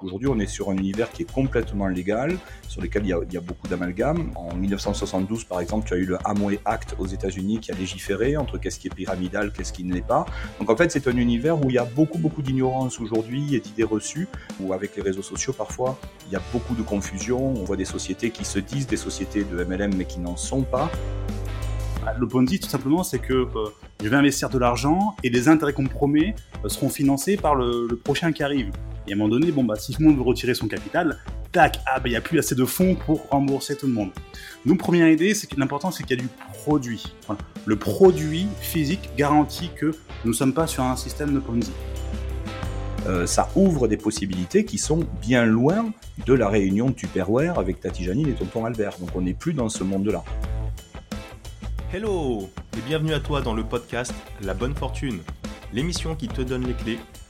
Aujourd'hui, 0.00 0.28
on 0.28 0.38
est 0.38 0.46
sur 0.46 0.70
un 0.70 0.76
univers 0.76 1.10
qui 1.10 1.22
est 1.22 1.32
complètement 1.32 1.88
légal, 1.88 2.36
sur 2.68 2.80
lequel 2.80 3.04
il 3.04 3.08
y 3.08 3.36
a, 3.36 3.40
beaucoup 3.40 3.66
d'amalgames. 3.68 4.30
En 4.36 4.54
1972, 4.54 5.44
par 5.44 5.60
exemple, 5.60 5.86
tu 5.88 5.94
as 5.94 5.96
eu 5.96 6.04
le 6.04 6.18
Amway 6.24 6.60
Act 6.64 6.94
aux 6.98 7.06
États-Unis 7.06 7.58
qui 7.58 7.72
a 7.72 7.74
légiféré 7.74 8.36
entre 8.36 8.58
qu'est-ce 8.58 8.78
qui 8.78 8.88
est 8.88 8.94
pyramidal, 8.94 9.52
qu'est-ce 9.52 9.72
qui 9.72 9.84
ne 9.84 9.94
l'est 9.94 10.06
pas. 10.06 10.26
Donc 10.58 10.70
en 10.70 10.76
fait, 10.76 10.90
c'est 10.92 11.08
un 11.08 11.16
univers 11.16 11.60
où 11.60 11.68
il 11.68 11.74
y 11.74 11.78
a 11.78 11.84
beaucoup, 11.84 12.18
beaucoup 12.18 12.42
d'ignorance 12.42 13.00
aujourd'hui 13.00 13.54
et 13.54 13.60
d'idées 13.60 13.84
reçues, 13.84 14.28
où 14.60 14.72
avec 14.72 14.94
les 14.96 15.02
réseaux 15.02 15.22
sociaux, 15.22 15.52
parfois, 15.52 15.98
il 16.26 16.32
y 16.32 16.36
a 16.36 16.42
beaucoup 16.52 16.74
de 16.74 16.82
confusion. 16.82 17.38
On 17.38 17.64
voit 17.64 17.76
des 17.76 17.84
sociétés 17.84 18.30
qui 18.30 18.44
se 18.44 18.58
disent 18.58 18.86
des 18.86 18.96
sociétés 18.96 19.44
de 19.44 19.64
MLM, 19.64 19.94
mais 19.96 20.04
qui 20.04 20.20
n'en 20.20 20.36
sont 20.36 20.62
pas. 20.62 20.90
Le 22.16 22.26
Ponzi, 22.26 22.58
tout 22.58 22.68
simplement, 22.68 23.02
c'est 23.02 23.18
que 23.18 23.34
euh, 23.34 23.48
je 24.02 24.08
vais 24.08 24.16
investir 24.16 24.48
de 24.48 24.58
l'argent 24.58 25.14
et 25.22 25.30
les 25.30 25.48
intérêts 25.48 25.72
qu'on 25.72 25.82
me 25.82 25.88
promet 25.88 26.34
euh, 26.64 26.68
seront 26.68 26.88
financés 26.88 27.36
par 27.36 27.54
le, 27.54 27.86
prochain 28.02 28.32
qui 28.32 28.42
arrive. 28.42 28.70
À 29.10 29.14
un 29.14 29.16
moment 29.16 29.30
donné, 29.30 29.50
bon, 29.52 29.64
bah, 29.64 29.76
si 29.76 29.92
tout 29.92 30.02
le 30.02 30.08
monde 30.08 30.16
veut 30.16 30.22
retirer 30.22 30.54
son 30.54 30.68
capital, 30.68 31.18
tac, 31.50 31.80
ah, 31.86 31.98
bah, 31.98 32.08
il 32.08 32.10
n'y 32.10 32.16
a 32.16 32.20
plus 32.20 32.38
assez 32.38 32.54
de 32.54 32.64
fonds 32.66 32.94
pour 32.94 33.26
rembourser 33.30 33.74
tout 33.74 33.86
le 33.86 33.92
monde. 33.94 34.10
Nous, 34.66 34.76
première 34.76 35.08
idée, 35.08 35.32
c'est 35.34 35.46
que 35.46 35.58
l'important, 35.58 35.90
c'est 35.90 36.02
qu'il 36.02 36.18
y 36.18 36.20
a 36.20 36.22
du 36.22 36.28
produit. 36.52 37.14
Le 37.64 37.76
produit 37.76 38.48
physique 38.60 39.08
garantit 39.16 39.70
que 39.74 39.94
nous 40.24 40.32
ne 40.32 40.36
sommes 40.36 40.52
pas 40.52 40.66
sur 40.66 40.82
un 40.84 40.96
système 40.96 41.32
de 41.32 41.38
Ponzi. 41.38 41.72
Euh, 43.06 43.26
ça 43.26 43.48
ouvre 43.56 43.88
des 43.88 43.96
possibilités 43.96 44.66
qui 44.66 44.76
sont 44.76 45.06
bien 45.22 45.46
loin 45.46 45.90
de 46.26 46.34
la 46.34 46.48
réunion 46.48 46.90
de 46.90 46.94
Tupperware 46.94 47.58
avec 47.58 47.80
Tati 47.80 48.04
Janine 48.04 48.28
et 48.28 48.34
Tonton 48.34 48.66
Albert. 48.66 48.98
Donc 48.98 49.10
on 49.14 49.22
n'est 49.22 49.32
plus 49.32 49.54
dans 49.54 49.70
ce 49.70 49.84
monde-là. 49.84 50.22
Hello 51.94 52.50
et 52.76 52.80
bienvenue 52.86 53.14
à 53.14 53.20
toi 53.20 53.40
dans 53.40 53.54
le 53.54 53.64
podcast 53.64 54.12
La 54.42 54.52
Bonne 54.52 54.74
Fortune, 54.74 55.20
l'émission 55.72 56.14
qui 56.14 56.28
te 56.28 56.42
donne 56.42 56.66
les 56.66 56.74
clés 56.74 56.98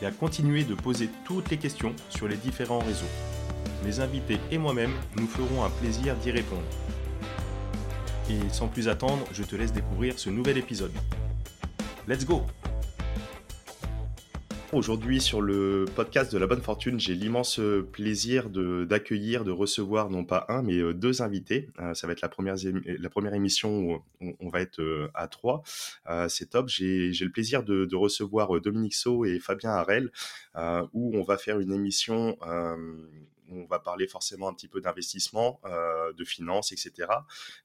et 0.00 0.06
à 0.06 0.10
continuer 0.10 0.64
de 0.64 0.74
poser 0.74 1.08
toutes 1.24 1.50
les 1.50 1.56
questions 1.56 1.94
sur 2.08 2.28
les 2.28 2.36
différents 2.36 2.80
réseaux. 2.80 3.10
Mes 3.84 4.00
invités 4.00 4.38
et 4.50 4.58
moi-même 4.58 4.92
nous 5.16 5.26
ferons 5.26 5.64
un 5.64 5.70
plaisir 5.70 6.16
d'y 6.16 6.30
répondre. 6.30 6.62
Et 8.30 8.38
sans 8.50 8.68
plus 8.68 8.88
attendre, 8.88 9.26
je 9.32 9.42
te 9.42 9.54
laisse 9.56 9.72
découvrir 9.72 10.18
ce 10.18 10.30
nouvel 10.30 10.58
épisode. 10.58 10.92
Let's 12.08 12.24
go 12.24 12.42
Aujourd'hui, 14.74 15.20
sur 15.20 15.40
le 15.40 15.84
podcast 15.94 16.32
de 16.32 16.38
la 16.38 16.48
bonne 16.48 16.60
fortune, 16.60 16.98
j'ai 16.98 17.14
l'immense 17.14 17.60
plaisir 17.92 18.50
d'accueillir, 18.50 19.44
de, 19.44 19.52
recevoir 19.52 20.10
non 20.10 20.24
pas 20.24 20.46
un, 20.48 20.62
mais 20.62 20.78
euh, 20.78 20.92
deux 20.92 21.22
invités. 21.22 21.68
Euh, 21.78 21.94
ça 21.94 22.08
va 22.08 22.12
être 22.12 22.22
la 22.22 22.28
première, 22.28 23.34
émission 23.34 24.02
où 24.20 24.34
on, 24.40 24.48
va 24.48 24.60
être 24.60 24.80
euh, 24.80 25.08
à 25.14 25.28
trois. 25.28 25.62
C'est 26.26 26.50
top. 26.50 26.68
J'ai 26.68 27.12
le 27.12 27.30
plaisir 27.30 27.62
de, 27.62 27.84
de, 27.84 27.94
recevoir 27.94 28.60
Dominique 28.60 28.96
So 28.96 29.24
et 29.24 29.38
Fabien 29.38 29.70
Harel, 29.70 30.10
où 30.92 31.16
on 31.16 31.22
va 31.22 31.38
faire 31.38 31.60
une 31.60 31.72
émission 31.72 32.36
on 33.50 33.64
va 33.64 33.78
parler 33.78 34.06
forcément 34.06 34.48
un 34.48 34.54
petit 34.54 34.68
peu 34.68 34.80
d'investissement, 34.80 35.60
euh, 35.64 36.12
de 36.12 36.24
finances, 36.24 36.72
etc. 36.72 37.08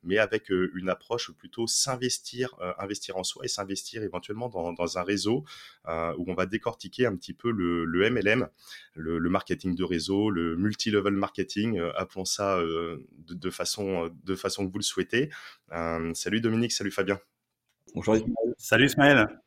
Mais 0.03 0.17
avec 0.17 0.51
euh, 0.51 0.71
une 0.75 0.89
approche 0.89 1.31
plutôt 1.31 1.67
s'investir, 1.67 2.55
euh, 2.61 2.73
investir 2.77 3.17
en 3.17 3.23
soi 3.23 3.45
et 3.45 3.47
s'investir 3.47 4.03
éventuellement 4.03 4.49
dans, 4.49 4.97
un 4.97 5.03
réseau 5.03 5.43
où 5.87 6.25
on 6.27 6.33
va 6.33 6.45
décortiquer 6.45 7.05
un 7.05 7.15
petit 7.15 7.33
peu 7.33 7.51
le, 7.51 8.09
MLM, 8.09 8.47
le, 8.95 9.29
marketing 9.29 9.75
de 9.75 9.83
réseau, 9.83 10.29
le 10.29 10.55
multi-level 10.55 11.13
marketing, 11.13 11.79
appelons 11.95 12.25
ça 12.25 12.59
de, 12.59 13.49
façon, 13.49 14.09
de 14.23 14.35
façon 14.35 14.65
que 14.65 14.71
vous 14.71 14.79
le 14.79 14.83
souhaitez. 14.83 15.29
salut 16.13 16.41
Dominique, 16.41 16.71
salut 16.71 16.91
Fabien. 16.91 17.19
Bonjour 17.93 18.15
Ismaël. 18.15 18.55
Salut 18.57 18.85
Ismaël. 18.85 19.41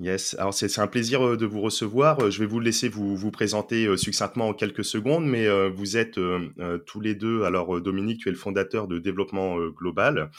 Yes, 0.00 0.36
alors 0.38 0.54
c'est 0.54 0.78
un 0.78 0.86
plaisir 0.86 1.26
euh, 1.26 1.36
de 1.36 1.44
vous 1.44 1.60
recevoir. 1.60 2.20
Euh, 2.20 2.30
je 2.30 2.38
vais 2.38 2.46
vous 2.46 2.60
laisser 2.60 2.88
vous, 2.88 3.16
vous 3.16 3.32
présenter 3.32 3.86
euh, 3.86 3.96
succinctement 3.96 4.48
en 4.48 4.54
quelques 4.54 4.84
secondes, 4.84 5.26
mais 5.26 5.48
vous 5.70 5.96
êtes 5.96 6.20
tous 6.86 7.00
les 7.00 7.14
deux. 7.14 7.42
Alors 7.42 7.80
Dominique, 7.80 8.20
tu 8.20 8.28
es 8.28 8.32
le 8.32 8.38
fondateur 8.38 8.86
de 8.86 8.98
Développement 8.98 9.58
Global. 9.68 10.30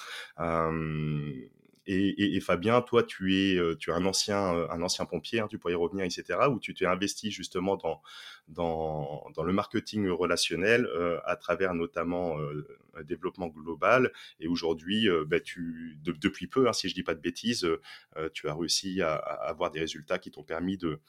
Et, 1.91 2.39
Fabien, 2.41 2.81
toi, 2.81 3.03
tu 3.03 3.35
es, 3.35 3.75
tu 3.77 3.89
es 3.89 3.93
un 3.93 4.05
ancien, 4.05 4.37
un 4.69 4.81
ancien 4.81 5.05
pompier, 5.05 5.39
hein, 5.39 5.47
tu 5.49 5.57
pourrais 5.57 5.73
y 5.73 5.75
revenir, 5.75 6.05
etc., 6.05 6.39
où 6.49 6.59
tu 6.59 6.73
t'es 6.73 6.85
investi 6.85 7.31
justement 7.31 7.77
dans, 7.77 8.01
dans, 8.49 9.23
le 9.43 9.53
marketing 9.53 10.09
relationnel 10.09 10.85
euh, 10.87 11.19
à 11.25 11.35
travers 11.35 11.73
notamment 11.73 12.37
un 12.95 13.03
développement 13.03 13.47
global. 13.47 14.11
Et 14.39 14.47
aujourd'hui, 14.47 15.07
bah, 15.27 15.39
tu, 15.39 15.97
depuis 16.03 16.47
peu, 16.47 16.67
hein, 16.67 16.73
si 16.73 16.89
je 16.89 16.93
dis 16.93 17.03
pas 17.03 17.15
de 17.15 17.21
bêtises, 17.21 17.67
tu 18.33 18.47
as 18.47 18.55
réussi 18.55 19.01
à, 19.01 19.15
avoir 19.15 19.71
des 19.71 19.79
résultats 19.79 20.19
qui 20.19 20.31
t'ont 20.31 20.43
permis 20.43 20.77
de, 20.77 20.99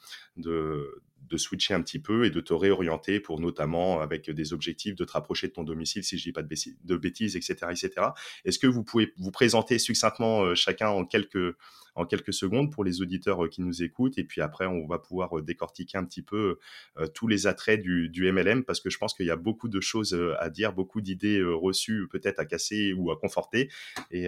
switcher 1.35 1.73
un 1.73 1.81
petit 1.81 1.99
peu 1.99 2.25
et 2.25 2.29
de 2.29 2.41
te 2.41 2.53
réorienter 2.53 3.19
pour 3.19 3.39
notamment 3.39 4.01
avec 4.01 4.29
des 4.29 4.53
objectifs 4.53 4.95
de 4.95 5.05
te 5.05 5.11
rapprocher 5.13 5.47
de 5.47 5.53
ton 5.53 5.63
domicile, 5.63 6.03
si 6.03 6.17
je 6.17 6.23
dis 6.23 6.31
pas 6.31 6.43
de 6.43 6.97
bêtises, 6.97 7.35
etc., 7.35 7.55
etc. 7.69 8.07
Est-ce 8.45 8.59
que 8.59 8.67
vous 8.67 8.83
pouvez 8.83 9.13
vous 9.17 9.31
présenter 9.31 9.79
succinctement 9.79 10.43
euh, 10.43 10.55
chacun 10.55 10.89
en 10.89 11.05
quelques 11.05 11.55
en 11.95 12.05
quelques 12.05 12.33
secondes 12.33 12.71
pour 12.71 12.83
les 12.83 13.01
auditeurs 13.01 13.45
euh, 13.45 13.47
qui 13.47 13.61
nous 13.61 13.83
écoutent 13.83 14.17
et 14.17 14.23
puis 14.23 14.41
après 14.41 14.65
on 14.65 14.87
va 14.87 14.99
pouvoir 14.99 15.37
euh, 15.37 15.41
décortiquer 15.41 15.97
un 15.97 16.05
petit 16.05 16.21
peu 16.21 16.57
tous 17.13 17.27
les 17.27 17.47
attraits 17.47 17.81
du, 17.81 18.31
MLM 18.31 18.63
parce 18.63 18.79
que 18.79 18.89
je 18.89 18.97
pense 18.97 19.13
qu'il 19.13 19.25
y 19.25 19.31
a 19.31 19.35
beaucoup 19.35 19.67
de 19.67 19.81
choses 19.81 20.17
à 20.39 20.49
dire, 20.49 20.73
beaucoup 20.73 21.01
d'idées 21.01 21.41
reçues 21.43 22.07
peut-être 22.09 22.39
à 22.39 22.45
casser 22.45 22.93
ou 22.93 23.11
à 23.11 23.19
conforter 23.19 23.69
et, 24.11 24.27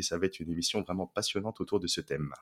ça 0.00 0.18
va 0.18 0.26
être 0.26 0.40
une 0.40 0.50
émission 0.50 0.82
vraiment 0.82 1.06
passionnante 1.06 1.60
autour 1.60 1.80
de 1.80 1.86
ce 1.86 2.00
thème. 2.00 2.32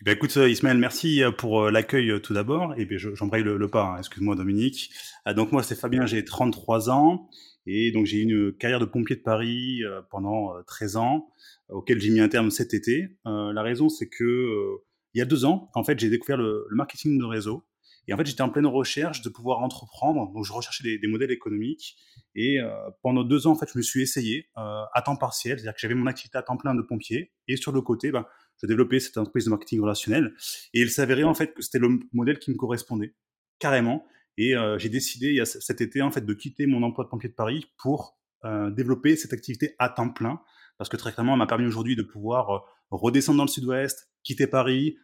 Eh 0.00 0.04
ben 0.04 0.12
écoute 0.12 0.36
euh, 0.36 0.48
Ismaël, 0.48 0.78
merci 0.78 1.24
euh, 1.24 1.32
pour 1.32 1.62
euh, 1.64 1.70
l'accueil 1.72 2.20
tout 2.22 2.32
d'abord. 2.32 2.72
Et 2.76 2.84
bien 2.84 2.98
j'embraye 2.98 3.42
le, 3.42 3.68
pas, 3.68 3.82
hein. 3.82 3.98
excuse-moi 3.98 4.36
Dominique. 4.36 4.90
donc 5.34 5.50
moi 5.50 5.64
c'est 5.64 5.74
Fabien, 5.74 6.06
j'ai 6.06 6.24
33 6.24 6.88
ans 6.90 7.28
et 7.70 7.92
donc 7.92 8.06
j'ai 8.06 8.20
une 8.20 8.52
carrière 8.52 8.80
de 8.80 8.84
pompier 8.86 9.16
de 9.16 9.22
Paris 9.22 9.82
pendant 10.10 10.54
13 10.66 10.96
ans, 10.96 11.28
auquel 11.68 12.00
j'ai 12.00 12.10
mis 12.10 12.20
un 12.20 12.28
terme 12.28 12.50
cet 12.50 12.74
été. 12.74 13.08
la 13.24 13.62
raison 13.62 13.88
c'est 13.88 14.08
que 14.08 14.80
il 15.14 15.18
y 15.18 15.22
a 15.22 15.24
deux 15.24 15.44
ans, 15.44 15.70
en 15.74 15.84
fait, 15.84 15.98
j'ai 15.98 16.10
découvert 16.10 16.36
le, 16.36 16.66
marketing 16.70 17.18
de 17.18 17.24
réseau. 17.24 17.64
Et 18.06 18.14
en 18.14 18.16
fait, 18.16 18.24
j'étais 18.24 18.42
en 18.42 18.48
pleine 18.48 18.66
recherche 18.66 19.20
de 19.20 19.28
pouvoir 19.28 19.58
entreprendre. 19.60 20.32
Donc, 20.32 20.44
je 20.44 20.52
recherchais 20.52 20.82
des, 20.82 20.98
des 20.98 21.08
modèles 21.08 21.30
économiques. 21.30 21.96
Et 22.34 22.58
pendant 23.02 23.24
deux 23.24 23.46
ans, 23.46 23.52
en 23.52 23.54
fait, 23.54 23.68
je 23.72 23.76
me 23.76 23.82
suis 23.82 24.02
essayé 24.02 24.48
à 24.54 25.02
temps 25.04 25.16
partiel. 25.16 25.58
C'est-à-dire 25.58 25.74
que 25.74 25.80
j'avais 25.80 25.94
mon 25.94 26.06
activité 26.06 26.38
à 26.38 26.42
temps 26.42 26.56
plein 26.56 26.74
de 26.74 26.82
pompier. 26.82 27.32
Et 27.48 27.56
sur 27.56 27.72
le 27.72 27.82
côté, 27.82 28.10
ben, 28.10 28.26
je 28.62 28.66
développais 28.66 29.00
cette 29.00 29.18
entreprise 29.18 29.46
de 29.46 29.50
marketing 29.50 29.80
relationnel. 29.80 30.34
Et 30.72 30.80
il 30.80 30.90
s'avérait 30.90 31.24
en 31.24 31.34
fait 31.34 31.52
que 31.52 31.62
c'était 31.62 31.78
le 31.78 31.98
modèle 32.12 32.38
qui 32.38 32.50
me 32.50 32.56
correspondait 32.56 33.14
carrément. 33.58 34.06
Et 34.38 34.54
euh, 34.54 34.78
j'ai 34.78 34.88
décidé 34.88 35.42
cet 35.44 35.80
été 35.80 36.00
en 36.00 36.12
fait 36.12 36.24
de 36.24 36.32
quitter 36.32 36.66
mon 36.66 36.84
emploi 36.84 37.04
de 37.04 37.10
pompier 37.10 37.28
de 37.28 37.34
Paris 37.34 37.66
pour 37.76 38.16
euh, 38.44 38.70
développer 38.70 39.16
cette 39.16 39.32
activité 39.32 39.74
à 39.80 39.88
temps 39.88 40.10
plein. 40.10 40.40
Parce 40.78 40.88
que 40.88 40.96
très 40.96 41.12
clairement, 41.12 41.32
elle 41.32 41.38
m'a 41.38 41.48
permis 41.48 41.66
aujourd'hui 41.66 41.96
de 41.96 42.02
pouvoir 42.02 42.50
euh, 42.50 42.58
redescendre 42.92 43.38
dans 43.38 43.44
le 43.44 43.50
sud-ouest, 43.50 44.08
quitter 44.22 44.46
Paris, 44.46 44.96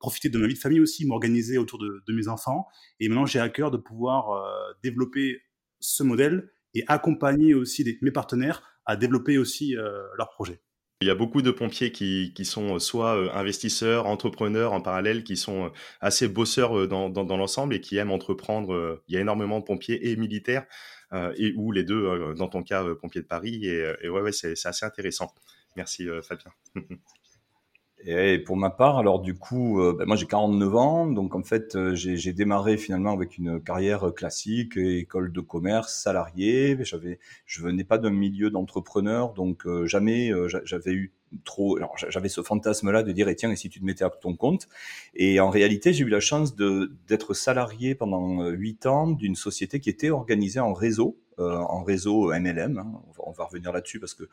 profiter 0.00 0.30
de 0.30 0.38
ma 0.38 0.46
vie 0.46 0.54
de 0.54 0.58
famille 0.58 0.80
aussi, 0.80 1.06
m'organiser 1.06 1.58
autour 1.58 1.78
de, 1.78 2.02
mes 2.08 2.28
enfants. 2.28 2.66
Et 2.98 3.08
maintenant, 3.08 3.26
j'ai 3.26 3.40
à 3.40 3.50
cœur 3.50 3.70
de 3.70 3.76
pouvoir 3.76 4.42
développer 4.82 5.42
ce 5.80 6.02
modèle 6.02 6.50
et 6.72 6.82
accompagner 6.88 7.52
aussi 7.52 7.84
mes 8.00 8.10
partenaires 8.10 8.62
à 8.86 8.96
développer 8.96 9.36
aussi 9.36 9.74
leurs 9.74 10.30
projets. 10.30 10.62
Il 11.04 11.06
y 11.06 11.10
a 11.10 11.14
beaucoup 11.14 11.42
de 11.42 11.50
pompiers 11.50 11.92
qui, 11.92 12.32
qui 12.34 12.46
sont 12.46 12.78
soit 12.78 13.14
euh, 13.14 13.30
investisseurs, 13.34 14.06
entrepreneurs 14.06 14.72
en 14.72 14.80
parallèle, 14.80 15.22
qui 15.22 15.36
sont 15.36 15.66
euh, 15.66 15.68
assez 16.00 16.28
bosseurs 16.28 16.78
euh, 16.78 16.86
dans, 16.86 17.10
dans, 17.10 17.24
dans 17.24 17.36
l'ensemble 17.36 17.74
et 17.74 17.82
qui 17.82 17.98
aiment 17.98 18.10
entreprendre. 18.10 19.02
Il 19.06 19.14
y 19.14 19.18
a 19.18 19.20
énormément 19.20 19.60
de 19.60 19.64
pompiers 19.64 20.10
et 20.10 20.16
militaires, 20.16 20.64
et 21.36 21.52
ou 21.56 21.72
les 21.72 21.84
deux, 21.84 22.34
dans 22.34 22.48
ton 22.48 22.62
cas, 22.62 22.82
pompiers 23.00 23.20
de 23.20 23.26
Paris. 23.26 23.66
Et, 23.66 23.84
et 24.02 24.08
ouais, 24.08 24.22
ouais 24.22 24.32
c'est 24.32 24.52
assez 24.64 24.86
intéressant. 24.86 25.32
Merci 25.76 26.08
Fabien. 26.22 26.50
Et 28.06 28.38
pour 28.38 28.58
ma 28.58 28.68
part, 28.68 28.98
alors 28.98 29.20
du 29.20 29.34
coup, 29.34 29.80
euh, 29.80 29.94
ben 29.98 30.04
moi 30.04 30.14
j'ai 30.16 30.26
49 30.26 30.76
ans, 30.76 31.06
donc 31.06 31.34
en 31.34 31.42
fait 31.42 31.74
euh, 31.74 31.94
j'ai 31.94 32.32
démarré 32.34 32.76
finalement 32.76 33.12
avec 33.12 33.38
une 33.38 33.62
carrière 33.62 34.12
classique, 34.14 34.76
école 34.76 35.32
de 35.32 35.40
commerce, 35.40 36.02
salarié. 36.02 36.76
J'avais, 36.82 37.18
je 37.46 37.62
venais 37.62 37.84
pas 37.84 37.96
d'un 37.96 38.10
milieu 38.10 38.50
d'entrepreneur, 38.50 39.32
donc 39.32 39.66
euh, 39.66 39.86
jamais 39.86 40.30
j'avais 40.64 40.92
eu 40.92 41.12
trop. 41.46 41.78
J'avais 42.10 42.28
ce 42.28 42.42
fantasme-là 42.42 43.02
de 43.02 43.10
dire, 43.10 43.28
et 43.28 43.36
tiens, 43.36 43.50
et 43.50 43.56
si 43.56 43.70
tu 43.70 43.80
te 43.80 43.84
mettais 43.86 44.04
à 44.04 44.10
ton 44.10 44.36
compte? 44.36 44.68
Et 45.14 45.40
en 45.40 45.48
réalité, 45.48 45.94
j'ai 45.94 46.04
eu 46.04 46.10
la 46.10 46.20
chance 46.20 46.54
d'être 46.54 47.32
salarié 47.32 47.94
pendant 47.94 48.50
huit 48.50 48.84
ans 48.84 49.08
d'une 49.08 49.34
société 49.34 49.80
qui 49.80 49.88
était 49.88 50.10
organisée 50.10 50.60
en 50.60 50.74
réseau 50.74 51.16
en 51.38 51.82
réseau 51.82 52.32
MLM. 52.32 52.78
Hein. 52.78 53.02
On, 53.18 53.32
va, 53.32 53.44
revenir 53.44 53.72
là-dessus 53.72 54.00
parce 54.00 54.14
que 54.14 54.24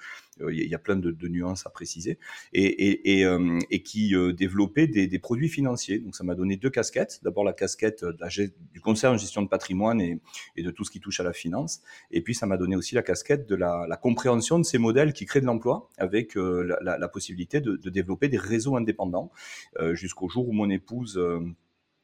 euh, 0.42 0.54
il 0.54 0.68
y, 0.68 0.76
a 0.76 0.80
plein 0.80 0.96
de, 0.96 1.28
nuances 1.28 1.66
à 1.66 1.70
préciser 1.70 2.20
et, 2.54 3.26
euh, 3.26 3.60
qui 3.84 4.14
développait 4.34 4.88
des, 4.88 5.20
produits 5.20 5.50
financiers. 5.50 6.00
Donc 6.00 6.16
ça 6.16 6.24
m'a 6.24 6.36
donné 6.36 6.58
deux 6.58 6.70
casquettes. 6.70 7.20
D'abord 7.24 7.44
la 7.44 7.54
casquette 7.54 8.06
du 8.74 8.82
conseil 8.82 9.10
en 9.10 9.18
gestion 9.18 9.42
de 9.42 9.48
patrimoine 9.48 10.02
et, 10.02 10.20
de 10.58 10.72
tout 10.72 10.84
ce 10.84 10.92
qui 10.92 11.00
touche 11.00 11.20
à 11.20 11.24
la 11.24 11.34
finance. 11.34 11.82
Et 12.12 12.22
puis 12.22 12.36
ça 12.36 12.46
m'a 12.46 12.58
donné 12.58 12.76
aussi 12.76 12.96
la 12.96 13.04
casquette 13.04 13.48
de 13.48 13.56
la, 13.56 13.98
compréhension 14.02 14.60
de 14.60 14.64
ces 14.64 14.78
modèles 14.78 15.14
qui 15.14 15.26
créent 15.26 15.42
de 15.42 15.46
l'emploi 15.46 15.90
avec 15.98 16.36
la, 16.36 17.08
possibilité 17.08 17.62
de, 17.62 17.78
développer 17.90 18.30
des 18.30 18.38
réseaux 18.38 18.76
indépendants 18.76 19.32
jusqu'au 19.94 20.30
jour 20.30 20.48
où 20.48 20.52
mon 20.52 20.70
épouse 20.70 21.20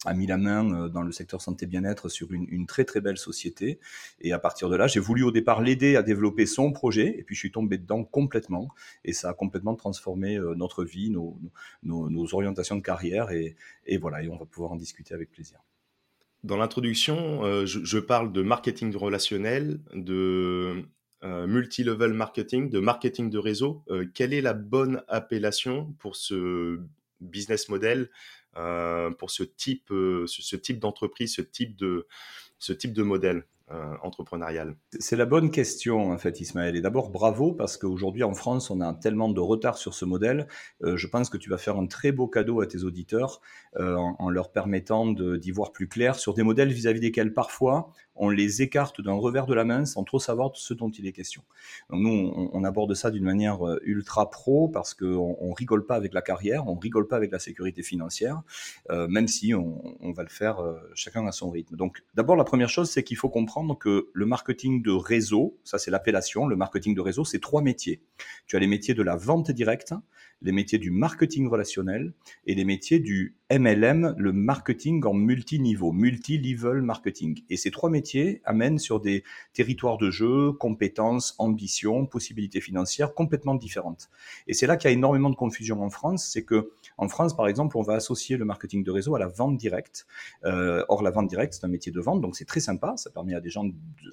a 0.07 0.13
mis 0.13 0.25
la 0.25 0.37
main 0.37 0.73
euh, 0.73 0.89
dans 0.89 1.01
le 1.01 1.11
secteur 1.11 1.41
santé 1.41 1.65
bien-être 1.65 2.07
sur 2.09 2.31
une, 2.31 2.65
très 2.65 2.85
très 2.85 3.01
belle 3.01 3.17
société. 3.17 3.79
Et 4.21 4.31
à 4.31 4.39
partir 4.39 4.69
de 4.69 4.75
là, 4.75 4.87
j'ai 4.87 4.99
voulu 4.99 5.23
au 5.23 5.31
départ 5.31 5.61
l'aider 5.61 5.95
à 5.95 6.01
développer 6.01 6.45
son 6.45 6.71
projet, 6.71 7.13
et 7.19 7.23
puis 7.23 7.35
je 7.35 7.39
suis 7.39 7.51
tombé 7.51 7.77
dedans 7.77 8.03
complètement, 8.03 8.69
et 9.03 9.13
ça 9.13 9.29
a 9.29 9.33
complètement 9.33 9.75
transformé 9.75 10.37
euh, 10.37 10.55
notre 10.55 10.85
vie, 10.85 11.11
nos, 11.11 12.33
orientations 12.33 12.77
de 12.77 12.81
carrière, 12.81 13.31
et, 13.31 13.55
voilà, 13.97 14.23
et 14.23 14.29
on 14.29 14.37
va 14.37 14.45
pouvoir 14.45 14.71
en 14.71 14.75
discuter 14.77 15.13
avec 15.13 15.29
plaisir. 15.29 15.59
Dans 16.43 16.57
l'introduction, 16.57 17.43
euh, 17.43 17.65
je, 17.65 17.99
parle 17.99 18.31
de 18.31 18.41
marketing 18.41 18.95
relationnel, 18.95 19.81
de 19.93 20.85
multi-level 21.23 22.13
marketing, 22.13 22.69
de 22.69 22.79
marketing 22.79 23.29
de 23.29 23.39
réseau. 23.39 23.83
quelle 24.13 24.33
est 24.33 24.41
la 24.41 24.53
bonne 24.53 25.01
appellation 25.07 25.93
pour 25.99 26.15
ce 26.15 26.79
business 27.21 27.69
model 27.69 28.01
euh, 28.01 28.07
pour 29.17 29.31
ce 29.31 29.43
type, 29.43 29.91
euh, 29.91 30.25
ce, 30.27 30.55
type 30.55 30.79
d'entreprise, 30.79 31.35
ce 31.35 31.41
type 31.41 31.75
de, 31.75 32.07
ce 32.59 32.73
type 32.73 32.93
de 32.93 33.03
modèle 33.03 33.45
euh, 33.71 33.95
entrepreneurial 34.01 34.75
C'est 34.99 35.15
la 35.15 35.25
bonne 35.25 35.51
question, 35.51 36.11
en 36.11 36.17
fait, 36.17 36.39
Ismaël. 36.41 36.75
Et 36.75 36.81
d'abord, 36.81 37.09
bravo, 37.09 37.53
parce 37.53 37.77
qu'aujourd'hui, 37.77 38.23
en 38.23 38.33
France, 38.33 38.69
on 38.69 38.81
a 38.81 38.93
tellement 38.93 39.29
de 39.29 39.39
retard 39.39 39.77
sur 39.77 39.93
ce 39.93 40.05
modèle. 40.05 40.47
je 40.81 41.07
pense 41.07 41.29
que 41.29 41.37
tu 41.37 41.49
vas 41.49 41.57
faire 41.57 41.77
un 41.77 41.87
très 41.87 42.11
beau 42.11 42.27
cadeau 42.27 42.61
à 42.61 42.67
tes 42.67 42.83
auditeurs 42.83 43.41
en, 43.77 44.29
leur 44.29 44.51
permettant 44.51 45.07
d'y 45.07 45.51
voir 45.51 45.71
plus 45.71 45.87
clair 45.87 46.15
sur 46.15 46.33
des 46.33 46.43
modèles 46.43 46.71
vis-à-vis 46.71 46.99
desquels, 46.99 47.33
parfois, 47.33 47.91
on 48.17 48.29
les 48.29 48.61
écarte 48.61 49.01
d'un 49.01 49.13
revers 49.13 49.45
de 49.45 49.53
la 49.53 49.63
main 49.63 49.85
sans 49.85 50.03
trop 50.03 50.19
savoir 50.19 50.51
ce 50.55 50.73
dont 50.73 50.89
il 50.89 51.07
est 51.07 51.11
question. 51.11 51.43
Donc 51.89 52.01
nous, 52.01 52.49
on, 52.53 52.63
aborde 52.63 52.93
ça 52.93 53.11
d'une 53.11 53.23
manière 53.23 53.65
euh, 53.67 53.79
ultra 53.83 54.29
pro 54.29 54.67
parce 54.67 54.93
qu'on 54.93 55.37
on 55.39 55.53
rigole 55.53 55.85
pas 55.85 55.95
avec 55.95 56.13
la 56.13 56.21
carrière, 56.21 56.67
on 56.67 56.75
rigole 56.75 57.07
pas 57.07 57.15
avec 57.15 57.31
la 57.31 57.39
sécurité 57.39 57.83
financière, 57.83 58.41
euh, 58.89 59.07
même 59.07 59.27
si 59.27 59.53
on, 59.53 60.11
va 60.11 60.23
le 60.23 60.29
faire 60.29 60.59
euh, 60.59 60.77
chacun 60.95 61.25
à 61.27 61.31
son 61.31 61.49
rythme. 61.49 61.75
Donc 61.75 62.03
d'abord, 62.15 62.35
la 62.35 62.43
première 62.43 62.69
chose, 62.69 62.89
c'est 62.89 63.03
qu'il 63.03 63.17
faut 63.17 63.29
comprendre 63.29 63.56
que 63.79 64.09
le 64.13 64.25
marketing 64.25 64.81
de 64.81 64.91
réseau, 64.91 65.57
ça 65.63 65.77
c'est 65.77 65.91
l'appellation, 65.91 66.47
le 66.47 66.55
marketing 66.55 66.95
de 66.95 67.01
réseau, 67.01 67.25
c'est 67.25 67.39
trois 67.39 67.61
métiers. 67.61 68.01
Tu 68.45 68.55
as 68.55 68.59
les 68.59 68.67
métiers 68.67 68.93
de 68.93 69.03
la 69.03 69.15
vente 69.15 69.51
directe, 69.51 69.93
les 70.41 70.51
métiers 70.51 70.77
du 70.77 70.91
marketing 70.91 71.47
relationnel 71.47 72.13
et 72.45 72.55
les 72.55 72.65
métiers 72.65 72.99
du 72.99 73.35
MLM, 73.49 74.13
le 74.17 74.33
marketing 74.33 75.05
en 75.05 75.13
multiniveau, 75.13 75.93
multi-level 75.93 76.81
marketing. 76.81 77.43
Et 77.49 77.55
ces 77.55 77.71
trois 77.71 77.89
métiers 77.89 78.41
amènent 78.43 78.77
sur 78.77 78.99
des 78.99 79.23
territoires 79.53 79.97
de 79.97 80.11
jeu, 80.11 80.51
compétences, 80.51 81.33
ambitions, 81.37 82.05
possibilités 82.05 82.59
financières 82.59 83.13
complètement 83.13 83.55
différentes. 83.55 84.09
Et 84.47 84.53
c'est 84.53 84.67
là 84.67 84.75
qu'il 84.75 84.89
y 84.89 84.93
a 84.93 84.97
énormément 84.97 85.29
de 85.29 85.35
confusion 85.35 85.81
en 85.81 85.89
France, 85.89 86.29
c'est 86.31 86.43
que 86.43 86.71
en 86.97 87.07
France, 87.07 87.35
par 87.35 87.47
exemple, 87.47 87.77
on 87.77 87.83
va 87.83 87.93
associer 87.93 88.35
le 88.35 88.43
marketing 88.43 88.83
de 88.83 88.91
réseau 88.91 89.15
à 89.15 89.19
la 89.19 89.27
vente 89.27 89.57
directe. 89.57 90.07
Euh, 90.43 90.83
or, 90.89 91.01
la 91.01 91.11
vente 91.11 91.27
directe, 91.27 91.53
c'est 91.53 91.65
un 91.65 91.69
métier 91.69 91.91
de 91.91 92.01
vente, 92.01 92.19
donc 92.19 92.35
c'est 92.35 92.45
très 92.45 92.59
sympa. 92.59 92.95
Ça 92.97 93.09
permet 93.11 93.33
à 93.33 93.39
des 93.39 93.49
gens, 93.49 93.65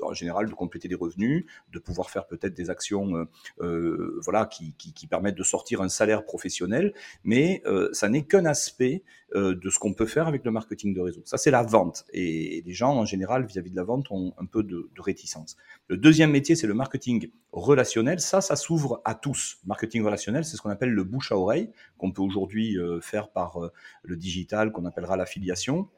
en 0.02 0.12
général, 0.12 0.48
de 0.48 0.54
compléter 0.54 0.86
des 0.86 0.94
revenus, 0.94 1.46
de 1.72 1.78
pouvoir 1.80 2.10
faire 2.10 2.26
peut-être 2.26 2.54
des 2.54 2.70
actions, 2.70 3.16
euh, 3.16 3.24
euh, 3.60 4.20
voilà, 4.22 4.46
qui, 4.46 4.74
qui, 4.78 4.92
qui, 4.92 5.06
permettent 5.08 5.36
de 5.36 5.42
sortir 5.42 5.80
un 5.80 5.88
salaire 5.88 6.24
professionnel. 6.24 6.94
Mais 7.24 7.62
euh, 7.66 7.88
ça 7.92 8.08
n'est 8.08 8.22
qu'un 8.22 8.44
aspect 8.44 9.02
de 9.34 9.70
ce 9.70 9.78
qu'on 9.78 9.94
peut 9.94 10.06
faire 10.06 10.28
avec 10.28 10.44
le 10.44 10.50
marketing 10.50 10.94
de 10.94 11.00
réseau. 11.00 11.22
Ça, 11.24 11.38
c'est 11.38 11.50
la 11.50 11.62
vente. 11.62 12.04
Et, 12.12 12.62
les 12.64 12.72
gens, 12.72 12.94
en 12.94 13.04
général, 13.04 13.44
vis-à-vis 13.44 13.70
de 13.70 13.76
la 13.76 13.84
vente, 13.84 14.10
ont 14.10 14.32
un 14.38 14.46
peu 14.46 14.62
de, 14.62 14.88
de 14.94 15.02
réticence. 15.02 15.56
Le 15.88 15.96
deuxième 15.96 16.30
métier, 16.30 16.54
c'est 16.54 16.66
le 16.66 16.74
marketing 16.74 17.30
relationnel. 17.52 18.20
Ça, 18.20 18.40
ça 18.40 18.56
s'ouvre 18.56 19.00
à 19.04 19.14
tous. 19.14 19.58
Marketing 19.66 20.02
relationnel, 20.04 20.44
c'est 20.44 20.56
ce 20.56 20.62
qu'on 20.62 20.70
appelle 20.70 20.90
le 20.90 21.04
bouche 21.04 21.32
à 21.32 21.36
oreille, 21.36 21.70
qu'on 21.98 22.12
peut 22.12 22.22
aujourd'hui 22.22 22.78
euh, 22.78 23.00
faire 23.00 23.30
par 23.30 23.62
euh, 23.62 23.72
le 24.02 24.16
digital, 24.16 24.72
qu'on 24.72 24.84
appellera 24.84 25.16
l'affiliation. 25.16 25.88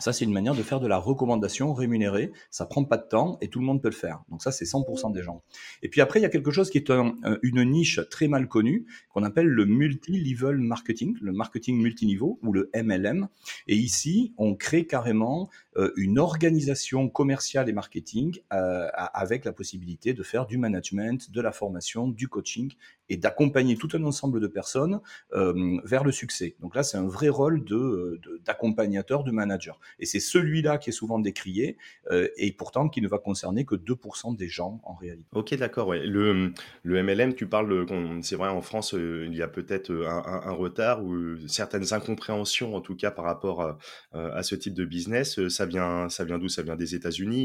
Ça, 0.00 0.12
c'est 0.12 0.24
une 0.24 0.32
manière 0.32 0.54
de 0.54 0.62
faire 0.62 0.80
de 0.80 0.88
la 0.88 0.96
recommandation 0.98 1.72
rémunérée. 1.72 2.32
Ça 2.50 2.66
prend 2.66 2.84
pas 2.84 2.96
de 2.96 3.06
temps 3.06 3.38
et 3.40 3.48
tout 3.48 3.60
le 3.60 3.66
monde 3.66 3.80
peut 3.82 3.88
le 3.88 3.94
faire. 3.94 4.22
Donc 4.30 4.42
ça, 4.42 4.50
c'est 4.50 4.64
100% 4.64 5.12
des 5.12 5.22
gens. 5.22 5.42
Et 5.82 5.88
puis 5.88 6.00
après, 6.00 6.18
il 6.18 6.22
y 6.22 6.26
a 6.26 6.30
quelque 6.30 6.50
chose 6.50 6.70
qui 6.70 6.78
est 6.78 6.90
une 7.42 7.62
niche 7.64 8.00
très 8.10 8.26
mal 8.26 8.48
connue 8.48 8.86
qu'on 9.10 9.22
appelle 9.22 9.46
le 9.46 9.66
multi-level 9.66 10.58
marketing, 10.58 11.16
le 11.20 11.32
marketing 11.32 11.80
multiniveau 11.80 12.38
ou 12.42 12.52
le 12.52 12.70
MLM. 12.74 13.28
Et 13.68 13.76
ici, 13.76 14.32
on 14.38 14.56
crée 14.56 14.86
carrément 14.86 15.48
euh, 15.69 15.69
une 15.96 16.18
organisation 16.18 17.08
commerciale 17.08 17.68
et 17.68 17.72
marketing 17.72 18.40
euh, 18.52 18.88
avec 18.94 19.44
la 19.44 19.52
possibilité 19.52 20.12
de 20.12 20.22
faire 20.22 20.46
du 20.46 20.58
management, 20.58 21.30
de 21.30 21.40
la 21.40 21.52
formation, 21.52 22.08
du 22.08 22.28
coaching 22.28 22.72
et 23.08 23.16
d'accompagner 23.16 23.76
tout 23.76 23.88
un 23.94 24.04
ensemble 24.04 24.40
de 24.40 24.46
personnes 24.46 25.00
euh, 25.32 25.78
vers 25.84 26.04
le 26.04 26.12
succès. 26.12 26.56
Donc 26.60 26.74
là, 26.74 26.82
c'est 26.82 26.96
un 26.96 27.06
vrai 27.06 27.28
rôle 27.28 27.64
de 27.64 28.20
d'accompagnateur, 28.44 29.24
de, 29.24 29.30
manager. 29.30 29.78
Et 29.98 30.06
c'est 30.06 30.20
celui-là 30.20 30.78
qui 30.78 30.90
est 30.90 30.92
souvent 30.92 31.18
décrié 31.18 31.76
et 32.36 32.52
pourtant 32.52 32.88
qui 32.88 33.00
ne 33.00 33.08
va 33.08 33.18
concerner 33.18 33.64
que 33.64 33.76
2% 33.76 34.36
des 34.36 34.48
gens 34.48 34.80
en 34.84 34.94
réalité. 34.94 35.28
Ok, 35.32 35.54
d'accord. 35.54 35.94
Le, 35.94 36.52
le 36.82 37.02
MLM, 37.02 37.34
tu 37.34 37.46
parles, 37.46 37.86
c'est 38.22 38.36
vrai, 38.36 38.48
en 38.48 38.60
France, 38.60 38.94
il 38.96 39.34
y 39.34 39.42
a 39.42 39.48
peut-être 39.48 39.92
un, 39.92 40.52
retard 40.52 41.04
ou 41.04 41.36
certaines 41.46 41.92
incompréhensions, 41.92 42.74
en 42.74 42.80
tout 42.80 42.96
cas 42.96 43.10
par 43.10 43.24
rapport 43.24 43.78
à, 44.12 44.42
ce 44.42 44.54
type 44.54 44.74
de 44.74 44.84
business. 44.84 45.38
Ça 46.08 46.24
vient 46.24 46.38
d'où? 46.38 46.48
Ça 46.48 46.62
vient 46.62 46.76
des 46.76 46.94
États-Unis? 46.94 47.44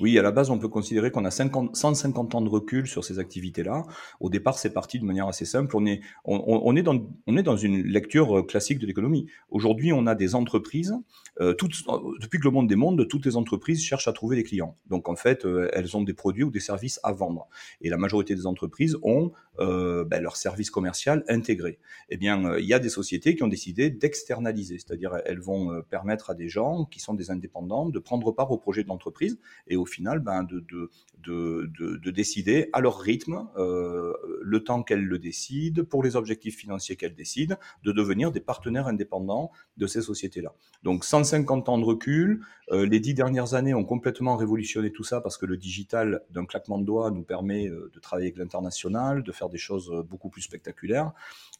Oui, 0.00 0.18
à 0.18 0.22
la 0.22 0.30
base, 0.30 0.50
on 0.50 0.58
peut 0.58 0.68
considérer 0.68 1.10
qu'on 1.10 1.26
a 1.26 1.30
50, 1.30 1.76
150 1.76 2.34
ans 2.34 2.40
de 2.40 2.48
recul 2.48 2.86
sur 2.86 3.04
ces 3.04 3.18
activités-là. 3.18 3.82
Au 4.20 4.30
départ, 4.30 4.58
c'est 4.58 4.72
parti 4.72 4.98
de 4.98 5.04
manière 5.04 5.26
assez 5.26 5.44
simple. 5.44 5.76
On 5.76 5.84
est, 5.84 6.00
on, 6.24 6.74
est, 6.74 6.82
dans, 6.82 7.06
on 7.26 7.36
est 7.36 7.42
dans 7.42 7.56
une 7.56 7.82
lecture 7.82 8.38
euh, 8.38 8.42
classique 8.42 8.78
de 8.78 8.86
l'économie. 8.86 9.26
Aujourd'hui, 9.50 9.92
on 9.92 10.06
a 10.06 10.14
des 10.14 10.34
entreprises. 10.34 10.94
Euh, 11.40 11.54
toutes, 11.54 11.74
depuis 12.20 12.38
que 12.38 12.44
le 12.44 12.50
monde 12.50 12.68
des 12.68 12.76
mondes, 12.76 13.06
toutes 13.08 13.26
les 13.26 13.36
entreprises 13.36 13.82
cherchent 13.82 14.08
à 14.08 14.12
trouver 14.12 14.36
des 14.36 14.42
clients. 14.42 14.76
Donc, 14.88 15.08
en 15.08 15.16
fait, 15.16 15.44
euh, 15.44 15.70
elles 15.72 15.96
ont 15.96 16.02
des 16.02 16.14
produits 16.14 16.44
ou 16.44 16.50
des 16.50 16.60
services 16.60 17.00
à 17.02 17.12
vendre. 17.12 17.48
Et 17.80 17.88
la 17.88 17.96
majorité 17.96 18.34
des 18.34 18.46
entreprises 18.46 18.96
ont 19.02 19.32
ben, 19.58 20.22
leur 20.22 20.36
service 20.36 20.70
commercial 20.70 21.22
intégré. 21.28 21.78
Eh 22.08 22.16
bien, 22.16 22.56
il 22.56 22.64
y 22.64 22.72
a 22.72 22.78
des 22.78 22.88
sociétés 22.88 23.36
qui 23.36 23.42
ont 23.42 23.48
décidé 23.48 23.90
d'externaliser, 23.90 24.78
c'est-à-dire 24.78 25.18
elles 25.26 25.40
vont 25.40 25.82
permettre 25.82 26.30
à 26.30 26.34
des 26.34 26.48
gens 26.48 26.86
qui 26.86 26.98
sont 26.98 27.12
des 27.12 27.30
indépendants 27.30 27.90
de 27.90 27.98
prendre 27.98 28.32
part 28.32 28.50
au 28.50 28.56
projet 28.56 28.84
de 28.84 28.88
l'entreprise 28.88 29.38
et 29.66 29.76
au 29.76 29.84
final 29.84 30.20
ben, 30.20 30.44
de, 30.44 30.60
de, 30.60 30.90
de, 31.22 31.96
de, 31.96 32.10
décider 32.10 32.68
à 32.72 32.80
leur 32.80 32.98
rythme, 32.98 33.48
euh, 33.56 34.14
le 34.42 34.64
temps 34.64 34.82
qu'elles 34.82 35.04
le 35.04 35.18
décident, 35.18 35.84
pour 35.84 36.02
les 36.02 36.16
objectifs 36.16 36.56
financiers 36.56 36.96
qu'elles 36.96 37.14
décident, 37.14 37.56
de 37.84 37.92
devenir 37.92 38.32
des 38.32 38.40
partenaires 38.40 38.86
indépendants 38.86 39.50
de 39.76 39.86
ces 39.86 40.02
sociétés-là. 40.02 40.54
Donc 40.82 41.04
150 41.30 41.68
ans 41.68 41.78
de 41.78 41.84
recul, 41.84 42.40
euh, 42.72 42.86
les 42.86 43.00
dix 43.00 43.14
dernières 43.14 43.54
années 43.54 43.74
ont 43.74 43.84
complètement 43.84 44.36
révolutionné 44.36 44.90
tout 44.90 45.04
ça 45.04 45.20
parce 45.20 45.36
que 45.38 45.46
le 45.46 45.56
digital, 45.56 46.22
d'un 46.30 46.44
claquement 46.44 46.78
de 46.78 46.84
doigts, 46.84 47.10
nous 47.10 47.22
permet 47.22 47.68
euh, 47.68 47.90
de 47.94 48.00
travailler 48.00 48.28
avec 48.28 48.38
l'international, 48.38 49.22
de 49.22 49.32
faire 49.32 49.48
des 49.48 49.58
choses 49.58 49.92
beaucoup 50.08 50.28
plus 50.28 50.42
spectaculaires. 50.42 51.12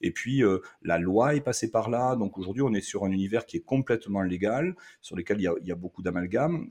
Et 0.02 0.12
puis 0.12 0.42
la 0.82 0.98
loi 0.98 1.34
est 1.34 1.42
passée 1.42 1.70
par 1.70 1.90
là, 1.90 2.16
donc 2.16 2.38
aujourd'hui 2.38 2.62
on 2.62 2.72
est 2.72 2.80
sur 2.80 3.04
un 3.04 3.10
univers 3.10 3.44
qui 3.44 3.58
est 3.58 3.64
complètement 3.64 4.22
légal, 4.22 4.74
sur 5.02 5.14
lequel 5.14 5.38
il 5.40 5.50
y 5.62 5.72
a, 5.72 5.74
beaucoup 5.74 6.02
d'amalgames. 6.02 6.68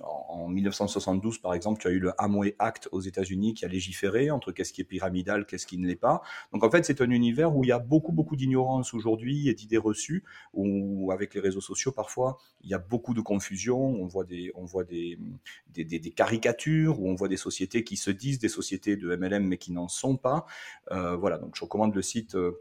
En, 0.00 0.44
en 0.44 0.48
1972, 0.48 1.38
par 1.38 1.54
exemple, 1.54 1.80
tu 1.80 1.88
as 1.88 1.90
eu 1.90 1.98
le 1.98 2.12
Amway 2.18 2.54
Act 2.60 2.88
aux 2.92 3.00
États-Unis 3.00 3.54
qui 3.54 3.64
a 3.64 3.68
légiféré 3.68 4.30
entre 4.30 4.52
qu'est-ce 4.52 4.72
qui 4.72 4.80
est 4.80 4.84
pyramidal, 4.84 5.44
qu'est-ce 5.44 5.66
qui 5.66 5.76
ne 5.76 5.88
l'est 5.88 5.96
pas. 5.96 6.22
Donc 6.52 6.62
en 6.62 6.70
fait, 6.70 6.84
c'est 6.84 7.00
un 7.00 7.10
univers 7.10 7.56
où 7.56 7.64
il 7.64 7.68
y 7.68 7.72
a 7.72 7.80
beaucoup, 7.80 8.12
beaucoup 8.12 8.36
d'ignorance 8.36 8.94
aujourd'hui 8.94 9.48
et 9.48 9.54
d'idées 9.54 9.78
reçues, 9.78 10.22
où 10.54 11.10
avec 11.10 11.34
les 11.34 11.40
réseaux 11.40 11.60
sociaux, 11.60 11.90
parfois, 11.90 12.21
il 12.62 12.70
y 12.70 12.74
a 12.74 12.78
beaucoup 12.78 13.14
de 13.14 13.20
confusion. 13.20 13.78
On 13.78 14.06
voit 14.06 14.24
des, 14.24 14.50
on 14.54 14.64
voit 14.64 14.84
des, 14.84 15.18
des, 15.68 16.10
caricatures, 16.10 17.00
où 17.00 17.08
on 17.08 17.14
voit 17.14 17.28
des 17.28 17.36
sociétés 17.36 17.84
qui 17.84 17.96
se 17.96 18.10
disent 18.10 18.38
des 18.38 18.48
sociétés 18.48 18.96
de 18.96 19.14
MLM, 19.16 19.46
mais 19.46 19.58
qui 19.58 19.72
n'en 19.72 19.88
sont 19.88 20.16
pas. 20.16 20.46
Euh, 20.90 21.16
voilà, 21.16 21.38
donc 21.38 21.56
je 21.56 21.62
recommande 21.62 21.94
le 21.94 22.02
site. 22.02 22.34
Euh, 22.34 22.52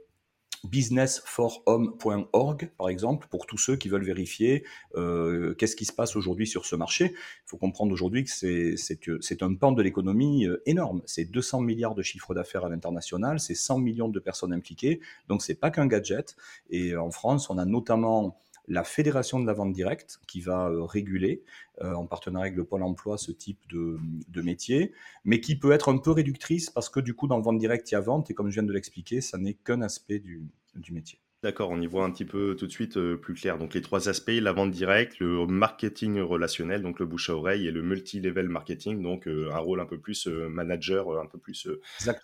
businessforhome.org, 0.64 2.70
par 2.78 2.90
exemple, 2.90 3.28
pour 3.32 3.48
tous 3.48 3.58
ceux 3.58 3.78
qui 3.78 3.90
veulent 3.90 4.04
vérifier 4.04 4.64
euh, 4.96 5.56
qu'est-ce 5.56 5.76
qui 5.76 5.86
se 5.86 5.94
passe 5.94 6.16
aujourd'hui 6.16 6.46
sur 6.46 6.68
ce 6.68 6.76
marché. 6.76 7.16
Il 7.16 7.48
faut 7.48 7.58
comprendre 7.58 7.92
aujourd'hui 7.92 8.26
que 8.26 8.30
c'est 8.30 9.42
un 9.42 9.56
pan 9.56 9.72
de 9.72 9.82
l'économie 9.82 10.46
énorme. 10.68 11.02
C'est 11.08 11.26
200 11.26 11.62
milliards 11.62 11.96
de 11.96 12.04
chiffre 12.04 12.36
d'affaires 12.36 12.64
à 12.64 12.70
l'international, 12.70 13.40
c'est 13.40 13.56
100 13.56 13.80
millions 13.80 14.10
de 14.10 14.20
personnes 14.20 14.54
impliquées, 14.54 15.00
donc 15.28 15.42
c'est 15.42 15.56
pas 15.56 15.72
qu'un 15.72 15.88
gadget. 15.88 16.36
Et 16.70 16.96
en 16.96 17.10
France, 17.10 17.50
on 17.50 17.58
a 17.58 17.66
notamment 17.66 18.38
la 18.72 18.86
Fédération 18.86 19.40
de 19.40 19.46
la 19.46 19.54
vente 19.54 19.74
directe 19.74 20.20
qui 20.28 20.40
va 20.40 20.70
euh, 20.70 20.84
réguler 20.84 21.44
euh, 21.82 21.94
en 21.94 22.06
partenariat 22.08 22.46
avec 22.46 22.58
le 22.58 22.64
Pôle 22.64 22.84
emploi 22.84 23.18
ce 23.18 23.32
type 23.32 23.60
de, 23.70 24.00
métier, 24.42 24.94
mais 25.26 25.42
qui 25.42 25.58
peut 25.58 25.72
être 25.72 25.92
un 25.92 25.98
peu 25.98 26.12
réductrice 26.12 26.70
parce 26.70 26.90
que 26.90 27.00
du 27.00 27.14
coup 27.14 27.28
dans 27.28 27.42
vente 27.42 27.58
directe 27.58 27.92
il 27.92 27.96
y 27.96 27.98
a 27.98 28.02
vente 28.02 28.32
et 28.32 28.34
comme 28.34 28.50
je 28.50 28.54
viens 28.54 28.64
de 28.64 28.74
l'expliquer, 28.74 29.20
ça 29.22 29.38
n'est 29.38 29.54
qu'un 29.54 29.82
aspect 29.82 30.20
du 30.20 30.92
métier. 30.92 31.20
D'accord, 31.44 31.72
on 31.72 31.82
y 31.82 31.88
voit 31.88 32.06
un 32.06 32.12
petit 32.12 32.26
peu 32.26 32.56
tout 32.56 32.68
de 32.68 32.72
suite 32.72 32.98
euh, 32.98 33.18
plus 33.18 33.34
clair. 33.34 33.58
Donc 33.58 33.74
les 33.74 33.82
trois 33.82 34.10
aspects, 34.10 34.30
la 34.30 34.52
vente 34.52 34.70
directe, 34.70 35.18
le 35.18 35.48
marketing 35.48 36.20
relationnel, 36.20 36.84
donc 36.84 37.00
le 37.00 37.08
bouche 37.08 37.32
à 37.32 37.36
oreille, 37.36 37.68
et 37.68 37.72
le 37.72 37.82
multi-level 37.82 38.48
marketing, 38.48 39.02
donc 39.02 39.28
euh, 39.28 39.50
un 39.52 39.58
rôle 39.58 39.80
un 39.80 39.88
peu 39.88 39.98
plus 39.98 40.28
euh, 40.28 40.50
manager, 40.50 41.20
un 41.20 41.26
peu 41.26 41.40
plus 41.40 41.68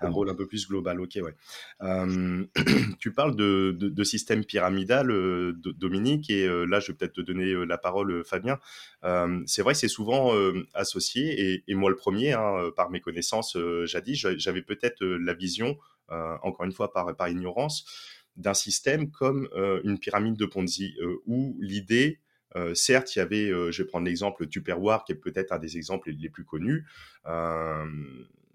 un 0.02 0.10
rôle 0.10 0.30
un 0.30 0.36
peu 0.36 0.46
plus 0.46 0.68
global. 0.68 1.02
Ok, 1.02 1.18
ouais. 1.18 1.34
tu 3.00 3.12
parles 3.12 3.36
de, 3.36 3.76
de, 3.80 4.04
système 4.04 4.46
pyramidal, 4.46 5.08
Dominique, 5.64 6.30
et 6.30 6.48
là 6.68 6.80
je 6.80 6.92
vais 6.92 6.98
peut-être 6.98 7.14
te 7.14 7.22
donner 7.22 7.66
la 7.66 7.78
parole, 7.80 8.24
Fabien. 8.24 8.60
c'est 9.46 9.64
vrai, 9.64 9.74
c'est 9.74 9.88
souvent 9.88 10.32
associé, 10.74 11.54
et, 11.54 11.64
et, 11.68 11.76
moi 11.76 11.90
le 11.90 11.96
premier, 11.96 12.34
hein, 12.34 12.72
par 12.76 12.92
mes 12.92 13.02
connaissances 13.02 13.58
jadis, 13.86 14.28
j'avais 14.38 14.62
peut-être 14.62 15.04
la 15.04 15.34
vision, 15.34 15.78
encore 16.10 16.66
une 16.66 16.72
fois 16.72 16.94
par, 16.94 17.16
par 17.16 17.30
ignorance 17.30 17.86
d'un 18.38 18.54
système 18.54 19.12
comme 19.12 19.50
euh, 19.56 19.82
une 19.84 20.00
pyramide 20.00 20.38
de 20.38 20.46
Ponzi, 20.46 20.96
euh, 21.02 21.18
où 21.26 21.58
l'idée, 21.60 22.20
euh, 22.56 22.74
certes, 22.76 23.16
il 23.16 23.20
y 23.20 23.22
avait, 23.22 23.50
je 23.50 23.84
vais 23.84 23.88
prendre 23.88 24.06
l'exemple 24.06 24.48
Tupperware, 24.48 25.04
qui 25.04 25.12
est 25.12 25.16
peut-être 25.16 25.52
un 25.52 25.60
des 25.60 25.78
exemples 25.78 26.12
les 26.12 26.30
plus 26.30 26.46
connus, 26.46 26.86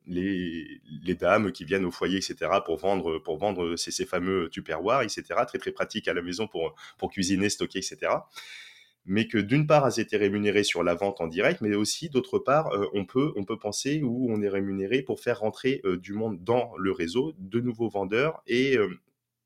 les, 0.07 0.81
les, 1.05 1.15
dames 1.15 1.53
qui 1.53 1.65
viennent 1.65 1.85
au 1.85 1.93
foyer, 1.93 2.17
etc., 2.17 2.51
pour 2.65 2.77
vendre, 2.77 3.19
pour 3.19 3.37
vendre 3.39 3.77
ces, 3.77 3.93
ces 3.93 4.05
fameux 4.05 4.49
Tupperware, 4.51 5.03
etc., 5.03 5.23
très 5.47 5.59
très 5.59 5.71
pratique 5.71 6.09
à 6.09 6.15
la 6.15 6.23
maison 6.23 6.49
pour, 6.49 6.75
pour 6.99 7.11
cuisiner, 7.11 7.49
stocker, 7.49 7.79
etc. 7.79 8.13
Mais 9.05 9.29
que 9.29 9.39
d'une 9.39 9.67
part, 9.67 9.87
elles 9.87 10.01
étaient 10.01 10.17
rémunérées 10.17 10.65
sur 10.65 10.83
la 10.83 10.95
vente 10.95 11.21
en 11.21 11.29
direct, 11.29 11.61
mais 11.61 11.75
aussi 11.77 12.09
d'autre 12.09 12.41
part, 12.41 12.71
on, 12.95 13.05
peut, 13.05 13.33
on 13.37 13.45
peut 13.45 13.59
penser 13.59 14.01
où 14.03 14.33
on 14.33 14.43
est 14.43 14.49
rémunéré 14.49 15.03
pour 15.03 15.21
faire 15.21 15.41
rentrer 15.41 15.81
du 16.01 16.15
monde 16.15 16.43
dans 16.43 16.73
le 16.79 16.91
réseau, 16.91 17.35
de 17.39 17.61
nouveaux 17.61 17.89
vendeurs 17.89 18.43
et 18.49 18.77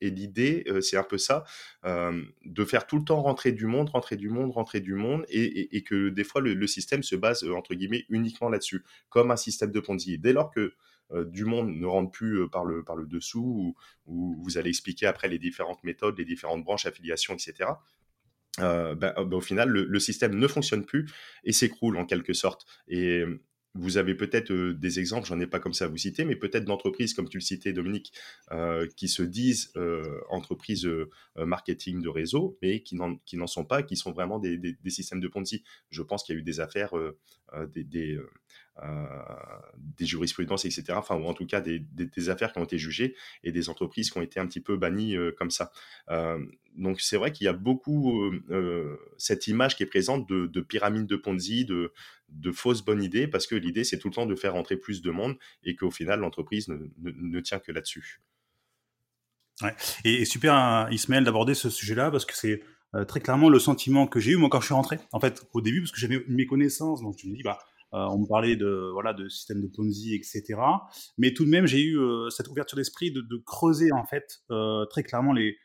et 0.00 0.10
l'idée, 0.10 0.64
c'est 0.80 0.96
un 0.96 1.02
peu 1.02 1.18
ça, 1.18 1.44
de 1.84 2.64
faire 2.64 2.86
tout 2.86 2.98
le 2.98 3.04
temps 3.04 3.22
rentrer 3.22 3.52
du 3.52 3.66
monde, 3.66 3.88
rentrer 3.90 4.16
du 4.16 4.28
monde, 4.28 4.50
rentrer 4.52 4.80
du 4.80 4.94
monde, 4.94 5.24
et, 5.28 5.82
que 5.82 6.08
des 6.08 6.24
fois 6.24 6.40
le, 6.40 6.66
système 6.66 7.02
se 7.02 7.16
base, 7.16 7.44
entre 7.44 7.74
guillemets, 7.74 8.04
uniquement 8.08 8.48
là-dessus, 8.48 8.84
comme 9.08 9.30
un 9.30 9.36
système 9.36 9.70
de 9.70 9.80
Ponzi. 9.80 10.18
Dès 10.18 10.32
lors 10.32 10.50
que 10.50 10.74
du 11.26 11.44
monde 11.44 11.70
ne 11.70 11.86
rentre 11.86 12.10
plus 12.10 12.48
par, 12.50 12.64
le, 12.64 12.82
par 12.82 12.96
le 12.96 13.06
dessous, 13.06 13.74
ou, 14.06 14.36
vous 14.42 14.58
allez 14.58 14.70
expliquer 14.70 15.06
après 15.06 15.28
les 15.28 15.38
différentes 15.38 15.82
méthodes, 15.84 16.18
les 16.18 16.24
différentes 16.24 16.64
branches, 16.64 16.86
affiliations, 16.86 17.34
etc., 17.34 17.70
ben, 18.58 18.94
ben, 18.94 19.14
au 19.32 19.40
final, 19.40 19.68
le, 19.68 19.84
le, 19.84 19.98
système 20.00 20.34
ne 20.34 20.46
fonctionne 20.48 20.86
plus 20.86 21.10
et 21.44 21.52
s'écroule 21.52 21.98
en 21.98 22.06
quelque 22.06 22.32
sorte. 22.32 22.64
Et 22.88 23.22
vous 23.78 23.96
avez 23.96 24.14
peut-être 24.14 24.52
des 24.52 24.98
exemples, 24.98 25.26
j'en 25.26 25.40
ai 25.40 25.46
pas 25.46 25.60
comme 25.60 25.74
ça 25.74 25.86
à 25.86 25.88
vous 25.88 25.96
citer, 25.96 26.24
mais 26.24 26.36
peut-être 26.36 26.64
d'entreprises, 26.64 27.14
comme 27.14 27.28
tu 27.28 27.38
le 27.38 27.42
citais 27.42 27.72
Dominique, 27.72 28.12
qui 28.96 29.08
se 29.08 29.22
disent 29.22 29.72
entreprises 30.30 30.88
marketing 31.36 32.02
de 32.02 32.08
réseau, 32.08 32.58
mais 32.62 32.82
qui 32.82 32.96
n'en 32.96 33.46
sont 33.46 33.64
pas, 33.64 33.82
qui 33.82 33.96
sont 33.96 34.12
vraiment 34.12 34.38
des, 34.38 34.58
des, 34.58 34.90
systèmes 34.90 35.20
de 35.20 35.28
Ponzi. 35.28 35.62
Je 35.90 36.02
pense 36.02 36.22
qu'il 36.24 36.34
y 36.34 36.38
a 36.38 36.40
eu 36.40 36.44
des 36.44 36.60
affaires, 36.60 36.92
des, 37.74 38.18
des, 38.82 39.94
des, 39.98 40.06
jurisprudences, 40.06 40.64
etc. 40.64 40.84
Enfin, 40.96 41.16
ou 41.16 41.24
en 41.24 41.34
tout 41.34 41.46
cas 41.46 41.60
des, 41.60 42.28
affaires 42.28 42.52
qui 42.52 42.58
ont 42.58 42.64
été 42.64 42.78
jugées 42.78 43.14
et 43.44 43.52
des 43.52 43.68
entreprises 43.68 44.10
qui 44.10 44.18
ont 44.18 44.22
été 44.22 44.40
un 44.40 44.46
petit 44.46 44.60
peu 44.60 44.76
bannies 44.76 45.16
comme 45.38 45.50
ça. 45.50 45.72
donc 46.76 47.00
c'est 47.00 47.16
vrai 47.16 47.32
qu'il 47.32 47.44
y 47.44 47.48
a 47.48 47.52
beaucoup 47.52 48.30
cette 49.18 49.46
image 49.46 49.76
qui 49.76 49.82
est 49.82 49.86
présente 49.86 50.28
de, 50.28 50.46
de 50.46 50.60
pyramide 50.60 51.06
de 51.06 51.16
Ponzi, 51.16 51.64
de, 51.64 51.92
de 52.28 52.52
fausses 52.52 52.84
bonnes 52.84 53.02
idées, 53.02 53.28
parce 53.28 53.46
que 53.46 53.54
l'idée, 53.54 53.84
c'est 53.84 53.98
tout 53.98 54.08
le 54.08 54.14
temps 54.14 54.26
de 54.26 54.34
faire 54.34 54.52
rentrer 54.54 54.76
plus 54.76 55.02
de 55.02 55.10
monde 55.10 55.36
et 55.62 55.76
qu'au 55.76 55.90
final, 55.90 56.20
l'entreprise 56.20 56.68
ne, 56.68 57.40
tient 57.40 57.58
que 57.58 57.72
là-dessus. 57.72 58.20
Ouais. 59.62 59.74
Et, 60.04 60.24
super, 60.24 60.54
hein, 60.54 60.88
Ismaël, 60.90 61.24
d'aborder 61.24 61.54
ce 61.54 61.70
sujet-là, 61.70 62.10
parce 62.10 62.26
que 62.26 62.34
c'est 62.34 62.62
euh, 62.94 63.04
très 63.04 63.20
clairement 63.20 63.48
le 63.48 63.58
sentiment 63.58 64.06
que 64.06 64.20
j'ai 64.20 64.32
eu, 64.32 64.36
moi, 64.36 64.48
quand 64.50 64.60
je 64.60 64.66
suis 64.66 64.74
rentré. 64.74 64.98
En 65.12 65.20
fait, 65.20 65.46
au 65.52 65.60
début, 65.60 65.80
parce 65.80 65.92
que 65.92 66.00
j'avais 66.00 66.24
mes 66.28 66.46
connaissances, 66.46 67.00
donc 67.00 67.16
je 67.18 67.28
me 67.28 67.34
dis, 67.34 67.42
bah, 67.42 67.58
euh, 67.60 67.64
on 67.92 68.18
me 68.18 68.26
parlait 68.26 68.56
de, 68.56 68.90
voilà, 68.92 69.12
de 69.12 69.28
système 69.28 69.62
de 69.62 69.68
Ponzi, 69.68 70.14
etc. 70.14 70.60
Mais 71.18 71.32
tout 71.32 71.44
de 71.44 71.50
même, 71.50 71.66
j'ai 71.66 71.82
eu 71.82 71.98
euh, 71.98 72.28
cette 72.30 72.48
ouverture 72.48 72.76
d'esprit 72.76 73.12
de, 73.12 73.22
creuser, 73.44 73.92
en 73.92 74.04
fait, 74.04 74.42
très 74.90 75.02
clairement 75.02 75.32
les, 75.32 75.56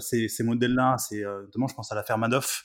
ces, 0.00 0.28
ces 0.28 0.42
modèles-là. 0.44 0.96
C'est, 0.98 1.22
notamment, 1.22 1.68
je 1.68 1.74
pense 1.74 1.90
à 1.92 1.94
l'affaire 1.94 2.18
Madoff, 2.18 2.64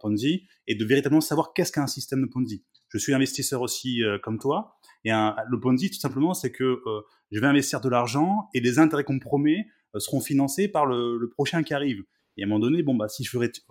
Ponzi, 0.00 0.46
et 0.66 0.74
de 0.74 0.84
véritablement 0.84 1.20
savoir 1.20 1.52
qu'est-ce 1.52 1.72
qu'un 1.72 1.86
système 1.86 2.22
de 2.22 2.30
Ponzi 2.30 2.64
je 2.88 2.98
suis 2.98 3.14
investisseur 3.14 3.60
aussi 3.62 4.02
euh, 4.02 4.18
comme 4.18 4.38
toi. 4.38 4.76
Et 5.04 5.10
un, 5.10 5.36
le 5.48 5.60
Ponzi, 5.60 5.90
tout 5.90 5.98
simplement, 5.98 6.34
c'est 6.34 6.50
que 6.50 6.64
euh, 6.64 7.02
je 7.30 7.40
vais 7.40 7.46
investir 7.46 7.80
de 7.80 7.88
l'argent 7.88 8.48
et 8.54 8.60
les 8.60 8.78
intérêts 8.78 9.04
qu'on 9.04 9.14
me 9.14 9.20
promet 9.20 9.66
euh, 9.94 10.00
seront 10.00 10.20
financés 10.20 10.68
par 10.68 10.86
le, 10.86 11.18
le, 11.18 11.28
prochain 11.28 11.62
qui 11.62 11.74
arrive. 11.74 12.02
Et 12.36 12.42
à 12.42 12.46
un 12.46 12.48
moment 12.48 12.60
donné, 12.60 12.82
bon, 12.82 12.94
bah, 12.94 13.08
si 13.08 13.24
je 13.24 13.36
veux 13.36 13.50
tout 13.50 13.62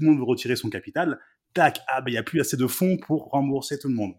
le 0.00 0.06
monde 0.06 0.18
veut 0.18 0.24
retirer 0.24 0.56
son 0.56 0.68
capital, 0.68 1.18
tac, 1.54 1.80
ah, 1.88 2.00
bah, 2.00 2.10
il 2.10 2.12
n'y 2.12 2.18
a 2.18 2.22
plus 2.22 2.40
assez 2.40 2.56
de 2.56 2.66
fonds 2.66 2.96
pour 2.96 3.30
rembourser 3.30 3.78
tout 3.78 3.88
le 3.88 3.94
monde. 3.94 4.14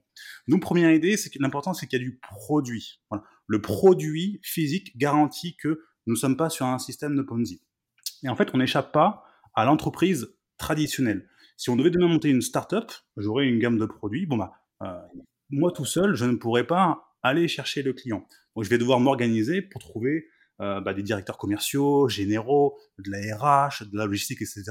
Donc, 0.47 0.61
première 0.61 0.91
idée, 0.91 1.17
c'est 1.17 1.29
que 1.29 1.39
l'important, 1.39 1.73
c'est 1.73 1.87
qu'il 1.87 1.99
y 1.99 2.01
a 2.01 2.05
du 2.05 2.19
produit. 2.19 3.01
Le 3.47 3.61
produit 3.61 4.39
physique 4.43 4.97
garantit 4.97 5.55
que 5.55 5.81
nous 6.07 6.13
ne 6.13 6.19
sommes 6.19 6.37
pas 6.37 6.49
sur 6.49 6.65
un 6.65 6.79
système 6.79 7.15
de 7.15 7.21
Ponzi. 7.21 7.61
Et 8.23 8.29
en 8.29 8.35
fait, 8.35 8.49
on 8.53 8.57
n'échappe 8.57 8.91
pas 8.91 9.23
à 9.53 9.65
l'entreprise 9.65 10.35
traditionnelle. 10.57 11.27
Si 11.57 11.69
on 11.69 11.75
devait 11.75 11.91
demain 11.91 12.07
monter 12.07 12.29
une 12.29 12.41
start-up, 12.41 12.91
j'aurais 13.17 13.47
une 13.47 13.59
gamme 13.59 13.77
de 13.77 13.85
produits. 13.85 14.25
Bon, 14.25 14.37
bah, 14.37 14.53
euh, 14.83 14.99
moi 15.49 15.71
tout 15.71 15.85
seul, 15.85 16.15
je 16.15 16.25
ne 16.25 16.35
pourrais 16.35 16.65
pas 16.65 17.15
aller 17.23 17.47
chercher 17.47 17.83
le 17.83 17.93
client. 17.93 18.25
Donc, 18.55 18.65
je 18.65 18.69
vais 18.69 18.77
devoir 18.77 18.99
m'organiser 18.99 19.61
pour 19.61 19.81
trouver 19.81 20.27
euh, 20.61 20.81
bah, 20.81 20.93
des 20.93 21.03
directeurs 21.03 21.37
commerciaux, 21.37 22.07
généraux, 22.07 22.77
de 22.99 23.11
la 23.11 23.35
RH, 23.35 23.83
de 23.91 23.97
la 23.97 24.05
logistique, 24.05 24.41
etc. 24.41 24.63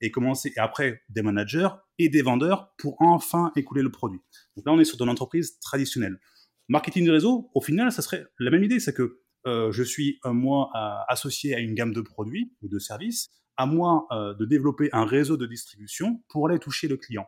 Et 0.00 0.10
commencer, 0.10 0.52
et 0.56 0.60
après, 0.60 1.02
des 1.08 1.22
managers 1.22 1.68
et 1.98 2.08
des 2.08 2.22
vendeurs 2.22 2.74
pour 2.78 2.96
enfin 3.00 3.50
écouler 3.56 3.82
le 3.82 3.90
produit. 3.90 4.20
Donc 4.56 4.66
là, 4.66 4.72
on 4.72 4.78
est 4.78 4.84
sur 4.84 4.96
de 4.96 5.04
l'entreprise 5.04 5.58
traditionnelle. 5.58 6.20
Marketing 6.68 7.04
de 7.06 7.10
réseau, 7.10 7.50
au 7.54 7.60
final, 7.60 7.90
ça 7.90 8.02
serait 8.02 8.24
la 8.38 8.50
même 8.50 8.62
idée, 8.62 8.78
c'est 8.78 8.94
que 8.94 9.20
euh, 9.46 9.72
je 9.72 9.82
suis, 9.82 10.20
moi, 10.24 10.70
associé 11.08 11.54
à 11.54 11.58
une 11.58 11.74
gamme 11.74 11.92
de 11.92 12.00
produits 12.00 12.52
ou 12.62 12.68
de 12.68 12.78
services 12.78 13.28
à 13.58 13.66
moi 13.66 14.06
euh, 14.12 14.34
de 14.34 14.46
développer 14.46 14.88
un 14.92 15.04
réseau 15.04 15.36
de 15.36 15.44
distribution 15.44 16.22
pour 16.28 16.48
aller 16.48 16.58
toucher 16.58 16.88
le 16.88 16.96
client. 16.96 17.26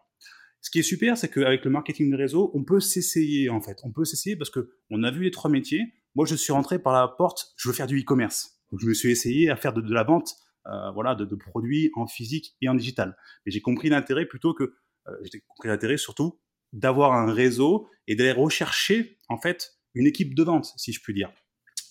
Ce 0.63 0.71
qui 0.71 0.79
est 0.79 0.85
super, 0.85 1.17
c'est 1.17 1.29
qu'avec 1.29 1.65
le 1.65 1.71
marketing 1.71 2.11
de 2.11 2.17
réseau, 2.17 2.51
on 2.55 2.65
peut 2.65 2.81
s'essayer 2.81 3.51
en 3.51 3.61
fait. 3.61 3.79
On 3.83 3.93
peut 3.93 4.05
s'essayer 4.05 4.37
parce 4.37 4.51
que 4.51 4.71
on 4.91 5.03
a 5.03 5.11
vu 5.11 5.25
les 5.25 5.31
trois 5.31 5.51
métiers. 5.51 5.93
Moi, 6.15 6.27
je 6.27 6.35
suis 6.35 6.53
rentré 6.53 6.79
par 6.79 6.93
la 6.93 7.09
porte. 7.09 7.53
Je 7.57 7.69
veux 7.69 7.75
faire 7.75 7.87
du 7.87 8.01
e-commerce. 8.01 8.61
Donc, 8.71 8.81
je 8.81 8.87
me 8.87 8.95
suis 8.95 9.11
essayé 9.11 9.51
à 9.51 9.57
faire 9.57 9.73
de, 9.73 9.93
la 9.93 10.05
vente, 10.05 10.35
euh, 10.35 10.50
voilà, 10.95 11.15
de, 11.15 11.35
produits 11.35 11.91
en 11.95 12.07
physique 12.07 12.57
et 12.61 12.69
en 12.69 12.75
digital. 12.75 13.17
Mais 13.45 13.53
j'ai 13.53 13.61
compris 13.61 13.89
l'intérêt 13.89 14.27
plutôt 14.27 14.55
que 14.55 14.75
euh, 15.09 15.13
j'ai 15.33 15.41
compris 15.41 15.69
l'intérêt 15.69 15.97
surtout 15.97 16.39
d'avoir 16.73 17.13
un 17.13 17.33
réseau 17.33 17.89
et 18.07 18.15
d'aller 18.15 18.33
rechercher 18.33 19.19
en 19.29 19.39
fait 19.39 19.73
une 19.95 20.07
équipe 20.07 20.35
de 20.35 20.43
vente, 20.43 20.73
si 20.77 20.93
je 20.93 21.01
puis 21.01 21.15
dire. 21.15 21.33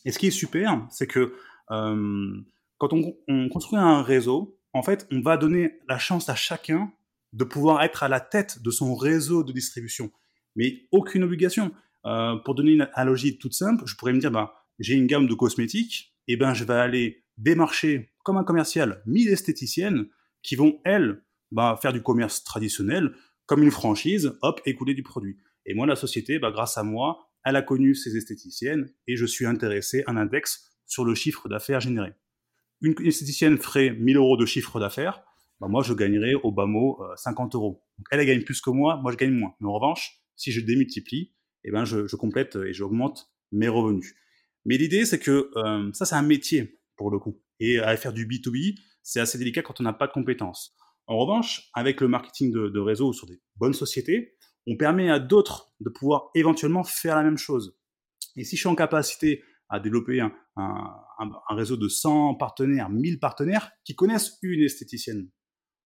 Et 0.06 0.12
ce 0.12 0.20
qui 0.20 0.28
est 0.28 0.32
super, 0.32 0.88
c'est 0.90 1.08
que 1.08 1.36
quand 1.68 2.94
on, 2.94 3.50
construit 3.50 3.78
un 3.78 4.02
réseau, 4.02 4.58
en 4.74 4.82
fait, 4.82 5.08
on 5.12 5.22
va 5.22 5.38
donner 5.38 5.80
la 5.88 6.00
chance 6.00 6.30
à 6.30 6.36
chacun 6.36 6.92
de 7.34 7.44
pouvoir 7.44 7.84
être 7.84 8.04
à 8.04 8.08
la 8.08 8.20
tête 8.20 8.64
de 8.64 8.72
son 8.72 8.96
réseau 8.96 9.44
de 9.44 9.52
distribution. 9.52 10.12
Mais 10.56 10.88
aucune 10.92 11.24
obligation. 11.24 11.72
Euh, 12.06 12.38
pour 12.38 12.56
donner 12.56 12.72
une 12.72 12.90
analogie 12.94 13.38
toute 13.38 13.54
simple, 13.54 13.84
je 13.86 13.96
pourrais 13.96 14.14
me 14.14 14.20
dire, 14.20 14.32
bah, 14.32 14.54
j'ai 14.80 14.96
une 14.96 15.06
gamme 15.06 15.28
de 15.28 15.34
cosmétiques, 15.34 16.16
et 16.28 16.38
ben 16.38 16.54
je 16.54 16.64
vais 16.64 16.76
aller 16.76 17.26
démarcher 17.38 18.14
comme 18.30 18.38
un 18.38 18.44
commercial 18.44 19.02
1000 19.06 19.30
esthéticiennes 19.30 20.08
qui 20.42 20.56
vont, 20.56 20.80
elles, 20.86 21.24
bah, 21.52 21.78
faire 21.82 21.94
du 21.94 22.02
commerce 22.02 22.44
traditionnel, 22.44 23.12
comme 23.46 23.64
une 23.64 23.72
franchise, 23.72 24.34
hop, 24.42 24.62
écouler 24.66 24.94
du 24.94 25.04
produit. 25.04 25.38
Et 25.66 25.74
moi, 25.74 25.86
la 25.86 25.96
société, 25.96 26.40
bah, 26.40 26.52
grâce 26.52 26.78
à 26.78 26.84
moi, 26.84 27.30
elle 27.44 27.56
a 27.56 27.62
connu 27.62 27.96
ces 27.96 28.16
esthéticiennes 28.16 28.90
et 29.08 29.16
je 29.16 29.26
suis 29.26 29.46
intéressé 29.46 30.04
à 30.06 30.12
un 30.12 30.18
index 30.18 30.72
sur 30.86 31.06
le 31.06 31.16
chiffre 31.16 31.50
d'affaires 31.50 31.80
généré 31.80 32.14
une 32.82 32.96
esthéticienne 33.06 33.58
ferait 33.58 33.92
1000 33.92 34.18
euros 34.18 34.38
de 34.38 34.46
chiffre 34.46 34.80
d'affaires, 34.80 35.24
bah 35.60 35.68
moi 35.68 35.84
je 35.84 35.94
gagnerais 35.94 36.36
au 36.36 36.52
bas 36.52 36.66
mot 36.66 37.00
50 37.16 37.56
euros. 37.56 37.84
Donc 37.98 38.08
elle, 38.12 38.26
gagne 38.26 38.44
plus 38.44 38.62
que 38.62 38.70
moi, 38.70 38.98
moi 39.02 39.12
je 39.12 39.18
gagne 39.18 39.32
moins. 39.32 39.54
Mais 39.60 39.68
en 39.68 39.74
revanche, 39.74 40.22
si 40.36 40.52
je 40.52 40.62
démultiplie, 40.62 41.34
eh 41.66 41.72
ben 41.72 41.84
je, 41.86 42.08
je 42.08 42.16
complète 42.16 42.56
et 42.56 42.74
j'augmente 42.74 43.32
mes 43.52 43.68
revenus. 43.68 44.16
Mais 44.66 44.78
l'idée 44.78 45.06
c'est 45.06 45.20
que 45.20 45.52
euh, 45.56 45.92
ça 45.94 46.06
c'est 46.06 46.16
un 46.16 46.22
métier 46.22 46.80
pour 46.96 47.12
le 47.12 47.20
coup. 47.20 47.42
Et 47.60 47.80
à 47.80 47.96
faire 47.98 48.14
du 48.14 48.28
B2B, 48.28 48.80
c'est 49.04 49.20
assez 49.20 49.38
délicat 49.38 49.62
quand 49.62 49.80
on 49.80 49.84
n'a 49.84 49.94
pas 49.94 50.08
de 50.08 50.12
compétences. 50.12 50.76
En 51.08 51.18
revanche, 51.18 51.70
avec 51.74 52.02
le 52.02 52.08
marketing 52.08 52.52
de, 52.52 52.80
réseau 52.80 53.14
sur 53.14 53.28
des 53.28 53.42
bonnes 53.56 53.74
sociétés, 53.74 54.36
on 54.68 54.78
permet 54.78 55.10
à 55.10 55.20
d'autres 55.20 55.74
de 55.80 55.90
pouvoir 55.90 56.30
éventuellement 56.36 56.84
faire 56.84 57.16
la 57.16 57.24
même 57.24 57.38
chose. 57.38 57.78
Et 58.36 58.44
si 58.44 58.56
je 58.56 58.62
suis 58.62 58.70
en 58.70 58.76
capacité 58.76 59.44
à 59.70 59.80
développer 59.80 60.20
un, 60.20 60.32
un 60.58 61.56
réseau 61.56 61.78
de 61.78 61.88
100 61.88 62.36
partenaires, 62.36 62.90
1000 62.90 63.20
partenaires 63.20 63.72
qui 63.84 63.96
connaissent 63.96 64.38
une 64.42 64.62
esthéticienne, 64.62 65.30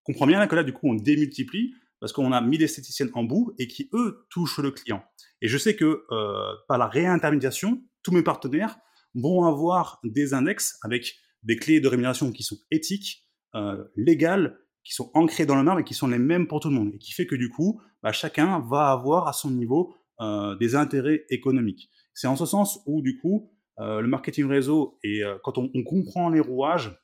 comprends 0.04 0.28
bien 0.28 0.46
que 0.48 0.56
là, 0.56 0.64
du 0.64 0.74
coup, 0.74 0.90
on 0.90 0.96
démultiplie 0.96 1.74
parce 2.00 2.12
qu'on 2.12 2.34
a 2.34 2.42
1000 2.42 2.62
esthéticiennes 2.64 3.12
en 3.14 3.24
bout 3.24 3.54
et 3.58 3.68
qui, 3.68 3.90
eux, 3.94 4.28
touchent 4.30 4.60
le 4.60 4.72
client. 4.72 5.02
Et 5.42 5.48
je 5.48 5.58
sais 5.58 5.76
que 5.76 6.04
euh, 6.12 6.54
par 6.68 6.78
la 6.78 6.88
réintermédiation, 6.88 7.82
tous 8.04 8.12
mes 8.12 8.24
partenaires 8.24 8.78
vont 9.16 9.46
avoir 9.46 10.00
des 10.04 10.34
index 10.34 10.78
avec 10.82 11.16
des 11.44 11.58
clés 11.58 11.80
de 11.80 11.88
rémunération 11.88 12.32
qui 12.32 12.44
sont 12.44 12.58
éthiques, 12.72 13.26
euh, 13.56 13.84
légales, 13.96 14.60
qui 14.84 14.94
sont 14.94 15.12
ancrées 15.14 15.46
dans 15.46 15.56
le 15.56 15.64
marbre 15.64 15.82
et 15.82 15.84
qui 15.84 15.94
sont 15.94 16.08
les 16.08 16.20
mêmes 16.20 16.48
pour 16.48 16.60
tout 16.60 16.70
le 16.70 16.76
monde. 16.76 16.92
Et 16.94 16.98
qui 16.98 17.14
fait 17.14 17.26
que 17.26 17.36
du 17.36 17.50
coup, 17.50 17.82
bah, 18.02 18.12
chacun 18.12 18.60
va 18.60 18.92
avoir 18.92 19.28
à 19.28 19.34
son 19.34 19.52
niveau 19.52 19.96
euh, 20.20 20.56
des 20.56 20.76
intérêts 20.76 21.26
économiques. 21.30 21.90
C'est 22.14 22.28
en 22.28 22.36
ce 22.36 22.46
sens 22.46 22.80
où 22.86 23.02
du 23.02 23.18
coup, 23.18 23.50
le 23.80 24.06
marketing 24.06 24.46
réseau, 24.46 25.00
et 25.04 25.24
quand 25.44 25.58
on, 25.58 25.68
comprend 25.84 26.30
les 26.30 26.40
rouages, 26.40 26.96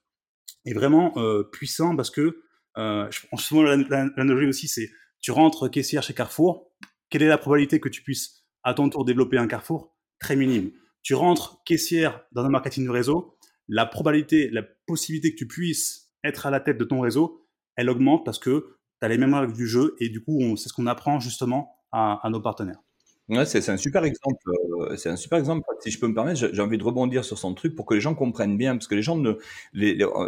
est 0.66 0.74
vraiment 0.74 1.16
puissant 1.52 1.96
parce 1.96 2.12
que 2.12 2.44
euh, 2.78 3.10
souvent, 3.38 3.64
l'analogie 3.64 4.48
aussi, 4.48 4.68
c'est 4.68 4.90
tu 5.20 5.32
rentres 5.32 5.70
caissière 5.70 6.04
chez 6.04 6.14
Carrefour, 6.14 6.72
quelle 7.10 7.24
est 7.24 7.28
la 7.28 7.38
probabilité 7.38 7.80
que 7.80 7.90
tu 7.90 8.02
puisses 8.02 8.46
à 8.64 8.74
ton 8.74 8.90
tour 8.90 9.04
développer 9.04 9.38
un 9.38 9.48
Carrefour? 9.48 9.96
Très 10.20 10.36
minime. 10.36 10.72
Tu 11.02 11.14
rentres 11.14 11.62
caissière 11.66 12.26
dans 12.32 12.44
un 12.46 12.50
marketing 12.50 12.90
réseau, 12.90 13.38
la 13.70 13.86
probabilité, 13.86 14.50
la 14.50 14.64
possibilité 14.86 15.32
que 15.32 15.38
tu 15.38 15.48
puisses 15.48 16.12
être 16.24 16.46
à 16.46 16.52
la 16.52 16.60
tête 16.60 16.78
de 16.78 16.84
ton 16.84 17.00
réseau, 17.00 17.48
elle 17.78 17.90
augmente 17.90 18.26
parce 18.26 18.40
que 18.40 18.76
tu 19.00 19.06
as 19.06 19.08
les 19.08 19.18
mêmes 19.18 19.34
règles 19.34 19.54
du 19.54 19.68
jeu 19.68 19.96
et 20.00 20.10
du 20.10 20.22
coup, 20.22 20.58
c'est 20.58 20.68
ce 20.68 20.74
qu'on 20.74 20.88
apprend 20.88 21.20
justement 21.20 21.78
à 21.92 22.28
nos 22.30 22.42
partenaires. 22.42 22.82
C'est 23.46 23.70
un 23.70 23.78
super 23.78 24.06
exemple. 24.06 24.42
Euh, 24.80 24.96
c'est 24.98 25.10
un 25.10 25.16
super 25.16 25.38
exemple. 25.38 25.64
Si 25.82 25.92
je 25.92 26.00
peux 26.00 26.08
me 26.08 26.16
permettre, 26.16 26.50
j'ai 26.52 26.62
envie 26.62 26.80
de 26.80 26.84
rebondir 26.84 27.24
sur 27.24 27.38
son 27.38 27.54
truc 27.54 27.76
pour 27.76 27.86
que 27.86 27.94
les 27.94 28.02
gens 28.02 28.16
comprennent 28.16 28.58
bien, 28.58 28.74
parce 28.74 28.88
que 28.88 28.96
les 28.96 29.04
gens 29.04 29.18
ne, 29.18 29.34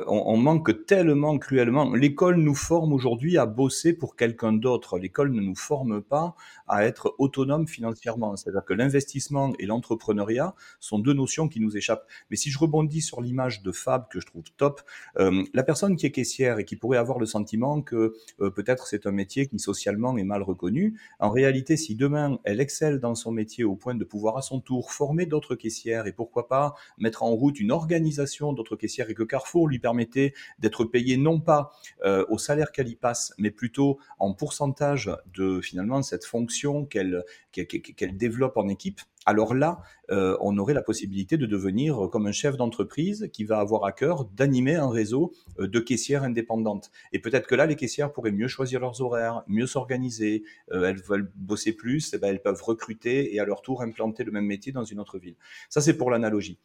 on, 0.07 0.37
manque 0.37 0.85
tellement 0.85 1.39
cruellement. 1.39 1.95
L'école 1.95 2.35
nous 2.35 2.53
forme 2.53 2.93
aujourd'hui 2.93 3.39
à 3.39 3.47
bosser 3.47 3.93
pour 3.93 4.15
quelqu'un 4.15 4.53
d'autre. 4.53 4.99
L'école 4.99 5.31
ne 5.31 5.41
nous 5.41 5.55
forme 5.55 6.01
pas 6.01 6.35
à 6.67 6.85
être 6.85 7.15
autonome 7.17 7.67
financièrement. 7.67 8.35
C'est-à-dire 8.35 8.63
que 8.63 8.73
l'investissement 8.73 9.53
et 9.57 9.65
l'entrepreneuriat 9.65 10.53
sont 10.79 10.99
deux 10.99 11.13
notions 11.13 11.47
qui 11.47 11.59
nous 11.59 11.75
échappent. 11.75 12.05
Mais 12.29 12.37
si 12.37 12.51
je 12.51 12.59
rebondis 12.59 13.01
sur 13.01 13.19
l'image 13.19 13.63
de 13.63 13.71
Fab 13.71 14.09
que 14.09 14.19
je 14.19 14.27
trouve 14.27 14.43
top, 14.57 14.81
euh, 15.17 15.43
la 15.55 15.63
personne 15.63 15.95
qui 15.95 16.05
est 16.05 16.11
caissière 16.11 16.59
et 16.59 16.65
qui 16.65 16.75
pourrait 16.75 16.99
avoir 16.99 17.17
le 17.17 17.25
sentiment 17.25 17.81
que 17.81 18.13
euh, 18.41 18.51
peut-être 18.51 18.85
c'est 18.85 19.07
un 19.07 19.11
métier 19.11 19.47
qui 19.47 19.57
socialement 19.57 20.15
est 20.17 20.23
mal 20.23 20.43
reconnu, 20.43 20.99
en 21.19 21.31
réalité, 21.31 21.77
si 21.77 21.95
demain 21.95 22.37
elle 22.43 22.61
excelle 22.61 22.90
dans 22.99 23.15
son 23.15 23.31
métier 23.31 23.63
au 23.63 23.75
point 23.75 23.95
de 23.95 24.03
pouvoir 24.03 24.37
à 24.37 24.41
son 24.41 24.59
tour 24.59 24.91
former 24.91 25.25
d'autres 25.25 25.55
caissières 25.55 26.07
et 26.07 26.13
pourquoi 26.13 26.47
pas 26.47 26.75
mettre 26.97 27.23
en 27.23 27.31
route 27.31 27.59
une 27.59 27.71
organisation 27.71 28.53
d'autres 28.53 28.75
caissières 28.75 29.09
et 29.09 29.13
que 29.13 29.23
Carrefour 29.23 29.67
lui 29.67 29.79
permettait 29.79 30.33
d'être 30.59 30.85
payé 30.85 31.17
non 31.17 31.39
pas 31.39 31.71
euh, 32.03 32.25
au 32.29 32.37
salaire 32.37 32.71
qu'elle 32.71 32.89
y 32.89 32.95
passe, 32.95 33.33
mais 33.37 33.51
plutôt 33.51 33.99
en 34.19 34.33
pourcentage 34.33 35.11
de 35.33 35.61
finalement 35.61 36.01
cette 36.01 36.25
fonction 36.25 36.85
qu'elle 36.85 37.23
qu'elle 37.51 38.17
développe 38.17 38.57
en 38.57 38.67
équipe, 38.69 39.01
alors 39.25 39.53
là, 39.53 39.81
euh, 40.09 40.35
on 40.41 40.57
aurait 40.57 40.73
la 40.73 40.81
possibilité 40.81 41.37
de 41.37 41.45
devenir 41.45 42.09
comme 42.11 42.25
un 42.25 42.31
chef 42.31 42.57
d'entreprise 42.57 43.29
qui 43.31 43.43
va 43.43 43.59
avoir 43.59 43.85
à 43.85 43.91
cœur 43.91 44.25
d'animer 44.25 44.75
un 44.75 44.89
réseau 44.89 45.31
euh, 45.59 45.67
de 45.67 45.79
caissières 45.79 46.23
indépendantes. 46.23 46.91
Et 47.13 47.19
peut-être 47.19 47.47
que 47.47 47.53
là, 47.53 47.67
les 47.67 47.75
caissières 47.75 48.11
pourraient 48.11 48.31
mieux 48.31 48.47
choisir 48.47 48.79
leurs 48.79 49.01
horaires, 49.01 49.43
mieux 49.47 49.67
s'organiser, 49.67 50.43
euh, 50.71 50.89
elles 50.89 51.01
veulent 51.01 51.31
bosser 51.35 51.73
plus, 51.73 52.13
eh 52.13 52.17
ben, 52.17 52.29
elles 52.29 52.41
peuvent 52.41 52.63
recruter 52.63 53.35
et 53.35 53.39
à 53.39 53.45
leur 53.45 53.61
tour 53.61 53.83
implanter 53.83 54.23
le 54.23 54.31
même 54.31 54.45
métier 54.45 54.71
dans 54.71 54.83
une 54.83 54.99
autre 54.99 55.19
ville. 55.19 55.35
Ça, 55.69 55.81
c'est 55.81 55.97
pour 55.97 56.09
l'analogie. 56.09 56.59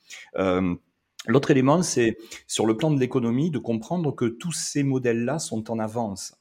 L'autre 1.29 1.51
élément, 1.51 1.83
c'est 1.83 2.19
sur 2.47 2.67
le 2.67 2.77
plan 2.77 2.91
de 2.91 3.01
l'économie, 3.01 3.51
de 3.51 3.59
comprendre 3.59 4.15
que 4.15 4.27
tous 4.27 4.53
ces 4.53 4.85
modèles-là 4.85 5.41
sont 5.41 5.71
en 5.73 5.79
avance. 5.81 6.37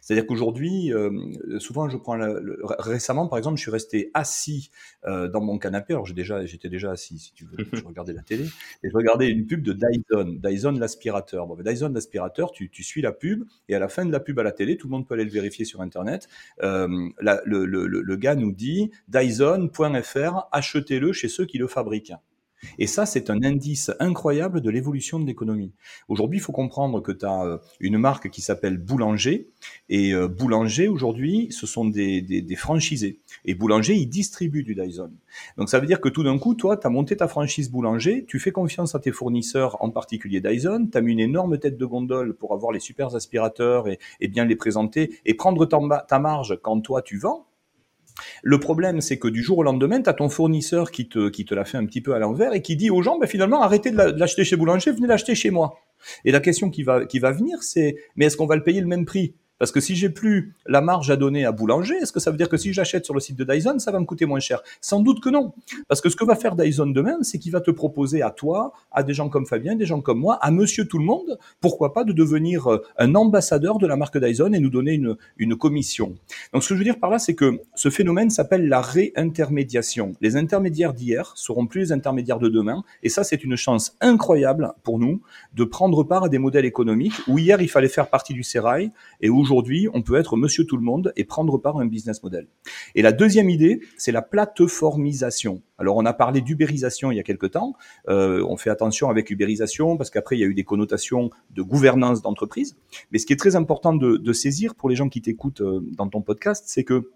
C'est-à-dire 0.00 0.26
qu'aujourd'hui, 0.26 0.92
euh, 0.92 1.10
souvent, 1.58 1.88
je 1.88 1.96
prends 1.96 2.18
récemment, 2.78 3.28
par 3.28 3.38
exemple, 3.38 3.56
je 3.56 3.62
suis 3.62 3.70
resté 3.70 4.10
assis 4.14 4.70
euh, 5.06 5.28
dans 5.28 5.40
mon 5.40 5.58
canapé. 5.58 5.94
Alors, 5.94 6.06
déjà, 6.12 6.44
j'étais 6.46 6.68
déjà 6.68 6.90
assis, 6.90 7.18
si 7.18 7.32
tu 7.32 7.44
veux. 7.46 7.56
Je 7.76 7.84
regardais 7.84 8.12
la 8.12 8.22
télé 8.22 8.44
et 8.82 8.90
je 8.90 8.96
regardais 8.96 9.28
une 9.28 9.46
pub 9.46 9.62
de 9.62 9.72
Dyson, 9.72 10.38
Dyson 10.42 10.72
l'aspirateur. 10.72 11.46
Bon, 11.46 11.56
Dyson 11.56 11.90
l'aspirateur, 11.92 12.52
tu, 12.52 12.70
tu, 12.70 12.82
suis 12.82 13.02
la 13.02 13.12
pub 13.12 13.44
et 13.68 13.74
à 13.74 13.78
la 13.78 13.88
fin 13.88 14.04
de 14.04 14.12
la 14.12 14.20
pub 14.20 14.38
à 14.38 14.42
la 14.42 14.52
télé, 14.52 14.76
tout 14.76 14.86
le 14.86 14.92
monde 14.92 15.06
peut 15.06 15.14
aller 15.14 15.24
le 15.24 15.30
vérifier 15.30 15.64
sur 15.64 15.80
Internet. 15.80 16.28
Euh, 16.62 16.88
le, 17.20 17.64
le, 17.64 17.86
le, 17.86 18.16
gars 18.16 18.34
nous 18.34 18.52
dit 18.52 18.90
Dyson.fr, 19.08 20.48
achetez-le 20.52 21.12
chez 21.12 21.28
ceux 21.28 21.44
qui 21.44 21.58
le 21.58 21.66
fabriquent. 21.66 22.14
Et 22.78 22.86
ça, 22.86 23.06
c'est 23.06 23.30
un 23.30 23.42
indice 23.42 23.90
incroyable 24.00 24.60
de 24.60 24.70
l'évolution 24.70 25.18
de 25.18 25.26
l'économie. 25.26 25.72
Aujourd'hui, 26.08 26.38
il 26.38 26.42
faut 26.42 26.52
comprendre 26.52 27.00
que 27.00 27.12
tu 27.12 27.24
as 27.26 27.44
euh, 27.44 27.58
une 27.80 27.98
marque 27.98 28.30
qui 28.30 28.42
s'appelle 28.42 28.78
Boulanger. 28.78 29.48
Et 29.88 30.12
euh, 30.12 30.28
Boulanger, 30.28 30.88
aujourd'hui, 30.88 31.48
ce 31.50 31.66
sont 31.66 31.84
des, 31.84 32.22
des, 32.22 32.56
franchisés. 32.56 33.20
Et 33.44 33.54
Boulanger, 33.54 33.94
il 33.94 34.06
distribue 34.06 34.62
du 34.62 34.74
Dyson. 34.74 35.10
Donc 35.56 35.68
ça 35.68 35.78
veut 35.78 35.86
dire 35.86 36.00
que 36.00 36.08
tout 36.08 36.22
d'un 36.22 36.38
coup, 36.38 36.54
toi, 36.54 36.76
tu 36.76 36.86
as 36.86 36.90
monté 36.90 37.16
ta 37.16 37.28
franchise 37.28 37.70
Boulanger, 37.70 38.24
tu 38.26 38.38
fais 38.38 38.52
confiance 38.52 38.94
à 38.94 39.00
tes 39.00 39.12
fournisseurs, 39.12 39.82
en 39.82 39.90
particulier 39.90 40.40
Dyson, 40.40 40.88
tu 40.90 40.96
as 40.96 41.00
mis 41.00 41.12
une 41.12 41.20
énorme 41.20 41.58
tête 41.58 41.76
de 41.76 41.84
gondole 41.84 42.34
pour 42.34 42.52
avoir 42.52 42.72
les 42.72 42.80
super 42.80 43.14
aspirateurs 43.14 43.88
et, 43.88 43.98
bien 44.28 44.44
les 44.44 44.56
présenter 44.56 45.18
et 45.24 45.34
prendre 45.34 45.66
ta 45.66 46.18
marge 46.18 46.58
quand 46.62 46.80
toi 46.80 47.02
tu 47.02 47.18
vends. 47.18 47.45
Le 48.42 48.58
problème, 48.58 49.00
c'est 49.00 49.18
que 49.18 49.28
du 49.28 49.42
jour 49.42 49.58
au 49.58 49.62
lendemain, 49.62 50.00
tu 50.00 50.08
as 50.08 50.14
ton 50.14 50.28
fournisseur 50.28 50.90
qui 50.90 51.08
te, 51.08 51.28
qui 51.28 51.44
te 51.44 51.54
l'a 51.54 51.64
fait 51.64 51.78
un 51.78 51.86
petit 51.86 52.00
peu 52.00 52.14
à 52.14 52.18
l'envers 52.18 52.54
et 52.54 52.62
qui 52.62 52.76
dit 52.76 52.90
aux 52.90 53.02
gens, 53.02 53.18
ben, 53.18 53.26
finalement, 53.26 53.62
arrêtez 53.62 53.90
de 53.90 53.96
l'acheter 53.96 54.44
chez 54.44 54.56
Boulanger, 54.56 54.92
venez 54.92 55.06
l'acheter 55.06 55.34
chez 55.34 55.50
moi. 55.50 55.78
Et 56.24 56.30
la 56.30 56.40
question 56.40 56.70
qui 56.70 56.82
va, 56.82 57.04
qui 57.06 57.18
va 57.18 57.32
venir, 57.32 57.62
c'est, 57.62 57.96
mais 58.16 58.26
est-ce 58.26 58.36
qu'on 58.36 58.46
va 58.46 58.56
le 58.56 58.62
payer 58.62 58.80
le 58.80 58.86
même 58.86 59.04
prix? 59.04 59.34
Parce 59.58 59.72
que 59.72 59.80
si 59.80 59.96
j'ai 59.96 60.10
plus 60.10 60.54
la 60.66 60.80
marge 60.80 61.10
à 61.10 61.16
donner 61.16 61.44
à 61.44 61.52
Boulanger, 61.52 61.96
est-ce 61.96 62.12
que 62.12 62.20
ça 62.20 62.30
veut 62.30 62.36
dire 62.36 62.48
que 62.48 62.56
si 62.56 62.72
j'achète 62.72 63.04
sur 63.04 63.14
le 63.14 63.20
site 63.20 63.36
de 63.36 63.44
Dyson, 63.44 63.78
ça 63.78 63.90
va 63.90 64.00
me 64.00 64.04
coûter 64.04 64.26
moins 64.26 64.40
cher? 64.40 64.62
Sans 64.80 65.00
doute 65.00 65.20
que 65.20 65.30
non. 65.30 65.52
Parce 65.88 66.00
que 66.00 66.08
ce 66.08 66.16
que 66.16 66.24
va 66.24 66.36
faire 66.36 66.56
Dyson 66.56 66.86
demain, 66.86 67.18
c'est 67.22 67.38
qu'il 67.38 67.52
va 67.52 67.60
te 67.60 67.70
proposer 67.70 68.22
à 68.22 68.30
toi, 68.30 68.72
à 68.92 69.02
des 69.02 69.14
gens 69.14 69.28
comme 69.28 69.46
Fabien, 69.46 69.74
des 69.76 69.86
gens 69.86 70.00
comme 70.00 70.18
moi, 70.18 70.38
à 70.42 70.50
monsieur 70.50 70.86
tout 70.86 70.98
le 70.98 71.04
monde, 71.04 71.38
pourquoi 71.60 71.92
pas 71.94 72.04
de 72.04 72.12
devenir 72.12 72.70
euh, 72.70 72.82
un 72.98 73.14
ambassadeur 73.14 73.78
de 73.78 73.86
la 73.86 73.96
marque 73.96 74.18
Dyson 74.18 74.52
et 74.52 74.60
nous 74.60 74.70
donner 74.70 74.92
une, 74.92 75.16
une 75.38 75.56
commission. 75.56 76.14
Donc 76.52 76.62
ce 76.62 76.70
que 76.70 76.74
je 76.74 76.78
veux 76.78 76.84
dire 76.84 76.98
par 76.98 77.10
là, 77.10 77.18
c'est 77.18 77.34
que 77.34 77.60
ce 77.74 77.90
phénomène 77.90 78.30
s'appelle 78.30 78.68
la 78.68 78.80
réintermédiation. 78.80 80.14
Les 80.20 80.36
intermédiaires 80.36 80.92
d'hier 80.92 81.32
seront 81.34 81.66
plus 81.66 81.80
les 81.80 81.92
intermédiaires 81.92 82.38
de 82.38 82.48
demain. 82.48 82.82
Et 83.02 83.08
ça, 83.08 83.24
c'est 83.24 83.42
une 83.44 83.56
chance 83.56 83.96
incroyable 84.00 84.72
pour 84.82 84.98
nous 84.98 85.22
de 85.54 85.64
prendre 85.64 86.04
part 86.04 86.24
à 86.24 86.28
des 86.28 86.38
modèles 86.38 86.64
économiques 86.64 87.14
où 87.26 87.38
hier, 87.38 87.60
il 87.60 87.68
fallait 87.68 87.88
faire 87.88 88.08
partie 88.08 88.34
du 88.34 88.42
sérail 88.42 88.90
et 89.20 89.30
où 89.30 89.45
aujourd'hui, 89.46 89.88
on 89.94 90.02
peut 90.02 90.16
être 90.16 90.36
monsieur 90.36 90.64
tout 90.66 90.76
le 90.76 90.82
monde 90.82 91.12
et 91.14 91.22
prendre 91.22 91.56
part 91.56 91.78
à 91.78 91.82
un 91.82 91.86
business 91.86 92.20
model. 92.24 92.48
Et 92.96 93.02
la 93.02 93.12
deuxième 93.12 93.48
idée, 93.48 93.80
c'est 93.96 94.10
la 94.10 94.22
plateformisation. 94.22 95.62
Alors, 95.78 95.96
on 95.96 96.04
a 96.04 96.12
parlé 96.12 96.40
d'ubérisation 96.40 97.12
il 97.12 97.16
y 97.16 97.20
a 97.20 97.22
quelque 97.22 97.46
temps. 97.46 97.74
Euh, 98.08 98.44
on 98.48 98.56
fait 98.56 98.70
attention 98.70 99.08
avec 99.08 99.30
ubérisation 99.30 99.96
parce 99.96 100.10
qu'après, 100.10 100.36
il 100.36 100.40
y 100.40 100.42
a 100.42 100.48
eu 100.48 100.54
des 100.54 100.64
connotations 100.64 101.30
de 101.54 101.62
gouvernance 101.62 102.22
d'entreprise. 102.22 102.76
Mais 103.12 103.18
ce 103.18 103.26
qui 103.26 103.32
est 103.32 103.36
très 103.36 103.54
important 103.54 103.94
de, 103.94 104.32
saisir 104.32 104.74
pour 104.74 104.88
les 104.88 104.96
gens 104.96 105.08
qui 105.08 105.22
t'écoutent 105.22 105.60
euh, 105.60 105.80
dans 105.96 106.08
ton 106.08 106.22
podcast, 106.22 106.64
c'est 106.66 106.82
que 106.82 107.10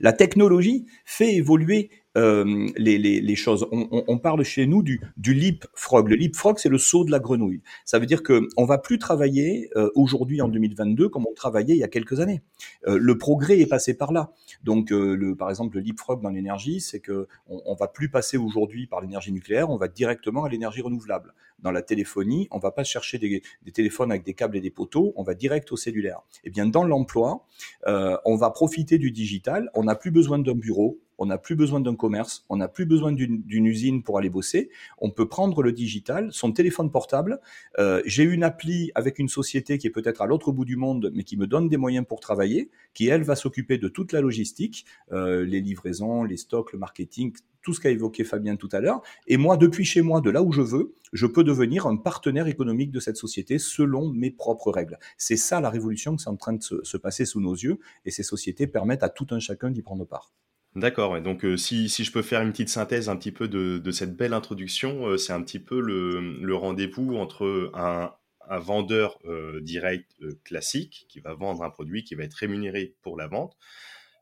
la 0.00 0.12
technologie 0.12 0.86
fait 1.04 1.34
évoluer 1.36 1.90
euh, 2.18 2.68
les, 2.76 3.36
choses. 3.36 3.66
On, 3.70 4.18
parle 4.18 4.42
chez 4.42 4.66
nous 4.66 4.82
du, 4.82 5.00
du 5.16 5.34
leapfrog. 5.34 6.08
Le 6.08 6.16
leapfrog, 6.16 6.58
c'est 6.58 6.68
le 6.68 6.78
saut 6.78 7.04
de 7.04 7.10
la 7.10 7.20
grenouille. 7.20 7.62
Ça 7.84 7.98
veut 7.98 8.06
dire 8.06 8.22
que 8.22 8.48
on 8.56 8.64
va 8.64 8.78
plus 8.78 8.98
travailler 8.98 9.70
euh, 9.76 9.90
aujourd'hui 9.94 10.42
en 10.42 10.48
2022 10.48 11.08
comme 11.08 11.26
on 11.30 11.34
travaillait 11.34 11.74
il 11.74 11.78
y 11.78 11.84
a 11.84 11.88
quelques 11.88 12.18
années. 12.18 12.42
Euh, 12.86 12.98
le 13.00 13.18
progrès 13.18 13.60
est 13.60 13.66
passé 13.66 13.94
par 13.94 14.12
là. 14.12 14.32
Donc, 14.64 14.92
par 15.38 15.50
exemple, 15.50 15.76
le 15.76 15.82
leapfrog 15.82 16.20
dans 16.20 16.30
l'énergie, 16.30 16.80
c'est 16.80 17.00
que 17.00 17.28
on, 17.46 17.74
va 17.74 17.86
plus 17.86 18.08
passer 18.08 18.36
aujourd'hui 18.36 18.86
par 18.86 19.00
l'énergie 19.00 19.30
nucléaire, 19.30 19.70
on 19.70 19.76
va 19.76 19.88
directement 19.88 20.44
à 20.44 20.48
l'énergie 20.48 20.82
renouvelable. 20.82 21.34
Dans 21.60 21.70
la 21.70 21.82
téléphonie, 21.82 22.48
on 22.50 22.58
va 22.58 22.70
pas 22.70 22.84
chercher 22.84 23.18
des, 23.18 23.42
téléphones 23.72 24.10
avec 24.10 24.24
des 24.24 24.34
câbles 24.34 24.56
et 24.56 24.60
des 24.60 24.70
poteaux, 24.70 25.12
on 25.16 25.22
va 25.22 25.34
direct 25.34 25.70
au 25.72 25.76
cellulaire. 25.76 26.20
Eh 26.44 26.50
bien, 26.50 26.66
dans 26.66 26.84
l'emploi, 26.84 27.46
on 27.86 28.36
va 28.36 28.50
profiter 28.50 28.98
du 28.98 29.10
digital. 29.10 29.70
On 29.74 29.84
n'a 29.84 29.94
plus 29.94 30.10
besoin 30.10 30.38
d'un 30.38 30.54
bureau, 30.54 30.98
on 31.18 31.26
n'a 31.26 31.38
plus 31.38 31.56
besoin 31.56 31.80
d'un 31.80 31.96
commerce, 31.96 32.44
on 32.48 32.56
n'a 32.56 32.68
plus 32.68 32.86
besoin 32.86 33.12
d'une 33.12 33.66
usine 33.66 34.02
pour 34.02 34.18
aller 34.18 34.30
bosser. 34.30 34.70
On 34.98 35.10
peut 35.10 35.28
prendre 35.28 35.62
le 35.62 35.72
digital, 35.72 36.28
son 36.32 36.52
téléphone 36.52 36.90
portable. 36.90 37.40
Euh, 37.78 38.00
J'ai 38.06 38.22
une 38.22 38.44
appli 38.44 38.90
avec 38.94 39.18
une 39.18 39.28
société 39.28 39.78
qui 39.78 39.86
est 39.86 39.90
peut-être 39.90 40.22
à 40.22 40.26
l'autre 40.26 40.52
bout 40.52 40.64
du 40.64 40.76
monde, 40.76 41.10
mais 41.14 41.24
qui 41.24 41.36
me 41.36 41.46
donne 41.46 41.68
des 41.68 41.76
moyens 41.76 42.06
pour 42.06 42.20
travailler, 42.20 42.70
qui 42.94 43.08
elle 43.08 43.22
va 43.22 43.36
s'occuper 43.36 43.78
de 43.78 43.88
toute 43.88 44.12
la 44.12 44.20
logistique, 44.20 44.86
euh, 45.12 45.44
les 45.44 45.60
livraisons, 45.60 46.24
les 46.24 46.36
stocks, 46.36 46.72
le 46.72 46.78
marketing, 46.78 47.32
tout 47.62 47.74
ce 47.74 47.80
qu'a 47.80 47.90
évoqué 47.90 48.24
Fabien 48.24 48.56
tout 48.56 48.68
à 48.72 48.80
l'heure. 48.80 49.02
Et 49.26 49.36
moi, 49.36 49.56
depuis 49.56 49.84
chez 49.84 50.00
moi, 50.00 50.20
de 50.20 50.30
là 50.30 50.42
où 50.42 50.52
je 50.52 50.62
veux, 50.62 50.94
je 51.12 51.26
peux 51.26 51.44
devenir 51.44 51.86
un 51.86 51.96
partenaire 51.96 52.46
économique 52.46 52.90
de 52.90 53.00
cette 53.00 53.16
société 53.16 53.58
selon 53.58 54.08
mes 54.10 54.30
propres 54.30 54.70
règles. 54.70 54.98
C'est 55.16 55.36
ça 55.36 55.60
la 55.60 55.70
révolution 55.70 56.16
qui 56.16 56.24
est 56.24 56.28
en 56.28 56.36
train 56.36 56.54
de 56.54 56.62
se, 56.62 56.96
passer 56.96 57.24
sous 57.24 57.40
nos 57.40 57.54
yeux. 57.54 57.78
Et 58.04 58.10
ces 58.10 58.22
sociétés 58.22 58.66
permettent 58.66 59.02
à 59.02 59.08
tout 59.08 59.26
un 59.30 59.38
chacun 59.38 59.70
d'y 59.70 59.82
prendre 59.82 60.06
part. 60.06 60.32
D'accord. 60.78 61.20
donc, 61.20 61.44
euh, 61.44 61.56
si, 61.56 61.88
si, 61.88 62.04
je 62.04 62.12
peux 62.12 62.22
faire 62.22 62.40
une 62.40 62.52
petite 62.52 62.68
synthèse 62.68 63.08
un 63.08 63.16
petit 63.16 63.32
peu 63.32 63.48
de, 63.48 63.78
de 63.78 63.90
cette 63.90 64.16
belle 64.16 64.32
introduction, 64.32 65.08
euh, 65.08 65.16
c'est 65.16 65.32
un 65.32 65.42
petit 65.42 65.58
peu 65.58 65.80
le, 65.80 66.38
le 66.40 66.54
rendez-vous 66.54 67.16
entre 67.16 67.72
un, 67.74 68.14
un 68.48 68.58
vendeur 68.58 69.18
euh, 69.24 69.60
direct 69.60 70.12
classique 70.44 71.06
qui 71.08 71.18
va 71.18 71.34
vendre 71.34 71.64
un 71.64 71.70
produit 71.70 72.04
qui 72.04 72.14
va 72.14 72.22
être 72.22 72.34
rémunéré 72.34 72.94
pour 73.02 73.16
la 73.16 73.26
vente, 73.26 73.56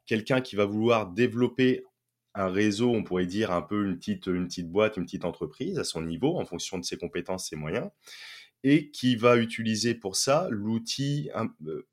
quelqu'un 0.07 0.41
qui 0.41 0.57
va 0.57 0.65
vouloir 0.65 1.09
développer 1.09 1.85
un 2.35 2.49
réseau, 2.49 2.91
on 2.91 3.03
pourrait 3.03 3.27
dire 3.27 3.51
un 3.51 3.63
peu 3.63 3.85
une 3.85 3.99
petite, 3.99 4.27
une 4.27 4.47
petite 4.47 4.71
boîte, 4.71 4.97
une 4.97 5.05
petite 5.05 5.27
entreprise 5.27 5.79
à 5.79 5.85
son 5.85 6.01
niveau, 6.01 6.39
en 6.39 6.47
fonction 6.47 6.79
de 6.79 6.85
ses 6.87 6.97
compétences, 6.97 7.51
ses 7.51 7.57
moyens, 7.57 7.91
et 8.65 8.91
qui 8.91 9.17
va 9.17 9.37
utiliser 9.37 9.95
pour 9.95 10.17
ça 10.17 10.49
l'outil, 10.51 11.29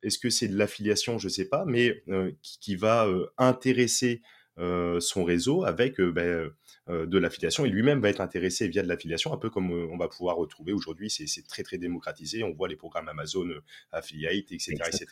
est-ce 0.03 0.19
que 0.19 0.29
c'est 0.29 0.47
de 0.47 0.57
l'affiliation, 0.57 1.17
je 1.17 1.27
ne 1.27 1.31
sais 1.31 1.49
pas, 1.49 1.65
mais 1.65 2.03
qui, 2.41 2.75
va 2.75 3.07
intéresser 3.37 4.21
son 4.57 5.23
réseau 5.23 5.63
avec 5.63 5.99
euh, 5.99 6.11
ben, 6.11 6.51
euh, 6.89 7.05
de 7.05 7.17
l'affiliation. 7.17 7.65
Et 7.65 7.69
lui-même 7.69 8.01
va 8.01 8.09
être 8.09 8.21
intéressé 8.21 8.67
via 8.67 8.83
de 8.83 8.87
l'affiliation, 8.87 9.33
un 9.33 9.37
peu 9.37 9.49
comme 9.49 9.71
on 9.71 9.97
va 9.97 10.07
pouvoir 10.07 10.35
retrouver 10.35 10.73
aujourd'hui. 10.73 11.09
C'est 11.09 11.47
très 11.47 11.63
très 11.63 11.77
démocratisé. 11.77 12.43
On 12.43 12.51
voit 12.53 12.67
les 12.67 12.75
programmes 12.75 13.09
Amazon 13.09 13.47
Affiliate, 13.91 14.51
etc., 14.51 14.75
etc. 14.87 15.07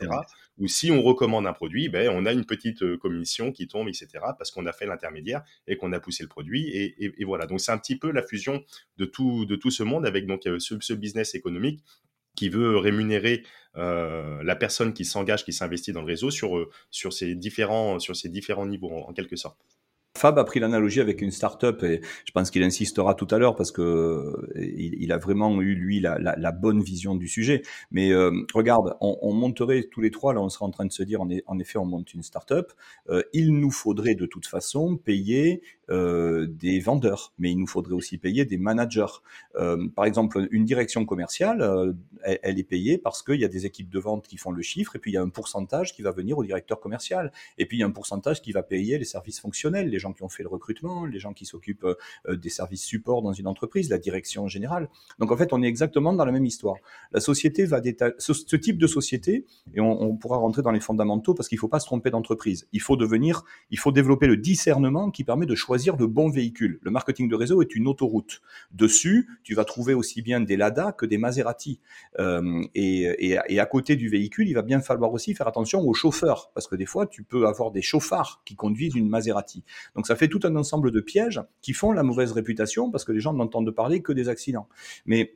Ou 0.57 0.67
si 0.67 0.91
on 0.91 1.01
recommande 1.01 1.47
un 1.47 1.53
produit, 1.53 1.89
ben, 1.89 2.09
on 2.13 2.25
a 2.25 2.33
une 2.33 2.45
petite 2.45 2.97
commission 2.97 3.51
qui 3.51 3.67
tombe, 3.67 3.87
etc. 3.87 4.07
Parce 4.37 4.51
qu'on 4.51 4.65
a 4.65 4.73
fait 4.73 4.85
l'intermédiaire 4.85 5.43
et 5.67 5.77
qu'on 5.77 5.93
a 5.93 5.99
poussé 5.99 6.23
le 6.23 6.29
produit. 6.29 6.69
Et, 6.69 7.23
voilà. 7.23 7.45
Donc 7.45 7.61
c'est 7.61 7.71
un 7.71 7.77
petit 7.77 7.97
peu 7.97 8.11
la 8.11 8.23
fusion 8.23 8.63
de 8.97 9.05
tout 9.05 9.45
de 9.45 9.55
tout 9.55 9.71
ce 9.71 9.83
monde 9.83 10.05
avec 10.05 10.25
donc 10.25 10.41
ce, 10.43 10.79
ce 10.79 10.93
business 10.93 11.35
économique 11.35 11.83
qui 12.35 12.49
veut 12.49 12.77
rémunérer 12.77 13.43
euh, 13.77 14.43
la 14.43 14.55
personne 14.55 14.93
qui 14.93 15.05
s'engage, 15.05 15.45
qui 15.45 15.53
s'investit 15.53 15.93
dans 15.93 16.01
le 16.01 16.07
réseau 16.07 16.29
sur, 16.29 16.57
euh, 16.57 16.69
ces 16.89 17.35
différents 17.35 18.65
niveaux, 18.65 18.91
en 18.91 19.13
quelque 19.13 19.35
sorte. 19.35 19.59
Fab 20.17 20.37
a 20.37 20.43
pris 20.43 20.59
l'analogie 20.59 20.99
avec 20.99 21.21
une 21.21 21.31
start-up 21.31 21.83
et 21.83 22.01
je 22.25 22.31
pense 22.33 22.51
qu'il 22.51 22.61
insistera 22.63 23.15
tout 23.15 23.27
à 23.31 23.37
l'heure 23.37 23.55
parce 23.55 23.71
que 23.71 24.49
il, 24.55 25.11
a 25.11 25.17
vraiment 25.17 25.61
eu 25.61 25.73
lui 25.73 25.99
la, 26.01 26.51
bonne 26.51 26.83
vision 26.83 27.15
du 27.15 27.27
sujet. 27.27 27.61
Mais 27.91 28.11
euh, 28.11 28.31
regarde, 28.53 28.95
on, 28.99 29.33
monterait 29.33 29.83
tous 29.89 30.01
les 30.01 30.11
trois 30.11 30.33
là, 30.33 30.41
on 30.41 30.49
serait 30.49 30.65
en 30.65 30.69
train 30.69 30.85
de 30.85 30.91
se 30.91 31.01
dire 31.03 31.21
en, 31.21 31.59
effet 31.59 31.77
on 31.77 31.85
monte 31.85 32.13
une 32.13 32.23
start-up. 32.23 32.73
Euh, 33.09 33.23
il 33.33 33.57
nous 33.57 33.71
faudrait 33.71 34.15
de 34.15 34.25
toute 34.25 34.45
façon 34.45 34.97
payer 34.97 35.61
euh, 35.89 36.45
des 36.45 36.79
vendeurs, 36.79 37.33
mais 37.39 37.51
il 37.51 37.57
nous 37.57 37.67
faudrait 37.67 37.93
aussi 37.93 38.17
payer 38.17 38.43
des 38.43 38.57
managers. 38.57 39.21
par 39.95 40.05
exemple, 40.05 40.47
une 40.51 40.65
direction 40.65 41.05
commerciale, 41.05 41.95
elle, 42.23 42.39
elle, 42.43 42.59
est 42.59 42.63
payée 42.63 42.97
parce 42.97 43.23
qu'il 43.23 43.39
y 43.39 43.45
a 43.45 43.49
des 43.49 43.65
équipes 43.65 43.89
de 43.89 43.99
vente 43.99 44.27
qui 44.27 44.37
font 44.37 44.51
le 44.51 44.61
chiffre 44.61 44.95
et 44.97 44.99
puis 44.99 45.11
il 45.11 45.13
y 45.15 45.17
a 45.17 45.21
un 45.21 45.29
pourcentage 45.29 45.95
qui 45.95 46.01
va 46.01 46.11
venir 46.11 46.37
au 46.37 46.43
directeur 46.43 46.79
commercial 46.81 47.31
et 47.57 47.65
puis 47.65 47.77
il 47.77 47.79
y 47.79 47.83
a 47.83 47.87
un 47.87 47.91
pourcentage 47.91 48.41
qui 48.41 48.51
va 48.51 48.61
payer 48.61 48.97
les 48.97 49.05
services 49.05 49.39
fonctionnels, 49.39 49.89
les 49.89 49.99
gens 50.01 50.11
qui 50.11 50.23
ont 50.23 50.29
fait 50.29 50.43
le 50.43 50.49
recrutement, 50.49 51.05
les 51.05 51.19
gens 51.19 51.31
qui 51.33 51.45
s'occupent 51.45 51.85
euh, 51.85 52.35
des 52.35 52.49
services 52.49 52.83
support 52.83 53.21
dans 53.21 53.33
une 53.33 53.47
entreprise, 53.47 53.89
la 53.89 53.97
direction 53.97 54.47
générale. 54.47 54.89
Donc 55.19 55.31
en 55.31 55.37
fait, 55.37 55.53
on 55.53 55.63
est 55.63 55.67
exactement 55.67 56.13
dans 56.13 56.25
la 56.25 56.31
même 56.33 56.45
histoire. 56.45 56.75
La 57.13 57.21
société 57.21 57.65
va 57.65 57.81
ce, 58.17 58.33
ce 58.33 58.55
type 58.55 58.77
de 58.77 58.87
société, 58.87 59.45
et 59.73 59.79
on, 59.79 60.15
pourra 60.17 60.37
rentrer 60.37 60.61
dans 60.61 60.71
les 60.71 60.79
fondamentaux 60.79 61.33
parce 61.33 61.47
qu'il 61.47 61.55
ne 61.55 61.61
faut 61.61 61.67
pas 61.67 61.79
se 61.79 61.85
tromper 61.85 62.09
d'entreprise. 62.09 62.67
Il 62.73 62.81
faut 62.81 62.97
devenir, 62.97 63.43
il 63.69 63.79
faut 63.79 63.91
développer 63.91 64.27
le 64.27 64.37
discernement 64.37 65.09
qui 65.09 65.23
permet 65.23 65.45
de 65.45 65.55
choisir 65.55 65.95
le 65.95 66.07
bon 66.07 66.29
véhicule. 66.29 66.79
Le 66.81 66.91
marketing 66.91 67.29
de 67.29 67.35
réseau 67.35 67.61
est 67.61 67.75
une 67.75 67.87
autoroute. 67.87 68.41
Dessus, 68.71 69.29
tu 69.43 69.55
vas 69.55 69.65
trouver 69.65 69.93
aussi 69.93 70.21
bien 70.21 70.41
des 70.41 70.57
Lada 70.57 70.91
que 70.91 71.05
des 71.05 71.17
Maserati. 71.17 71.79
Euh, 72.19 72.63
et, 72.75 73.07
et, 73.19 73.59
à 73.59 73.65
côté 73.65 73.95
du 73.95 74.09
véhicule, 74.09 74.47
il 74.47 74.53
va 74.53 74.61
bien 74.61 74.81
falloir 74.81 75.11
aussi 75.13 75.33
faire 75.33 75.47
attention 75.47 75.81
aux 75.81 75.93
chauffeurs 75.93 76.51
parce 76.53 76.67
que 76.67 76.75
des 76.75 76.85
fois, 76.85 77.07
tu 77.07 77.23
peux 77.23 77.47
avoir 77.47 77.71
des 77.71 77.81
chauffards 77.81 78.41
qui 78.45 78.55
conduisent 78.55 78.95
une 78.95 79.09
Maserati. 79.09 79.63
Donc 79.95 80.07
ça 80.07 80.15
fait 80.15 80.27
tout 80.27 80.39
un 80.43 80.55
ensemble 80.55 80.91
de 80.91 81.01
pièges 81.01 81.41
qui 81.61 81.73
font 81.73 81.91
la 81.91 82.03
mauvaise 82.03 82.31
réputation 82.31 82.91
parce 82.91 83.03
que 83.03 83.11
les 83.11 83.19
gens 83.19 83.33
n'entendent 83.33 83.71
parler 83.71 84.01
que 84.01 84.13
des 84.13 84.29
accidents. 84.29 84.67
Mais 85.05 85.35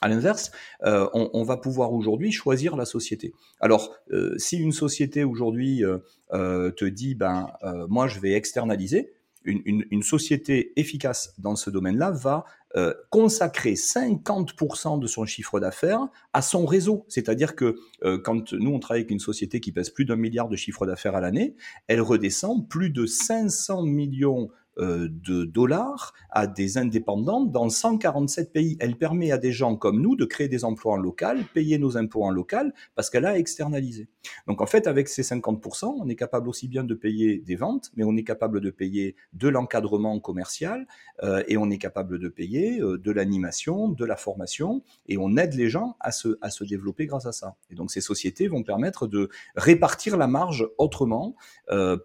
à 0.00 0.08
l'inverse, 0.08 0.50
euh, 0.84 1.08
on, 1.14 1.44
va 1.44 1.56
pouvoir 1.56 1.92
aujourd'hui 1.92 2.30
choisir 2.30 2.76
la 2.76 2.84
société. 2.84 3.32
Alors, 3.60 3.96
euh, 4.10 4.34
si 4.36 4.58
une 4.58 4.72
société 4.72 5.24
aujourd'hui 5.24 5.82
euh, 5.82 6.70
te 6.72 6.84
dit, 6.84 7.14
ben, 7.14 7.52
moi, 7.88 8.06
je 8.06 8.20
vais 8.20 8.32
externaliser, 8.32 9.14
une, 9.44 10.02
société 10.02 10.72
efficace 10.78 11.34
dans 11.38 11.56
ce 11.56 11.70
domaine-là 11.70 12.10
va 12.10 12.44
euh, 12.76 12.92
consacrer 13.10 13.74
50% 13.74 14.98
de 14.98 15.06
son 15.06 15.24
chiffre 15.26 15.60
d'affaires 15.60 16.08
à 16.32 16.42
son 16.42 16.66
réseau. 16.66 17.04
C'est-à-dire 17.08 17.54
que 17.54 17.76
euh, 18.02 18.18
quand 18.18 18.52
nous, 18.52 18.72
on 18.72 18.78
travaille 18.78 19.02
avec 19.02 19.10
une 19.10 19.20
société 19.20 19.60
qui 19.60 19.72
pèse 19.72 19.90
plus 19.90 20.04
d'un 20.04 20.16
milliard 20.16 20.48
de 20.48 20.56
chiffre 20.56 20.86
d'affaires 20.86 21.14
à 21.14 21.20
l'année, 21.20 21.56
elle 21.86 22.00
redescend 22.00 22.68
plus 22.68 22.90
de 22.90 23.06
500 23.06 23.82
millions 23.82 24.50
de 24.76 25.44
dollars 25.44 26.12
à 26.30 26.46
des 26.46 26.78
indépendants 26.78 27.44
dans 27.44 27.68
147 27.68 28.52
pays. 28.52 28.76
Elle 28.80 28.96
permet 28.96 29.30
à 29.30 29.38
des 29.38 29.52
gens 29.52 29.76
comme 29.76 30.00
nous 30.00 30.16
de 30.16 30.24
créer 30.24 30.48
des 30.48 30.64
emplois 30.64 30.94
en 30.94 30.96
local, 30.96 31.44
payer 31.54 31.78
nos 31.78 31.96
impôts 31.96 32.24
en 32.24 32.30
local, 32.30 32.74
parce 32.94 33.10
qu'elle 33.10 33.24
a 33.24 33.38
externalisé. 33.38 34.08
Donc 34.46 34.60
en 34.60 34.66
fait, 34.66 34.86
avec 34.86 35.08
ces 35.08 35.22
50%, 35.22 35.94
on 36.00 36.08
est 36.08 36.16
capable 36.16 36.48
aussi 36.48 36.68
bien 36.68 36.84
de 36.84 36.94
payer 36.94 37.38
des 37.38 37.56
ventes, 37.56 37.90
mais 37.96 38.04
on 38.04 38.16
est 38.16 38.24
capable 38.24 38.60
de 38.60 38.70
payer 38.70 39.16
de 39.32 39.48
l'encadrement 39.48 40.18
commercial, 40.20 40.86
euh, 41.22 41.42
et 41.48 41.56
on 41.56 41.70
est 41.70 41.78
capable 41.78 42.18
de 42.18 42.28
payer 42.28 42.80
euh, 42.80 42.98
de 42.98 43.10
l'animation, 43.12 43.88
de 43.88 44.04
la 44.04 44.16
formation, 44.16 44.82
et 45.06 45.18
on 45.18 45.36
aide 45.36 45.54
les 45.54 45.68
gens 45.68 45.96
à 46.00 46.12
se, 46.12 46.38
à 46.40 46.50
se 46.50 46.64
développer 46.64 47.06
grâce 47.06 47.26
à 47.26 47.32
ça. 47.32 47.56
Et 47.70 47.74
donc 47.74 47.90
ces 47.90 48.00
sociétés 48.00 48.48
vont 48.48 48.62
permettre 48.62 49.06
de 49.06 49.28
répartir 49.56 50.16
la 50.16 50.26
marge 50.26 50.66
autrement 50.78 51.34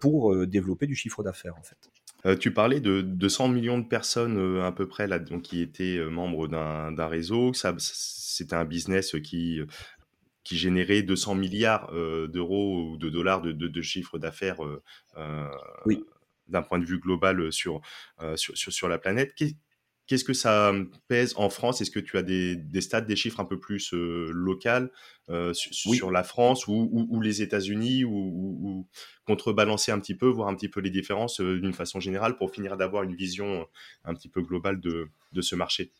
pour 0.02 0.36
développer 0.48 0.88
du 0.88 0.96
chiffre 0.96 1.24
d'affaires 1.24 1.56
en 1.58 1.64
fait. 1.64 1.90
Euh, 2.26 2.36
tu 2.36 2.54
parlais 2.54 2.80
de 2.80 3.02
200 3.02 3.48
millions 3.50 3.80
de 3.80 3.88
personnes 3.88 4.38
euh, 4.38 4.66
à 4.66 4.72
peu 4.72 4.88
près 4.88 5.08
là, 5.08 5.20
donc, 5.20 5.44
qui 5.44 5.62
étaient 5.62 5.98
euh, 5.98 6.10
membres 6.10 6.48
d'un 6.48 7.08
réseau. 7.08 7.54
C'était 7.54 8.56
un 8.56 8.66
business 8.66 9.16
qui, 9.24 9.62
qui 10.44 10.58
générait 10.58 11.02
200 11.02 11.36
milliards 11.36 11.92
d'euros 11.94 12.92
ou 12.92 12.98
de 12.98 13.10
dollars 13.10 13.42
de, 13.42 13.52
de, 13.52 13.82
chiffre 13.82 14.18
d'affaires 14.20 14.58
oui. 15.86 16.04
d'un 16.48 16.62
point 16.62 16.80
de 16.80 16.86
vue 16.86 17.00
global 17.00 17.52
sur, 17.52 17.82
sur, 18.36 18.58
sur, 18.58 18.72
sur, 18.72 18.88
la 18.88 18.98
planète. 18.98 19.34
Qu'est-ce 20.10 20.24
que 20.24 20.34
ça 20.34 20.74
pèse 21.08 21.36
en 21.38 21.52
France? 21.52 21.82
Est-ce 21.82 21.92
que 21.92 22.00
tu 22.00 22.18
as 22.18 22.24
des, 22.24 22.56
des, 22.56 22.82
stats, 22.82 23.02
des 23.02 23.16
chiffres 23.16 23.40
un 23.40 23.46
peu 23.46 23.60
plus 23.60 23.94
euh, 23.94 24.32
locaux 24.34 24.90
euh, 25.30 25.54
sur 25.54 26.10
la 26.10 26.24
France 26.24 26.66
ou, 26.66 26.90
ou, 26.92 27.22
les 27.22 27.44
États-Unis 27.44 28.06
ou, 28.06 28.12
ou, 28.12 28.88
contrebalancer 29.28 29.92
un 29.92 30.00
petit 30.00 30.16
peu, 30.16 30.26
voir 30.26 30.48
un 30.48 30.56
petit 30.56 30.68
peu 30.68 30.80
les 30.80 30.90
différences 30.90 31.42
euh, 31.42 31.60
d'une 31.60 31.74
façon 31.74 32.00
générale 32.00 32.38
pour 32.38 32.50
finir 32.50 32.76
d'avoir 32.76 33.04
une 33.04 33.14
vision 33.14 33.68
un 34.04 34.16
petit 34.16 34.30
peu 34.30 34.42
globale 34.42 34.80
de, 34.82 35.10
de 35.32 35.42
ce 35.42 35.56
marché? 35.56 35.92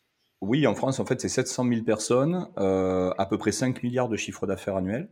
Oui, 0.42 0.66
en 0.66 0.74
France, 0.74 1.00
en 1.00 1.06
fait, 1.06 1.22
c'est 1.22 1.30
700 1.30 1.68
000 1.70 1.84
personnes, 1.84 2.48
à 2.58 3.28
peu 3.30 3.38
près 3.38 3.52
5 3.52 3.84
milliards 3.84 4.10
de 4.10 4.18
chiffre 4.18 4.48
d'affaires 4.48 4.78
annuel. 4.78 5.08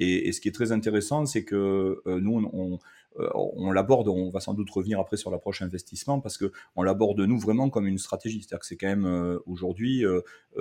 Et, 0.00 0.26
et, 0.26 0.32
ce 0.32 0.40
qui 0.40 0.48
est 0.48 0.52
très 0.52 0.72
intéressant, 0.72 1.24
c'est 1.24 1.44
que 1.44 2.02
nous, 2.06 2.50
on, 2.52 2.80
on 3.16 3.70
l'aborde, 3.70 4.08
on 4.08 4.30
va 4.30 4.40
sans 4.40 4.54
doute 4.54 4.70
revenir 4.70 4.98
après 4.98 5.16
sur 5.16 5.30
l'approche 5.30 5.62
investissement 5.62 6.20
parce 6.20 6.36
que 6.36 6.52
on 6.76 6.82
l'aborde 6.82 7.20
nous 7.20 7.38
vraiment 7.38 7.70
comme 7.70 7.86
une 7.86 7.98
stratégie. 7.98 8.42
C'est-à-dire 8.42 8.60
que 8.60 8.66
c'est 8.66 8.76
quand 8.76 8.88
même 8.88 9.06
euh, 9.06 9.38
aujourd'hui 9.46 10.04
euh, 10.04 10.20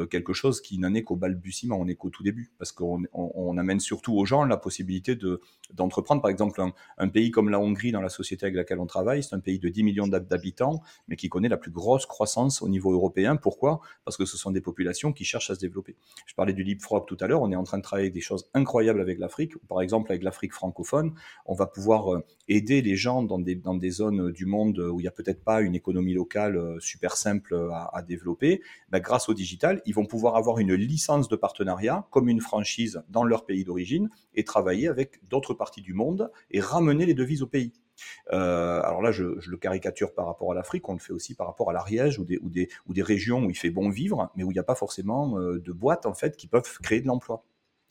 quelque 0.09 0.33
chose 0.33 0.61
qui 0.61 0.77
n'en 0.77 0.93
est 0.93 1.03
qu'au 1.03 1.15
balbutiement, 1.15 1.77
on 1.79 1.87
est 1.87 1.95
qu'au 1.95 2.09
tout 2.09 2.23
début 2.23 2.51
parce 2.57 2.71
qu'on 2.71 3.03
on, 3.13 3.57
amène 3.57 3.79
surtout 3.79 4.13
aux 4.13 4.25
gens 4.25 4.43
la 4.45 4.57
possibilité 4.57 5.15
de 5.15 5.41
d'entreprendre. 5.73 6.21
Par 6.21 6.29
exemple, 6.29 6.61
un, 6.97 7.07
pays 7.07 7.31
comme 7.31 7.49
la 7.49 7.59
Hongrie, 7.59 7.91
dans 7.91 8.01
la 8.01 8.09
société 8.09 8.45
avec 8.45 8.55
laquelle 8.55 8.79
on 8.79 8.85
travaille, 8.85 9.23
c'est 9.23 9.35
un 9.35 9.39
pays 9.39 9.59
de 9.59 9.69
10 9.69 9.83
millions 9.83 10.07
d'habitants, 10.07 10.81
mais 11.07 11.15
qui 11.15 11.29
connaît 11.29 11.49
la 11.49 11.57
plus 11.57 11.71
grosse 11.71 12.05
croissance 12.05 12.61
au 12.61 12.69
niveau 12.69 12.91
européen. 12.91 13.35
Pourquoi? 13.35 13.81
Parce 14.05 14.17
que 14.17 14.25
ce 14.25 14.37
sont 14.37 14.51
des 14.51 14.61
populations 14.61 15.13
qui 15.13 15.23
cherchent 15.25 15.49
à 15.49 15.55
se 15.55 15.59
développer. 15.59 15.95
Je 16.25 16.35
parlais 16.35 16.53
du 16.53 16.63
leapfrog 16.63 17.05
tout 17.07 17.17
à 17.19 17.27
l'heure, 17.27 17.41
on 17.41 17.51
est 17.51 17.55
en 17.55 17.63
train 17.63 17.77
de 17.77 17.83
travailler 17.83 18.09
des 18.09 18.21
choses 18.21 18.49
incroyables 18.53 19.01
avec 19.01 19.19
l'Afrique. 19.19 19.57
Par 19.67 19.81
exemple, 19.81 20.11
avec 20.11 20.23
l'Afrique 20.23 20.53
francophone, 20.53 21.13
on 21.45 21.53
va 21.53 21.65
pouvoir 21.67 22.23
aider 22.47 22.81
les 22.81 22.95
gens 22.95 23.23
dans 23.23 23.39
des, 23.39 23.89
zones 23.89 24.31
du 24.31 24.45
monde 24.45 24.79
où 24.79 24.99
il 24.99 25.03
n'y 25.03 25.07
a 25.07 25.11
peut-être 25.11 25.43
pas 25.43 25.61
une 25.61 25.75
économie 25.75 26.13
locale 26.13 26.57
euh, 26.57 26.79
super 26.79 27.15
simple 27.15 27.55
à, 27.71 28.01
développer, 28.01 28.61
bah, 28.89 28.99
grâce 28.99 29.29
au 29.29 29.33
digital, 29.33 29.81
ils 29.85 29.93
vont 29.93 30.05
pouvoir 30.05 30.35
avoir 30.35 30.59
une 30.59 30.73
licence 30.73 31.27
de 31.27 31.35
partenariat 31.35 32.07
comme 32.11 32.29
une 32.29 32.41
franchise 32.41 33.03
dans 33.09 33.23
leur 33.23 33.45
pays 33.45 33.63
d'origine 33.63 34.09
et 34.35 34.43
travailler 34.43 34.87
avec 34.87 35.21
d'autres 35.29 35.53
parties 35.53 35.81
du 35.81 35.93
monde 35.93 36.31
et 36.51 36.59
ramener 36.59 37.05
les 37.05 37.13
devises 37.13 37.41
au 37.41 37.47
pays. 37.47 37.73
Euh, 38.31 38.81
alors 38.81 39.01
là, 39.01 39.11
je, 39.11 39.23
le 39.23 39.57
caricature 39.57 40.13
par 40.13 40.25
rapport 40.25 40.51
à 40.51 40.55
l'Afrique, 40.55 40.87
on 40.89 40.93
le 40.93 40.99
fait 40.99 41.13
aussi 41.13 41.35
par 41.35 41.47
rapport 41.47 41.69
à 41.69 41.73
l'Ariège 41.73 42.19
ou 42.19 42.25
des, 42.25 42.39
ou, 42.39 42.49
des, 42.49 43.03
régions 43.03 43.45
où 43.45 43.49
il 43.49 43.57
fait 43.57 43.69
bon 43.69 43.89
vivre, 43.89 44.31
mais 44.35 44.43
où 44.43 44.51
il 44.51 44.53
n'y 44.53 44.59
a 44.59 44.63
pas 44.63 44.75
forcément 44.75 45.39
euh, 45.39 45.59
de 45.59 45.71
boîtes 45.71 46.05
en 46.05 46.13
fait 46.13 46.35
qui 46.35 46.47
peuvent 46.47 46.79
créer 46.81 47.01
de 47.01 47.07
l'emploi. 47.07 47.43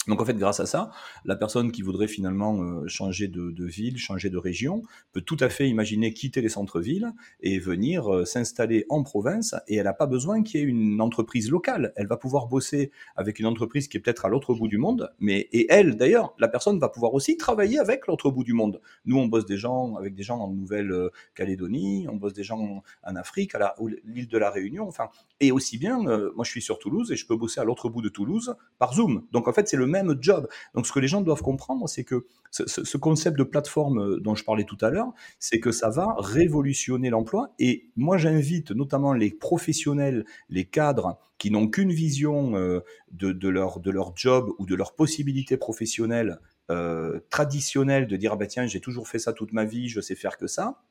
Donc 0.09 0.21
en 0.21 0.25
fait, 0.25 0.37
grâce 0.37 0.59
à 0.59 0.67
ça, 0.67 0.91
la 1.25 1.37
personne 1.37 1.71
qui 1.71 1.83
voudrait 1.83 2.09
finalement 2.09 2.61
euh, 2.61 2.88
changer 2.88 3.29
de, 3.29 3.65
ville, 3.65 3.99
changer 3.99 4.31
de 4.31 4.37
région, 4.37 4.83
peut 5.12 5.21
tout 5.21 5.37
à 5.38 5.49
fait 5.49 5.69
imaginer 5.69 6.12
quitter 6.12 6.41
les 6.41 6.49
centres-villes 6.49 7.12
et 7.41 7.61
venir 7.61 8.12
euh, 8.12 8.25
s'installer 8.25 8.85
en 8.88 9.05
province. 9.05 9.55
Et 9.69 9.77
elle 9.77 9.85
n'a 9.85 9.93
pas 9.93 10.07
besoin 10.07 10.43
qu'il 10.43 10.61
y 10.61 10.62
ait 10.65 10.67
une 10.67 11.01
entreprise 11.01 11.51
locale. 11.51 11.93
Elle 11.95 12.09
va 12.09 12.17
pouvoir 12.17 12.49
bosser 12.49 12.91
avec 13.15 13.38
une 13.38 13.47
entreprise 13.47 13.87
qui 13.87 13.97
est 13.97 14.01
peut-être 14.01 14.25
à 14.25 14.29
l'autre 14.29 14.55
bout 14.55 14.67
du 14.67 14.77
monde. 14.77 15.12
Mais 15.21 15.49
et 15.53 15.67
elle, 15.71 15.97
d'ailleurs, 15.97 16.35
la 16.38 16.49
personne 16.49 16.81
va 16.81 16.88
pouvoir 16.88 17.15
aussi 17.15 17.37
travailler 17.37 17.79
avec 17.79 18.09
l'autre 18.09 18.31
bout 18.31 18.43
du 18.43 18.55
monde. 18.55 18.81
Nous, 19.05 19.17
on 19.17 19.27
bosse 19.27 19.47
des 19.47 19.57
gens 19.57 19.95
avec 19.95 20.15
des 20.17 20.25
gens 20.25 20.41
en 20.41 20.49
Nouvelle-Calédonie, 20.49 22.07
on 22.11 22.17
bosse 22.17 22.33
des 22.33 22.45
gens 22.45 22.83
en 23.05 23.17
Afrique, 23.17 23.55
à 23.55 23.77
l'île 24.05 24.29
de 24.29 24.38
la 24.38 24.51
Réunion. 24.51 24.88
Enfin, 24.88 25.11
et 25.38 25.53
aussi 25.53 25.79
bien, 25.79 26.05
euh, 26.07 26.33
moi, 26.35 26.45
je 26.45 26.51
suis 26.51 26.62
sur 26.62 26.81
Toulouse 26.81 27.12
et 27.12 27.17
je 27.17 27.27
peux 27.27 27.37
bosser 27.37 27.61
à 27.61 27.65
l'autre 27.65 27.88
bout 27.88 28.03
de 28.03 28.09
Toulouse 28.09 28.57
par 28.79 28.95
Zoom. 28.95 29.27
Donc 29.31 29.47
en 29.47 29.53
fait, 29.53 29.69
c'est 29.69 29.77
le 29.77 29.91
même 29.92 30.16
job. 30.20 30.48
Donc 30.74 30.87
ce 30.87 30.92
que 30.92 30.98
les 30.98 31.09
gens 31.09 31.20
doivent 31.20 31.42
comprendre, 31.42 31.88
c'est 31.88 32.05
que 32.05 32.26
ce, 32.50 32.96
concept 32.98 33.38
de 33.38 33.44
plateforme 33.44 33.98
euh, 33.98 34.20
dont 34.20 34.35
je 34.35 34.44
parlais 34.44 34.64
tout 34.64 34.76
à 34.81 34.90
l'heure, 34.90 35.12
c'est 35.38 35.59
que 35.59 35.72
ça 35.72 35.88
va 35.88 36.14
révolutionner 36.18 37.11
l'emploi. 37.11 37.55
Et 37.59 37.90
moi, 37.96 38.18
j'invite 38.18 38.72
notamment 38.72 39.12
les 39.12 39.31
professionnels, 39.31 40.24
les 40.50 40.64
cadres 40.64 41.18
qui 41.38 41.50
n'ont 41.50 41.68
qu'une 41.68 41.92
vision 41.92 42.57
euh, 42.57 42.81
de, 43.12 43.48
leur, 43.48 43.81
de 43.81 43.90
leur 43.90 44.12
job 44.16 44.50
ou 44.59 44.66
de 44.66 44.74
leurs 44.74 44.94
possibilités 44.94 45.57
professionnelles 45.57 46.38
euh, 46.70 47.20
traditionnelles, 47.31 48.07
de 48.07 48.16
dire, 48.16 48.33
ah 48.35 48.37
ben 48.37 48.48
tiens, 48.48 48.66
j'ai 48.66 48.81
toujours 48.81 49.09
fait 49.09 49.18
ça 49.18 49.33
toute 49.33 49.52
ma 49.52 49.64
vie, 49.64 49.88
je 49.88 50.00
sais 50.00 50.14
faire 50.14 50.37
que 50.37 50.46
ça 50.46 50.83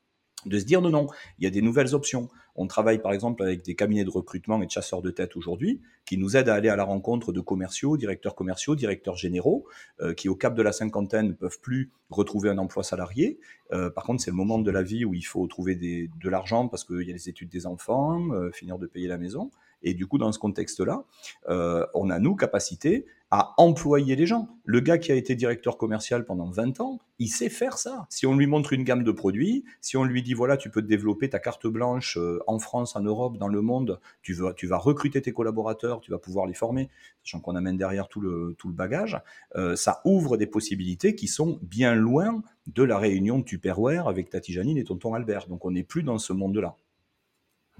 de 0.45 0.60
se 0.60 0.65
dire 0.65 0.82
non, 0.82 0.89
non, 0.89 1.08
il 1.39 1.43
y 1.43 1.47
a 1.47 1.49
des 1.49 1.62
nouvelles 1.62 1.93
options. 1.95 2.30
On 2.56 2.67
travaille 2.67 3.01
par 3.01 3.13
exemple 3.13 3.43
avec 3.43 3.63
des 3.63 3.75
cabinets 3.75 4.04
de 4.04 4.10
recrutement 4.10 4.62
et 4.62 4.65
de 4.65 4.71
chasseurs 4.71 5.01
de 5.01 5.10
tête 5.10 5.36
aujourd'hui 5.36 5.82
qui 6.06 6.17
nous 6.17 6.36
aident 6.36 6.49
à 6.49 6.56
aller 6.56 6.69
à 6.69 6.75
la 6.75 6.84
rencontre 6.84 7.32
de 7.32 7.39
commerciaux, 7.39 7.95
directeurs 7.95 8.36
commerciaux, 8.36 8.75
directeurs 8.75 9.15
généraux, 9.15 9.65
euh, 10.01 10.13
qui 10.13 10.27
au 10.27 10.36
cap 10.36 10.54
de 10.54 10.62
la 10.62 10.71
cinquantaine 10.71 11.30
ne 11.30 11.34
peuvent 11.34 11.60
plus 11.62 11.91
retrouver 12.10 12.49
un 12.49 12.58
emploi 12.58 12.84
salarié. 12.84 13.39
Euh, 13.71 13.89
par 13.89 14.04
contre, 14.04 14.21
c'est 14.21 14.32
le 14.32 14.36
moment 14.36 14.60
de 14.60 14.71
la 14.71 14.84
vie 14.84 15.06
où 15.06 15.13
il 15.13 15.25
faut 15.25 15.45
trouver 15.47 15.75
de 15.75 16.30
l'argent 16.30 16.67
parce 16.67 16.84
qu'il 16.84 17.04
y 17.04 17.10
a 17.10 17.13
les 17.13 17.30
études 17.30 17.49
des 17.49 17.65
enfants, 17.65 18.32
euh, 18.34 18.51
finir 18.51 18.77
de 18.77 18.88
payer 18.88 19.08
la 19.08 19.17
maison. 19.17 19.51
Et 19.84 19.93
du 19.93 20.06
coup, 20.06 20.17
dans 20.17 20.32
ce 20.32 20.38
contexte-là, 20.38 21.04
on 21.47 22.10
a, 22.12 22.19
nous, 22.19 22.36
capacité 22.36 23.08
à 23.31 23.53
employer 23.57 24.17
les 24.17 24.25
gens. 24.25 24.49
Le 24.65 24.81
gars 24.81 24.97
qui 24.97 25.11
a 25.11 25.15
été 25.15 25.35
directeur 25.35 25.77
commercial 25.77 26.25
pendant 26.25 26.49
20 26.49 26.81
ans, 26.81 26.99
il 27.17 27.29
sait 27.29 27.49
faire 27.49 27.77
ça. 27.77 28.05
Si 28.09 28.27
on 28.27 28.35
lui 28.35 28.45
montre 28.45 28.73
une 28.73 28.83
gamme 28.83 29.05
de 29.05 29.11
produits, 29.11 29.63
si 29.79 29.95
on 29.95 30.03
lui 30.03 30.21
dit 30.21 30.33
voilà, 30.33 30.57
tu 30.57 30.69
peux 30.69 30.81
développer 30.81 31.29
ta 31.29 31.39
carte 31.39 31.65
blanche 31.65 32.17
euh, 32.17 32.39
en 32.45 32.59
France, 32.59 32.97
en 32.97 33.01
Europe, 33.01 33.37
dans 33.37 33.47
le 33.47 33.61
monde, 33.61 34.01
tu, 34.21 34.33
vas, 34.33 34.77
recruter 34.77 35.21
tes 35.21 35.31
collaborateurs, 35.31 36.01
tu 36.01 36.11
vas 36.11 36.17
pouvoir 36.17 36.45
les 36.45 36.53
former, 36.53 36.89
sachant 37.23 37.39
qu'on 37.39 37.55
amène 37.55 37.77
derrière 37.77 38.09
tout 38.09 38.19
le, 38.19 38.55
tout 38.57 38.67
le 38.67 38.73
bagage, 38.73 39.17
euh, 39.55 39.77
ça 39.77 40.01
ouvre 40.03 40.35
des 40.35 40.47
possibilités 40.47 41.15
qui 41.15 41.27
sont 41.27 41.57
bien 41.61 41.95
loin 41.95 42.43
de 42.67 42.83
la 42.83 42.97
réunion 42.97 43.39
de 43.39 43.43
Tupperware 43.43 44.09
avec 44.09 44.29
Tati 44.29 44.51
Janine 44.51 44.77
et 44.77 44.83
tonton 44.83 45.13
Albert. 45.13 45.47
Donc 45.47 45.63
on 45.63 45.71
n'est 45.71 45.83
plus 45.83 46.03
dans 46.03 46.17
ce 46.17 46.33
monde-là. 46.33 46.75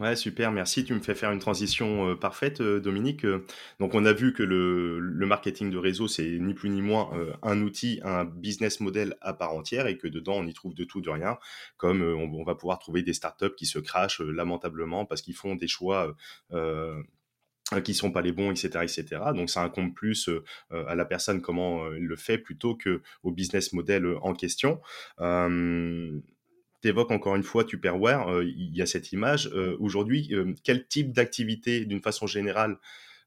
Ouais, 0.02 0.16
super, 0.16 0.52
merci. 0.52 0.84
Tu 0.84 0.96
me 0.96 1.00
fais 1.00 1.14
faire 1.14 1.32
une 1.32 1.38
transition 1.38 2.10
euh, 2.10 2.16
parfaite, 2.16 2.60
euh, 2.60 2.80
Dominique. 2.80 3.24
Euh, 3.24 3.46
donc, 3.80 3.94
on 3.94 4.04
a 4.04 4.14
vu 4.14 4.34
que 4.34 4.42
le, 4.42 5.00
marketing 5.28 5.70
de 5.70 5.78
réseau, 5.78 6.08
c'est 6.08 6.40
ni 6.40 6.56
plus 6.56 6.72
ni 6.72 6.82
moins 6.82 7.12
un 7.44 7.62
outil, 7.62 8.02
un 8.04 8.26
business 8.26 8.80
model 8.80 9.16
à 9.22 9.34
part 9.34 9.54
entière 9.54 9.86
et 9.86 9.98
que 9.98 10.08
dedans, 10.08 10.38
on 10.38 10.48
y 10.48 10.54
trouve 10.56 10.74
de 10.74 10.84
tout, 10.84 11.02
de 11.02 11.10
rien. 11.12 11.38
Comme 11.78 12.02
on, 12.02 12.44
va 12.44 12.56
pouvoir 12.56 12.80
trouver 12.80 13.04
des 13.04 13.14
startups 13.14 13.54
qui 13.56 13.68
se 13.68 13.78
crachent 13.78 14.22
lamentablement 14.22 15.06
parce 15.06 15.22
qu'ils 15.22 15.36
font 15.36 15.54
des 15.56 15.68
choix 15.68 16.16
qui 17.84 17.94
sont 17.94 18.12
pas 18.12 18.22
les 18.22 18.32
bons, 18.32 18.52
etc., 18.52 18.84
etc. 18.84 19.22
Donc 19.36 19.50
ça 19.50 19.62
incombe 19.62 19.94
plus 19.94 20.30
à 20.72 20.96
la 20.96 21.06
personne 21.06 21.42
comment 21.42 21.90
il 21.94 22.06
le 22.06 22.16
fait 22.18 22.40
plutôt 22.40 22.76
que 22.76 23.02
au 23.24 23.32
business 23.32 23.72
model 23.72 24.06
en 24.22 24.34
question 24.34 24.82
tu 26.82 26.88
évoques 26.88 27.12
encore 27.12 27.36
une 27.36 27.44
fois 27.44 27.64
Tupperware, 27.64 28.28
euh, 28.28 28.44
il 28.44 28.76
y 28.76 28.82
a 28.82 28.86
cette 28.86 29.12
image. 29.12 29.50
Euh, 29.54 29.78
aujourd'hui, 29.80 30.30
euh, 30.32 30.54
quel 30.64 30.88
type 30.88 31.14
d'activité, 31.14 31.86
d'une 31.86 32.02
façon 32.02 32.28
générale, 32.28 32.78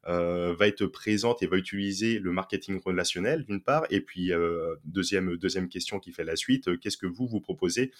euh, 0.07 0.55
va 0.59 0.67
être 0.67 0.87
présente 0.87 1.43
et 1.43 1.47
va 1.47 1.57
utiliser 1.57 2.19
le 2.19 2.31
marketing 2.31 2.81
relationnel 2.85 3.45
d'une 3.45 3.63
part, 3.63 3.87
et 3.91 4.01
puis 4.01 4.33
euh, 4.33 4.77
deuxième 4.85 5.37
deuxième 5.37 5.69
question 5.69 5.99
qui 5.99 6.13
fait 6.13 6.25
la 6.25 6.37
suite, 6.37 6.69
euh, 6.69 6.77
qu'est-ce 6.77 6.99
que 6.99 7.07
vous 7.07 7.27
vous 7.27 7.41
proposez 7.41 7.93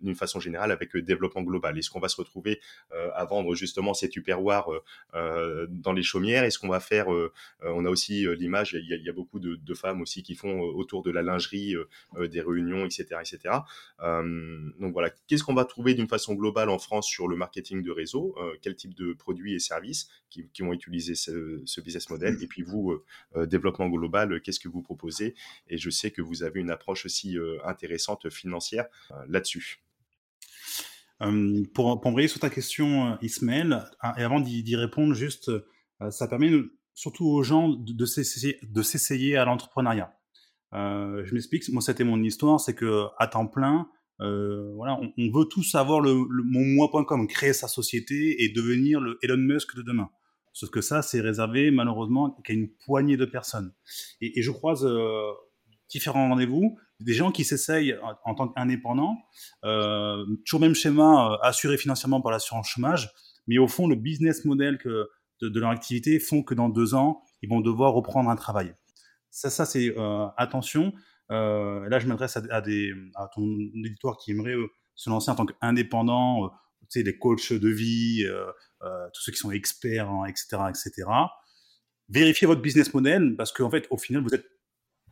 d'une 0.00 0.14
façon 0.14 0.40
générale 0.40 0.72
avec 0.72 0.92
le 0.92 1.02
développement 1.02 1.42
global? 1.42 1.78
Est-ce 1.78 1.90
qu'on 1.90 2.00
va 2.00 2.08
se 2.08 2.16
retrouver 2.16 2.60
à 2.90 3.24
vendre 3.24 3.54
justement 3.54 3.94
ces 3.94 4.08
tupperwares 4.08 4.70
dans 5.12 5.92
les 5.92 6.02
chaumières? 6.02 6.44
Est-ce 6.44 6.58
qu'on 6.58 6.68
va 6.68 6.80
faire 6.80 7.06
On 7.62 7.84
a 7.84 7.90
aussi 7.90 8.26
l'image, 8.36 8.74
il, 8.74 9.02
y 9.04 9.08
a 9.08 9.12
beaucoup 9.12 9.38
de, 9.38 9.74
femmes 9.74 10.02
aussi 10.02 10.22
qui 10.22 10.34
font 10.34 10.60
autour 10.60 11.02
de 11.02 11.10
la 11.10 11.22
lingerie 11.22 11.74
des 12.18 12.40
réunions, 12.40 12.84
etc., 12.84 13.20
etc. 13.20 13.54
donc 14.00 14.92
voilà, 14.92 15.10
qu'est-ce 15.26 15.44
qu'on 15.44 15.54
va 15.54 15.64
trouver 15.64 15.94
d'une 15.94 16.08
façon 16.08 16.34
globale 16.34 16.68
en 16.68 16.78
France 16.78 17.08
sur 17.08 17.28
le 17.28 17.36
marketing 17.36 17.82
de 17.82 17.90
réseau 17.90 18.36
Quel 18.62 18.76
type 18.76 18.94
de 18.94 19.12
produits 19.12 19.54
et 19.54 19.58
services 19.58 20.08
qui, 20.30 20.62
vont 20.62 20.72
utiliser 20.72 21.14
ce, 21.26 21.80
business 21.80 22.08
model 22.10 22.36
Et 22.42 22.46
puis 22.46 22.62
vous, 22.62 22.92
euh, 22.92 23.04
euh, 23.36 23.46
développement 23.46 23.88
global, 23.88 24.32
euh, 24.32 24.40
qu'est-ce 24.40 24.60
que 24.60 24.68
vous 24.68 24.82
proposez? 24.82 25.34
Et 25.68 25.78
je 25.78 25.90
sais 25.90 26.10
que 26.10 26.22
vous 26.22 26.42
avez 26.42 26.60
une 26.60 26.70
approche 26.70 27.06
aussi 27.06 27.36
intéressante 27.64 28.30
financière 28.30 28.86
là-dessus. 29.28 29.82
pour, 31.18 32.00
pour 32.00 32.06
embrayer 32.06 32.28
sur 32.28 32.40
ta 32.40 32.50
question, 32.50 33.18
Ismaël, 33.22 33.84
ah, 34.00 34.14
et 34.18 34.22
avant 34.22 34.40
d'y 34.40 34.76
répondre, 34.76 35.14
juste, 35.14 35.50
ça 36.10 36.28
permet 36.28 36.50
surtout 36.94 37.26
aux 37.26 37.42
gens 37.42 37.68
de, 37.68 37.92
de 37.92 38.82
s'essayer 38.82 39.36
à 39.36 39.44
l'entrepreneuriat. 39.44 40.14
je 40.72 41.32
m'explique, 41.32 41.68
moi 41.70 41.82
c'était 41.82 42.04
mon 42.04 42.22
histoire, 42.22 42.60
c'est 42.60 42.74
que 42.74 43.06
à 43.18 43.26
temps 43.26 43.46
plein, 43.46 43.88
voilà, 44.18 44.98
on, 45.18 45.30
veut 45.30 45.46
tous 45.46 45.74
avoir 45.74 46.00
le, 46.00 46.12
le 46.30 46.42
mon 46.42 46.64
moi.com, 46.64 47.26
créer 47.26 47.52
sa 47.52 47.68
société 47.68 48.42
et 48.44 48.48
devenir 48.50 49.00
le 49.00 49.18
Elon 49.22 49.36
Musk 49.38 49.76
de 49.76 49.82
demain. 49.82 50.10
Sauf 50.56 50.70
que 50.70 50.80
ça, 50.80 51.02
c'est 51.02 51.20
réservé 51.20 51.70
malheureusement 51.70 52.30
qu'à 52.42 52.54
une 52.54 52.70
poignée 52.86 53.18
de 53.18 53.26
personnes. 53.26 53.74
Et, 54.22 54.40
je 54.40 54.50
croise 54.50 54.86
euh, 54.86 55.30
différents 55.90 56.30
rendez-vous, 56.30 56.78
des 56.98 57.12
gens 57.12 57.30
qui 57.30 57.44
s'essayent 57.44 57.94
en, 58.24 58.34
tant 58.34 58.48
qu'indépendants, 58.48 59.18
euh, 59.66 60.24
toujours 60.46 60.62
même 60.62 60.74
schéma, 60.74 61.32
euh, 61.32 61.36
assuré 61.42 61.76
financièrement 61.76 62.22
par 62.22 62.32
l'assurance 62.32 62.68
chômage, 62.68 63.12
mais 63.46 63.58
au 63.58 63.68
fond, 63.68 63.86
le 63.86 63.96
business 63.96 64.46
model 64.46 64.78
de, 65.42 65.60
leur 65.60 65.68
activité 65.68 66.18
font 66.18 66.42
que 66.42 66.54
dans 66.54 66.70
deux 66.70 66.94
ans, 66.94 67.20
ils 67.42 67.50
vont 67.50 67.60
devoir 67.60 67.92
reprendre 67.92 68.30
un 68.30 68.36
travail. 68.36 68.74
Ça, 69.28 69.50
ça 69.50 69.66
c'est 69.66 69.94
attention. 70.38 70.94
là, 71.28 71.98
je 71.98 72.06
m'adresse 72.06 72.38
à, 72.38 72.60
des, 72.62 72.94
à 73.14 73.28
ton 73.28 73.46
éditoire 73.84 74.16
qui 74.16 74.30
aimerait 74.30 74.56
se 74.94 75.10
lancer 75.10 75.30
en 75.30 75.34
tant 75.34 75.44
qu'indépendant 75.44 76.50
tu 76.82 77.00
sais, 77.00 77.02
les 77.02 77.18
coachs 77.18 77.52
de 77.52 77.68
vie, 77.68 78.24
euh, 78.24 78.46
euh, 78.82 79.08
tous 79.12 79.22
ceux 79.22 79.32
qui 79.32 79.38
sont 79.38 79.50
experts, 79.50 80.10
etc., 80.28 80.58
etc. 80.68 81.08
Vérifiez 82.08 82.46
votre 82.46 82.62
business 82.62 82.92
model 82.94 83.34
parce 83.36 83.52
qu'en 83.52 83.70
fait, 83.70 83.86
au 83.90 83.98
final, 83.98 84.22
vous 84.22 84.34
êtes 84.34 84.46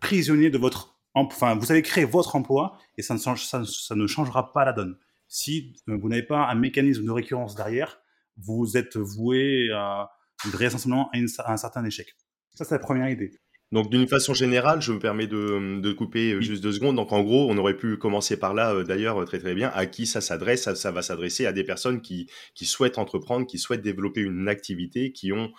prisonnier 0.00 0.50
de 0.50 0.59
votre, 0.59 1.00
enfin, 1.14 1.55
vous 1.57 1.72
avez 1.72 1.83
créé 1.83 2.05
votre 2.05 2.37
emploi 2.37 2.79
et 2.96 3.03
ça 3.03 3.14
ne, 3.14 3.18
change, 3.18 3.44
ça, 3.44 3.62
ne 3.94 4.07
changera 4.07 4.53
pas 4.53 4.64
la 4.64 4.72
donne. 4.72 4.96
Si 5.27 5.77
euh, 5.88 5.96
vous 5.96 6.09
n'avez 6.09 6.22
pas 6.22 6.46
un 6.48 6.55
mécanisme 6.55 7.05
de 7.05 7.11
récurrence 7.11 7.55
derrière, 7.55 8.00
vous 8.37 8.77
êtes 8.77 8.96
voué 8.96 9.70
à, 9.72 10.11
à 10.44 11.53
un 11.53 11.57
certain 11.57 11.85
échec. 11.85 12.14
Ça, 12.55 12.64
c'est 12.64 12.74
la 12.74 12.81
première 12.81 13.09
idée. 13.09 13.40
Donc 13.75 13.91
d'une 13.91 14.07
façon 14.07 14.35
générale, 14.35 14.81
je 14.81 14.93
me 14.93 15.01
permets 15.01 15.27
de, 15.27 15.81
de 15.81 15.93
couper 15.93 16.35
euh, 16.35 16.41
juste 16.41 16.63
deux 16.63 16.71
secondes. 16.71 16.95
Donc 16.95 17.11
en 17.11 17.23
gros, 17.23 17.51
on 17.51 17.59
aurait 17.59 17.77
pu 17.77 17.97
commencer 17.97 18.37
par 18.37 18.55
là, 18.55 18.73
euh, 18.73 18.85
d'ailleurs, 18.85 19.21
euh, 19.21 19.25
très 19.25 19.41
très 19.41 19.53
bien. 19.53 19.73
À 19.75 19.87
qui 19.87 20.07
ça 20.07 20.21
s'adresse 20.21 20.63
ça, 20.63 20.77
ça, 20.77 20.93
va 20.93 21.03
s'adresser 21.03 21.45
à 21.45 21.53
des 21.53 21.65
personnes 21.65 22.01
qui, 22.01 22.29
qui 22.55 22.67
souhaitent 22.67 22.99
entreprendre, 22.99 23.49
qui 23.49 23.59
souhaitent 23.59 23.83
développer 23.83 24.21
une 24.21 24.47
activité, 24.47 25.11
qui 25.11 25.33
ont 25.33 25.51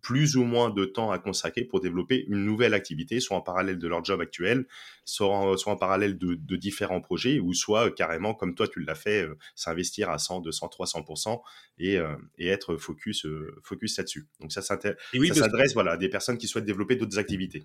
plus 0.00 0.36
ou 0.36 0.44
moins 0.44 0.70
de 0.70 0.84
temps 0.84 1.10
à 1.10 1.18
consacrer 1.18 1.64
pour 1.64 1.80
développer 1.80 2.24
une 2.28 2.44
nouvelle 2.44 2.74
activité, 2.74 3.20
soit 3.20 3.36
en 3.36 3.40
parallèle 3.40 3.78
de 3.78 3.88
leur 3.88 4.04
job 4.04 4.20
actuel, 4.20 4.66
soit 5.04 5.28
en, 5.28 5.56
soit 5.56 5.72
en 5.72 5.76
parallèle 5.76 6.16
de, 6.18 6.34
de, 6.34 6.56
différents 6.56 7.00
projets, 7.00 7.38
ou 7.38 7.52
soit 7.54 7.90
carrément, 7.90 8.34
comme 8.34 8.54
toi 8.54 8.68
tu 8.68 8.80
l'as 8.80 8.94
fait, 8.94 9.24
euh, 9.24 9.36
s'investir 9.54 10.10
à 10.10 10.18
100, 10.18 10.40
200, 10.40 10.68
300% 10.68 11.40
et, 11.78 11.98
euh, 11.98 12.14
et 12.38 12.48
être 12.48 12.76
focus, 12.76 13.26
focus 13.62 13.98
là-dessus. 13.98 14.26
Donc 14.40 14.52
ça, 14.52 14.62
oui, 15.14 15.28
ça 15.28 15.34
s'adresse 15.34 15.74
voilà, 15.74 15.92
à 15.92 15.96
des 15.96 16.08
personnes 16.08 16.38
qui 16.38 16.48
souhaitent 16.48 16.64
développer 16.64 16.96
d'autres 16.96 17.18
activités. 17.18 17.64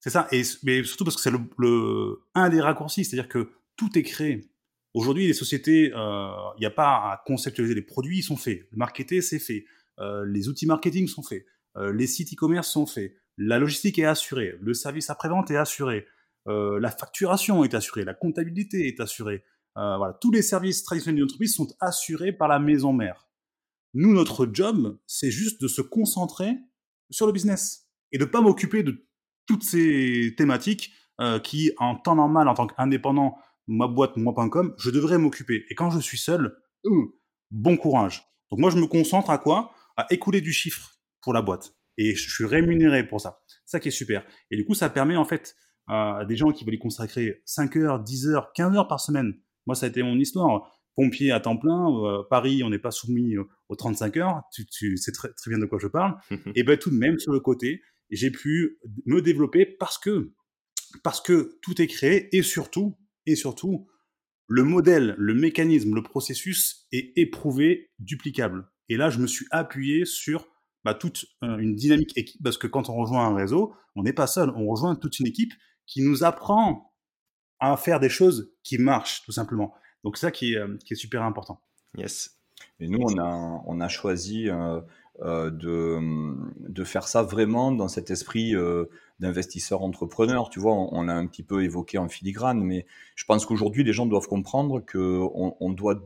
C'est 0.00 0.10
ça, 0.10 0.28
et, 0.32 0.42
mais 0.62 0.84
surtout 0.84 1.04
parce 1.04 1.16
que 1.16 1.22
c'est 1.22 1.30
le, 1.30 1.40
le, 1.58 2.22
un 2.34 2.48
des 2.48 2.60
raccourcis, 2.60 3.04
c'est-à-dire 3.04 3.28
que 3.28 3.52
tout 3.76 3.98
est 3.98 4.02
créé. 4.02 4.48
Aujourd'hui, 4.94 5.26
les 5.26 5.32
sociétés, 5.32 5.86
il 5.86 6.60
n'y 6.60 6.66
a 6.66 6.70
pas 6.70 7.10
à 7.10 7.22
conceptualiser 7.26 7.74
les 7.74 7.82
produits, 7.82 8.18
ils 8.18 8.22
sont 8.22 8.36
faits. 8.36 8.68
Le 8.70 8.78
marketing, 8.78 9.20
c'est 9.20 9.40
fait. 9.40 9.64
Euh, 10.00 10.24
les 10.26 10.48
outils 10.48 10.66
marketing 10.66 11.06
sont 11.06 11.22
faits, 11.22 11.44
euh, 11.76 11.92
les 11.92 12.06
sites 12.06 12.32
e-commerce 12.32 12.68
sont 12.68 12.86
faits, 12.86 13.14
la 13.36 13.58
logistique 13.58 13.98
est 13.98 14.04
assurée, 14.04 14.54
le 14.60 14.74
service 14.74 15.10
après-vente 15.10 15.50
est 15.50 15.56
assuré, 15.56 16.06
euh, 16.48 16.78
la 16.80 16.90
facturation 16.90 17.64
est 17.64 17.74
assurée, 17.74 18.04
la 18.04 18.14
comptabilité 18.14 18.88
est 18.88 19.00
assurée. 19.00 19.44
voilà, 19.76 20.16
tous 20.20 20.30
les 20.30 20.42
services 20.42 20.84
traditionnels 20.84 21.16
d'une 21.16 21.24
entreprise 21.24 21.54
sont 21.54 21.68
assurés 21.80 22.32
par 22.32 22.48
la 22.48 22.58
maison 22.58 22.92
mère. 22.92 23.28
Nous, 23.94 24.12
notre 24.12 24.48
job, 24.52 24.98
c'est 25.06 25.30
juste 25.30 25.60
de 25.60 25.68
se 25.68 25.82
concentrer 25.82 26.56
sur 27.10 27.26
le 27.26 27.32
business 27.32 27.88
et 28.12 28.18
de 28.18 28.24
ne 28.24 28.28
pas 28.28 28.40
m'occuper 28.40 28.82
de 28.82 29.06
toutes 29.46 29.64
ces 29.64 30.34
thématiques 30.36 30.92
qui, 31.42 31.72
en 31.78 31.96
temps 31.96 32.16
normal, 32.16 32.48
en 32.48 32.54
tant 32.54 32.66
qu'indépendant, 32.66 33.36
ma 33.66 33.88
boîte, 33.88 34.16
moi.com, 34.16 34.74
je 34.78 34.90
devrais 34.90 35.18
m'occuper. 35.18 35.64
Et 35.70 35.74
quand 35.74 35.90
je 35.90 35.98
suis 35.98 36.18
seul, 36.18 36.56
bon 37.50 37.76
courage. 37.76 38.22
Donc 38.50 38.60
moi, 38.60 38.70
je 38.70 38.76
me 38.76 38.86
concentre 38.86 39.30
à 39.30 39.38
quoi? 39.38 39.73
À 39.96 40.06
écouler 40.10 40.40
du 40.40 40.52
chiffre 40.52 40.98
pour 41.20 41.32
la 41.32 41.42
boîte. 41.42 41.74
Et 41.96 42.14
je 42.14 42.30
suis 42.30 42.44
rémunéré 42.44 43.06
pour 43.06 43.20
ça. 43.20 43.42
Ça 43.64 43.80
qui 43.80 43.88
est 43.88 43.92
super. 43.92 44.26
Et 44.50 44.56
du 44.56 44.64
coup, 44.64 44.74
ça 44.74 44.90
permet 44.90 45.16
en 45.16 45.24
fait 45.24 45.54
à 45.86 46.24
des 46.28 46.36
gens 46.36 46.50
qui 46.50 46.64
veulent 46.64 46.74
y 46.74 46.78
consacrer 46.78 47.42
5 47.44 47.76
heures, 47.76 48.00
10 48.00 48.28
heures, 48.28 48.52
15 48.54 48.76
heures 48.76 48.88
par 48.88 49.00
semaine. 49.00 49.34
Moi, 49.66 49.74
ça 49.74 49.86
a 49.86 49.88
été 49.88 50.02
mon 50.02 50.18
histoire. 50.18 50.70
Pompier 50.96 51.32
à 51.32 51.40
temps 51.40 51.56
plein, 51.56 51.88
euh, 52.04 52.22
Paris, 52.30 52.62
on 52.62 52.70
n'est 52.70 52.78
pas 52.78 52.92
soumis 52.92 53.34
aux 53.68 53.76
35 53.76 54.16
heures. 54.16 54.42
Tu, 54.52 54.64
tu 54.66 54.96
sais 54.96 55.10
très, 55.12 55.32
très 55.32 55.50
bien 55.50 55.58
de 55.58 55.66
quoi 55.66 55.78
je 55.80 55.88
parle. 55.88 56.16
et 56.54 56.62
ben 56.62 56.78
tout 56.78 56.90
de 56.90 56.96
même, 56.96 57.18
sur 57.18 57.32
le 57.32 57.40
côté, 57.40 57.82
j'ai 58.10 58.30
pu 58.30 58.78
me 59.06 59.20
développer 59.20 59.66
parce 59.66 59.98
que 59.98 60.32
parce 61.02 61.20
que 61.20 61.58
tout 61.62 61.80
est 61.82 61.88
créé 61.88 62.34
et 62.36 62.42
surtout 62.42 62.96
et 63.26 63.34
surtout 63.34 63.88
le 64.46 64.62
modèle, 64.62 65.14
le 65.18 65.34
mécanisme, 65.34 65.94
le 65.94 66.02
processus 66.02 66.86
est 66.92 67.12
éprouvé, 67.16 67.90
duplicable. 67.98 68.70
Et 68.88 68.96
là, 68.96 69.10
je 69.10 69.18
me 69.18 69.26
suis 69.26 69.46
appuyé 69.50 70.04
sur 70.04 70.46
bah, 70.84 70.94
toute 70.94 71.26
euh, 71.42 71.58
une 71.58 71.74
dynamique 71.74 72.16
équipe, 72.16 72.42
parce 72.42 72.58
que 72.58 72.66
quand 72.66 72.90
on 72.90 72.94
rejoint 72.94 73.26
un 73.26 73.34
réseau, 73.34 73.74
on 73.96 74.02
n'est 74.02 74.12
pas 74.12 74.26
seul, 74.26 74.50
on 74.50 74.66
rejoint 74.66 74.94
toute 74.96 75.18
une 75.18 75.26
équipe 75.26 75.52
qui 75.86 76.02
nous 76.02 76.24
apprend 76.24 76.92
à 77.60 77.76
faire 77.76 78.00
des 78.00 78.08
choses 78.08 78.52
qui 78.62 78.78
marchent, 78.78 79.22
tout 79.24 79.32
simplement. 79.32 79.74
Donc 80.02 80.16
c'est 80.16 80.26
ça 80.26 80.30
qui 80.30 80.54
est, 80.54 80.58
euh, 80.58 80.76
super 80.92 81.22
important. 81.22 81.62
Yes. 81.96 82.38
Et 82.80 82.88
nous, 82.88 83.00
on 83.00 83.18
a, 83.18 83.62
on 83.66 83.80
a 83.80 83.88
choisi 83.88 84.48
euh, 84.48 84.80
de, 85.22 86.34
de, 86.68 86.84
faire 86.84 87.06
ça 87.06 87.22
vraiment 87.22 87.70
dans 87.70 87.88
cet 87.88 88.10
esprit 88.10 88.54
d'investisseurs 89.20 89.82
entrepreneurs. 89.82 90.50
Tu 90.50 90.58
vois, 90.58 90.74
on, 90.74 91.02
l'a 91.02 91.14
un 91.14 91.26
petit 91.26 91.42
peu 91.42 91.62
évoqué 91.62 91.98
en 91.98 92.08
filigrane, 92.08 92.62
mais 92.62 92.84
je 93.14 93.24
pense 93.24 93.46
qu'aujourd'hui, 93.46 93.84
les 93.84 93.92
gens 93.92 94.06
doivent 94.06 94.26
comprendre 94.26 94.80
que 94.84 95.20
on, 95.34 95.70
doit, 95.70 96.02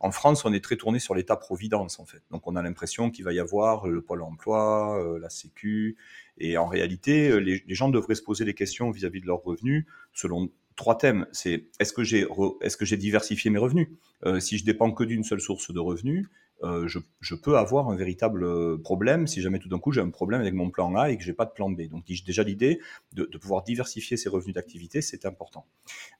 en 0.00 0.10
France, 0.10 0.44
on 0.44 0.52
est 0.52 0.62
très 0.62 0.76
tourné 0.76 0.98
sur 0.98 1.14
l'État-providence, 1.14 2.00
en 2.00 2.04
fait. 2.04 2.22
Donc, 2.30 2.46
on 2.46 2.56
a 2.56 2.62
l'impression 2.62 3.10
qu'il 3.10 3.24
va 3.24 3.32
y 3.32 3.38
avoir 3.38 3.86
le 3.86 4.02
pôle 4.02 4.22
emploi, 4.22 4.98
euh, 5.00 5.18
la 5.18 5.30
Sécu, 5.30 5.96
et 6.38 6.56
en 6.58 6.66
réalité, 6.66 7.30
euh, 7.30 7.36
les, 7.38 7.62
gens 7.68 7.88
devraient 7.88 8.14
se 8.14 8.22
poser 8.22 8.44
des 8.44 8.54
questions 8.54 8.90
vis-à-vis 8.90 9.20
de 9.20 9.26
leurs 9.26 9.42
revenus 9.42 9.86
selon 10.12 10.50
trois 10.74 10.98
thèmes. 10.98 11.26
C'est 11.32 11.66
est-ce 11.78 11.92
que 11.92 12.02
j'ai 12.02 12.26
est-ce 12.62 12.76
que 12.76 12.84
j'ai 12.84 12.96
diversifié 12.96 13.50
mes 13.50 13.58
revenus? 13.58 13.88
Euh, 14.24 14.40
Si 14.40 14.58
je 14.58 14.64
dépends 14.64 14.90
que 14.90 15.04
d'une 15.04 15.22
seule 15.22 15.40
source 15.40 15.72
de 15.72 15.78
revenus, 15.78 16.26
euh, 16.62 16.86
je, 16.86 17.34
peux 17.34 17.56
avoir 17.56 17.88
un 17.88 17.96
véritable 17.96 18.44
euh, 18.44 18.78
problème 18.78 19.26
si 19.26 19.40
jamais 19.40 19.58
tout 19.58 19.68
d'un 19.68 19.78
coup 19.78 19.92
j'ai 19.92 20.00
un 20.00 20.10
problème 20.10 20.40
avec 20.40 20.54
mon 20.54 20.70
plan 20.70 20.94
A 20.94 21.10
et 21.10 21.16
que 21.16 21.24
j'ai 21.24 21.32
pas 21.32 21.44
de 21.44 21.50
plan 21.50 21.70
B. 21.70 21.88
Donc 21.88 22.04
déjà 22.04 22.42
l'idée 22.42 22.80
de, 23.12 23.24
pouvoir 23.38 23.62
diversifier 23.62 24.16
ses 24.16 24.28
revenus 24.28 24.54
d'activité, 24.54 25.02
c'est 25.02 25.26
important, 25.26 25.66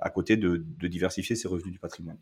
à 0.00 0.10
côté 0.10 0.36
de 0.36 0.64
diversifier 0.80 1.36
ses 1.36 1.48
revenus 1.48 1.72
du 1.72 1.78
patrimoine. 1.78 2.18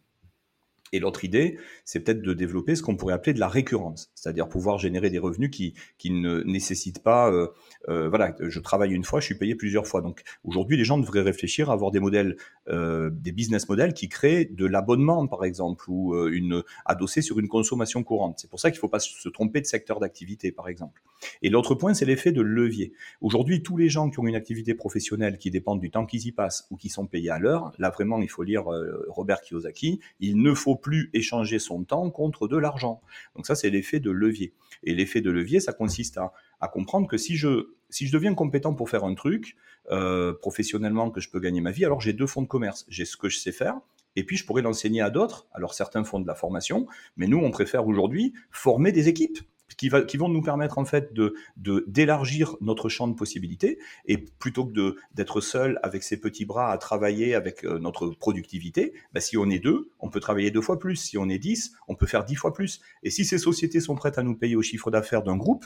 Et 0.93 0.99
l'autre 0.99 1.25
idée, 1.25 1.57
c'est 1.85 2.01
peut-être 2.01 2.21
de 2.21 2.35
développer 2.35 2.75
ce 2.75 2.83
qu'on 2.83 2.97
pourrait 2.97 3.15
appeler 3.15 3.33
de 3.33 3.39
la 3.39 3.49
récurrence, 3.49 4.11
c'est-à-dire 4.15 4.49
pouvoir 4.49 4.79
générer 4.79 5.09
des 5.09 5.21
revenus 5.21 5.51
qui, 5.51 5.75
qui 5.99 6.11
ne 6.11 6.43
nécessitent 6.43 7.03
pas, 7.03 7.31
euh, 7.31 7.47
euh, 7.89 8.09
voilà, 8.09 8.35
je 8.41 8.59
travaille 8.59 8.93
une 8.93 9.05
fois, 9.05 9.21
je 9.21 9.27
suis 9.27 9.37
payé 9.37 9.55
plusieurs 9.55 9.87
fois. 9.87 10.03
Donc 10.03 10.23
aujourd'hui, 10.43 10.77
les 10.77 10.85
gens 10.85 10.99
devraient 10.99 11.23
réfléchir 11.23 11.71
à 11.71 11.75
avoir 11.75 11.93
des 11.93 12.01
modèles, 12.01 12.37
euh, 12.69 13.09
des 13.13 13.31
business 13.31 13.69
models 13.69 13.95
qui 13.95 14.09
créent 14.09 14.47
de 14.47 14.67
l'abonnement, 14.67 15.27
par 15.29 15.45
exemple, 15.45 15.85
ou 15.89 16.17
une 16.27 16.63
adossé 16.85 17.23
sur 17.23 17.39
une 17.39 17.49
consommation 17.49 18.03
courante. 18.03 18.41
C'est 18.41 18.51
pour 18.51 18.59
ça 18.59 18.71
qu'il 18.71 18.79
ne 18.79 18.81
faut 18.81 18.89
pas 18.89 18.99
se 18.99 19.29
tromper 19.29 19.61
de 19.61 19.67
secteur 19.67 20.01
d'activité, 20.01 20.51
par 20.51 20.69
exemple. 20.69 21.03
Et 21.43 21.51
l'autre 21.51 21.75
point, 21.77 21.95
c'est 21.95 22.05
l'effet 22.05 22.33
de 22.33 22.41
levier. 22.41 22.93
Aujourd'hui, 23.21 23.63
tous 23.63 23.77
les 23.77 23.89
gens 23.89 24.11
qui 24.11 24.19
ont 24.19 24.27
une 24.27 24.35
activité 24.35 24.75
professionnelle 24.75 25.39
qui 25.39 25.51
dépendent 25.51 25.81
du 25.81 25.91
temps 25.91 26.07
qu'ils 26.07 26.27
y 26.27 26.33
passent 26.33 26.67
ou 26.71 26.77
qui 26.77 26.89
sont 26.89 27.07
payés 27.07 27.31
à 27.31 27.39
l'heure, 27.39 27.73
là 27.79 27.91
vraiment, 27.91 28.21
il 28.21 28.29
faut 28.29 28.43
lire 28.43 28.65
Robert 29.09 29.41
Kiyosaki, 29.41 30.01
il 30.19 30.43
ne 30.43 30.55
faut 30.55 30.80
plus 30.81 31.11
échanger 31.13 31.59
son 31.59 31.85
temps 31.85 32.11
contre 32.11 32.49
de 32.49 32.57
l'argent. 32.57 33.01
Donc 33.37 33.47
ça, 33.47 33.55
c'est 33.55 33.71
l'effet 33.71 34.01
de 34.01 34.11
levier. 34.11 34.55
Et 34.83 34.95
l'effet 34.95 35.21
de 35.21 35.31
levier, 35.31 35.61
ça 35.61 35.73
consiste 35.73 36.19
à, 36.19 36.69
comprendre 36.69 37.07
que 37.09 37.17
si 37.17 37.37
je, 37.37 37.71
si 37.89 38.07
je 38.07 38.13
deviens 38.13 38.35
compétent 38.35 38.75
pour 38.75 38.91
faire 38.91 39.05
un 39.05 39.15
truc, 39.15 39.57
euh, 39.91 40.33
professionnellement, 40.35 41.11
que 41.11 41.21
je 41.21 41.31
peux 41.31 41.41
gagner 41.41 41.61
ma 41.61 41.71
vie, 41.71 41.85
alors 41.85 42.01
j'ai 42.01 42.13
deux 42.13 42.27
fonds 42.27 42.43
de 42.43 42.49
commerce. 42.49 42.87
J'ai 42.89 43.05
ce 43.05 43.17
que 43.17 43.29
je 43.29 43.39
sais 43.39 43.53
faire, 43.53 43.81
et 44.17 44.25
puis 44.25 44.37
je 44.37 44.45
pourrais 44.45 44.63
l'enseigner 44.63 45.01
à 45.01 45.11
d'autres. 45.11 45.47
Alors 45.53 45.75
certains 45.75 46.05
font 46.05 46.21
de 46.21 46.27
la 46.27 46.35
formation, 46.35 46.87
mais 47.17 47.27
nous, 47.27 47.39
on 47.39 47.51
préfère 47.51 47.87
aujourd'hui 47.87 48.33
former 48.51 48.93
des 48.93 49.09
équipes 49.09 49.39
qui, 49.77 49.89
va, 49.89 50.03
qui 50.03 50.17
vont 50.17 50.29
nous 50.29 50.43
permettre 50.43 50.79
en 50.79 50.85
fait 50.85 51.13
de 51.13 51.35
d'élargir 51.57 52.57
notre 52.61 52.89
champ 52.89 53.09
de 53.09 53.15
possibilités 53.15 53.79
et 54.07 54.19
plutôt 54.19 54.67
que 54.67 54.97
d'être 55.15 55.41
seul 55.41 55.79
avec 55.83 56.03
ses 56.03 56.19
petits 56.21 56.45
bras 56.45 56.73
à 56.73 56.79
travailler 56.79 57.35
avec 57.35 57.65
euh, 57.65 57.79
notre 57.79 58.11
productivité, 58.11 58.93
bah, 59.13 59.21
si 59.21 59.37
on 59.37 59.49
est 59.51 59.59
deux, 59.59 59.91
on 60.01 60.11
peut 60.11 60.21
travailler 60.21 60.51
deux 60.51 60.61
fois 60.61 60.79
plus. 60.79 60.97
Si 60.97 61.19
on 61.19 61.29
est 61.29 61.39
dix, 61.39 61.73
on 61.89 61.95
peut 61.95 62.07
faire 62.07 62.25
dix 62.25 62.37
fois 62.37 62.53
plus. 62.53 62.81
Et 63.03 63.11
si 63.11 63.25
ces 63.25 63.39
sociétés 63.39 63.81
sont 63.81 63.95
prêtes 63.95 64.19
à 64.19 64.23
nous 64.23 64.37
payer 64.37 64.57
au 64.57 64.63
chiffre 64.63 64.91
d'affaires 64.91 65.23
d'un 65.23 65.37
groupe, 65.37 65.65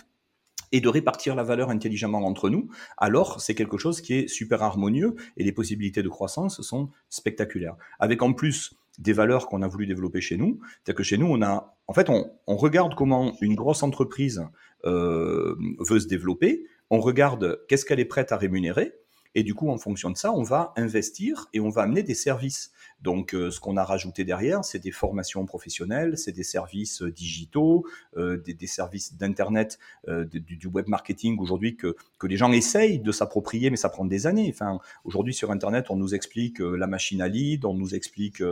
et 0.72 0.80
de 0.80 0.88
répartir 0.88 1.36
la 1.36 1.44
valeur 1.44 1.70
intelligemment 1.70 2.26
entre 2.26 2.50
nous, 2.50 2.68
alors 2.96 3.40
c'est 3.40 3.54
quelque 3.54 3.78
chose 3.78 4.00
qui 4.00 4.14
est 4.14 4.28
super 4.28 4.60
harmonieux 4.64 5.14
et 5.36 5.44
les 5.44 5.52
possibilités 5.52 6.02
de 6.02 6.08
croissance 6.08 6.62
sont 6.62 6.90
spectaculaires. 7.10 7.76
Avec 8.00 8.22
en 8.22 8.32
plus 8.32 8.74
des 8.98 9.12
valeurs 9.12 9.46
qu'on 9.46 9.62
a 9.62 9.68
voulu 9.68 9.86
développer 9.86 10.20
chez 10.20 10.36
nous. 10.36 10.60
C'est-à-dire 10.62 10.94
que 10.94 11.02
chez 11.02 11.18
nous, 11.18 11.26
on 11.26 11.42
a, 11.42 11.76
en 11.86 11.92
fait, 11.92 12.08
on, 12.10 12.56
regarde 12.56 12.94
comment 12.94 13.34
une 13.40 13.54
grosse 13.54 13.82
entreprise 13.82 14.46
euh, 14.84 15.56
veut 15.80 16.00
se 16.00 16.06
développer. 16.06 16.64
On 16.90 17.00
regarde 17.00 17.60
qu'est-ce 17.68 17.84
qu'elle 17.84 18.00
est 18.00 18.04
prête 18.04 18.32
à 18.32 18.36
rémunérer. 18.36 18.92
Et 19.34 19.42
du 19.42 19.54
coup, 19.54 19.68
en 19.68 19.78
fonction 19.78 20.10
de 20.10 20.16
ça, 20.16 20.32
on 20.32 20.42
va 20.42 20.72
investir 20.76 21.48
et 21.52 21.60
on 21.60 21.68
va 21.68 21.82
amener 21.82 22.02
des 22.02 22.14
services. 22.14 22.72
Donc, 23.02 23.34
euh, 23.34 23.50
ce 23.50 23.60
qu'on 23.60 23.76
a 23.76 23.84
rajouté 23.84 24.24
derrière, 24.24 24.64
c'est 24.64 24.78
des 24.78 24.92
formations 24.92 25.44
professionnelles, 25.44 26.16
c'est 26.16 26.32
des 26.32 26.44
services 26.44 27.02
euh, 27.02 27.10
digitaux, 27.10 27.84
euh, 28.16 28.36
des, 28.36 28.66
services 28.66 29.14
d'internet, 29.16 29.78
du, 30.06 30.68
web 30.68 30.88
marketing 30.88 31.38
aujourd'hui 31.38 31.76
que, 31.76 31.96
que 32.18 32.26
les 32.26 32.36
gens 32.36 32.50
essayent 32.52 32.98
de 32.98 33.12
s'approprier, 33.12 33.70
mais 33.70 33.76
ça 33.76 33.88
prend 33.88 34.04
des 34.04 34.26
années. 34.26 34.50
Enfin, 34.52 34.78
aujourd'hui 35.04 35.34
sur 35.34 35.50
internet, 35.50 35.90
on 35.90 35.96
nous 35.96 36.14
explique 36.14 36.60
la 36.60 36.86
machine 36.86 37.20
à 37.20 37.28
lead, 37.28 37.64
on 37.64 37.74
nous 37.74 37.94
explique 37.94 38.42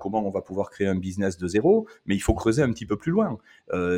comment 0.00 0.26
on 0.26 0.30
va 0.30 0.40
pouvoir 0.40 0.70
créer 0.70 0.86
un 0.86 0.94
business 0.94 1.36
de 1.36 1.46
zéro, 1.46 1.86
mais 2.06 2.14
il 2.14 2.20
faut 2.20 2.34
creuser 2.34 2.62
un 2.62 2.72
petit 2.72 2.86
peu 2.86 2.96
plus 2.96 3.12
loin. 3.12 3.38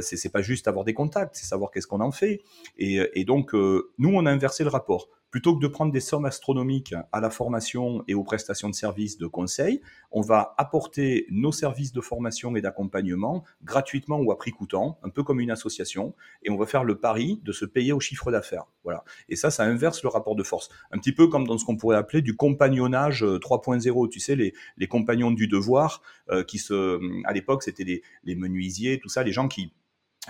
c'est 0.02 0.32
pas 0.32 0.42
juste 0.42 0.66
avoir 0.66 0.84
des 0.84 0.94
contacts, 0.94 1.36
c'est 1.36 1.46
savoir 1.46 1.70
qu'est-ce 1.70 1.86
qu'on 1.86 2.00
en 2.00 2.12
fait. 2.12 2.42
Et 2.78 3.24
donc, 3.24 3.52
nous, 3.52 4.10
on 4.12 4.26
a 4.26 4.30
inversé 4.30 4.64
le 4.64 4.70
rapport 4.70 5.08
plutôt 5.34 5.56
que 5.56 5.60
de 5.60 5.66
prendre 5.66 5.90
des 5.90 5.98
sommes 5.98 6.26
astronomiques 6.26 6.94
à 7.10 7.20
la 7.20 7.28
formation 7.28 8.04
et 8.06 8.14
aux 8.14 8.22
prestations 8.22 8.70
de 8.70 8.74
services 8.76 9.18
de 9.18 9.26
conseil, 9.26 9.80
on 10.12 10.20
va 10.20 10.54
apporter 10.58 11.26
nos 11.28 11.50
services 11.50 11.92
de 11.92 12.00
formation 12.00 12.54
et 12.54 12.60
d'accompagnement 12.60 13.42
gratuitement 13.64 14.20
ou 14.20 14.30
à 14.30 14.38
prix 14.38 14.52
coûtant, 14.52 14.96
un 15.02 15.08
peu 15.08 15.24
comme 15.24 15.40
une 15.40 15.50
association, 15.50 16.14
et 16.44 16.50
on 16.50 16.56
va 16.56 16.66
faire 16.66 16.84
le 16.84 17.00
pari 17.00 17.40
de 17.42 17.50
se 17.50 17.64
payer 17.64 17.92
au 17.92 17.98
chiffre 17.98 18.30
d'affaires. 18.30 18.66
Voilà. 18.84 19.02
Et 19.28 19.34
ça, 19.34 19.50
ça 19.50 19.64
inverse 19.64 20.04
le 20.04 20.08
rapport 20.08 20.36
de 20.36 20.44
force. 20.44 20.68
Un 20.92 20.98
petit 20.98 21.10
peu 21.10 21.26
comme 21.26 21.48
dans 21.48 21.58
ce 21.58 21.64
qu'on 21.64 21.76
pourrait 21.76 21.96
appeler 21.96 22.22
du 22.22 22.36
compagnonnage 22.36 23.24
3.0. 23.24 24.04
Euh, 24.04 24.08
tu 24.08 24.20
sais, 24.20 24.36
les, 24.36 24.86
compagnons 24.86 25.32
du 25.32 25.48
devoir, 25.48 26.00
euh, 26.30 26.44
qui 26.44 26.58
se, 26.58 27.00
à 27.24 27.32
l'époque, 27.32 27.64
c'était 27.64 27.82
les, 27.82 28.02
les 28.22 28.36
menuisiers, 28.36 29.00
tout 29.00 29.08
ça, 29.08 29.24
les 29.24 29.32
gens 29.32 29.48
qui 29.48 29.72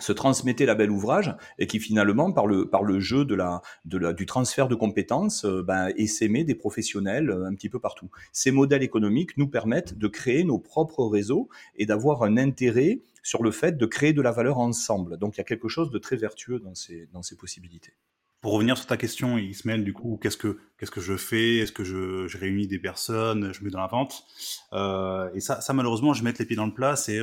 se 0.00 0.12
transmettait 0.12 0.66
la 0.66 0.74
belle 0.74 0.90
ouvrage 0.90 1.34
et 1.58 1.66
qui 1.66 1.78
finalement 1.78 2.32
par 2.32 2.46
le 2.46 2.68
par 2.68 2.82
le 2.82 3.00
jeu 3.00 3.24
de 3.24 3.34
la, 3.34 3.62
de 3.84 3.98
la 3.98 4.12
du 4.12 4.26
transfert 4.26 4.68
de 4.68 4.74
compétences 4.74 5.44
euh, 5.44 5.62
ben, 5.62 5.92
essaimait 5.96 6.44
des 6.44 6.54
professionnels 6.54 7.30
euh, 7.30 7.46
un 7.46 7.54
petit 7.54 7.68
peu 7.68 7.78
partout. 7.78 8.10
Ces 8.32 8.50
modèles 8.50 8.82
économiques 8.82 9.36
nous 9.36 9.48
permettent 9.48 9.96
de 9.96 10.08
créer 10.08 10.44
nos 10.44 10.58
propres 10.58 11.06
réseaux 11.06 11.48
et 11.76 11.86
d'avoir 11.86 12.22
un 12.22 12.36
intérêt 12.36 13.00
sur 13.22 13.42
le 13.42 13.50
fait 13.50 13.76
de 13.76 13.86
créer 13.86 14.12
de 14.12 14.22
la 14.22 14.32
valeur 14.32 14.58
ensemble. 14.58 15.16
Donc 15.18 15.36
il 15.36 15.38
y 15.38 15.40
a 15.40 15.44
quelque 15.44 15.68
chose 15.68 15.90
de 15.90 15.98
très 15.98 16.16
vertueux 16.16 16.58
dans 16.58 16.74
ces 16.74 17.08
dans 17.12 17.22
ces 17.22 17.36
possibilités. 17.36 17.92
Pour 18.40 18.52
revenir 18.52 18.76
sur 18.76 18.86
ta 18.86 18.98
question, 18.98 19.38
Ismaël, 19.38 19.84
du 19.84 19.94
coup, 19.94 20.18
qu'est-ce 20.20 20.36
que 20.36 20.58
qu'est-ce 20.76 20.90
que 20.90 21.00
je 21.00 21.16
fais? 21.16 21.58
Est-ce 21.58 21.72
que 21.72 21.82
je, 21.82 22.36
réunis 22.36 22.66
des 22.66 22.78
personnes? 22.78 23.54
Je 23.54 23.64
mets 23.64 23.70
dans 23.70 23.80
la 23.80 23.86
vente? 23.86 24.26
Euh, 24.74 25.30
Et 25.34 25.40
ça, 25.40 25.62
ça 25.62 25.72
malheureusement, 25.72 26.12
je 26.12 26.22
mets 26.24 26.34
les 26.38 26.44
pieds 26.44 26.54
dans 26.56 26.66
le 26.66 26.74
plat. 26.74 26.94
C'est 26.94 27.20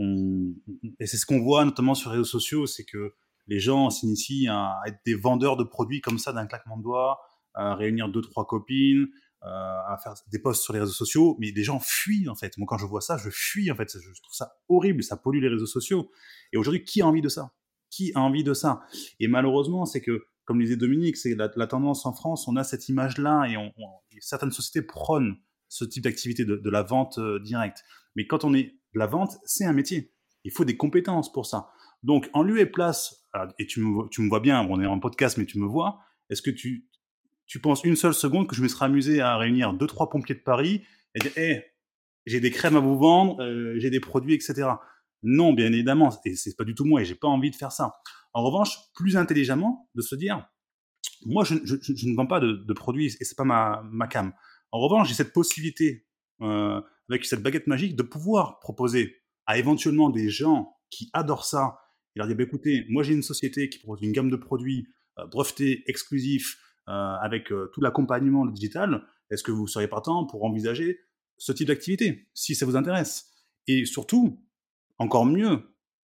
et 0.00 1.06
c'est 1.06 1.16
ce 1.16 1.26
qu'on 1.26 1.40
voit 1.40 1.64
notamment 1.64 1.94
sur 1.94 2.10
les 2.10 2.16
réseaux 2.16 2.28
sociaux, 2.28 2.66
c'est 2.66 2.84
que 2.84 3.14
les 3.46 3.58
gens 3.58 3.90
s'initient 3.90 4.48
à 4.48 4.80
être 4.86 4.98
des 5.04 5.14
vendeurs 5.14 5.56
de 5.56 5.64
produits 5.64 6.00
comme 6.00 6.18
ça 6.18 6.32
d'un 6.32 6.46
claquement 6.46 6.76
de 6.76 6.82
doigts, 6.82 7.20
à 7.54 7.74
réunir 7.74 8.08
deux 8.08 8.20
trois 8.20 8.46
copines, 8.46 9.08
euh, 9.42 9.46
à 9.46 9.98
faire 10.02 10.14
des 10.30 10.38
posts 10.38 10.62
sur 10.62 10.72
les 10.72 10.80
réseaux 10.80 10.92
sociaux, 10.92 11.36
mais 11.40 11.52
des 11.52 11.64
gens 11.64 11.80
fuient 11.80 12.28
en 12.28 12.34
fait. 12.34 12.56
Moi 12.58 12.66
quand 12.68 12.78
je 12.78 12.86
vois 12.86 13.00
ça, 13.00 13.16
je 13.16 13.30
fuis 13.30 13.70
en 13.70 13.74
fait. 13.74 13.90
Je 13.92 14.22
trouve 14.22 14.34
ça 14.34 14.52
horrible, 14.68 15.02
ça 15.02 15.16
pollue 15.16 15.40
les 15.40 15.48
réseaux 15.48 15.66
sociaux. 15.66 16.10
Et 16.52 16.56
aujourd'hui, 16.56 16.84
qui 16.84 17.02
a 17.02 17.06
envie 17.06 17.22
de 17.22 17.28
ça? 17.28 17.52
Qui 17.90 18.12
a 18.14 18.20
envie 18.20 18.44
de 18.44 18.54
ça? 18.54 18.82
Et 19.18 19.28
malheureusement, 19.28 19.84
c'est 19.84 20.00
que 20.00 20.24
comme 20.44 20.60
disait 20.60 20.76
Dominique, 20.76 21.16
c'est 21.16 21.34
la, 21.36 21.48
tendance 21.48 22.06
en 22.06 22.12
France, 22.12 22.48
on 22.48 22.56
a 22.56 22.64
cette 22.64 22.88
image-là 22.88 23.46
et, 23.46 23.56
certaines 24.20 24.50
sociétés 24.50 24.84
prônent 24.84 25.36
ce 25.68 25.84
type 25.84 26.02
d'activité 26.02 26.44
de, 26.44 26.56
de, 26.56 26.70
la 26.70 26.82
vente 26.82 27.18
euh, 27.18 27.38
directe. 27.38 27.84
Mais 28.16 28.26
quand 28.26 28.42
on 28.42 28.52
est 28.52 28.79
la 28.94 29.06
vente, 29.06 29.38
c'est 29.44 29.64
un 29.64 29.72
métier. 29.72 30.12
Il 30.44 30.52
faut 30.52 30.64
des 30.64 30.76
compétences 30.76 31.32
pour 31.32 31.46
ça. 31.46 31.70
Donc, 32.02 32.30
en 32.32 32.42
lieu 32.42 32.58
et 32.58 32.66
place, 32.66 33.26
et 33.58 33.66
tu 33.66 33.80
me, 33.80 34.08
tu 34.08 34.22
me 34.22 34.28
vois 34.28 34.40
bien, 34.40 34.66
on 34.68 34.80
est 34.80 34.86
en 34.86 34.98
podcast, 34.98 35.36
mais 35.38 35.46
tu 35.46 35.58
me 35.58 35.66
vois, 35.66 36.00
est-ce 36.30 36.42
que 36.42 36.50
tu, 36.50 36.88
tu 37.46 37.60
penses 37.60 37.84
une 37.84 37.96
seule 37.96 38.14
seconde 38.14 38.48
que 38.48 38.56
je 38.56 38.62
me 38.62 38.68
serais 38.68 38.86
amusé 38.86 39.20
à 39.20 39.36
réunir 39.36 39.74
deux, 39.74 39.86
trois 39.86 40.08
pompiers 40.08 40.34
de 40.34 40.40
Paris 40.40 40.82
et 41.14 41.18
dire, 41.18 41.36
hé, 41.36 41.64
j'ai 42.26 42.40
des 42.40 42.50
crèmes 42.50 42.76
à 42.76 42.80
vous 42.80 42.98
vendre, 42.98 43.42
euh, 43.42 43.74
j'ai 43.78 43.90
des 43.90 44.00
produits, 44.00 44.34
etc. 44.34 44.68
Non, 45.22 45.52
bien 45.52 45.66
évidemment, 45.72 46.10
et 46.24 46.34
c'est 46.34 46.56
pas 46.56 46.64
du 46.64 46.74
tout 46.74 46.84
moi, 46.84 47.02
et 47.02 47.04
j'ai 47.04 47.14
pas 47.14 47.28
envie 47.28 47.50
de 47.50 47.56
faire 47.56 47.72
ça. 47.72 47.96
En 48.32 48.42
revanche, 48.42 48.78
plus 48.94 49.16
intelligemment, 49.16 49.90
de 49.94 50.00
se 50.00 50.14
dire, 50.14 50.48
moi, 51.26 51.44
je, 51.44 51.54
ne 51.54 52.16
vends 52.16 52.26
pas 52.26 52.40
de, 52.40 52.72
produits, 52.72 53.06
et 53.20 53.24
c'est 53.24 53.36
pas 53.36 53.44
ma, 53.44 53.82
ma 53.90 54.06
cam. 54.06 54.32
En 54.72 54.78
revanche, 54.78 55.08
j'ai 55.08 55.14
cette 55.14 55.32
possibilité, 55.32 56.06
euh, 56.40 56.80
avec 57.10 57.24
cette 57.24 57.42
baguette 57.42 57.66
magique, 57.66 57.96
de 57.96 58.02
pouvoir 58.02 58.60
proposer 58.60 59.16
à 59.46 59.58
éventuellement 59.58 60.10
des 60.10 60.30
gens 60.30 60.76
qui 60.90 61.10
adorent 61.12 61.44
ça, 61.44 61.78
et 62.14 62.18
leur 62.18 62.26
dire, 62.26 62.36
bah, 62.36 62.44
écoutez, 62.44 62.86
moi 62.88 63.02
j'ai 63.02 63.14
une 63.14 63.22
société 63.22 63.68
qui 63.68 63.78
propose 63.78 64.02
une 64.02 64.12
gamme 64.12 64.30
de 64.30 64.36
produits 64.36 64.88
euh, 65.18 65.26
brevetés, 65.26 65.84
exclusifs, 65.86 66.58
euh, 66.88 66.92
avec 66.92 67.48
tout 67.72 67.80
l'accompagnement 67.80 68.46
digital, 68.46 69.04
est-ce 69.30 69.42
que 69.42 69.52
vous 69.52 69.68
seriez 69.68 69.88
partant 69.88 70.26
pour 70.26 70.44
envisager 70.44 71.00
ce 71.38 71.52
type 71.52 71.68
d'activité, 71.68 72.28
si 72.34 72.54
ça 72.54 72.66
vous 72.66 72.76
intéresse? 72.76 73.30
Et 73.66 73.84
surtout, 73.84 74.44
encore 74.98 75.24
mieux, 75.24 75.62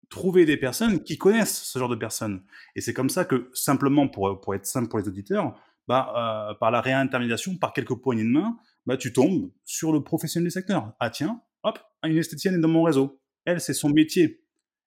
trouver 0.10 0.46
des 0.46 0.58
personnes 0.58 1.04
qui 1.04 1.18
connaissent 1.18 1.64
ce 1.64 1.80
genre 1.80 1.90
de 1.90 1.96
personnes. 1.96 2.44
Et 2.76 2.82
c'est 2.82 2.94
comme 2.94 3.10
ça 3.10 3.26
que, 3.26 3.50
simplement, 3.54 4.08
pour, 4.08 4.40
pour 4.40 4.56
être 4.56 4.66
simple 4.66 4.88
pour 4.88 5.00
les 5.00 5.08
auditeurs, 5.08 5.60
bah, 5.88 6.52
euh, 6.52 6.54
par 6.56 6.72
la 6.72 6.82
réintermédiation, 6.82 7.58
par 7.58 7.74
quelques 7.74 7.96
poignées 7.96 8.24
de 8.24 8.30
main, 8.30 8.58
bah, 8.88 8.98
tu 8.98 9.14
tombes 9.14 9.52
sur 9.66 9.92
le 9.92 10.02
professionnel 10.02 10.48
du 10.48 10.52
secteur. 10.52 10.94
Ah 11.00 11.10
tiens, 11.10 11.42
hop, 11.64 11.78
une 12.04 12.18
esthéticienne 12.18 12.56
est 12.56 12.60
dans 12.60 12.70
mon 12.70 12.84
réseau. 12.84 13.22
Elle, 13.46 13.62
c'est 13.62 13.74
son 13.74 13.90
métier. 13.90 14.44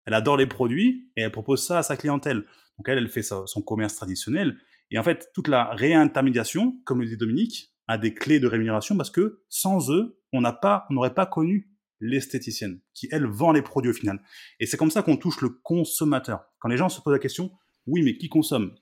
Elle 0.07 0.15
adore 0.15 0.39
les 0.39 0.47
produits 0.47 1.11
et 1.17 1.23
elle 1.23 1.31
propose 1.31 1.65
ça 1.65 1.79
à 1.79 1.83
sa 1.83 1.97
clientèle. 1.97 2.45
Donc 2.79 2.89
elle, 2.89 2.99
elle 2.99 3.09
fait 3.11 3.23
son 3.23 3.63
commerce 3.63 3.95
traditionnel. 3.95 4.57
Et 4.91 4.99
en 4.99 5.03
fait, 5.03 5.31
toute 5.35 5.49
la 5.49 5.75
réintermédiation, 5.75 6.81
comme 6.85 7.03
le 7.03 7.07
dit 7.07 7.17
Dominique, 7.17 7.75
a 7.87 7.99
des 7.99 8.15
clés 8.15 8.41
de 8.41 8.47
rémunération 8.47 8.97
parce 8.97 9.11
que 9.11 9.43
sans 9.49 9.91
eux, 9.93 10.19
on 10.33 10.43
on 10.45 10.95
n'aurait 10.95 11.15
pas 11.15 11.27
connu 11.27 11.71
l'esthéticienne 12.01 12.81
qui 12.95 13.09
elle 13.13 13.27
vend 13.27 13.53
les 13.53 13.63
produits 13.63 13.91
au 13.91 13.95
final. 13.95 14.23
Et 14.59 14.67
c'est 14.67 14.79
comme 14.79 14.91
ça 14.91 15.03
qu'on 15.03 15.17
touche 15.17 15.43
le 15.43 15.51
consommateur. 15.51 16.45
Quand 16.59 16.69
les 16.69 16.79
gens 16.79 16.89
se 16.89 17.01
posent 17.03 17.13
la 17.13 17.19
question, 17.19 17.51
oui, 17.87 18.03
mais 18.03 18.17
qui 18.17 18.29
consomme? 18.29 18.75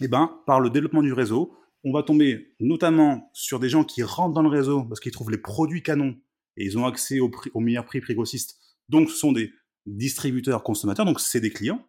Eh 0.00 0.08
ben, 0.08 0.40
par 0.46 0.60
le 0.60 0.70
développement 0.70 1.02
du 1.02 1.12
réseau, 1.12 1.54
on 1.84 1.92
va 1.92 2.02
tomber 2.02 2.54
notamment 2.60 3.30
sur 3.32 3.60
des 3.60 3.68
gens 3.68 3.84
qui 3.84 4.02
rentrent 4.02 4.34
dans 4.34 4.42
le 4.42 4.48
réseau 4.48 4.84
parce 4.84 5.00
qu'ils 5.00 5.12
trouvent 5.12 5.30
les 5.30 5.38
produits 5.38 5.82
canons 5.82 6.16
et 6.56 6.64
ils 6.64 6.78
ont 6.78 6.86
accès 6.86 7.20
au, 7.20 7.28
prix, 7.28 7.50
au 7.54 7.60
meilleur 7.60 7.84
prix 7.84 8.00
grossiste. 8.00 8.58
Donc, 8.88 9.10
ce 9.10 9.16
sont 9.16 9.32
des 9.32 9.52
distributeurs 9.86 10.62
consommateurs, 10.62 11.04
donc 11.04 11.20
c'est 11.20 11.40
des 11.40 11.50
clients, 11.50 11.86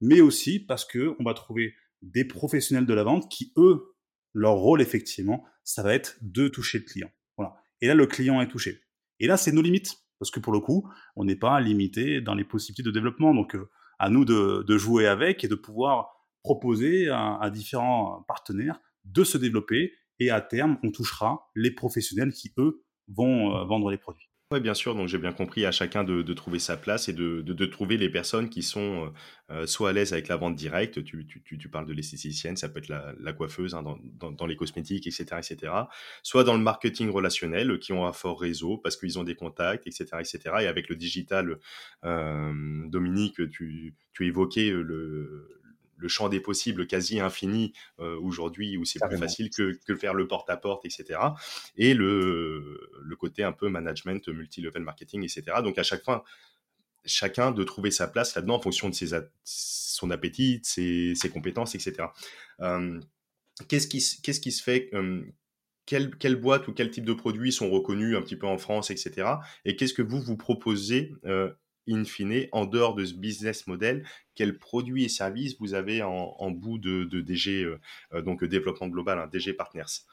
mais 0.00 0.20
aussi 0.20 0.60
parce 0.60 0.84
que 0.84 1.14
on 1.18 1.24
va 1.24 1.34
trouver 1.34 1.74
des 2.02 2.24
professionnels 2.24 2.86
de 2.86 2.94
la 2.94 3.04
vente 3.04 3.30
qui, 3.30 3.52
eux, 3.56 3.94
leur 4.32 4.54
rôle, 4.54 4.80
effectivement, 4.82 5.44
ça 5.62 5.82
va 5.82 5.94
être 5.94 6.16
de 6.20 6.48
toucher 6.48 6.78
le 6.78 6.84
client. 6.84 7.10
Voilà. 7.36 7.54
Et 7.80 7.86
là, 7.86 7.94
le 7.94 8.06
client 8.06 8.40
est 8.40 8.48
touché. 8.48 8.82
Et 9.20 9.26
là, 9.26 9.36
c'est 9.36 9.52
nos 9.52 9.62
limites. 9.62 10.04
Parce 10.18 10.30
que 10.30 10.40
pour 10.40 10.52
le 10.52 10.60
coup, 10.60 10.88
on 11.16 11.24
n'est 11.24 11.36
pas 11.36 11.60
limité 11.60 12.20
dans 12.20 12.34
les 12.34 12.44
possibilités 12.44 12.82
de 12.82 12.90
développement. 12.90 13.34
Donc, 13.34 13.54
euh, 13.54 13.68
à 13.98 14.10
nous 14.10 14.24
de, 14.24 14.78
jouer 14.78 15.06
avec 15.06 15.44
et 15.44 15.48
de 15.48 15.54
pouvoir 15.54 16.08
proposer 16.42 17.08
à, 17.08 17.50
différents 17.52 18.22
partenaires 18.28 18.80
de 19.04 19.24
se 19.24 19.38
développer. 19.38 19.92
Et 20.20 20.30
à 20.30 20.40
terme, 20.40 20.78
on 20.82 20.90
touchera 20.90 21.50
les 21.54 21.72
professionnels 21.72 22.32
qui, 22.32 22.52
eux, 22.58 22.84
vont 23.08 23.56
euh, 23.56 23.64
vendre 23.64 23.90
les 23.90 23.98
produits. 23.98 24.28
Oui, 24.50 24.60
bien 24.60 24.74
sûr. 24.74 24.94
Donc, 24.94 25.08
j'ai 25.08 25.18
bien 25.18 25.32
compris 25.32 25.66
à 25.66 25.72
chacun 25.72 26.04
de, 26.04 26.22
trouver 26.34 26.58
sa 26.58 26.76
place 26.76 27.08
et 27.08 27.12
de, 27.12 27.64
trouver 27.64 27.96
les 27.96 28.10
personnes 28.10 28.50
qui 28.50 28.62
sont 28.62 29.06
euh, 29.50 29.54
euh, 29.54 29.66
soit 29.66 29.88
à 29.90 29.92
l'aise 29.92 30.12
avec 30.12 30.28
la 30.28 30.36
vente 30.36 30.54
directe. 30.54 31.02
Tu, 31.02 31.68
parles 31.72 31.86
de 31.86 31.92
l'esthéticienne, 31.92 32.56
ça 32.56 32.68
peut 32.68 32.78
être 32.78 32.88
la, 32.88 33.32
coiffeuse 33.32 33.74
hein, 33.74 33.82
dans, 33.82 34.46
les 34.46 34.54
cosmétiques, 34.54 35.06
etc., 35.06 35.24
etc. 35.38 35.72
Soit 36.22 36.44
dans 36.44 36.54
le 36.54 36.62
marketing 36.62 37.10
relationnel, 37.10 37.78
qui 37.80 37.92
ont 37.92 38.06
un 38.06 38.12
fort 38.12 38.40
réseau 38.40 38.78
parce 38.78 38.96
qu'ils 38.96 39.18
ont 39.18 39.24
des 39.24 39.34
contacts, 39.34 39.86
etc., 39.86 40.04
etc. 40.20 40.38
Et 40.60 40.66
avec 40.66 40.88
le 40.88 40.94
digital, 40.94 41.58
Dominique, 42.02 43.40
tu 43.50 43.96
évoquais 44.20 44.70
le, 44.70 45.63
le 45.96 46.08
champ 46.08 46.28
des 46.28 46.40
possibles 46.40 46.86
quasi 46.86 47.20
infini 47.20 47.72
euh, 48.00 48.18
aujourd'hui 48.20 48.76
où 48.76 48.84
c'est 48.84 48.98
plus 49.00 49.18
facile 49.18 49.50
que, 49.50 49.78
que 49.86 49.94
faire 49.96 50.14
le 50.14 50.26
porte-à-porte, 50.26 50.84
etc. 50.84 51.20
Et 51.76 51.94
le, 51.94 52.90
le 53.02 53.16
côté 53.16 53.42
un 53.44 53.52
peu 53.52 53.68
management, 53.68 54.28
multi-level 54.28 54.82
marketing, 54.82 55.22
etc. 55.22 55.58
Donc 55.62 55.78
à 55.78 55.82
chaque 55.82 56.04
fois, 56.04 56.24
chacun 57.04 57.50
de 57.50 57.64
trouver 57.64 57.90
sa 57.90 58.06
place 58.08 58.34
là-dedans 58.34 58.56
en 58.56 58.60
fonction 58.60 58.88
de 58.88 58.94
ses 58.94 59.14
son 59.44 60.10
appétit, 60.10 60.60
ses, 60.64 61.14
ses 61.14 61.30
compétences, 61.30 61.74
etc. 61.74 62.08
Euh, 62.60 63.00
qu'est-ce 63.68 63.86
qui, 63.86 64.04
qu'est-ce 64.22 64.40
qui 64.40 64.52
se 64.52 64.62
fait 64.62 64.90
euh, 64.94 65.22
quelle, 65.86 66.16
quelle, 66.16 66.36
boîte 66.36 66.66
ou 66.66 66.72
quel 66.72 66.90
type 66.90 67.04
de 67.04 67.12
produits 67.12 67.52
sont 67.52 67.70
reconnus 67.70 68.16
un 68.16 68.22
petit 68.22 68.36
peu 68.36 68.46
en 68.46 68.58
France, 68.58 68.90
etc. 68.90 69.28
Et 69.64 69.76
qu'est-ce 69.76 69.94
que 69.94 70.02
vous 70.02 70.20
vous 70.20 70.36
proposez 70.36 71.14
in 71.88 72.04
fine, 72.04 72.48
en 72.52 72.66
dehors 72.66 72.94
de 72.94 73.04
ce 73.04 73.14
business 73.14 73.66
model, 73.66 74.06
quels 74.34 74.58
produits 74.58 75.04
et 75.04 75.08
services 75.08 75.56
vous 75.58 75.74
avez 75.74 76.02
en, 76.02 76.50
bout 76.50 76.78
de, 76.78 77.04
DG, 77.20 77.64
euh, 77.64 77.80
euh, 78.12 78.22
donc 78.22 78.44
développement 78.44 78.88
global, 78.88 79.28
DG 79.30 79.52
Partners? 79.52 80.04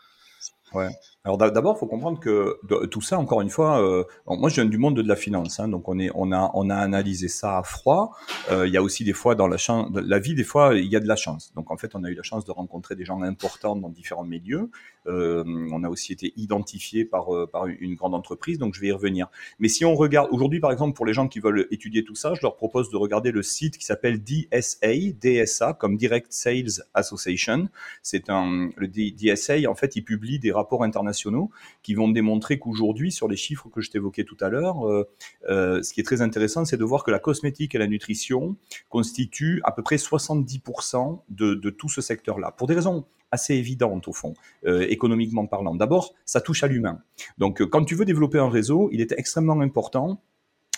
Alors 1.24 1.38
d'abord, 1.38 1.76
il 1.78 1.80
faut 1.80 1.86
comprendre 1.86 2.19
que 2.19 2.57
tout 2.88 3.01
ça, 3.01 3.19
encore 3.19 3.41
une 3.41 3.51
fois, 3.51 3.80
euh, 3.80 4.03
moi 4.26 4.49
je 4.49 4.55
viens 4.55 4.65
du 4.65 4.80
monde 4.80 4.95
de 4.95 5.07
la 5.07 5.15
finance, 5.15 5.59
hein, 5.59 5.67
donc 5.67 5.88
on 5.88 6.32
a, 6.32 6.74
analysé 6.76 7.28
ça 7.28 7.59
à 7.59 7.63
froid. 7.63 8.17
Euh, 8.49 8.65
il 8.65 8.74
y 8.74 8.78
a 8.78 8.82
aussi 8.82 9.03
des 9.03 9.13
fois 9.13 9.36
dans 9.36 9.47
la 9.47 10.19
vie, 10.19 10.34
des 10.34 10.43
fois 10.43 10.74
il 10.74 10.88
y 10.88 10.95
a 10.95 10.99
de 10.99 11.07
la 11.07 11.15
chance. 11.15 11.53
Donc 11.53 11.69
en 11.69 11.78
fait, 11.78 11.91
on 11.93 12.03
a 12.03 12.09
eu 12.09 12.15
la 12.15 12.24
chance 12.24 12.43
de 12.43 12.51
rencontrer 12.51 12.95
des 12.95 13.05
gens 13.05 13.22
importants 13.22 13.76
dans 13.76 13.89
différents 13.89 14.24
milieux. 14.24 14.72
Euh, 15.05 15.43
on 15.72 15.84
a 15.84 15.89
aussi 15.89 16.11
été 16.11 16.34
identifié 16.38 17.05
par 17.05 17.28
par 17.51 17.67
une 17.67 17.93
grande 17.93 18.15
entreprise, 18.15 18.57
donc 18.57 18.74
je 18.74 18.82
vais 18.82 18.88
y 18.88 18.91
revenir. 18.91 19.28
Mais 19.59 19.67
si 19.67 19.86
on 19.86 19.93
regarde 19.93 20.30
aujourd'hui, 20.32 20.59
par 20.59 20.72
exemple, 20.72 20.95
pour 20.95 21.05
les 21.05 21.13
gens 21.13 21.28
qui 21.28 21.39
veulent 21.39 21.67
étudier 21.69 22.03
tout 22.03 22.15
ça, 22.15 22.34
je 22.34 22.41
leur 22.41 22.55
propose 22.55 22.89
de 22.89 22.97
regarder 22.97 23.32
le 23.32 23.43
site 23.43 23.78
qui 23.78 23.86
s'appelle 23.86 24.24
DSA, 24.24 25.11
DSA 25.22 25.74
comme 25.74 25.97
Direct 25.97 26.34
Sales 26.34 26.84
Association. 26.95 27.69
C'est 28.01 28.32
un 28.32 28.72
le 28.76 28.88
DSA, 28.88 29.69
en 29.69 29.76
fait, 29.76 29.95
il 29.95 30.01
publie 30.01 30.39
des 30.39 30.51
rapports 30.51 30.84
internationaux 30.84 31.11
qui 31.84 31.93
vont 31.93 32.09
démontrer 32.09 32.59
qu'aujourd'hui, 32.59 33.12
sur 33.12 33.28
les 33.28 33.36
chiffres 33.36 33.70
que 33.70 33.82
je 33.82 33.89
t'évoquais 33.89 34.24
tout 34.24 34.38
à 34.39 34.49
l'heure, 34.49 34.88
euh, 34.88 35.07
euh, 35.49 35.82
ce 35.84 35.93
qui 35.93 35.99
est 35.99 36.03
très 36.03 36.22
intéressant, 36.22 36.66
c'est 36.66 36.78
de 36.78 36.84
voir 36.84 37.03
que 37.03 37.12
la 37.12 37.20
cosmétique 37.20 37.76
et 37.76 37.78
la 37.78 37.88
nutrition 37.88 38.55
constituent 38.89 39.62
à 39.64 39.72
peu 39.72 39.84
près 39.84 39.97
70% 39.97 41.22
de, 41.30 41.70
tout 41.70 41.89
ce 41.89 42.01
secteur-là. 42.01 42.51
Pour 42.51 42.68
des 42.68 42.76
raisons 42.76 43.05
assez 43.32 43.55
évidentes 43.55 44.07
au 44.09 44.14
fond, 44.14 44.34
euh, 44.66 44.86
économiquement 44.89 45.45
parlant. 45.47 45.74
D'abord, 45.74 46.14
ça 46.26 46.41
touche 46.41 46.64
à 46.64 46.68
l'humain. 46.68 47.01
Donc, 47.38 47.64
quand 47.64 47.86
tu 47.86 47.95
veux 47.95 48.03
développer 48.03 48.39
un 48.39 48.49
réseau, 48.49 48.89
il 48.91 48.99
est 48.99 49.14
extrêmement 49.14 49.59
important 49.62 50.22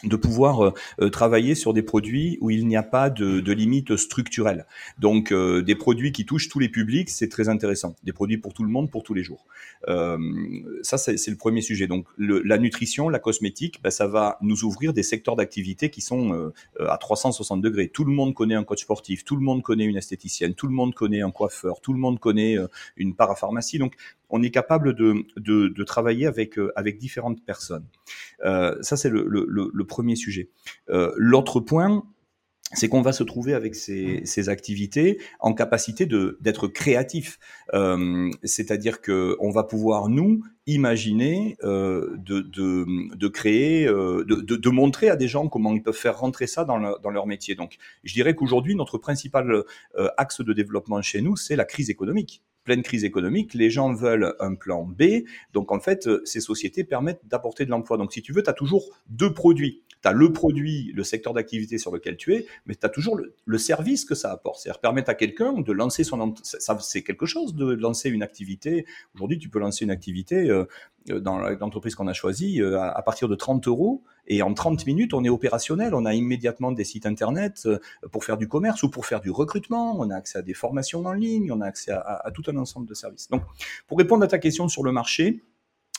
de 0.04 0.16
pouvoir 0.16 0.64
euh, 0.64 0.74
euh, 1.02 1.10
travailler 1.10 1.56
sur 1.56 1.74
des 1.74 1.82
produits 1.82 2.38
où 2.42 2.50
il 2.50 2.68
n'y 2.68 2.76
a 2.76 2.84
pas 2.84 3.10
de, 3.10 3.40
de 3.40 3.52
limite 3.54 3.96
structurelle. 3.96 4.66
Donc 5.00 5.32
euh, 5.32 5.62
des 5.62 5.76
produits 5.76 6.12
qui 6.12 6.26
touchent 6.26 6.50
tous 6.50 6.60
les 6.60 6.70
publics, 6.70 7.10
c'est 7.10 7.30
très 7.30 7.50
intéressant. 7.50 7.96
Des 8.04 8.14
produits 8.14 8.38
pour 8.38 8.54
tout 8.54 8.64
le 8.64 8.70
monde, 8.70 8.92
pour 8.92 9.04
tous 9.04 9.14
les 9.14 9.24
jours. 9.24 9.46
Euh, 9.88 10.18
ça, 10.82 10.98
c'est 10.98 11.28
le 11.28 11.38
premier 11.38 11.62
sujet. 11.62 11.88
Donc 11.88 12.06
le, 12.18 12.42
la 12.42 12.58
nutrition, 12.58 13.10
la 13.10 13.20
cosmétique, 13.20 13.82
ben, 13.84 13.90
ça 13.90 14.08
va 14.08 14.38
nous 14.42 14.64
ouvrir 14.64 14.94
des 14.94 15.04
secteurs 15.04 15.36
d'activité 15.36 15.90
qui 15.90 16.02
sont 16.02 16.52
à 16.80 16.98
360 16.98 17.62
degrés. 17.62 17.88
Tout 17.90 18.06
le 18.06 18.12
monde 18.12 18.34
connaît 18.34 18.56
un 18.56 18.64
coach 18.64 18.82
sportif, 18.82 19.24
tout 19.24 19.36
le 19.36 19.42
monde 19.42 19.62
connaît 19.62 19.86
une 19.86 19.98
esthéticienne, 19.98 20.54
tout 20.54 20.68
le 20.68 20.74
monde 20.74 20.94
connaît 20.94 21.22
un 21.22 21.32
coiffeur, 21.32 21.82
tout 21.82 21.94
le 21.94 22.00
monde 22.00 22.20
connaît 22.20 22.58
une 22.98 23.16
parapharmacie. 23.16 23.78
Donc 23.78 23.96
on 24.34 24.42
est 24.42 24.50
capable 24.50 24.96
de, 24.96 25.14
de, 25.38 25.68
de 25.68 25.84
travailler 25.84 26.26
avec, 26.26 26.56
avec 26.76 26.98
différentes 26.98 27.46
personnes. 27.46 27.86
Euh, 28.44 28.76
ça, 28.82 28.98
c'est 28.98 29.10
le, 29.10 29.26
le, 29.28 29.46
le, 29.72 29.86
premier 29.86 30.16
sujet. 30.16 30.50
Euh, 30.90 31.12
L'autre 31.18 31.60
point, 31.60 32.04
c'est 32.74 32.90
qu'on 32.90 33.02
va 33.02 33.14
se 33.14 33.24
trouver 33.24 33.54
avec 33.54 33.76
ces, 33.76 34.22
ces 34.26 34.50
activités 34.50 35.20
en 35.40 35.54
capacité 35.54 36.06
de 36.06 36.38
d'être 36.42 36.68
créatif. 36.68 37.40
Euh, 37.74 38.30
C'est-à-dire 38.44 39.02
que 39.02 39.36
on 39.40 39.52
va 39.52 39.64
pouvoir 39.64 40.10
nous 40.10 40.42
imaginer 40.66 41.58
euh, 41.64 42.16
de, 42.18 42.40
de, 42.40 43.16
de, 43.16 43.28
créer, 43.28 43.86
euh, 43.86 44.24
de, 44.26 44.36
de, 44.36 44.70
montrer 44.70 45.10
à 45.10 45.16
des 45.16 45.28
gens 45.28 45.50
comment 45.50 45.74
ils 45.74 45.84
peuvent 45.84 45.94
faire 45.94 46.18
rentrer 46.20 46.48
ça 46.48 46.64
dans, 46.64 46.80
dans 47.00 47.10
leur 47.10 47.28
métier. 47.28 47.56
Donc, 47.56 47.78
je 48.04 48.14
dirais 48.14 48.34
qu'aujourd'hui, 48.34 48.76
notre 48.76 48.98
principal 48.98 49.52
euh, 49.52 50.08
axe 50.18 50.42
de 50.42 50.54
développement 50.54 51.02
chez 51.02 51.22
nous, 51.22 51.36
c'est 51.36 51.56
la 51.56 51.66
crise 51.66 51.90
économique 51.90 52.44
pleine 52.64 52.82
crise 52.82 53.04
économique, 53.04 53.54
les 53.54 53.70
gens 53.70 53.94
veulent 53.94 54.36
un 54.40 54.56
plan 54.56 54.86
B. 54.86 55.26
Donc 55.52 55.74
en 55.74 55.82
fait, 55.82 56.08
ces 56.24 56.40
sociétés 56.40 56.86
permettent 56.86 57.20
d'apporter 57.26 57.66
de 57.66 57.70
l'emploi. 57.70 57.98
Donc 57.98 58.14
si 58.14 58.22
tu 58.22 58.32
veux, 58.32 58.42
tu 58.42 58.50
as 58.50 58.54
toujours 58.54 58.90
deux 59.10 59.34
produits 59.34 59.84
Tu 60.04 60.10
as 60.10 60.12
le 60.12 60.34
produit, 60.34 60.92
le 60.94 61.04
secteur 61.04 61.34
d'activité 61.34 61.78
sur 61.78 61.92
lequel 61.92 62.18
tu 62.18 62.34
es, 62.34 62.46
mais 62.66 62.76
tu 62.76 62.86
as 62.86 62.90
toujours 62.90 63.18
le, 63.18 63.58
service 63.58 64.04
que 64.04 64.16
ça 64.16 64.32
apporte. 64.32 64.60
C'est-à-dire 64.60 64.82
permettre 64.82 65.10
à 65.10 65.16
quelqu'un 65.16 65.54
de 65.54 65.72
lancer 65.72 66.04
son... 66.04 66.36
Ça, 66.44 66.78
c'est 66.80 67.02
quelque 67.02 67.26
chose 67.26 67.56
de 67.56 67.74
lancer 67.74 68.10
une 68.10 68.24
activité. 68.24 68.86
Aujourd'hui, 69.16 69.40
tu 69.40 69.50
peux 69.50 69.60
lancer 69.60 69.86
une 69.86 69.92
activité 69.92 70.50
euh, 70.50 70.66
dans 71.10 71.38
l'entreprise 71.38 71.96
qu'on 71.96 72.08
a 72.08 72.14
choisie 72.14 72.62
euh, 72.62 72.82
à, 72.82 73.02
partir 73.02 73.28
de 73.28 73.36
30 73.36 73.68
euros. 73.68 74.04
Et 74.28 74.42
en 74.42 74.54
30 74.54 74.86
minutes, 74.86 75.14
on 75.14 75.24
est 75.24 75.30
opérationnel. 75.30 75.94
On 75.96 76.06
a 76.06 76.14
immédiatement 76.14 76.72
des 76.72 76.84
sites 76.84 77.06
Internet 77.06 77.64
euh, 77.66 77.80
pour 78.12 78.24
faire 78.24 78.38
du 78.38 78.48
commerce 78.48 78.84
ou 78.84 78.90
pour 78.90 79.06
faire 79.06 79.22
du 79.22 79.30
recrutement. 79.30 80.00
On 80.00 80.10
a 80.10 80.16
accès 80.16 80.40
à 80.40 80.42
des 80.42 80.54
formations 80.54 81.06
en 81.06 81.14
ligne. 81.14 81.52
On 81.52 81.62
a 81.62 81.66
accès 81.66 81.92
à, 81.92 82.22
à 82.24 82.32
tout 82.32 82.44
un 82.48 82.58
ensemble 82.58 82.88
de 82.88 82.94
services. 82.94 83.30
Donc, 83.30 83.44
pour 83.88 83.98
répondre 83.98 84.24
à 84.24 84.28
ta 84.28 84.40
question 84.40 84.68
sur 84.68 84.84
le 84.84 84.92
marché, 84.92 85.44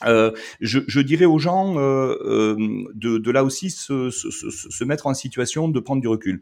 euh, 0.03 0.31
je, 0.59 0.79
je, 0.87 0.99
dirais 0.99 1.25
aux 1.25 1.39
gens 1.39 1.77
euh, 1.77 2.17
euh, 2.21 2.83
de, 2.93 3.31
là 3.31 3.45
aussi 3.45 3.69
se, 3.69 4.83
mettre 4.83 5.07
en 5.07 5.13
situation 5.13 5.69
de 5.69 5.79
prendre 5.79 6.01
du 6.01 6.07
recul. 6.07 6.41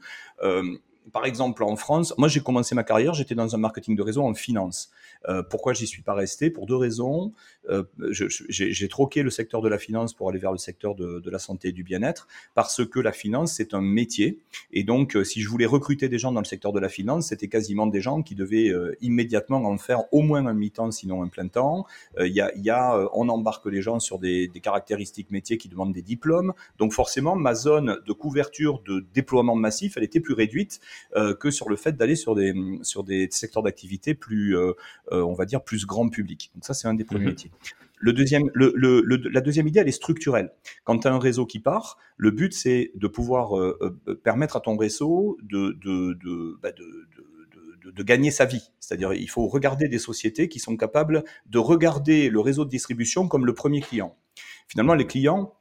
Par 1.11 1.25
exemple, 1.25 1.63
en 1.63 1.75
France, 1.75 2.13
moi 2.17 2.27
j'ai 2.27 2.39
commencé 2.39 2.75
ma 2.75 2.83
carrière, 2.83 3.13
j'étais 3.13 3.35
dans 3.35 3.53
un 3.55 3.57
marketing 3.57 3.95
de 3.95 4.01
réseau 4.01 4.23
en 4.23 4.33
finance. 4.33 4.89
Euh, 5.27 5.43
pourquoi 5.43 5.73
j'y 5.73 5.87
suis 5.87 6.01
pas 6.01 6.13
resté? 6.13 6.49
Pour 6.49 6.65
deux 6.65 6.75
raisons. 6.75 7.33
Euh, 7.69 7.83
j'ai 8.09 8.87
troqué 8.89 9.23
le 9.23 9.29
secteur 9.29 9.61
de 9.61 9.69
la 9.69 9.77
finance 9.77 10.13
pour 10.13 10.29
aller 10.29 10.39
vers 10.39 10.51
le 10.51 10.57
secteur 10.57 10.95
de, 10.95 11.29
la 11.29 11.39
santé 11.39 11.69
et 11.69 11.71
du 11.71 11.83
bien-être, 11.83 12.27
parce 12.53 12.85
que 12.85 12.99
la 12.99 13.11
finance 13.11 13.53
c'est 13.53 13.73
un 13.73 13.81
métier, 13.81 14.39
et 14.71 14.83
donc 14.83 15.15
euh, 15.15 15.23
si 15.23 15.41
je 15.41 15.49
voulais 15.49 15.65
recruter 15.65 16.09
des 16.09 16.19
gens 16.19 16.31
dans 16.31 16.41
le 16.41 16.45
secteur 16.45 16.73
de 16.73 16.79
la 16.79 16.89
finance, 16.89 17.27
c'était 17.27 17.47
quasiment 17.47 17.87
des 17.87 18.01
gens 18.01 18.21
qui 18.21 18.35
devaient 18.35 18.69
euh, 18.69 18.95
immédiatement 19.01 19.63
en 19.65 19.77
faire 19.77 20.03
au 20.11 20.21
moins 20.21 20.45
un 20.45 20.53
mi-temps, 20.53 20.91
sinon 20.91 21.23
un 21.23 21.27
plein 21.27 21.47
temps. 21.47 21.85
Il 22.19 22.31
y 22.33 22.69
a, 22.69 23.09
on 23.13 23.29
embarque 23.29 23.65
les 23.65 23.81
gens 23.81 23.99
sur 23.99 24.19
des, 24.19 24.51
caractéristiques 24.61 25.31
métiers 25.31 25.57
qui 25.57 25.69
demandent 25.69 25.93
des 25.93 26.01
diplômes, 26.01 26.53
donc 26.77 26.93
forcément 26.93 27.35
ma 27.35 27.55
zone 27.55 27.99
de 28.05 28.13
couverture 28.13 28.81
de 28.85 29.05
déploiement 29.13 29.55
massif, 29.55 29.97
elle 29.97 30.03
était 30.03 30.19
plus 30.19 30.33
réduite 30.33 30.79
que 31.39 31.51
sur 31.51 31.69
le 31.69 31.75
fait 31.75 31.95
d'aller 31.95 32.15
sur 32.15 32.35
des, 32.35 32.53
sur 32.81 33.03
des 33.03 33.27
secteurs 33.31 33.63
d'activité 33.63 34.13
plus, 34.13 34.57
euh, 34.57 34.73
euh, 35.11 35.21
on 35.21 35.33
va 35.33 35.45
dire, 35.45 35.63
plus 35.63 35.85
grand 35.85 36.09
public. 36.09 36.51
Donc 36.55 36.65
ça, 36.65 36.73
c'est 36.73 36.87
un 36.87 36.93
des 36.93 37.03
premiers 37.03 37.21
mhm. 37.21 37.29
métiers. 37.29 37.51
Le 37.97 38.11
deuxième, 38.11 38.49
le, 38.53 38.73
le, 38.75 39.01
la 39.31 39.39
deuxième 39.39 39.67
idée, 39.67 39.79
elle 39.79 39.87
est 39.87 39.91
structurelle. 39.91 40.51
Quand 40.83 40.99
tu 40.99 41.07
as 41.07 41.13
un 41.13 41.19
réseau 41.19 41.45
qui 41.45 41.59
part, 41.59 41.97
le 42.17 42.31
but, 42.31 42.53
c'est 42.53 42.91
de 42.95 43.07
pouvoir 43.07 43.57
euh, 43.57 44.01
permettre 44.23 44.57
à 44.57 44.59
ton 44.59 44.75
réseau 44.75 45.37
de, 45.41 45.77
de, 45.81 46.17
de, 46.21 46.57
bah 46.61 46.73
de, 46.73 47.07
de, 47.85 47.91
de 47.91 48.03
gagner 48.03 48.29
sa 48.29 48.45
vie. 48.45 48.71
C'est-à-dire, 48.79 49.13
il 49.13 49.29
faut 49.29 49.47
regarder 49.47 49.87
des 49.87 49.99
sociétés 49.99 50.49
qui 50.49 50.59
sont 50.59 50.75
capables 50.75 51.23
de 51.45 51.59
regarder 51.59 52.29
le 52.29 52.41
réseau 52.41 52.65
de 52.65 52.69
distribution 52.69 53.29
comme 53.29 53.45
le 53.45 53.53
premier 53.53 53.79
client. 53.79 54.17
Finalement, 54.67 54.95
les 54.95 55.07
clients, 55.07 55.53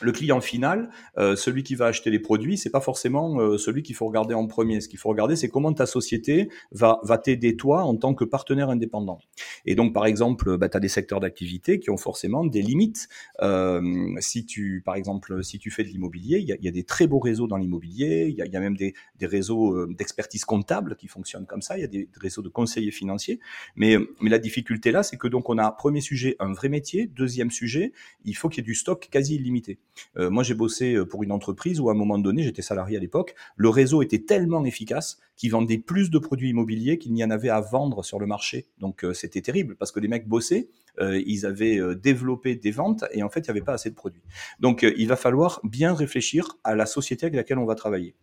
le 0.00 0.12
client 0.12 0.40
final, 0.40 0.90
euh, 1.16 1.36
celui 1.36 1.62
qui 1.62 1.74
va 1.74 1.86
acheter 1.86 2.10
les 2.10 2.18
produits, 2.18 2.56
c'est 2.56 2.70
pas 2.70 2.80
forcément 2.80 3.40
euh, 3.40 3.58
celui 3.58 3.82
qu'il 3.82 3.94
faut 3.94 4.06
regarder 4.06 4.34
en 4.34 4.46
premier. 4.46 4.80
Ce 4.80 4.88
qu'il 4.88 4.98
faut 4.98 5.08
regarder, 5.08 5.36
c'est 5.36 5.48
comment 5.48 5.72
ta 5.72 5.86
société 5.86 6.50
va, 6.72 7.00
va 7.02 7.18
t'aider 7.18 7.56
toi 7.56 7.82
en 7.82 7.96
tant 7.96 8.14
que 8.14 8.24
partenaire 8.24 8.70
indépendant. 8.70 9.18
Et 9.66 9.74
donc, 9.74 9.92
par 9.92 10.06
exemple, 10.06 10.56
bah, 10.56 10.68
tu 10.68 10.76
as 10.76 10.80
des 10.80 10.88
secteurs 10.88 11.20
d'activité 11.20 11.78
qui 11.78 11.90
ont 11.90 11.96
forcément 11.96 12.44
des 12.44 12.62
limites. 12.62 13.08
Euh, 13.42 14.14
si 14.20 14.46
tu, 14.46 14.82
par 14.84 14.94
exemple, 14.94 15.42
si 15.42 15.58
tu 15.58 15.70
fais 15.70 15.84
de 15.84 15.88
l'immobilier, 15.88 16.38
il 16.38 16.48
y 16.48 16.52
a, 16.52 16.56
y 16.60 16.68
a, 16.68 16.70
des 16.70 16.84
très 16.84 17.06
beaux 17.06 17.18
réseaux 17.18 17.46
dans 17.46 17.56
l'immobilier. 17.56 18.26
Il 18.28 18.34
y, 18.34 18.48
y 18.48 18.56
a, 18.56 18.60
même 18.60 18.76
des, 18.76 18.94
des 19.16 19.26
réseaux 19.26 19.74
euh, 19.74 19.94
d'expertise 19.96 20.44
comptable 20.44 20.96
qui 20.96 21.08
fonctionnent 21.08 21.46
comme 21.46 21.62
ça. 21.62 21.76
Il 21.76 21.80
y 21.80 21.84
a 21.84 21.88
des 21.88 22.08
réseaux 22.20 22.42
de 22.42 22.48
conseillers 22.48 22.90
financiers. 22.90 23.40
Mais, 23.76 23.96
mais 24.20 24.30
la 24.30 24.38
difficulté 24.38 24.92
là, 24.92 25.02
c'est 25.02 25.16
que 25.16 25.28
donc 25.28 25.48
on 25.48 25.58
a 25.58 25.70
premier 25.72 26.00
sujet 26.00 26.36
un 26.38 26.52
vrai 26.52 26.68
métier. 26.68 27.06
Deuxième 27.06 27.50
sujet, 27.50 27.92
il 28.24 28.36
faut 28.36 28.48
qu'il 28.48 28.62
y 28.62 28.64
ait 28.64 28.70
du 28.70 28.74
stock 28.74 29.08
quasi 29.10 29.36
illimité. 29.36 29.78
Euh, 30.16 30.30
moi, 30.30 30.42
j'ai 30.42 30.54
bossé 30.54 30.94
euh, 30.94 31.04
pour 31.04 31.22
une 31.22 31.32
entreprise 31.32 31.80
où 31.80 31.88
à 31.88 31.92
un 31.92 31.96
moment 31.96 32.18
donné, 32.18 32.42
j'étais 32.42 32.62
salarié 32.62 32.96
à 32.96 33.00
l'époque, 33.00 33.34
le 33.56 33.68
réseau 33.68 34.02
était 34.02 34.20
tellement 34.20 34.64
efficace 34.64 35.18
qu'il 35.36 35.50
vendait 35.50 35.78
plus 35.78 36.10
de 36.10 36.18
produits 36.18 36.50
immobiliers 36.50 36.98
qu'il 36.98 37.12
n'y 37.12 37.24
en 37.24 37.30
avait 37.30 37.48
à 37.48 37.60
vendre 37.60 38.04
sur 38.04 38.18
le 38.18 38.26
marché. 38.26 38.66
Donc 38.78 39.04
euh, 39.04 39.12
c'était 39.12 39.40
terrible 39.40 39.76
parce 39.76 39.92
que 39.92 40.00
les 40.00 40.08
mecs 40.08 40.28
bossaient, 40.28 40.68
ils 41.00 41.46
avaient 41.46 41.78
développé 41.94 42.56
des 42.56 42.72
ventes 42.72 43.04
et 43.12 43.22
en 43.22 43.28
fait, 43.28 43.38
il 43.38 43.44
n'y 43.44 43.50
avait 43.50 43.60
pas 43.64 43.74
assez 43.74 43.88
de 43.88 43.94
produits. 43.94 44.24
Donc 44.58 44.82
il 44.82 45.06
va 45.06 45.14
falloir 45.14 45.60
bien 45.62 45.94
réfléchir 45.94 46.58
à 46.64 46.74
la 46.74 46.86
société 46.86 47.26
avec 47.26 47.36
laquelle 47.36 47.58
on 47.58 47.66
va 47.66 47.76
travailler. 47.76 48.16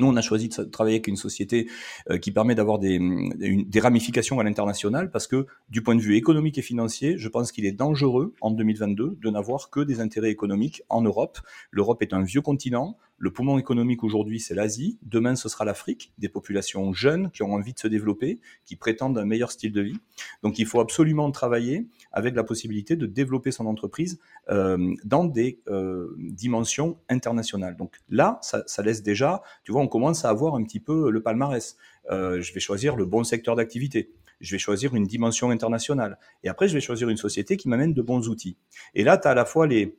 Nous, 0.00 0.06
on 0.06 0.16
a 0.16 0.22
choisi 0.22 0.48
de 0.48 0.62
travailler 0.64 0.96
avec 0.96 1.06
une 1.06 1.16
société 1.16 1.68
euh, 2.10 2.18
qui 2.18 2.32
permet 2.32 2.54
d'avoir 2.54 2.78
des, 2.78 2.98
des, 3.38 3.80
ramifications 3.80 4.40
à 4.40 4.44
l'international 4.44 5.10
parce 5.10 5.26
que 5.26 5.46
du 5.68 5.82
point 5.82 5.94
de 5.94 6.00
vue 6.00 6.16
économique 6.16 6.58
et 6.58 6.62
financier, 6.62 7.18
je 7.18 7.28
pense 7.28 7.52
qu'il 7.52 7.66
est 7.66 7.72
dangereux 7.72 8.34
en 8.40 8.50
2022 8.50 9.18
de 9.20 9.30
n'avoir 9.30 9.70
que 9.70 9.80
des 9.80 10.00
intérêts 10.00 10.30
économiques 10.30 10.82
en 10.88 11.02
Europe. 11.02 11.38
L'Europe 11.70 12.02
est 12.02 12.12
un 12.12 12.22
vieux 12.22 12.40
continent. 12.40 12.96
Le 13.18 13.30
poumon 13.30 13.58
économique 13.58 14.02
aujourd'hui, 14.02 14.40
c'est 14.40 14.54
l'Asie. 14.54 14.98
Demain, 15.02 15.36
ce 15.36 15.50
sera 15.50 15.66
l'Afrique. 15.66 16.10
Des 16.16 16.30
populations 16.30 16.94
jeunes 16.94 17.30
qui 17.30 17.42
ont 17.42 17.52
envie 17.52 17.74
de 17.74 17.78
se 17.78 17.86
développer, 17.86 18.40
qui 18.64 18.76
prétendent 18.76 19.18
un 19.18 19.26
meilleur 19.26 19.52
style 19.52 19.72
de 19.72 19.82
vie. 19.82 19.98
Donc, 20.42 20.58
il 20.58 20.64
faut 20.64 20.80
absolument 20.80 21.30
travailler 21.30 21.86
avec 22.12 22.34
la 22.34 22.44
possibilité 22.44 22.96
de 22.96 23.04
développer 23.04 23.50
son 23.50 23.66
entreprise 23.66 24.18
euh, 24.48 24.94
dans 25.04 25.24
des 25.24 25.60
euh, 25.68 26.16
dimensions 26.18 26.98
internationales. 27.10 27.76
Donc 27.76 27.96
là, 28.08 28.38
ça, 28.42 28.62
ça, 28.66 28.82
laisse 28.82 29.02
déjà, 29.02 29.42
tu 29.64 29.72
vois, 29.72 29.82
on 29.82 29.88
commence 29.90 30.24
à 30.24 30.30
avoir 30.30 30.54
un 30.54 30.62
petit 30.64 30.80
peu 30.80 31.10
le 31.10 31.22
palmarès. 31.22 31.76
Euh, 32.10 32.40
je 32.40 32.54
vais 32.54 32.60
choisir 32.60 32.96
le 32.96 33.04
bon 33.04 33.22
secteur 33.24 33.56
d'activité. 33.56 34.10
Je 34.40 34.54
vais 34.54 34.58
choisir 34.58 34.94
une 34.94 35.04
dimension 35.04 35.50
internationale. 35.50 36.18
Et 36.42 36.48
après, 36.48 36.66
je 36.66 36.72
vais 36.72 36.80
choisir 36.80 37.10
une 37.10 37.18
société 37.18 37.58
qui 37.58 37.68
m'amène 37.68 37.92
de 37.92 38.00
bons 38.00 38.28
outils. 38.28 38.56
Et 38.94 39.04
là, 39.04 39.18
tu 39.18 39.28
as 39.28 39.32
à 39.32 39.34
la 39.34 39.44
fois 39.44 39.66
les, 39.66 39.98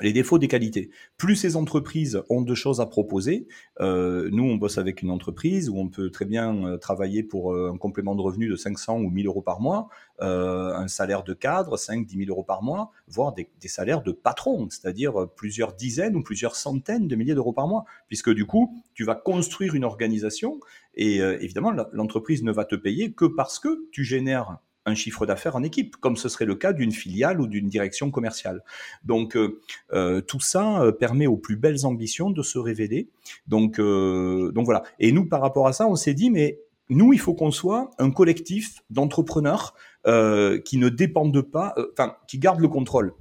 les 0.00 0.12
défauts 0.12 0.38
des 0.38 0.48
qualités. 0.48 0.90
Plus 1.16 1.36
ces 1.36 1.56
entreprises 1.56 2.22
ont 2.28 2.42
de 2.42 2.54
choses 2.54 2.80
à 2.80 2.86
proposer, 2.86 3.46
euh, 3.80 4.28
nous 4.32 4.44
on 4.44 4.56
bosse 4.56 4.78
avec 4.78 5.02
une 5.02 5.10
entreprise 5.10 5.68
où 5.68 5.78
on 5.78 5.88
peut 5.88 6.10
très 6.10 6.24
bien 6.24 6.66
euh, 6.66 6.78
travailler 6.78 7.22
pour 7.22 7.52
euh, 7.52 7.70
un 7.72 7.78
complément 7.78 8.14
de 8.14 8.22
revenu 8.22 8.48
de 8.48 8.56
500 8.56 9.00
ou 9.00 9.10
1000 9.10 9.26
euros 9.26 9.42
par 9.42 9.60
mois, 9.60 9.88
un 10.22 10.86
salaire 10.86 11.22
de 11.22 11.32
cadre, 11.32 11.78
5 11.78 12.06
10 12.06 12.26
000 12.26 12.30
euros 12.30 12.42
par 12.42 12.62
mois, 12.62 12.90
voire 13.08 13.32
des, 13.32 13.48
des 13.58 13.68
salaires 13.68 14.02
de 14.02 14.12
patron, 14.12 14.68
c'est-à-dire 14.68 15.26
plusieurs 15.34 15.72
dizaines 15.72 16.14
ou 16.14 16.22
plusieurs 16.22 16.56
centaines 16.56 17.08
de 17.08 17.16
milliers 17.16 17.34
d'euros 17.34 17.54
par 17.54 17.66
mois, 17.66 17.86
puisque 18.06 18.30
du 18.30 18.44
coup 18.44 18.82
tu 18.92 19.04
vas 19.04 19.14
construire 19.14 19.74
une 19.74 19.84
organisation 19.84 20.60
et 20.94 21.20
évidemment 21.20 21.72
l'entreprise 21.92 22.42
ne 22.42 22.52
va 22.52 22.66
te 22.66 22.74
payer 22.74 23.12
que 23.12 23.24
parce 23.24 23.58
que 23.58 23.88
tu 23.92 24.04
génères 24.04 24.58
un 24.86 24.94
chiffre 24.94 25.26
d'affaires 25.26 25.56
en 25.56 25.62
équipe, 25.62 25.96
comme 25.96 26.16
ce 26.16 26.28
serait 26.28 26.44
le 26.44 26.54
cas 26.54 26.72
d'une 26.72 26.92
filiale 26.92 27.40
ou 27.40 27.46
d'une 27.46 27.68
direction 27.68 28.10
commerciale. 28.10 28.62
Donc 29.04 29.36
euh, 29.36 29.60
euh 29.92 30.20
tout 30.20 30.40
ça 30.40 30.82
euh, 30.82 30.92
permet 30.92 31.26
aux 31.26 31.36
plus 31.36 31.56
belles 31.56 31.84
ambitions 31.86 32.30
de 32.30 32.42
se 32.42 32.58
révéler. 32.58 33.08
Donc, 33.46 33.78
euh, 33.78 34.52
donc 34.52 34.64
voilà. 34.64 34.82
Et 34.98 35.12
nous, 35.12 35.26
par 35.26 35.40
rapport 35.40 35.66
à 35.66 35.72
ça, 35.72 35.86
on 35.86 35.96
s'est 35.96 36.14
dit, 36.14 36.30
mais 36.30 36.60
nous, 36.88 37.12
il 37.12 37.20
faut 37.20 37.34
qu'on 37.34 37.50
soit 37.50 37.90
un 37.98 38.10
collectif 38.10 38.82
d'entrepreneurs 38.90 39.74
qui 40.04 40.78
ne 40.78 40.88
dépendent 40.88 41.42
pas, 41.42 41.74
enfin, 41.92 42.16
qui 42.26 42.38
gardent 42.38 42.60
le 42.60 42.68
contrôle. 42.68 43.12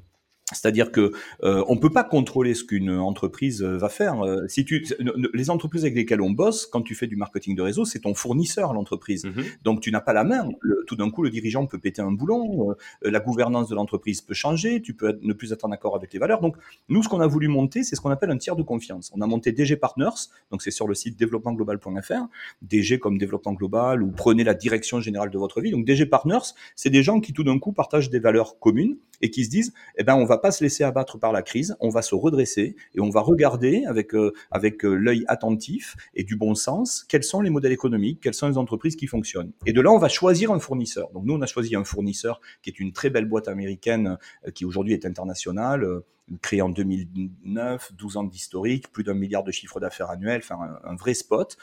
C'est-à-dire 0.52 0.92
que 0.92 1.12
euh, 1.44 1.64
on 1.68 1.78
peut 1.78 1.90
pas 1.90 2.04
contrôler 2.04 2.54
ce 2.54 2.64
qu'une 2.64 2.92
entreprise 2.92 3.62
euh, 3.62 3.78
va 3.78 3.90
faire. 3.90 4.26
Euh, 4.26 4.48
si 4.48 4.66
tu, 4.66 4.86
les 5.34 5.50
entreprises 5.50 5.84
avec 5.84 5.96
lesquelles 5.96 6.22
on 6.22 6.32
bosse, 6.32 6.66
quand 6.66 6.82
tu 6.82 6.96
fais 6.96 7.08
du 7.08 7.16
marketing 7.16 7.56
de 7.56 7.62
réseau, 7.62 7.86
c'est 7.86 8.00
ton 8.00 8.14
fournisseur 8.14 8.74
l'entreprise. 8.74 9.26
Mhm. 9.26 9.44
Donc 9.64 9.82
tu 9.82 9.92
n'as 9.92 10.02
pas 10.02 10.14
la 10.14 10.24
main. 10.24 10.50
tout 10.88 10.96
d'un 10.96 11.10
coup, 11.10 11.22
le 11.22 11.30
dirigeant 11.30 11.66
peut 11.66 11.78
péter 11.78 12.02
un 12.02 12.12
boulon, 12.12 12.72
euh, 12.72 13.12
la 13.12 13.20
gouvernance 13.20 13.70
de 13.70 13.76
l'entreprise 13.76 14.22
peut 14.22 14.34
changer, 14.34 14.82
tu 14.82 14.94
peux 14.94 15.20
ne 15.22 15.34
plus 15.34 15.52
être 15.52 15.66
en 15.66 15.72
accord 15.72 15.96
avec 15.96 16.14
les 16.14 16.20
valeurs. 16.20 16.42
Donc 16.42 16.56
nous, 16.90 17.04
ce 17.04 17.10
qu'on 17.10 17.20
a 17.20 17.28
voulu 17.28 17.48
monter, 17.48 17.84
c'est 17.84 17.96
ce 17.96 18.02
qu'on 18.02 18.10
appelle 18.10 18.32
un 18.32 18.38
tiers 18.38 18.56
de 18.56 18.64
confiance. 18.64 19.12
On 19.16 19.22
a 19.22 19.28
monté 19.28 19.52
DG 19.52 19.76
Partners, 19.76 20.30
donc 20.52 20.62
c'est 20.62 20.72
sur 20.72 20.88
le 20.88 20.96
site 20.96 21.18
développementglobal.fr, 21.18 22.28
DG 22.62 23.00
comme 23.00 23.18
développement 23.18 23.54
global 23.54 24.02
ou 24.02 24.12
prenez 24.12 24.44
la 24.44 24.54
direction 24.54 25.00
générale 25.00 25.30
de 25.30 25.38
votre 25.38 25.62
vie. 25.62 25.72
Donc 25.72 25.86
DG 25.86 26.06
Partners, 26.08 26.54
c'est 26.76 26.90
des 26.90 27.04
gens 27.04 27.20
qui 27.20 27.34
tout 27.34 27.44
d'un 27.44 27.60
coup 27.60 27.72
partagent 27.72 28.10
des 28.10 28.20
valeurs 28.20 28.60
communes 28.60 28.98
et 29.22 29.30
qui 29.30 29.46
se 29.46 29.50
disent, 29.50 29.74
eh 29.98 30.04
ben 30.04 30.16
on 30.16 30.26
va 30.26 30.39
pas 30.40 30.52
se 30.52 30.64
laisser 30.64 30.84
abattre 30.84 31.18
par 31.20 31.32
la 31.32 31.42
crise, 31.42 31.76
on 31.80 31.90
va 31.90 32.02
se 32.02 32.16
redresser 32.16 32.76
et 32.96 33.00
on 33.00 33.10
va 33.10 33.22
regarder 33.22 33.84
avec 33.86 34.14
euh, 34.14 34.34
avec 34.52 34.84
euh, 34.86 34.94
l'œil 34.94 35.26
attentif 35.28 35.96
et 36.14 36.24
du 36.24 36.36
bon 36.36 36.56
sens 36.56 37.06
quels 37.08 37.24
sont 37.24 37.42
les 37.42 37.50
modèles 37.50 37.72
économiques, 37.72 38.22
quelles 38.22 38.34
sont 38.34 38.48
les 38.48 38.58
entreprises 38.58 38.96
qui 38.96 39.08
fonctionnent. 39.08 39.52
Et 39.66 39.74
de 39.74 39.82
là, 39.82 39.92
on 39.92 39.98
va 39.98 40.10
choisir 40.10 40.52
un 40.52 40.60
fournisseur. 40.60 41.12
Donc 41.12 41.26
nous, 41.26 41.34
on 41.34 41.42
a 41.42 41.46
choisi 41.46 41.76
un 41.76 41.84
fournisseur 41.84 42.42
qui 42.62 42.70
est 42.70 42.80
une 42.80 42.92
très 42.94 43.10
belle 43.10 43.26
boîte 43.26 43.48
américaine 43.48 44.18
euh, 44.48 44.52
qui 44.52 44.66
aujourd'hui 44.66 44.94
est 44.94 45.06
internationale 45.06 45.86
créée 46.44 46.62
en 46.62 46.70
2009, 46.70 47.94
12 47.94 48.18
ans 48.18 48.24
d'historique, 48.24 48.92
plus 48.92 49.04
d'un 49.04 49.16
milliard 49.16 49.44
de 49.44 49.52
chiffre 49.52 49.80
d'affaires 49.80 50.12
annuel, 50.12 50.42
enfin 50.44 50.60
un, 50.84 50.96
vrai 50.96 51.16
spot 51.16 51.58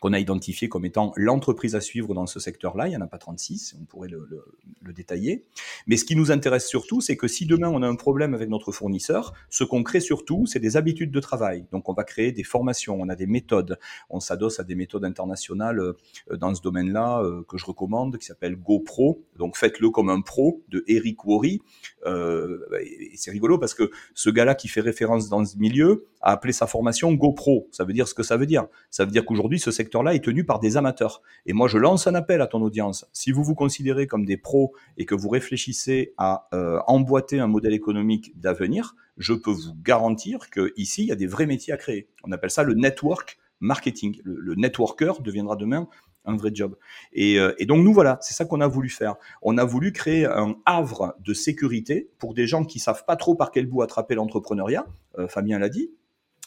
qu'on 0.00 0.12
a 0.12 0.18
identifié 0.18 0.68
comme 0.68 0.84
étant 0.84 1.12
l'entreprise 1.16 1.74
à 1.74 1.80
suivre 1.80 2.14
dans 2.14 2.26
ce 2.26 2.40
secteur-là. 2.40 2.86
Il 2.86 2.90
n'y 2.90 2.96
en 2.96 3.00
a 3.00 3.06
pas 3.06 3.18
36, 3.18 3.76
on 3.80 3.84
pourrait 3.84 4.08
le, 4.08 4.26
le, 4.30 4.44
le, 4.82 4.92
détailler. 4.92 5.44
Mais 5.86 5.96
ce 5.96 6.04
qui 6.04 6.16
nous 6.16 6.30
intéresse 6.30 6.66
surtout, 6.66 7.00
c'est 7.00 7.16
que 7.16 7.28
si 7.28 7.46
demain 7.46 7.68
on 7.68 7.82
a 7.82 7.88
un 7.88 7.96
problème 7.96 8.34
avec 8.34 8.48
notre 8.48 8.72
fournisseur, 8.72 9.32
ce 9.50 9.64
qu'on 9.64 9.82
crée 9.82 10.00
surtout, 10.00 10.46
c'est 10.46 10.60
des 10.60 10.76
habitudes 10.76 11.10
de 11.10 11.20
travail. 11.20 11.66
Donc 11.72 11.88
on 11.88 11.92
va 11.92 12.04
créer 12.04 12.32
des 12.32 12.44
formations, 12.44 12.96
on 13.00 13.08
a 13.08 13.16
des 13.16 13.26
méthodes, 13.26 13.78
on 14.10 14.20
s'adosse 14.20 14.60
à 14.60 14.64
des 14.64 14.74
méthodes 14.74 15.04
internationales 15.04 15.80
euh, 15.80 15.94
dans 16.36 16.54
ce 16.54 16.62
domaine-là 16.62 17.22
euh, 17.22 17.42
que 17.48 17.58
je 17.58 17.66
recommande, 17.66 18.18
qui 18.18 18.26
s'appelle 18.26 18.56
GoPro. 18.56 19.22
Donc 19.36 19.56
faites-le 19.56 19.90
comme 19.90 20.10
un 20.10 20.20
pro 20.20 20.62
de 20.68 20.84
Eric 20.86 21.24
Worry. 21.24 21.60
Euh, 22.06 22.58
et 22.80 23.12
c'est 23.16 23.30
rigolo 23.30 23.58
parce 23.58 23.74
que 23.74 23.90
ce 24.14 24.30
gars-là 24.30 24.54
qui 24.54 24.68
fait 24.68 24.80
référence 24.80 25.28
dans 25.28 25.44
ce 25.44 25.56
milieu, 25.58 26.06
a 26.20 26.32
appelé 26.32 26.52
sa 26.52 26.66
formation 26.66 27.12
GoPro. 27.12 27.68
Ça 27.70 27.84
veut 27.84 27.92
dire 27.92 28.08
ce 28.08 28.14
que 28.14 28.22
ça 28.22 28.36
veut 28.36 28.46
dire. 28.46 28.66
Ça 28.90 29.04
veut 29.04 29.10
dire 29.10 29.24
qu'aujourd'hui, 29.24 29.58
ce 29.58 29.70
secteur-là 29.70 30.14
est 30.14 30.24
tenu 30.24 30.44
par 30.44 30.60
des 30.60 30.76
amateurs. 30.76 31.22
Et 31.46 31.52
moi, 31.52 31.68
je 31.68 31.78
lance 31.78 32.06
un 32.06 32.14
appel 32.14 32.40
à 32.40 32.46
ton 32.46 32.62
audience. 32.62 33.06
Si 33.12 33.32
vous 33.32 33.44
vous 33.44 33.54
considérez 33.54 34.06
comme 34.06 34.24
des 34.24 34.36
pros 34.36 34.72
et 34.96 35.04
que 35.04 35.14
vous 35.14 35.28
réfléchissez 35.28 36.14
à 36.18 36.48
euh, 36.54 36.78
emboîter 36.86 37.38
un 37.40 37.46
modèle 37.46 37.74
économique 37.74 38.38
d'avenir, 38.38 38.94
je 39.16 39.34
peux 39.34 39.50
vous 39.50 39.74
garantir 39.82 40.50
qu'ici, 40.50 41.02
il 41.02 41.08
y 41.08 41.12
a 41.12 41.16
des 41.16 41.26
vrais 41.26 41.46
métiers 41.46 41.72
à 41.72 41.76
créer. 41.76 42.08
On 42.24 42.32
appelle 42.32 42.50
ça 42.50 42.62
le 42.62 42.74
network 42.74 43.38
marketing. 43.60 44.20
Le, 44.24 44.54
networker 44.54 45.20
deviendra 45.22 45.56
demain 45.56 45.88
un 46.28 46.36
vrai 46.36 46.50
job. 46.52 46.76
Euh, 47.16 47.54
et, 47.58 47.66
donc 47.66 47.82
nous 47.82 47.92
voilà, 47.92 48.18
c'est 48.20 48.34
ça 48.34 48.44
qu'on 48.44 48.60
a 48.60 48.68
voulu 48.68 48.88
faire. 48.88 49.16
On 49.42 49.58
a 49.58 49.64
voulu 49.64 49.92
créer 49.92 50.26
un 50.26 50.56
havre 50.66 51.16
de 51.20 51.34
sécurité 51.34 52.10
pour 52.18 52.34
des 52.34 52.46
gens 52.46 52.64
qui 52.64 52.78
savent 52.78 53.04
pas 53.04 53.16
trop 53.16 53.34
par 53.34 53.50
quel 53.50 53.66
bout 53.66 53.82
attraper 53.82 54.14
l'entrepreneuriat. 54.14 54.86
Euh, 55.18 55.28
Fabien 55.28 55.58
l'a 55.58 55.68
dit, 55.68 55.90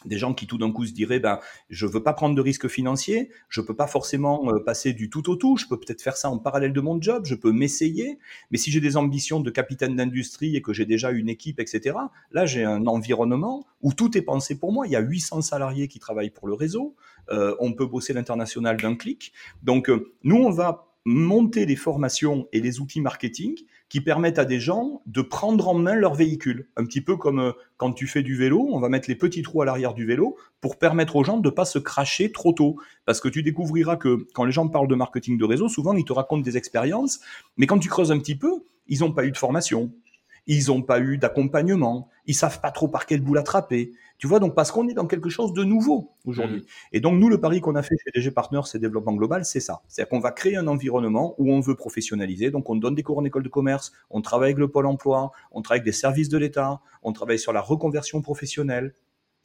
des 0.04 0.18
gens 0.18 0.34
qui 0.34 0.46
tout 0.46 0.58
d'un 0.58 0.72
coup 0.72 0.86
se 0.86 0.92
diraient 0.92 1.20
ben 1.20 1.38
je 1.70 1.86
veux 1.86 2.02
pas 2.02 2.12
prendre 2.12 2.34
de 2.34 2.40
risques 2.40 2.68
financiers, 2.68 3.30
je 3.48 3.60
peux 3.60 3.76
pas 3.76 3.86
forcément 3.86 4.52
euh, 4.52 4.58
passer 4.58 4.92
du 4.92 5.10
tout 5.10 5.30
au 5.30 5.36
tout, 5.36 5.56
je 5.56 5.66
peux 5.66 5.78
peut-être 5.78 6.02
faire 6.02 6.16
ça 6.16 6.30
en 6.30 6.38
parallèle 6.38 6.72
de 6.72 6.80
mon 6.80 7.00
job, 7.00 7.24
je 7.24 7.34
peux 7.34 7.52
m'essayer, 7.52 8.18
mais 8.50 8.58
si 8.58 8.70
j'ai 8.70 8.80
des 8.80 8.96
ambitions 8.96 9.40
de 9.40 9.50
capitaine 9.50 9.96
d'industrie 9.96 10.56
et 10.56 10.62
que 10.62 10.72
j'ai 10.72 10.86
déjà 10.86 11.10
une 11.10 11.28
équipe, 11.28 11.60
etc. 11.60 11.96
Là 12.32 12.46
j'ai 12.46 12.64
un 12.64 12.86
environnement 12.86 13.66
où 13.80 13.92
tout 13.92 14.16
est 14.16 14.22
pensé 14.22 14.58
pour 14.58 14.72
moi. 14.72 14.86
Il 14.86 14.92
y 14.92 14.96
a 14.96 15.00
800 15.00 15.42
salariés 15.42 15.88
qui 15.88 15.98
travaillent 15.98 16.30
pour 16.30 16.48
le 16.48 16.54
réseau, 16.54 16.94
on 17.30 17.72
peut 17.72 17.86
bosser 17.86 18.12
l'international 18.12 18.76
d'un 18.76 18.94
clic. 18.94 19.32
Donc 19.62 19.88
euh, 19.88 20.12
nous 20.24 20.36
on 20.36 20.50
va 20.50 20.88
monter 21.04 21.66
les 21.66 21.76
formations 21.76 22.48
et 22.52 22.60
les 22.60 22.80
outils 22.80 23.00
marketing 23.00 23.56
qui 23.88 24.00
permettent 24.00 24.38
à 24.38 24.44
des 24.44 24.60
gens 24.60 25.02
de 25.06 25.20
prendre 25.20 25.68
en 25.68 25.74
main 25.74 25.94
leur 25.94 26.14
véhicule. 26.14 26.68
Un 26.76 26.84
petit 26.84 27.00
peu 27.00 27.16
comme 27.16 27.40
euh, 27.40 27.52
quand 27.76 27.92
tu 27.92 28.06
fais 28.06 28.22
du 28.22 28.36
vélo, 28.36 28.68
on 28.70 28.80
va 28.80 28.88
mettre 28.88 29.08
les 29.08 29.16
petits 29.16 29.42
trous 29.42 29.62
à 29.62 29.64
l'arrière 29.64 29.94
du 29.94 30.06
vélo 30.06 30.36
pour 30.60 30.78
permettre 30.78 31.16
aux 31.16 31.24
gens 31.24 31.38
de 31.38 31.48
ne 31.48 31.54
pas 31.54 31.64
se 31.64 31.78
cracher 31.78 32.30
trop 32.32 32.52
tôt. 32.52 32.76
Parce 33.04 33.20
que 33.20 33.28
tu 33.28 33.42
découvriras 33.42 33.96
que 33.96 34.26
quand 34.32 34.44
les 34.44 34.52
gens 34.52 34.68
parlent 34.68 34.88
de 34.88 34.94
marketing 34.94 35.36
de 35.36 35.44
réseau, 35.44 35.68
souvent 35.68 35.94
ils 35.94 36.04
te 36.04 36.12
racontent 36.12 36.42
des 36.42 36.56
expériences, 36.56 37.20
mais 37.56 37.66
quand 37.66 37.78
tu 37.78 37.88
creuses 37.88 38.12
un 38.12 38.18
petit 38.18 38.36
peu, 38.36 38.64
ils 38.86 39.00
n'ont 39.00 39.12
pas 39.12 39.24
eu 39.24 39.32
de 39.32 39.36
formation, 39.36 39.92
ils 40.46 40.68
n'ont 40.68 40.82
pas 40.82 41.00
eu 41.00 41.18
d'accompagnement, 41.18 42.08
ils 42.26 42.34
savent 42.34 42.60
pas 42.60 42.70
trop 42.70 42.88
par 42.88 43.06
quel 43.06 43.20
bout 43.20 43.34
l'attraper. 43.34 43.92
Tu 44.22 44.28
vois, 44.28 44.38
donc 44.38 44.54
parce 44.54 44.70
qu'on 44.70 44.86
est 44.86 44.94
dans 44.94 45.08
quelque 45.08 45.30
chose 45.30 45.52
de 45.52 45.64
nouveau 45.64 46.12
aujourd'hui. 46.26 46.60
Mmh. 46.60 46.92
Et 46.92 47.00
donc 47.00 47.18
nous, 47.18 47.28
le 47.28 47.40
pari 47.40 47.60
qu'on 47.60 47.74
a 47.74 47.82
fait 47.82 47.96
chez 47.96 48.12
DG 48.14 48.30
Partners 48.30 48.60
et 48.72 48.78
Développement 48.78 49.14
Global, 49.14 49.44
c'est 49.44 49.58
ça. 49.58 49.82
C'est-à-dire 49.88 50.10
qu'on 50.10 50.20
va 50.20 50.30
créer 50.30 50.54
un 50.54 50.68
environnement 50.68 51.34
où 51.38 51.52
on 51.52 51.58
veut 51.58 51.74
professionnaliser. 51.74 52.52
Donc 52.52 52.70
on 52.70 52.76
donne 52.76 52.94
des 52.94 53.02
cours 53.02 53.18
en 53.18 53.24
école 53.24 53.42
de 53.42 53.48
commerce, 53.48 53.90
on 54.10 54.20
travaille 54.20 54.50
avec 54.50 54.58
le 54.58 54.68
pôle 54.68 54.86
emploi, 54.86 55.32
on 55.50 55.60
travaille 55.60 55.80
avec 55.80 55.86
des 55.86 55.90
services 55.90 56.28
de 56.28 56.38
l'État, 56.38 56.80
on 57.02 57.12
travaille 57.12 57.40
sur 57.40 57.52
la 57.52 57.60
reconversion 57.60 58.22
professionnelle. 58.22 58.94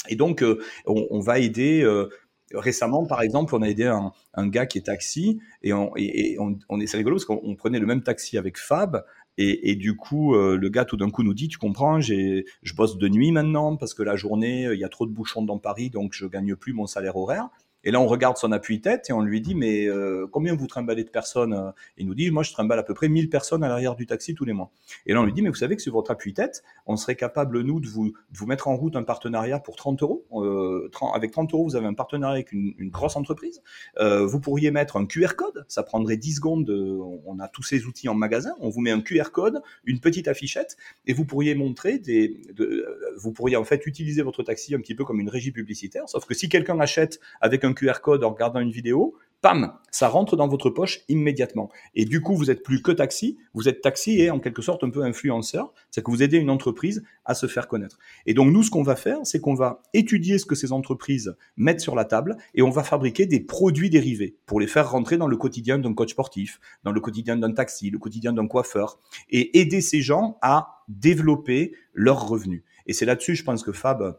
Et 0.10 0.16
donc 0.16 0.44
euh, 0.44 0.60
on, 0.86 1.22
va 1.22 1.40
aider. 1.40 1.82
Euh, 1.82 2.10
récemment, 2.54 3.08
par 3.08 3.24
exemple, 3.24 3.56
on 3.56 3.64
a 3.64 3.70
aidé 3.70 3.86
un, 3.86 4.12
un 4.36 4.48
gars 4.48 4.68
qui 4.68 4.78
est 4.78 4.84
taxi 4.84 5.40
et 5.64 5.74
on, 5.74 5.92
et, 5.96 6.38
on, 6.40 6.56
on 6.70 6.80
est 6.80 6.94
rigolo 6.94 7.16
parce 7.16 7.26
qu'on 7.26 7.56
prenait 7.56 7.80
le 7.80 7.88
même 7.88 8.04
taxi 8.04 8.38
avec 8.38 8.60
Fab 8.60 9.04
et, 9.38 9.76
du 9.76 9.96
coup, 9.96 10.34
euh, 10.36 10.58
le 10.58 10.70
gars 10.70 10.84
tout 10.84 10.98
d'un 10.98 11.12
coup 11.12 11.22
nous 11.22 11.36
dit, 11.36 11.48
tu 11.48 11.60
comprends, 11.60 12.02
j'ai, 12.02 12.46
je 12.64 12.74
bosse 12.74 12.98
de 12.98 13.08
nuit 13.08 13.32
maintenant 13.32 13.76
parce 13.76 13.94
que 13.94 14.02
la 14.02 14.16
journée, 14.16 14.64
il 14.74 14.80
y 14.80 14.84
a 14.84 14.90
trop 14.90 15.06
de 15.06 15.12
bouchons 15.12 15.44
dans 15.44 15.60
Paris, 15.60 15.90
donc 15.92 16.14
je 16.14 16.26
gagne 16.26 16.56
plus 16.56 16.74
mon 16.74 16.88
salaire 16.88 17.16
horaire. 17.16 17.50
Et 17.88 17.92
là, 17.92 18.02
on 18.02 18.08
regarde 18.08 18.36
son 18.36 18.52
appui-tête 18.52 19.10
et 19.10 19.14
on 19.14 19.22
lui 19.22 19.40
dit, 19.40 19.56
mais 19.56 19.86
euh, 19.86 20.28
combien 20.30 20.54
vous 20.54 20.68
trimballez 20.68 21.06
de 21.06 21.10
personnes 21.10 21.54
euh? 21.54 21.72
Il 21.98 22.06
nous 22.06 22.16
dit, 22.16 22.32
moi, 22.32 22.44
je 22.44 22.52
trimballe 22.52 22.80
à 22.80 22.84
peu 22.84 22.94
près 22.94 23.08
1000 23.08 23.30
personnes 23.30 23.64
à 23.64 23.70
l'arrière 23.70 23.96
du 23.96 24.06
taxi 24.06 24.36
tous 24.36 24.44
les 24.44 24.52
mois. 24.52 24.72
Et 25.06 25.14
là, 25.14 25.22
on 25.22 25.24
lui 25.24 25.32
dit, 25.32 25.42
mais 25.42 25.48
vous 25.48 25.56
savez 25.56 25.78
que 25.78 25.82
sur 25.82 25.94
votre 25.94 26.12
appui-tête, 26.12 26.66
on 26.86 26.98
serait 26.98 27.16
capable, 27.16 27.62
nous, 27.62 27.80
de 27.80 27.88
vous, 27.88 28.10
de 28.10 28.38
vous 28.38 28.46
mettre 28.46 28.68
en 28.68 28.76
route 28.76 28.98
un 28.98 29.04
partenariat 29.04 29.60
pour 29.60 29.78
30 29.78 30.04
euros. 30.04 30.26
Euh, 30.34 30.90
30, 30.92 31.16
avec 31.16 31.32
30 31.32 31.54
euros, 31.54 31.64
vous 31.64 31.78
avez 31.78 31.88
un 31.88 31.94
partenariat 31.94 32.34
avec 32.34 32.52
une, 32.52 32.74
une 32.78 32.90
grosse 32.90 33.16
entreprise. 33.16 33.62
Euh, 34.00 34.26
vous 34.26 34.42
pourriez 34.42 34.70
mettre 34.70 34.98
un 34.98 35.06
QR 35.06 35.36
code, 35.38 35.64
ça 35.70 35.82
prendrait 35.82 36.18
10 36.18 36.36
secondes. 36.36 36.66
De, 36.66 37.00
on 37.26 37.40
a 37.40 37.48
tous 37.48 37.64
ces 37.64 37.86
outils 37.86 38.10
en 38.10 38.16
magasin. 38.16 38.54
On 38.60 38.68
vous 38.68 38.82
met 38.82 38.92
un 38.92 39.00
QR 39.00 39.32
code, 39.32 39.62
une 39.86 40.02
petite 40.02 40.28
affichette, 40.28 40.76
et 41.06 41.14
vous 41.14 41.24
pourriez 41.24 41.56
montrer 41.56 42.00
des... 42.00 42.42
De, 42.54 42.86
vous 43.16 43.32
pourriez 43.32 43.56
en 43.56 43.64
fait 43.64 43.86
utiliser 43.86 44.24
votre 44.24 44.44
taxi 44.44 44.76
un 44.76 44.80
petit 44.80 44.94
peu 44.94 45.06
comme 45.06 45.22
une 45.22 45.30
régie 45.30 45.52
publicitaire, 45.52 46.10
sauf 46.10 46.26
que 46.26 46.34
si 46.34 46.50
quelqu'un 46.50 46.78
achète 46.82 47.22
avec 47.40 47.64
un 47.64 47.77
QR 47.78 48.02
code 48.02 48.24
en 48.24 48.32
regardant 48.32 48.60
une 48.60 48.72
vidéo, 48.72 49.16
pam, 49.42 49.74
ça 49.92 50.08
rentre 50.08 50.36
dans 50.36 50.48
votre 50.48 50.70
poche 50.70 51.02
immédiatement. 51.10 51.70
Et 51.96 52.06
du 52.06 52.22
coup, 52.22 52.36
vous 52.36 52.50
êtes 52.50 52.64
plus 52.64 52.82
que 52.82 52.92
taxi, 52.92 53.38
vous 53.54 53.70
êtes 53.70 53.82
taxi 53.82 54.20
et 54.20 54.32
en 54.32 54.40
quelque 54.40 54.62
sorte 54.62 54.84
un 54.84 54.90
peu 54.90 55.04
influenceur, 55.04 55.74
c'est 55.92 56.04
que 56.04 56.12
vous 56.12 56.24
aidez 56.24 56.38
une 56.38 56.50
entreprise 56.50 57.04
à 57.26 57.36
se 57.36 57.48
faire 57.48 57.68
connaître. 57.68 57.98
Et 58.26 58.34
donc 58.34 58.52
nous, 58.52 58.64
ce 58.64 58.72
qu'on 58.72 58.84
va 58.84 58.96
faire, 58.96 59.20
c'est 59.24 59.40
qu'on 59.40 59.54
va 59.54 59.82
étudier 59.94 60.38
ce 60.38 60.46
que 60.46 60.56
ces 60.56 60.72
entreprises 60.72 61.36
mettent 61.56 61.82
sur 61.82 61.96
la 61.96 62.06
table 62.06 62.38
et 62.56 62.62
on 62.62 62.70
va 62.70 62.84
fabriquer 62.84 63.26
des 63.26 63.40
produits 63.40 63.90
dérivés 63.90 64.38
pour 64.46 64.60
les 64.60 64.68
faire 64.68 64.90
rentrer 64.90 65.18
dans 65.18 65.28
le 65.28 65.38
quotidien 65.38 65.78
d'un 65.78 65.94
coach 65.94 66.12
sportif, 66.12 66.60
dans 66.84 66.92
le 66.92 67.00
quotidien 67.00 67.38
d'un 67.38 67.54
taxi, 67.54 67.90
le 67.90 68.00
quotidien 68.00 68.34
d'un 68.34 68.48
coiffeur, 68.48 69.00
et 69.30 69.60
aider 69.60 69.82
ces 69.82 70.02
gens 70.02 70.38
à 70.42 70.84
développer 70.88 71.74
leurs 71.94 72.28
revenus. 72.28 72.64
Et 72.86 72.94
c'est 72.94 73.06
là-dessus, 73.06 73.36
je 73.36 73.44
pense 73.44 73.64
que 73.64 73.74
Fab 73.74 74.18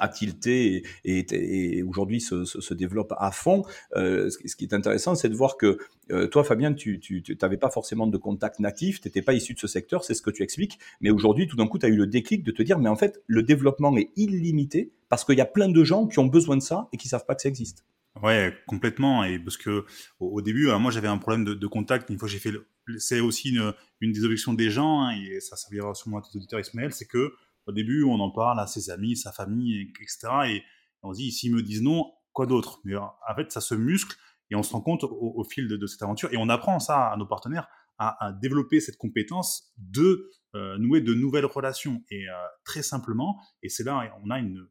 a 0.00 0.08
tilté 0.08 0.82
et, 1.04 1.82
aujourd'hui 1.82 2.20
se, 2.20 2.74
développe 2.74 3.14
à 3.18 3.30
fond. 3.30 3.62
Euh, 3.96 4.30
ce 4.30 4.56
qui 4.56 4.64
est 4.64 4.74
intéressant, 4.74 5.14
c'est 5.14 5.28
de 5.28 5.34
voir 5.34 5.56
que 5.56 5.78
euh, 6.10 6.26
toi, 6.26 6.42
Fabien, 6.42 6.72
tu 6.72 7.00
n'avais 7.40 7.56
pas 7.56 7.70
forcément 7.70 8.06
de 8.06 8.16
contact 8.16 8.58
natif, 8.58 9.00
tu 9.00 9.08
n'étais 9.08 9.22
pas 9.22 9.34
issu 9.34 9.54
de 9.54 9.58
ce 9.58 9.68
secteur, 9.68 10.04
c'est 10.04 10.14
ce 10.14 10.22
que 10.22 10.30
tu 10.30 10.42
expliques. 10.42 10.78
Mais 11.00 11.10
aujourd'hui, 11.10 11.46
tout 11.46 11.56
d'un 11.56 11.66
coup, 11.66 11.78
tu 11.78 11.86
as 11.86 11.90
eu 11.90 11.96
le 11.96 12.06
déclic 12.06 12.42
de 12.42 12.50
te 12.50 12.62
dire, 12.62 12.78
mais 12.78 12.88
en 12.88 12.96
fait, 12.96 13.22
le 13.26 13.42
développement 13.42 13.96
est 13.96 14.10
illimité 14.16 14.90
parce 15.08 15.24
qu'il 15.24 15.36
y 15.36 15.40
a 15.40 15.46
plein 15.46 15.68
de 15.68 15.84
gens 15.84 16.06
qui 16.06 16.18
ont 16.18 16.26
besoin 16.26 16.56
de 16.56 16.62
ça 16.62 16.88
et 16.92 16.96
qui 16.96 17.08
savent 17.08 17.26
pas 17.26 17.34
que 17.34 17.42
ça 17.42 17.48
existe. 17.48 17.84
Ouais, 18.22 18.52
complètement. 18.66 19.24
Et 19.24 19.38
parce 19.38 19.56
que 19.56 19.84
au, 20.18 20.40
début, 20.42 20.66
moi, 20.78 20.90
j'avais 20.90 21.08
un 21.08 21.18
problème 21.18 21.44
de, 21.44 21.66
contact. 21.66 22.10
Une 22.10 22.18
fois, 22.18 22.28
j'ai 22.28 22.38
fait, 22.38 22.52
c'est 22.98 23.20
aussi 23.20 23.50
une, 23.50 24.12
des 24.12 24.24
objections 24.24 24.52
des 24.52 24.70
gens, 24.70 25.02
hein, 25.02 25.12
et 25.12 25.40
ça 25.40 25.56
servira 25.56 25.94
sûrement 25.94 26.18
à 26.18 26.22
tes 26.22 26.36
auditeurs, 26.36 26.60
Ismaël, 26.60 26.92
c'est 26.92 27.06
que 27.06 27.32
au 27.66 27.72
début, 27.72 28.04
on 28.04 28.20
en 28.20 28.30
parle 28.30 28.60
à 28.60 28.66
ses 28.66 28.90
amis, 28.90 29.16
sa 29.16 29.32
famille, 29.32 29.92
etc. 30.00 30.28
Et 30.46 30.62
on 31.02 31.12
se 31.12 31.18
dit, 31.18 31.32
s'ils 31.32 31.54
me 31.54 31.62
disent 31.62 31.82
non, 31.82 32.12
quoi 32.32 32.46
d'autre? 32.46 32.80
Mais 32.84 32.96
en 32.96 33.34
fait, 33.36 33.52
ça 33.52 33.60
se 33.60 33.74
muscle 33.74 34.16
et 34.50 34.56
on 34.56 34.62
se 34.62 34.72
rend 34.72 34.80
compte 34.80 35.04
au, 35.04 35.44
fil 35.44 35.68
de, 35.68 35.86
cette 35.86 36.02
aventure. 36.02 36.32
Et 36.32 36.36
on 36.36 36.48
apprend 36.48 36.80
ça 36.80 37.08
à 37.08 37.16
nos 37.16 37.26
partenaires, 37.26 37.68
à, 37.98 38.32
développer 38.40 38.80
cette 38.80 38.96
compétence 38.96 39.72
de 39.78 40.30
euh, 40.54 40.76
nouer 40.78 41.00
de 41.00 41.14
nouvelles 41.14 41.46
relations. 41.46 42.02
Et 42.10 42.28
euh, 42.28 42.32
très 42.64 42.82
simplement, 42.82 43.40
et 43.62 43.68
c'est 43.68 43.84
là, 43.84 44.12
on 44.24 44.30
a 44.30 44.38
une 44.38 44.66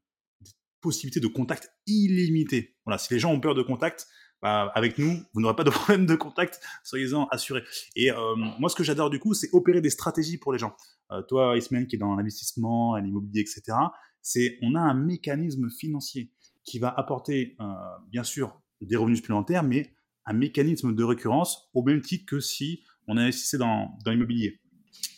possibilité 0.82 1.20
de 1.20 1.28
contact 1.28 1.72
illimité. 1.88 2.78
Voilà, 2.86 2.98
si 2.98 3.14
les 3.14 3.20
gens 3.20 3.32
ont 3.32 3.40
peur 3.40 3.56
de 3.56 3.62
contact, 3.62 4.08
bah, 4.42 4.72
avec 4.74 4.98
nous, 4.98 5.22
vous 5.34 5.42
n'aurez 5.42 5.56
pas 5.56 5.64
de 5.64 5.70
problème 5.70 6.06
de 6.06 6.16
contact, 6.16 6.62
soyez-en 6.84 7.28
assurés. 7.28 7.64
Et 7.96 8.12
euh, 8.12 8.36
moi, 8.36 8.70
ce 8.70 8.76
que 8.76 8.84
j'adore 8.84 9.10
du 9.10 9.20
coup, 9.20 9.34
c'est 9.34 9.50
opérer 9.54 9.82
des 9.82 9.90
stratégies 9.90 10.38
pour 10.38 10.54
les 10.54 10.60
gens. 10.60 10.76
Euh, 11.12 11.22
toi, 11.24 11.58
Ismaël, 11.58 11.88
qui 11.88 11.96
est 11.96 12.00
dans 12.00 12.16
l'investissement, 12.16 12.96
l'immobilier, 12.98 13.42
etc., 13.42 13.78
c'est 14.22 14.58
on 14.62 14.76
a 14.76 14.80
un 14.80 14.94
mécanisme 14.94 15.70
financier 15.70 16.32
qui 16.64 16.80
va 16.80 16.90
apporter, 16.90 17.56
euh, 17.60 17.66
bien 18.10 18.24
sûr, 18.24 18.62
des 18.82 18.96
revenus 18.96 19.18
supplémentaires, 19.18 19.64
mais 19.64 19.94
un 20.26 20.34
mécanisme 20.34 20.94
de 20.94 21.04
récurrence 21.04 21.70
au 21.74 21.84
même 21.84 22.02
titre 22.02 22.26
que 22.26 22.40
si 22.40 22.84
on 23.08 23.18
investissait 23.18 23.58
dans, 23.58 23.98
l'immobilier. 24.06 24.62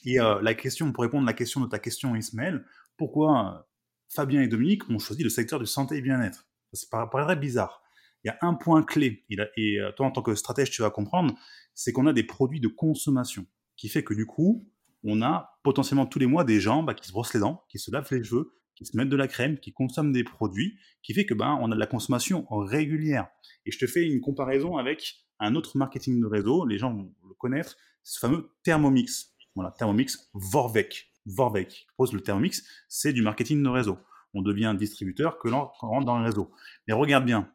Et 0.06 0.18
la 0.18 0.54
question, 0.54 0.92
pour 0.94 1.04
répondre 1.04 1.28
à 1.28 1.32
la 1.32 1.34
question 1.34 1.60
de 1.60 1.68
ta 1.68 1.78
question, 1.78 2.16
Ismaël, 2.16 2.66
pourquoi 2.98 3.68
Fabien 4.08 4.42
et 4.42 4.48
Dominique 4.48 4.90
ont 4.90 5.00
choisi 5.00 5.24
le 5.24 5.30
secteur 5.30 5.60
de 5.60 5.66
santé 5.66 5.98
et 5.98 6.02
bien-être? 6.02 6.48
Ça 6.74 7.06
paraît 7.08 7.36
bizarre 7.36 7.81
il 8.24 8.28
y 8.28 8.32
a 8.32 8.38
un 8.42 8.54
point 8.54 8.84
clé, 8.84 9.26
et 9.30 9.80
euh, 9.80 9.92
toi 9.94 10.06
en 10.06 10.12
tant 10.12 10.22
que 10.22 10.36
stratège 10.36 10.72
tu 10.72 10.82
vas 10.82 10.92
comprendre, 10.92 11.34
c'est 11.74 11.92
qu'on 11.92 12.08
a 12.08 12.14
des 12.14 12.24
produits 12.24 12.60
de 12.60 12.68
consommation, 12.68 13.46
qui 13.78 13.90
fait 13.90 14.04
que 14.04 14.14
du 14.14 14.26
coup, 14.26 14.68
on 15.04 15.22
a 15.22 15.58
potentiellement 15.64 16.06
tous 16.06 16.20
les 16.20 16.28
mois 16.28 16.44
des 16.44 16.60
gens 16.60 16.84
bah, 16.84 16.94
qui 16.94 17.08
se 17.08 17.12
brossent 17.12 17.34
les 17.34 17.40
dents, 17.40 17.64
qui 17.70 17.80
se 17.80 17.92
lavent 17.92 18.08
les 18.12 18.24
cheveux, 18.24 18.54
qui 18.76 18.86
se 18.86 18.98
mettent 18.98 19.10
de 19.10 19.16
la 19.16 19.28
crème, 19.28 19.60
qui 19.60 19.74
consomment 19.74 20.12
des 20.12 20.24
produits, 20.24 20.78
qui 21.04 21.14
fait 21.14 21.26
que 21.26 21.34
ben 21.34 21.58
on 21.62 21.72
a 21.72 21.76
de 21.76 21.80
la 21.80 21.88
consommation 21.88 22.46
régulière. 22.50 23.28
Et 23.66 23.72
je 23.72 23.80
te 23.80 23.88
fais 23.88 24.04
une 24.04 24.22
comparaison 24.22 24.78
avec 24.78 25.16
un 25.40 25.56
autre 25.56 25.78
marketing 25.78 26.22
de 26.22 26.26
réseau, 26.28 26.66
les 26.66 26.78
gens 26.78 26.94
vont 26.94 27.14
le 27.28 27.34
connaître, 27.36 27.76
ce 28.04 28.20
fameux 28.20 28.50
Thermomix. 28.64 29.36
Voilà, 29.56 29.72
Thermomix 29.72 30.30
Vorvec. 30.34 31.12
Vorvec, 31.26 31.86
je 31.88 31.94
propose 31.94 32.14
le 32.14 32.22
Thermomix, 32.22 32.64
c'est 32.88 33.14
du 33.14 33.22
marketing 33.22 33.62
de 33.62 33.70
réseau. 33.70 33.98
On 34.34 34.42
devient 34.42 34.74
distributeur 34.78 35.38
que 35.38 35.50
l'on 35.50 35.66
rentre 35.80 36.06
dans 36.06 36.18
le 36.18 36.26
réseau. 36.26 36.52
Mais 36.88 36.94
regarde 36.94 37.26
bien, 37.26 37.52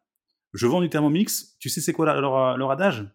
je 0.57 0.67
vends 0.67 0.81
du 0.81 0.89
Thermomix, 0.89 1.57
tu 1.59 1.69
sais 1.69 1.81
c'est 1.81 1.93
quoi 1.93 2.07
leur, 2.07 2.57
leur 2.57 2.71
adage? 2.71 3.07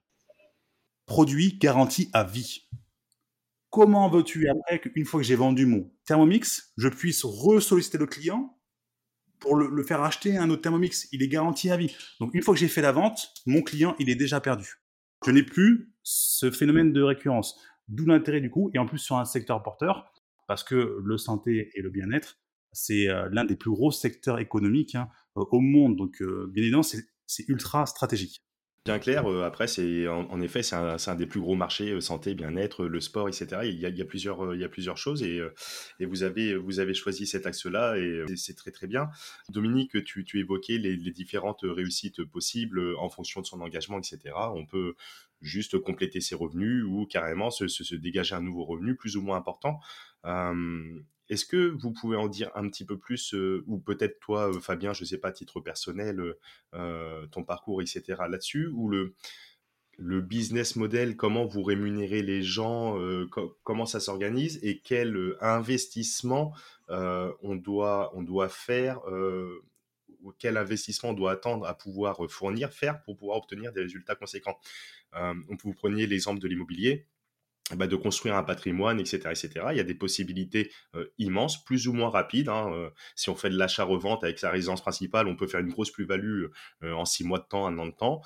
Produit 1.05 1.57
garanti 1.57 2.09
à 2.13 2.23
vie. 2.23 2.69
Comment 3.69 4.09
veux-tu 4.09 4.47
après 4.47 4.79
qu'une 4.79 5.05
fois 5.05 5.19
que 5.19 5.25
j'ai 5.25 5.35
vendu 5.35 5.65
mon 5.65 5.91
Thermomix, 6.05 6.71
je 6.77 6.87
puisse 6.87 7.23
ressolliciter 7.23 7.97
le 7.97 8.05
client 8.05 8.57
pour 9.39 9.55
le, 9.55 9.83
faire 9.83 10.03
acheter 10.03 10.37
un 10.37 10.49
autre 10.49 10.61
Thermomix? 10.61 11.07
Il 11.11 11.23
est 11.23 11.27
garanti 11.27 11.71
à 11.71 11.77
vie. 11.77 11.95
Donc 12.19 12.35
une 12.35 12.43
fois 12.43 12.53
que 12.53 12.59
j'ai 12.59 12.67
fait 12.67 12.81
la 12.81 12.91
vente, 12.91 13.33
mon 13.45 13.61
client, 13.61 13.95
il 13.97 14.09
est 14.09 14.15
déjà 14.15 14.39
perdu. 14.39 14.75
Je 15.25 15.31
n'ai 15.31 15.43
plus 15.43 15.93
ce 16.03 16.51
phénomène 16.51 16.93
de 16.93 17.01
récurrence. 17.01 17.59
D'où 17.87 18.05
l'intérêt 18.05 18.39
du 18.39 18.51
coup, 18.51 18.69
et 18.73 18.77
en 18.77 18.85
plus 18.85 18.99
sur 18.99 19.17
un 19.17 19.25
secteur 19.25 19.63
porteur, 19.63 20.13
parce 20.47 20.63
que 20.63 20.99
le 21.03 21.17
santé 21.17 21.71
et 21.73 21.81
le 21.81 21.89
bien-être, 21.89 22.37
c'est 22.71 23.07
l'un 23.31 23.45
des 23.45 23.55
plus 23.55 23.71
gros 23.71 23.91
secteurs 23.91 24.39
économiques 24.39 24.95
hein, 24.95 25.09
au 25.35 25.59
monde. 25.59 25.97
Donc, 25.97 26.21
bien 26.21 26.63
évidemment, 26.63 26.83
c'est 26.83 27.05
ultra 27.47 27.85
stratégique. 27.85 28.41
Bien 28.83 28.97
clair, 28.97 29.27
après, 29.43 29.67
c'est 29.67 30.07
en, 30.07 30.41
effet, 30.41 30.63
c'est 30.63 30.75
un, 30.75 31.15
des 31.15 31.27
plus 31.27 31.39
gros 31.39 31.53
marchés, 31.53 32.01
santé, 32.01 32.33
bien-être, 32.33 32.85
le 32.85 32.99
sport, 32.99 33.29
etc. 33.29 33.45
Il 33.65 33.79
y 33.79 33.85
a, 33.85 33.89
il 33.89 33.97
y 33.97 34.01
a 34.01 34.05
plusieurs, 34.05 34.97
choses 34.97 35.21
et, 35.21 35.39
vous, 35.99 36.23
avez, 36.23 36.93
choisi 36.95 37.27
cet 37.27 37.45
axe-là 37.45 37.97
et 37.99 38.25
c'est 38.35 38.55
très 38.55 38.71
très 38.71 38.87
bien. 38.87 39.11
Dominique, 39.49 40.03
tu, 40.03 40.25
évoquais 40.39 40.79
les, 40.79 40.97
différentes 40.97 41.61
réussites 41.61 42.23
possibles 42.23 42.95
en 42.97 43.09
fonction 43.09 43.41
de 43.41 43.45
son 43.45 43.61
engagement, 43.61 43.99
etc. 43.99 44.33
On 44.55 44.65
peut 44.65 44.95
juste 45.41 45.77
compléter 45.77 46.19
ses 46.19 46.33
revenus 46.33 46.83
ou 46.83 47.05
carrément 47.05 47.51
se 47.51 47.95
dégager 47.95 48.33
un 48.33 48.41
nouveau 48.41 48.65
revenu 48.65 48.95
plus 48.95 49.15
ou 49.15 49.21
moins 49.21 49.37
important. 49.37 49.79
Est-ce 51.31 51.45
que 51.45 51.69
vous 51.79 51.93
pouvez 51.93 52.17
en 52.17 52.27
dire 52.27 52.51
un 52.55 52.67
petit 52.67 52.83
peu 52.83 52.97
plus, 52.97 53.33
ou 53.65 53.79
peut-être 53.79 54.19
toi, 54.19 54.51
Fabien, 54.59 54.91
je 54.91 55.03
ne 55.03 55.07
sais 55.07 55.17
pas, 55.17 55.29
à 55.29 55.31
titre 55.31 55.61
personnel, 55.61 56.35
ton 56.73 57.43
parcours, 57.45 57.81
etc., 57.81 58.23
là-dessus, 58.29 58.67
ou 58.67 58.89
le, 58.89 59.13
business 59.97 60.75
model, 60.75 61.15
comment 61.15 61.45
vous 61.45 61.63
rémunérez 61.63 62.21
les 62.21 62.43
gens, 62.43 62.99
comment 63.63 63.85
ça 63.85 64.01
s'organise, 64.01 64.59
et 64.61 64.79
quel 64.79 65.37
investissement 65.39 66.53
on, 66.89 67.55
doit, 67.55 68.49
faire, 68.49 68.99
quel 70.37 70.57
investissement 70.57 71.11
on 71.11 71.13
doit 71.13 71.31
attendre 71.31 71.65
à 71.65 71.77
pouvoir 71.77 72.19
fournir, 72.29 72.73
faire 72.73 73.01
pour 73.03 73.15
pouvoir 73.15 73.37
obtenir 73.37 73.71
des 73.71 73.83
résultats 73.83 74.15
conséquents? 74.15 74.59
vous 75.13 75.73
preniez 75.73 76.07
l'exemple 76.07 76.41
de 76.41 76.49
l'immobilier 76.49 77.07
bah, 77.75 77.87
de 77.87 77.95
construire 77.95 78.35
un 78.35 78.43
patrimoine, 78.43 78.99
etc., 78.99 79.17
etc. 79.29 79.49
Il 79.71 79.77
y 79.77 79.79
a 79.79 79.83
des 79.83 79.93
possibilités 79.93 80.71
euh, 80.95 81.05
immenses, 81.17 81.63
plus 81.63 81.87
ou 81.87 81.93
moins 81.93 82.09
rapides. 82.09 82.49
Hein, 82.49 82.71
euh, 82.73 82.89
si 83.15 83.29
on 83.29 83.35
fait 83.35 83.49
de 83.49 83.57
l'achat-revente 83.57 84.23
avec 84.23 84.39
sa 84.39 84.49
résidence 84.49 84.81
principale, 84.81 85.27
on 85.27 85.35
peut 85.35 85.47
faire 85.47 85.61
une 85.61 85.69
grosse 85.69 85.91
plus-value 85.91 86.47
euh, 86.83 86.93
en 86.93 87.05
six 87.05 87.23
mois 87.23 87.39
de 87.39 87.45
temps, 87.45 87.65
un 87.65 87.77
an 87.77 87.85
de 87.85 87.91
temps. 87.91 88.21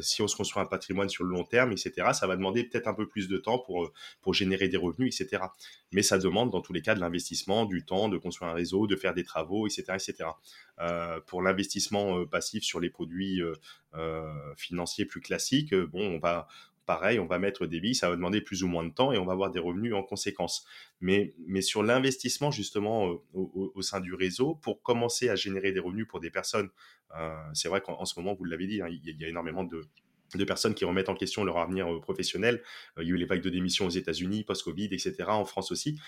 si 0.00 0.22
on 0.22 0.28
se 0.28 0.36
construit 0.36 0.62
un 0.62 0.66
patrimoine 0.66 1.08
sur 1.08 1.24
le 1.24 1.30
long 1.30 1.44
terme, 1.44 1.72
etc., 1.72 2.08
ça 2.12 2.26
va 2.26 2.36
demander 2.36 2.64
peut-être 2.64 2.88
un 2.88 2.94
peu 2.94 3.06
plus 3.06 3.28
de 3.28 3.38
temps 3.38 3.58
pour, 3.58 3.92
pour 4.22 4.34
générer 4.34 4.68
des 4.68 4.76
revenus, 4.76 5.20
etc. 5.20 5.44
Mais 5.92 6.02
ça 6.02 6.18
demande 6.18 6.50
dans 6.50 6.60
tous 6.60 6.72
les 6.72 6.82
cas 6.82 6.94
de 6.94 7.00
l'investissement, 7.00 7.66
du 7.66 7.84
temps, 7.84 8.08
de 8.08 8.18
construire 8.18 8.50
un 8.50 8.54
réseau, 8.54 8.86
de 8.86 8.96
faire 8.96 9.14
des 9.14 9.24
travaux, 9.24 9.66
etc., 9.66 9.84
etc. 9.94 10.30
pour 11.26 11.42
l'investissement 11.42 12.24
passif 12.26 12.64
sur 12.64 12.80
les 12.80 12.90
produits 12.90 13.40
financiers 14.56 15.04
plus 15.04 15.20
classiques, 15.20 15.74
bon, 15.74 16.16
on 16.16 16.18
va 16.18 16.48
pareil, 16.86 17.18
on 17.18 17.26
va 17.26 17.38
mettre 17.38 17.66
des 17.66 17.80
billes, 17.80 17.94
ça 17.94 18.08
va 18.08 18.16
demander 18.16 18.40
plus 18.40 18.62
ou 18.62 18.68
moins 18.68 18.84
de 18.84 18.92
temps 18.92 19.12
et 19.12 19.18
on 19.18 19.24
va 19.24 19.32
avoir 19.32 19.50
des 19.50 19.58
revenus 19.58 19.94
en 19.94 20.02
conséquence. 20.02 20.66
Mais, 21.00 21.34
mais 21.46 21.62
sur 21.62 21.82
l'investissement 21.82 22.50
justement 22.50 23.08
euh, 23.08 23.16
au, 23.32 23.82
sein 23.82 24.00
du 24.00 24.14
réseau, 24.14 24.56
pour 24.56 24.82
commencer 24.82 25.28
à 25.28 25.36
générer 25.36 25.72
des 25.72 25.80
revenus 25.80 26.06
pour 26.08 26.20
des 26.20 26.30
personnes, 26.30 26.70
euh, 27.16 27.36
c'est 27.54 27.68
vrai 27.68 27.80
qu'en 27.80 28.04
ce 28.04 28.18
moment, 28.18 28.34
vous 28.34 28.44
l'avez 28.44 28.66
dit, 28.66 28.82
hein, 28.82 28.88
il, 28.88 29.20
y 29.20 29.24
a, 29.24 29.28
énormément 29.28 29.64
de, 29.64 29.82
personnes 30.44 30.74
qui 30.74 30.84
remettent 30.84 31.08
en 31.08 31.14
question 31.14 31.44
leur 31.44 31.58
avenir 31.58 31.92
euh, 31.92 32.00
professionnel. 32.00 32.62
il 32.98 33.04
y 33.04 33.10
a 33.10 33.14
eu 33.14 33.16
les 33.16 33.26
vagues 33.26 33.42
de 33.42 33.50
démission 33.50 33.86
aux 33.86 33.90
États-Unis, 33.90 34.44
post-Covid, 34.44 34.86
etc., 34.86 35.14
en 35.28 35.44
France 35.44 35.72
aussi. 35.72 35.98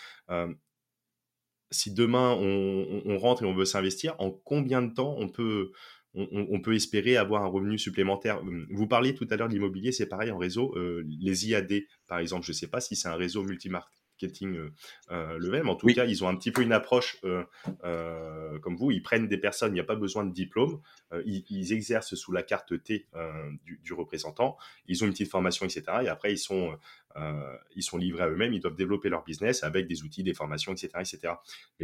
si 1.70 1.94
demain 1.94 2.36
on, 2.38 3.18
rentre 3.18 3.44
et 3.44 3.46
on 3.46 3.54
veut 3.54 3.64
s'investir, 3.64 4.14
en 4.18 4.30
combien 4.30 4.82
de 4.82 4.92
temps 4.92 5.14
on 5.18 5.28
peut, 5.28 5.72
on, 6.14 6.60
peut 6.60 6.74
espérer 6.74 7.16
avoir 7.16 7.42
un 7.42 7.46
revenu 7.46 7.78
supplémentaire. 7.78 8.38
Hum, 8.42 8.66
vous 8.70 8.86
parliez 8.86 9.14
tout 9.14 9.26
à 9.30 9.36
l'heure 9.36 9.48
de 9.48 9.54
l'immobilier, 9.54 9.92
c'est 9.92 10.06
pareil 10.06 10.30
en 10.30 10.38
réseau. 10.38 10.76
Euh, 10.76 11.04
les 11.06 11.48
IAD, 11.48 11.72
par 12.06 12.18
exemple, 12.18 12.44
je 12.44 12.52
ne 12.52 12.56
sais 12.56 12.68
pas 12.68 12.80
si 12.80 12.96
c'est 12.96 13.08
un 13.08 13.14
réseau 13.14 13.42
multimarketing 13.42 14.56
euh, 14.56 14.70
euh, 15.10 15.38
le 15.38 15.50
même. 15.50 15.68
En 15.68 15.74
tout 15.74 15.86
cas, 15.86 16.04
ils 16.04 16.22
ont 16.22 16.28
un 16.28 16.36
petit 16.36 16.50
peu 16.50 16.62
une 16.62 16.72
approche 16.72 17.18
comme 17.22 18.76
vous. 18.76 18.90
Ils 18.90 19.02
prennent 19.02 19.26
des 19.26 19.38
personnes, 19.38 19.72
il 19.72 19.74
n'y 19.74 19.80
a 19.80 19.84
pas 19.84 19.96
besoin 19.96 20.24
de 20.24 20.32
diplôme. 20.32 20.80
Ils, 21.24 21.72
exercent 21.72 22.14
sous 22.14 22.32
la 22.32 22.42
carte 22.42 22.82
T 22.82 23.08
du, 23.64 23.80
du, 23.82 23.92
représentant. 23.94 24.56
Ils 24.86 25.02
ont 25.02 25.06
une 25.06 25.12
petite 25.12 25.30
formation, 25.30 25.66
etc. 25.66 25.84
Et 26.04 26.08
après, 26.08 26.32
ils 26.32 26.38
sont 26.38 26.78
euh, 27.16 27.56
ils 27.74 27.82
sont 27.82 27.98
livrés 27.98 28.24
à 28.24 28.28
eux-mêmes, 28.28 28.52
ils 28.52 28.60
doivent 28.60 28.76
développer 28.76 29.08
leur 29.08 29.24
business 29.24 29.64
avec 29.64 29.86
des 29.86 30.02
outils, 30.02 30.22
des 30.22 30.34
formations, 30.34 30.72
etc. 30.72 30.88
etc. 31.00 31.34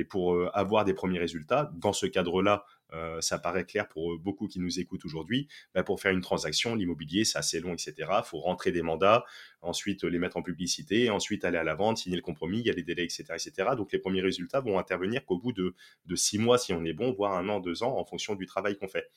Pour 0.08 0.34
euh, 0.34 0.50
avoir 0.54 0.84
des 0.84 0.94
premiers 0.94 1.18
résultats, 1.18 1.70
dans 1.74 1.92
ce 1.92 2.06
cadre-là, 2.06 2.64
euh, 2.94 3.20
ça 3.20 3.38
paraît 3.38 3.66
clair 3.66 3.86
pour 3.86 4.18
beaucoup 4.18 4.48
qui 4.48 4.60
nous 4.60 4.80
écoutent 4.80 5.04
aujourd'hui, 5.04 5.48
bah, 5.74 5.82
pour 5.82 6.00
faire 6.00 6.12
une 6.12 6.22
transaction, 6.22 6.74
l'immobilier, 6.74 7.24
c'est 7.24 7.38
assez 7.38 7.60
long, 7.60 7.74
etc. 7.74 7.94
Il 7.98 8.24
faut 8.24 8.38
rentrer 8.38 8.72
des 8.72 8.80
mandats, 8.80 9.24
ensuite 9.60 10.04
les 10.04 10.18
mettre 10.18 10.38
en 10.38 10.42
publicité, 10.42 11.10
ensuite 11.10 11.44
aller 11.44 11.58
à 11.58 11.64
la 11.64 11.74
vente, 11.74 11.98
signer 11.98 12.16
le 12.16 12.22
compromis, 12.22 12.60
il 12.60 12.66
y 12.66 12.70
a 12.70 12.72
les 12.72 12.82
délais, 12.82 13.04
etc. 13.04 13.24
etc. 13.34 13.70
Donc 13.76 13.92
les 13.92 13.98
premiers 13.98 14.22
résultats 14.22 14.60
vont 14.60 14.78
intervenir 14.78 15.26
qu'au 15.26 15.38
bout 15.38 15.52
de, 15.52 15.74
six 16.14 16.38
mois, 16.38 16.56
si 16.56 16.72
on 16.72 16.84
est 16.84 16.94
bon, 16.94 17.12
voire 17.12 17.34
un 17.34 17.48
an, 17.50 17.60
deux 17.60 17.82
ans, 17.82 17.98
en 17.98 18.04
fonction 18.04 18.34
du 18.34 18.46
travail 18.46 18.78
qu'on 18.78 18.88
fait. 18.88 19.10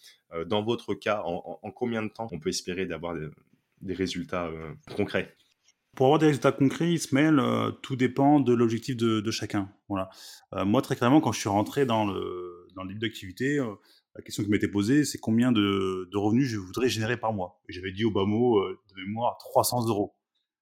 dans 0.45 0.64
votre 0.64 0.93
cas, 0.93 1.22
en, 1.24 1.72
combien 1.72 2.03
de 2.03 2.09
temps 2.09 2.28
on 2.32 2.39
peut 2.39 2.49
espérer 2.49 2.86
d'avoir 2.86 3.16
des, 3.82 3.93
résultats 3.93 4.51
concrets? 4.95 5.34
Pour 5.96 6.06
avoir 6.06 6.20
des 6.20 6.28
résultats 6.28 6.52
concrets, 6.52 6.94
Ismaël, 6.94 7.39
euh, 7.39 7.72
tout 7.72 7.96
dépend 7.96 8.39
de 8.39 8.54
l'objectif 8.54 8.96
de, 8.96 9.32
chacun. 9.32 9.70
Voilà. 9.89 10.10
Euh, 10.54 10.66
moi, 10.66 10.82
très 10.82 10.96
clairement, 10.96 11.20
quand 11.20 11.32
je 11.32 11.39
suis 11.39 11.50
rentré 11.50 11.86
dans 11.86 12.06
le, 12.06 12.68
dans 12.76 12.86
d'activité, 12.86 13.60
euh, 13.60 13.76
la 14.16 14.22
question 14.22 14.44
qui 14.44 14.50
m'était 14.50 14.70
posée, 14.70 15.04
c'est 15.04 15.18
combien 15.18 15.52
de, 15.52 16.10
revenus 16.16 16.48
je 16.48 16.58
voudrais 16.58 16.88
générer 16.88 17.18
par 17.18 17.34
mois? 17.34 17.62
Et 17.68 17.74
j'avais 17.74 17.92
dit 17.92 18.06
au 18.06 18.12
bas 18.12 18.26
mot, 18.26 18.62
de 18.62 19.02
mémoire, 19.06 19.38
300 19.39 19.88
euros. 19.88 20.16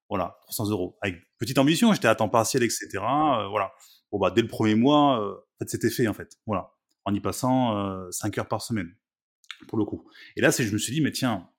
Voilà, 0.09 0.39
300 0.43 0.71
euros. 0.71 0.97
Avec 1.01 1.19
petite 1.37 1.59
ambition, 1.59 1.93
j'étais 1.93 2.07
à 2.07 2.15
temps 2.15 2.29
partiel, 2.29 2.63
etc. 2.63 2.87
voilà. 2.97 3.71
Bon, 4.11 4.17
bah, 4.17 4.31
dès 4.31 4.41
le 4.41 4.47
premier 4.47 4.75
mois, 4.75 5.19
en 5.19 5.57
fait, 5.59 5.69
c'était 5.69 5.89
fait, 5.91 6.07
en 6.07 6.13
fait. 6.13 6.37
Voilà. 6.47 6.71
En 7.05 7.13
y 7.13 7.19
passant 7.19 8.09
5 8.11 8.37
heures 8.39 8.47
par 8.47 8.61
semaine, 8.61 8.95
pour 9.67 9.77
le 9.77 9.85
coup. 9.85 10.07
Et 10.35 10.41
là, 10.41 10.49
je 10.51 10.71
me 10.71 10.77
suis 10.77 10.93
dit, 10.93 11.01
mais 11.01 11.11
tiens, 11.11 11.47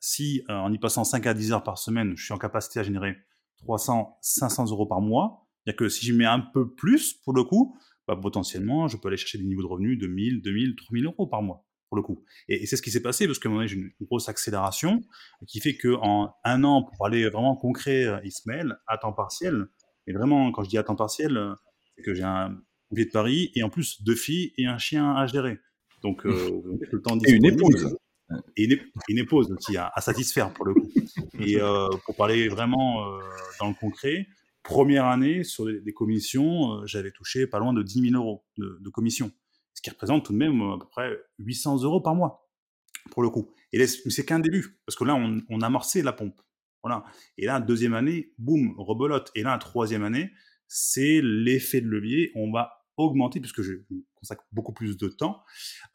si 0.00 0.42
euh, 0.48 0.54
en 0.54 0.72
y 0.72 0.78
passant 0.78 1.04
5 1.04 1.26
à 1.26 1.34
10 1.34 1.52
heures 1.52 1.62
par 1.62 1.78
semaine, 1.78 2.14
je 2.16 2.24
suis 2.24 2.32
en 2.32 2.38
capacité 2.38 2.80
à 2.80 2.82
générer 2.82 3.16
300, 3.58 4.18
500 4.20 4.70
euros 4.70 4.86
par 4.86 5.00
mois, 5.00 5.46
c'est-à-dire 5.64 5.78
que 5.78 5.88
si 5.88 6.06
je 6.06 6.14
mets 6.14 6.24
un 6.24 6.40
peu 6.40 6.72
plus, 6.72 7.14
pour 7.14 7.34
le 7.34 7.44
coup, 7.44 7.76
bah, 8.08 8.18
potentiellement, 8.20 8.88
je 8.88 8.96
peux 8.96 9.08
aller 9.08 9.16
chercher 9.16 9.38
des 9.38 9.44
niveaux 9.44 9.62
de 9.62 9.66
revenus 9.66 9.98
de 9.98 10.06
1000, 10.06 10.42
2000, 10.42 10.76
3000 10.76 11.04
euros 11.06 11.26
par 11.26 11.42
mois, 11.42 11.66
pour 11.88 11.96
le 11.96 12.02
coup. 12.02 12.24
Et, 12.48 12.66
c'est 12.66 12.76
ce 12.76 12.82
qui 12.82 12.90
s'est 12.90 13.02
passé, 13.02 13.26
parce 13.26 13.38
qu'à 13.38 13.48
un 13.48 13.52
moment 13.52 13.60
donné, 13.60 13.68
j'ai 13.68 13.76
une, 13.76 14.06
grosse 14.06 14.28
accélération, 14.28 15.02
qui 15.46 15.60
fait 15.60 15.76
qu'en 15.76 16.34
un 16.44 16.64
an, 16.64 16.82
pour 16.82 17.06
aller 17.06 17.28
vraiment 17.28 17.54
concret, 17.56 18.04
euh, 18.04 18.20
Ismaël, 18.24 18.78
à 18.86 18.98
temps 18.98 19.12
partiel, 19.12 19.66
et 20.06 20.12
vraiment, 20.12 20.50
quand 20.52 20.64
je 20.64 20.70
dis 20.70 20.78
à 20.78 20.82
temps 20.82 20.96
partiel, 20.96 21.38
c'est 21.94 22.02
que 22.02 22.14
j'ai 22.14 22.22
un 22.22 22.58
pied 22.94 23.04
de 23.04 23.10
Paris, 23.10 23.52
et 23.54 23.62
en 23.62 23.68
plus 23.68 24.02
deux 24.02 24.16
filles 24.16 24.52
et 24.56 24.66
un 24.66 24.78
chien 24.78 25.14
à 25.14 25.26
gérer. 25.26 25.60
Donc, 26.02 26.24
le 26.24 27.02
temps 27.02 27.18
Et 27.26 27.32
une 27.32 27.44
épouse 27.44 27.96
et 28.56 28.64
une, 29.08 29.18
épouse 29.18 29.50
aussi 29.50 29.76
à, 29.76 29.92
satisfaire 30.00 30.52
pour 30.52 30.64
le 30.66 30.74
coup. 30.74 30.88
Et 31.40 31.60
euh, 31.60 31.88
pour 32.04 32.16
parler 32.16 32.48
vraiment 32.48 33.06
euh, 33.06 33.20
dans 33.58 33.68
le 33.68 33.74
concret, 33.74 34.26
première 34.62 35.06
année 35.06 35.44
sur 35.44 35.66
des, 35.66 35.92
commissions, 35.92 36.74
euh, 36.74 36.86
j'avais 36.86 37.10
touché 37.10 37.46
pas 37.46 37.58
loin 37.58 37.72
de 37.72 37.82
10 37.82 38.10
000 38.10 38.22
euros 38.22 38.44
de, 38.58 38.78
de 38.80 38.90
commissions, 38.90 39.32
ce 39.74 39.82
qui 39.82 39.90
représente 39.90 40.24
tout 40.24 40.32
de 40.32 40.38
même 40.38 40.60
à 40.62 40.78
peu 40.78 40.86
près 40.90 41.10
800 41.38 41.82
euros 41.82 42.00
par 42.00 42.14
mois 42.14 42.48
pour 43.10 43.22
le 43.22 43.30
coup. 43.30 43.50
Et 43.72 43.86
c'est 43.86 44.24
qu'un 44.24 44.40
début, 44.40 44.78
parce 44.84 44.96
que 44.96 45.04
là, 45.04 45.14
on, 45.14 45.40
on 45.48 45.60
amorçait 45.62 46.02
la 46.02 46.12
pompe. 46.12 46.40
Voilà. 46.82 47.04
Et 47.38 47.46
là, 47.46 47.60
deuxième 47.60 47.94
année, 47.94 48.32
boum, 48.38 48.74
rebelote. 48.78 49.30
Et 49.34 49.42
là, 49.42 49.56
troisième 49.58 50.02
année, 50.02 50.30
c'est 50.68 51.20
l'effet 51.22 51.80
de 51.80 51.86
levier. 51.86 52.30
On 52.34 52.50
va 52.50 52.80
augmenter, 52.96 53.40
puisque 53.40 53.62
je 53.62 53.74
consacre 54.14 54.44
beaucoup 54.52 54.72
plus 54.72 54.96
de 54.96 55.08
temps, 55.08 55.42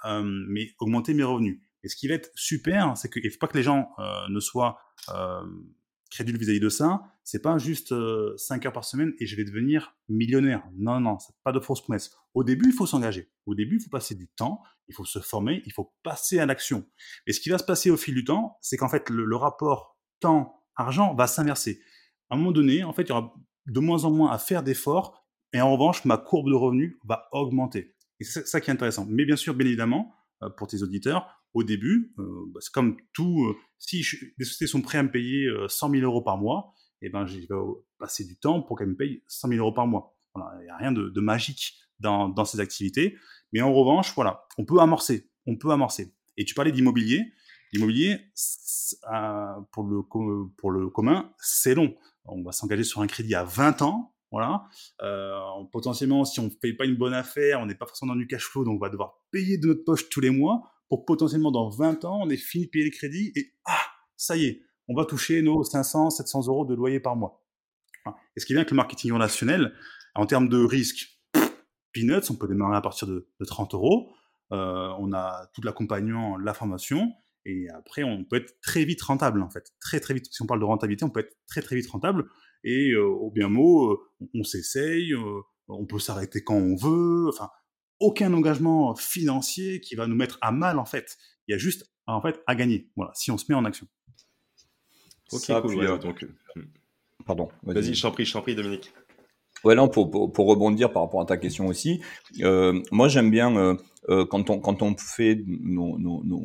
mais 0.03 0.71
augmenter 0.79 1.13
mes 1.13 1.23
revenus. 1.23 1.59
Et 1.85 1.87
ce 1.87 1.95
qui 1.95 2.07
va 2.07 2.15
être 2.15 2.31
super, 2.33 2.97
c'est 2.97 3.13
qu'il 3.13 3.23
ne 3.23 3.29
faut 3.29 3.37
pas 3.37 3.47
que 3.47 3.55
les 3.55 3.63
gens 3.63 3.91
euh, 3.99 4.27
ne 4.27 4.39
soient 4.39 4.79
euh, 5.09 5.45
crédules 6.09 6.35
vis-à-vis 6.35 6.59
de 6.59 6.67
ça. 6.67 7.03
C'est 7.23 7.43
pas 7.43 7.59
juste 7.59 7.89
5 7.89 7.93
euh, 7.95 8.67
heures 8.67 8.73
par 8.73 8.85
semaine 8.85 9.13
et 9.19 9.27
je 9.27 9.35
vais 9.35 9.43
devenir 9.45 9.95
millionnaire. 10.09 10.63
Non, 10.75 10.99
non, 10.99 11.19
c'est 11.19 11.35
pas 11.43 11.51
de 11.51 11.59
fausse 11.59 11.83
promesse. 11.83 12.11
Au 12.33 12.43
début, 12.43 12.69
il 12.69 12.73
faut 12.73 12.87
s'engager. 12.87 13.29
Au 13.45 13.53
début, 13.53 13.77
il 13.77 13.83
faut 13.83 13.91
passer 13.91 14.15
du 14.15 14.27
temps, 14.27 14.63
il 14.87 14.95
faut 14.95 15.05
se 15.05 15.19
former, 15.19 15.61
il 15.67 15.73
faut 15.73 15.93
passer 16.01 16.39
à 16.39 16.47
l'action. 16.47 16.87
Et 17.27 17.33
ce 17.33 17.39
qui 17.39 17.49
va 17.49 17.59
se 17.59 17.63
passer 17.63 17.91
au 17.91 17.97
fil 17.97 18.15
du 18.15 18.23
temps, 18.23 18.57
c'est 18.61 18.77
qu'en 18.77 18.89
fait, 18.89 19.11
le, 19.11 19.35
rapport 19.35 19.99
temps-argent 20.21 21.13
va 21.13 21.27
s'inverser. 21.27 21.79
À 22.31 22.35
un 22.35 22.37
moment 22.39 22.51
donné, 22.51 22.83
en 22.83 22.93
fait, 22.93 23.03
il 23.03 23.09
y 23.09 23.11
aura 23.11 23.31
de 23.67 23.79
moins 23.79 24.05
en 24.05 24.11
moins 24.11 24.31
à 24.31 24.39
faire 24.39 24.63
d'efforts 24.63 25.23
et 25.53 25.61
en 25.61 25.71
revanche, 25.71 26.03
ma 26.03 26.17
courbe 26.17 26.49
de 26.49 26.55
revenus 26.55 26.95
va 27.03 27.29
augmenter. 27.31 27.95
Et 28.19 28.23
c'est 28.23 28.47
ça 28.47 28.59
qui 28.59 28.71
est 28.71 28.73
intéressant. 28.73 29.05
Mais 29.07 29.25
bien 29.25 29.35
sûr, 29.35 29.53
bien 29.53 29.67
évidemment, 29.67 30.15
pour 30.57 30.67
tes 30.67 30.81
auditeurs, 30.81 31.34
au 31.55 31.63
début, 31.63 32.13
euh, 32.19 32.43
bah, 32.53 32.59
c'est 32.61 32.71
comme 32.71 32.97
tout, 33.13 33.45
euh, 33.45 33.55
si 33.79 34.05
les 34.37 34.45
sociétés 34.45 34.67
sont 34.67 34.81
prêtes 34.81 34.99
à 34.99 35.03
me 35.03 35.11
payer 35.11 35.49
100 35.67 35.87
euh, 35.87 35.99
000 35.99 36.03
euros 36.03 36.21
par 36.21 36.37
mois, 36.37 36.73
et 37.01 37.07
eh 37.07 37.09
ben, 37.09 37.25
je 37.25 37.39
vais 37.39 37.47
passer 37.97 38.25
du 38.25 38.37
temps 38.37 38.61
pour 38.61 38.77
qu'elles 38.77 38.89
me 38.89 38.95
payent 38.95 39.23
100 39.27 39.49
000 39.49 39.59
euros 39.59 39.73
par 39.73 39.87
mois. 39.87 40.17
il 40.35 40.63
n'y 40.63 40.69
a 40.69 40.77
rien 40.77 40.91
de, 40.91 41.19
magique 41.19 41.75
dans, 41.99 42.45
ces 42.45 42.59
activités. 42.59 43.17
Mais 43.53 43.61
en 43.61 43.73
revanche, 43.73 44.13
voilà, 44.15 44.45
on 44.57 44.65
peut 44.65 44.79
amorcer. 44.79 45.29
On 45.45 45.55
peut 45.55 45.71
amorcer. 45.71 46.13
Et 46.37 46.45
tu 46.45 46.53
parlais 46.55 46.71
d'immobilier. 46.71 47.21
L'immobilier, 47.73 48.19
pour 49.71 49.83
le, 49.83 50.89
commun, 50.89 51.31
c'est 51.37 51.75
long. 51.75 51.95
On 52.25 52.43
va 52.43 52.51
s'engager 52.53 52.83
sur 52.83 53.01
un 53.01 53.07
crédit 53.07 53.35
à 53.35 53.43
20 53.43 53.81
ans. 53.81 54.15
Voilà. 54.31 54.67
Potentiellement, 55.71 56.25
si 56.25 56.39
on 56.39 56.45
ne 56.45 56.49
paye 56.49 56.73
pas 56.73 56.85
une 56.85 56.95
bonne 56.95 57.13
affaire, 57.13 57.59
on 57.59 57.65
n'est 57.65 57.75
pas 57.75 57.85
forcément 57.85 58.13
dans 58.13 58.19
du 58.19 58.27
cash 58.27 58.45
flow, 58.45 58.63
donc 58.63 58.77
on 58.77 58.83
va 58.83 58.89
devoir 58.89 59.21
payer 59.31 59.57
de 59.57 59.67
notre 59.67 59.83
poche 59.83 60.09
tous 60.09 60.21
les 60.21 60.31
mois 60.31 60.71
pour 60.89 61.05
potentiellement 61.05 61.51
dans 61.51 61.69
20 61.69 62.05
ans, 62.05 62.19
on 62.23 62.29
est 62.29 62.37
fini 62.37 62.65
de 62.65 62.69
payer 62.69 62.85
les 62.85 62.91
crédits 62.91 63.31
et 63.35 63.53
ah, 63.65 63.81
ça 64.17 64.37
y 64.37 64.45
est, 64.45 64.61
on 64.87 64.95
va 64.95 65.05
toucher 65.05 65.41
nos 65.41 65.63
500, 65.63 66.11
700 66.11 66.47
euros 66.47 66.65
de 66.65 66.75
loyer 66.75 66.99
par 66.99 67.15
mois. 67.15 67.41
Et 68.35 68.39
ce 68.39 68.45
qui 68.45 68.53
bien 68.53 68.61
avec 68.61 68.71
le 68.71 68.77
marketing 68.77 69.13
relationnel, 69.13 69.73
en 70.13 70.25
termes 70.25 70.47
de 70.47 70.63
risque, 70.63 71.19
peanuts, 71.91 72.29
on 72.29 72.35
peut 72.35 72.47
démarrer 72.47 72.77
à 72.77 72.81
partir 72.81 73.07
de, 73.07 73.27
30 73.45 73.73
euros. 73.73 74.11
Euh, 74.51 74.89
on 74.99 75.11
a 75.13 75.49
tout 75.53 75.61
l'accompagnement, 75.63 76.37
la 76.37 76.53
formation, 76.53 77.11
et 77.45 77.67
après, 77.69 78.03
on 78.03 78.23
peut 78.23 78.37
être 78.37 78.59
très 78.61 78.85
vite 78.85 79.01
rentable, 79.01 79.41
en 79.41 79.49
fait. 79.49 79.71
Très, 79.79 79.99
très 79.99 80.13
vite. 80.13 80.27
Si 80.31 80.41
on 80.41 80.45
parle 80.45 80.59
de 80.59 80.65
rentabilité, 80.65 81.03
on 81.05 81.09
peut 81.09 81.21
être 81.21 81.35
très, 81.47 81.61
très 81.61 81.75
vite 81.75 81.89
rentable. 81.89 82.25
Et 82.63 82.91
euh, 82.91 83.05
au 83.05 83.31
bien 83.31 83.49
mot, 83.49 83.91
euh, 83.91 83.97
on, 84.33 84.43
s'essaye, 84.43 85.13
on 85.67 85.85
peut 85.85 85.99
s'arrêter 85.99 86.43
quand 86.43 86.55
on 86.55 86.75
veut. 86.75 87.29
Enfin, 87.29 87.49
aucun 87.99 88.33
engagement 88.33 88.95
financier 88.95 89.79
qui 89.79 89.95
va 89.95 90.07
nous 90.07 90.15
mettre 90.15 90.37
à 90.41 90.51
mal, 90.51 90.79
en 90.79 90.85
fait. 90.85 91.17
Il 91.47 91.51
y 91.51 91.55
a 91.55 91.57
juste, 91.57 91.91
en 92.07 92.21
fait, 92.21 92.41
à 92.47 92.55
gagner. 92.55 92.89
Voilà, 92.95 93.11
si 93.15 93.31
on 93.31 93.37
se 93.37 93.45
met 93.49 93.55
en 93.55 93.65
action. 93.65 93.87
Ok, 95.31 95.61
cool. 95.61 95.99
donc, 95.99 96.25
Pardon. 97.25 97.49
Vas-y, 97.63 97.95
je 97.95 98.01
t'en 98.01 98.11
prie, 98.11 98.25
je 98.25 98.33
t'en 98.33 98.41
prie, 98.41 98.55
Dominique. 98.55 98.93
Ouais, 99.63 99.73
non, 99.73 99.87
pour, 99.87 100.31
pour, 100.31 100.47
rebondir 100.47 100.91
par 100.91 101.01
rapport 101.03 101.21
à 101.21 101.25
ta 101.25 101.37
question 101.37 101.65
aussi, 101.65 102.01
euh, 102.41 102.79
moi 102.91 103.07
j'aime 103.07 103.31
bien 103.31 103.57
euh, 103.57 103.75
euh, 104.09 104.25
quand, 104.25 104.51
on, 104.51 104.59
quand 104.59 104.83
on 104.83 104.95
fait 104.95 105.41
nos, 105.47 105.97
nos, 105.97 106.23
nos, 106.23 106.43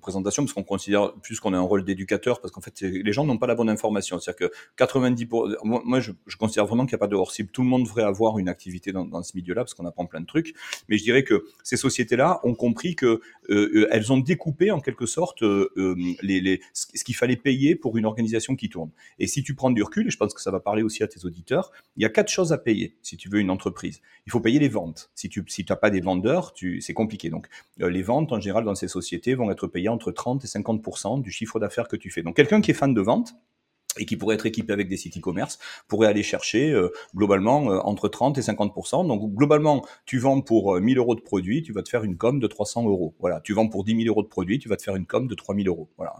présentations, 0.00 0.44
parce 0.44 0.52
qu'on 0.52 0.62
considère 0.62 1.12
plus 1.14 1.40
qu'on 1.40 1.52
a 1.52 1.58
un 1.58 1.62
rôle 1.62 1.84
d'éducateur, 1.84 2.40
parce 2.40 2.52
qu'en 2.52 2.60
fait, 2.60 2.80
les 2.80 3.12
gens 3.12 3.24
n'ont 3.24 3.38
pas 3.38 3.46
la 3.46 3.54
bonne 3.54 3.68
information. 3.68 4.18
C'est-à-dire 4.18 4.48
que 4.50 4.54
90 4.76 5.28
moi, 5.64 6.00
je, 6.00 6.12
je, 6.26 6.36
considère 6.36 6.66
vraiment 6.66 6.84
qu'il 6.84 6.94
n'y 6.94 6.98
a 6.98 7.04
pas 7.04 7.06
de 7.06 7.16
hors-cible. 7.16 7.50
Tout 7.50 7.62
le 7.62 7.68
monde 7.68 7.84
devrait 7.84 8.04
avoir 8.04 8.38
une 8.38 8.48
activité 8.48 8.92
dans, 8.92 9.04
dans 9.04 9.22
ce 9.22 9.36
milieu-là, 9.36 9.62
parce 9.62 9.74
qu'on 9.74 9.86
apprend 9.86 10.06
plein 10.06 10.20
de 10.20 10.26
trucs. 10.26 10.54
Mais 10.88 10.98
je 10.98 11.04
dirais 11.04 11.24
que 11.24 11.46
ces 11.62 11.76
sociétés-là 11.76 12.40
ont 12.44 12.54
compris 12.54 12.94
que 12.94 13.20
euh, 13.50 13.88
elles 13.90 14.12
ont 14.12 14.18
découpé 14.18 14.70
en 14.70 14.80
quelque 14.80 15.06
sorte 15.06 15.42
euh, 15.42 15.70
euh 15.76 15.94
les, 16.22 16.40
les, 16.40 16.60
ce 16.72 17.04
qu'il 17.04 17.16
fallait 17.16 17.36
payer 17.36 17.74
pour 17.74 17.96
une 17.96 18.06
organisation 18.06 18.56
qui 18.56 18.68
tourne. 18.68 18.90
Et 19.18 19.26
si 19.26 19.42
tu 19.42 19.54
prends 19.54 19.70
du 19.70 19.82
recul, 19.82 20.06
et 20.06 20.10
je 20.10 20.16
pense 20.16 20.34
que 20.34 20.40
ça 20.40 20.50
va 20.50 20.60
parler 20.60 20.82
aussi 20.82 21.02
à 21.02 21.08
tes 21.08 21.24
auditeurs, 21.24 21.72
il 21.96 22.02
y 22.02 22.06
a 22.06 22.08
quatre 22.08 22.30
choses 22.30 22.52
à 22.52 22.58
payer 22.58 22.96
si 23.02 23.16
tu 23.16 23.28
veux 23.28 23.40
une 23.40 23.50
entreprise. 23.50 24.00
Il 24.26 24.32
faut 24.32 24.40
payer 24.40 24.58
les 24.58 24.68
ventes. 24.68 25.10
Si 25.14 25.28
tu 25.28 25.44
si 25.48 25.64
pas 25.64 25.90
des 25.90 26.00
vendeurs, 26.00 26.52
tu, 26.52 26.80
c'est 26.80 26.94
compliqué. 26.94 27.30
Donc, 27.30 27.48
euh, 27.80 27.90
les 27.90 28.02
ventes, 28.02 28.32
en 28.32 28.40
général, 28.40 28.64
dans 28.64 28.74
ces 28.74 28.88
sociétés 28.88 29.34
vont 29.34 29.50
être 29.50 29.55
être 29.56 29.66
payé 29.66 29.88
entre 29.88 30.12
30 30.12 30.44
et 30.44 30.46
50% 30.46 31.22
du 31.22 31.30
chiffre 31.30 31.58
d'affaires 31.58 31.88
que 31.88 31.96
tu 31.96 32.10
fais. 32.10 32.22
Donc 32.22 32.36
quelqu'un 32.36 32.60
qui 32.60 32.70
est 32.70 32.74
fan 32.74 32.94
de 32.94 33.00
vente, 33.00 33.34
et 33.98 34.06
qui 34.06 34.16
pourrait 34.16 34.34
être 34.34 34.46
équipé 34.46 34.72
avec 34.72 34.88
des 34.88 34.96
sites 34.96 35.18
e-commerce, 35.18 35.58
pourrait 35.88 36.08
aller 36.08 36.22
chercher 36.22 36.70
euh, 36.70 36.90
globalement 37.14 37.72
euh, 37.72 37.78
entre 37.78 38.08
30 38.08 38.38
et 38.38 38.40
50%. 38.40 39.06
Donc 39.06 39.34
globalement, 39.34 39.84
tu 40.04 40.18
vends 40.18 40.40
pour 40.40 40.78
1000 40.78 40.96
euh, 40.96 41.00
euros 41.00 41.14
de 41.14 41.20
produits, 41.20 41.62
tu 41.62 41.72
vas 41.72 41.82
te 41.82 41.88
faire 41.88 42.04
une 42.04 42.16
com 42.16 42.38
de 42.38 42.46
300 42.46 42.86
euros. 42.88 43.14
Voilà, 43.20 43.40
tu 43.40 43.52
vends 43.52 43.68
pour 43.68 43.84
10 43.84 43.96
000 43.96 44.08
euros 44.08 44.22
de 44.22 44.28
produits, 44.28 44.58
tu 44.58 44.68
vas 44.68 44.76
te 44.76 44.82
faire 44.82 44.96
une 44.96 45.06
com 45.06 45.26
de 45.26 45.34
3000 45.34 45.68
euros. 45.68 45.88
Voilà. 45.96 46.14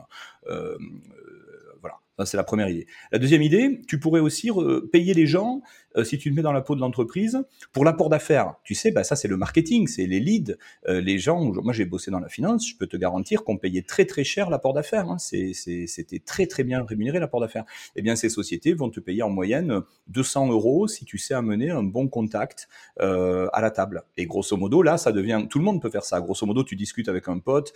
voilà. 1.80 1.96
Ça, 2.18 2.24
c'est 2.24 2.36
la 2.36 2.44
première 2.44 2.68
idée. 2.68 2.86
La 3.12 3.18
deuxième 3.18 3.42
idée, 3.42 3.82
tu 3.86 3.98
pourrais 3.98 4.20
aussi 4.20 4.50
payer 4.90 5.12
les 5.12 5.26
gens 5.26 5.60
euh, 5.96 6.04
si 6.04 6.18
tu 6.18 6.30
te 6.30 6.34
mets 6.34 6.42
dans 6.42 6.52
la 6.52 6.60
peau 6.60 6.74
de 6.74 6.80
l'entreprise, 6.80 7.42
pour 7.72 7.84
l'apport 7.84 8.08
d'affaires, 8.08 8.54
tu 8.64 8.74
sais, 8.74 8.90
bah, 8.90 9.04
ça 9.04 9.16
c'est 9.16 9.28
le 9.28 9.36
marketing, 9.36 9.86
c'est 9.86 10.06
les 10.06 10.20
leads. 10.20 10.56
Euh, 10.88 11.00
les 11.00 11.18
gens, 11.18 11.52
moi 11.62 11.72
j'ai 11.72 11.84
bossé 11.84 12.10
dans 12.10 12.20
la 12.20 12.28
finance, 12.28 12.68
je 12.68 12.76
peux 12.76 12.86
te 12.86 12.96
garantir 12.96 13.44
qu'on 13.44 13.56
payait 13.56 13.82
très 13.82 14.04
très 14.04 14.24
cher 14.24 14.50
l'apport 14.50 14.74
d'affaires. 14.74 15.08
Hein. 15.08 15.18
C'était 15.18 16.22
très 16.24 16.46
très 16.46 16.64
bien 16.64 16.84
rémunéré 16.84 17.18
l'apport 17.18 17.40
d'affaires. 17.40 17.64
Eh 17.96 18.02
bien 18.02 18.16
ces 18.16 18.28
sociétés 18.28 18.74
vont 18.74 18.90
te 18.90 19.00
payer 19.00 19.22
en 19.22 19.30
moyenne 19.30 19.82
200 20.08 20.50
euros 20.50 20.88
si 20.88 21.04
tu 21.04 21.18
sais 21.18 21.34
amener 21.34 21.70
un 21.70 21.82
bon 21.82 22.08
contact 22.08 22.68
euh, 23.00 23.48
à 23.52 23.60
la 23.60 23.70
table. 23.70 24.02
Et 24.16 24.26
grosso 24.26 24.56
modo, 24.56 24.82
là, 24.82 24.98
ça 24.98 25.12
devient, 25.12 25.46
tout 25.48 25.58
le 25.58 25.64
monde 25.64 25.80
peut 25.80 25.90
faire 25.90 26.04
ça. 26.04 26.20
Grosso 26.20 26.46
modo, 26.46 26.64
tu 26.64 26.76
discutes 26.76 27.08
avec 27.08 27.28
un 27.28 27.38
pote 27.38 27.72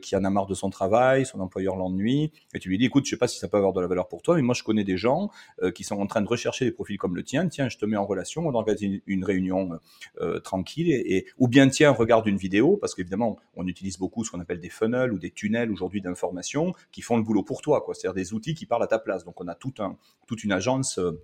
qui 0.00 0.16
en 0.16 0.24
a 0.24 0.30
marre 0.30 0.46
de 0.46 0.54
son 0.54 0.70
travail, 0.70 1.26
son 1.26 1.40
employeur 1.40 1.76
l'ennuie, 1.76 2.32
et 2.54 2.58
tu 2.58 2.68
lui 2.68 2.78
dis, 2.78 2.86
écoute, 2.86 3.04
je 3.04 3.10
sais 3.10 3.16
pas 3.16 3.28
si 3.28 3.38
ça 3.38 3.48
peut 3.48 3.56
avoir 3.56 3.72
de 3.72 3.80
la 3.80 3.86
valeur 3.86 4.08
pour 4.08 4.22
toi, 4.22 4.36
mais 4.36 4.42
moi 4.42 4.54
je 4.54 4.62
connais 4.62 4.84
des 4.84 4.96
gens 4.96 5.30
qui 5.74 5.84
sont 5.84 5.96
en 5.96 6.06
train 6.06 6.20
de 6.20 6.28
rechercher 6.28 6.64
des 6.64 6.72
profils 6.72 6.98
comme 6.98 7.16
le 7.16 7.22
tien 7.22 7.48
tiens, 7.52 7.68
je 7.68 7.78
te 7.78 7.86
mets 7.86 7.96
en 7.96 8.06
relation, 8.06 8.46
on 8.46 8.54
organise 8.54 9.00
une, 9.06 9.24
réunion 9.24 9.78
euh, 10.20 10.40
tranquille, 10.40 10.90
et, 10.90 11.26
ou 11.38 11.48
bien 11.48 11.68
tiens, 11.68 11.90
regarde 11.90 12.26
une 12.26 12.36
vidéo, 12.36 12.76
parce 12.76 12.94
qu'évidemment, 12.94 13.38
on 13.54 13.66
utilise 13.66 13.98
beaucoup 13.98 14.24
ce 14.24 14.30
qu'on 14.30 14.40
appelle 14.40 14.60
des 14.60 14.70
funnels 14.70 15.12
ou 15.12 15.18
des 15.18 15.30
tunnels 15.30 15.70
aujourd'hui 15.70 16.00
d'information 16.00 16.72
qui 16.90 17.02
font 17.02 17.16
le 17.16 17.22
boulot 17.22 17.42
pour 17.42 17.62
toi, 17.62 17.80
quoi. 17.82 17.94
C'est-à-dire 17.94 18.14
des 18.14 18.32
outils 18.32 18.54
qui 18.54 18.66
parlent 18.66 18.82
à 18.82 18.88
ta 18.88 18.98
place. 18.98 19.24
Donc 19.24 19.40
on 19.40 19.48
a 19.48 19.54
tout 19.54 19.74
un, 19.78 19.96
toute 20.26 20.42
une 20.44 20.52
agence. 20.52 20.98
Euh, 20.98 21.22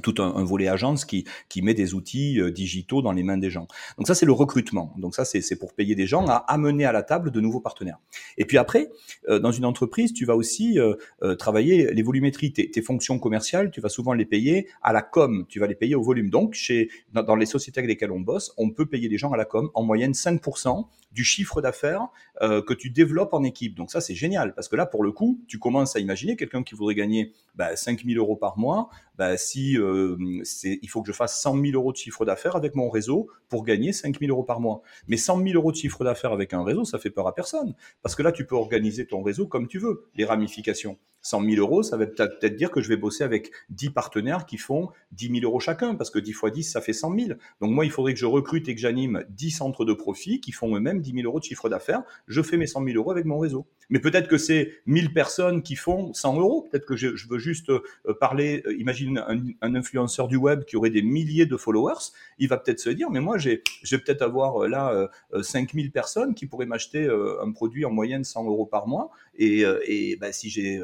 tout 0.00 0.14
un, 0.18 0.44
volet 0.44 0.68
agence 0.68 1.04
qui, 1.04 1.24
qui 1.48 1.62
met 1.62 1.74
des 1.74 1.94
outils 1.94 2.40
euh, 2.40 2.50
digitaux 2.50 3.02
dans 3.02 3.12
les 3.12 3.22
mains 3.22 3.38
des 3.38 3.50
gens. 3.50 3.66
Donc 3.98 4.06
ça, 4.06 4.14
c'est 4.14 4.26
le 4.26 4.32
recrutement. 4.32 4.92
Donc 4.98 5.14
ça, 5.14 5.24
c'est 5.24 5.58
pour 5.58 5.74
payer 5.74 5.94
des 5.94 6.06
gens 6.06 6.26
à 6.26 6.36
amener 6.36 6.84
à 6.84 6.92
la 6.92 7.02
table 7.02 7.30
de 7.30 7.40
nouveaux 7.40 7.60
partenaires. 7.60 7.98
Et 8.38 8.44
puis 8.44 8.58
après, 8.58 8.90
euh, 9.28 9.38
dans 9.38 9.52
une 9.52 9.64
entreprise, 9.64 10.12
tu 10.12 10.24
vas 10.24 10.36
aussi 10.36 10.78
euh, 10.78 11.34
travailler 11.36 11.92
les 11.92 12.02
volumétries. 12.02 12.52
Tes, 12.52 12.70
tes, 12.70 12.82
fonctions 12.82 13.18
commerciales, 13.18 13.70
tu 13.70 13.80
vas 13.80 13.88
souvent 13.88 14.12
les 14.12 14.26
payer 14.26 14.68
à 14.82 14.92
la 14.92 15.02
com, 15.02 15.46
tu 15.48 15.58
vas 15.58 15.66
les 15.66 15.74
payer 15.74 15.94
au 15.94 16.02
volume. 16.02 16.30
Donc, 16.30 16.54
chez, 16.54 16.90
dans, 17.12 17.36
les 17.36 17.46
sociétés 17.46 17.80
avec 17.80 17.88
lesquelles 17.88 18.12
on 18.12 18.20
bosse, 18.20 18.52
on 18.56 18.70
peut 18.70 18.86
payer 18.86 19.08
des 19.08 19.18
gens 19.18 19.32
à 19.32 19.36
la 19.36 19.44
com 19.44 19.70
en 19.74 19.82
moyenne 19.82 20.12
5% 20.12 20.86
du 21.14 21.24
chiffre 21.24 21.60
d'affaires 21.62 22.08
euh, 22.42 22.60
que 22.60 22.74
tu 22.74 22.90
développes 22.90 23.32
en 23.32 23.44
équipe. 23.44 23.76
Donc 23.76 23.90
ça, 23.90 24.00
c'est 24.00 24.14
génial, 24.14 24.54
parce 24.54 24.68
que 24.68 24.76
là, 24.76 24.84
pour 24.84 25.04
le 25.04 25.12
coup, 25.12 25.40
tu 25.46 25.58
commences 25.58 25.96
à 25.96 26.00
imaginer 26.00 26.36
quelqu'un 26.36 26.62
qui 26.62 26.74
voudrait 26.74 26.96
gagner 26.96 27.32
bah, 27.54 27.76
5 27.76 28.04
000 28.04 28.18
euros 28.18 28.36
par 28.36 28.58
mois, 28.58 28.90
bah, 29.16 29.36
si 29.36 29.76
euh, 29.84 30.42
il 30.82 30.88
faut 30.88 31.02
que 31.02 31.08
je 31.08 31.12
fasse 31.12 31.40
100 31.40 31.60
000 31.60 31.74
euros 31.74 31.92
de 31.92 31.96
chiffre 31.96 32.24
d'affaires 32.24 32.56
avec 32.56 32.74
mon 32.74 32.90
réseau 32.90 33.28
pour 33.48 33.64
gagner 33.64 33.92
5 33.92 34.18
000 34.18 34.30
euros 34.30 34.44
par 34.44 34.60
mois. 34.60 34.82
Mais 35.08 35.16
100 35.16 35.42
000 35.42 35.50
euros 35.54 35.72
de 35.72 35.76
chiffre 35.76 36.04
d'affaires 36.04 36.32
avec 36.32 36.52
un 36.52 36.64
réseau, 36.64 36.84
ça 36.84 36.98
fait 36.98 37.10
peur 37.10 37.26
à 37.26 37.34
personne, 37.34 37.74
parce 38.02 38.14
que 38.14 38.22
là, 38.22 38.32
tu 38.32 38.46
peux 38.46 38.56
organiser 38.56 39.06
ton 39.06 39.22
réseau 39.22 39.46
comme 39.46 39.68
tu 39.68 39.78
veux, 39.78 40.06
les 40.14 40.24
ramifications. 40.24 40.98
100 41.24 41.42
000 41.42 41.56
euros, 41.56 41.82
ça 41.82 41.96
va 41.96 42.06
peut-être 42.06 42.54
dire 42.54 42.70
que 42.70 42.80
je 42.80 42.88
vais 42.88 42.98
bosser 42.98 43.24
avec 43.24 43.50
10 43.70 43.90
partenaires 43.90 44.44
qui 44.46 44.58
font 44.58 44.90
10 45.12 45.40
000 45.40 45.44
euros 45.44 45.58
chacun, 45.58 45.94
parce 45.94 46.10
que 46.10 46.18
10 46.18 46.32
fois 46.32 46.50
10, 46.50 46.62
ça 46.62 46.80
fait 46.80 46.92
100 46.92 47.18
000. 47.18 47.28
Donc 47.60 47.70
moi, 47.70 47.86
il 47.86 47.90
faudrait 47.90 48.12
que 48.12 48.20
je 48.20 48.26
recrute 48.26 48.68
et 48.68 48.74
que 48.74 48.80
j'anime 48.80 49.24
10 49.30 49.50
centres 49.50 49.84
de 49.86 49.94
profit 49.94 50.40
qui 50.40 50.52
font 50.52 50.76
eux-mêmes 50.76 51.00
10 51.00 51.12
000 51.12 51.24
euros 51.24 51.40
de 51.40 51.44
chiffre 51.44 51.68
d'affaires. 51.70 52.02
Je 52.28 52.42
fais 52.42 52.58
mes 52.58 52.66
100 52.66 52.84
000 52.84 52.96
euros 52.96 53.10
avec 53.10 53.24
mon 53.24 53.38
réseau. 53.38 53.66
Mais 53.88 54.00
peut-être 54.00 54.28
que 54.28 54.36
c'est 54.36 54.72
1000 54.86 55.12
personnes 55.12 55.62
qui 55.62 55.76
font 55.76 56.12
100 56.12 56.38
euros. 56.38 56.68
Peut-être 56.70 56.84
que 56.84 56.96
je, 56.96 57.08
veux 57.28 57.38
juste 57.38 57.70
euh, 57.70 57.80
parler, 58.20 58.62
euh, 58.66 58.76
imagine 58.76 59.24
un, 59.62 59.74
influenceur 59.74 60.28
du 60.28 60.36
web 60.36 60.64
qui 60.64 60.76
aurait 60.76 60.90
des 60.90 61.02
milliers 61.02 61.46
de 61.46 61.56
followers. 61.56 62.12
Il 62.38 62.48
va 62.48 62.58
peut-être 62.58 62.80
se 62.80 62.90
dire, 62.90 63.10
mais 63.10 63.20
moi, 63.20 63.38
j'ai, 63.38 63.62
je 63.82 63.96
vais 63.96 64.02
peut-être 64.02 64.22
avoir 64.22 64.64
euh, 64.64 64.68
là 64.68 65.08
5000 65.40 65.90
personnes 65.90 66.34
qui 66.34 66.46
pourraient 66.46 66.66
m'acheter 66.66 67.08
un 67.40 67.50
produit 67.52 67.84
en 67.84 67.90
moyenne 67.90 68.24
100 68.24 68.44
euros 68.44 68.66
par 68.66 68.86
mois. 68.86 69.10
Et, 69.36 69.62
et 69.86 70.16
bah, 70.16 70.32
si 70.32 70.50
j'ai 70.50 70.80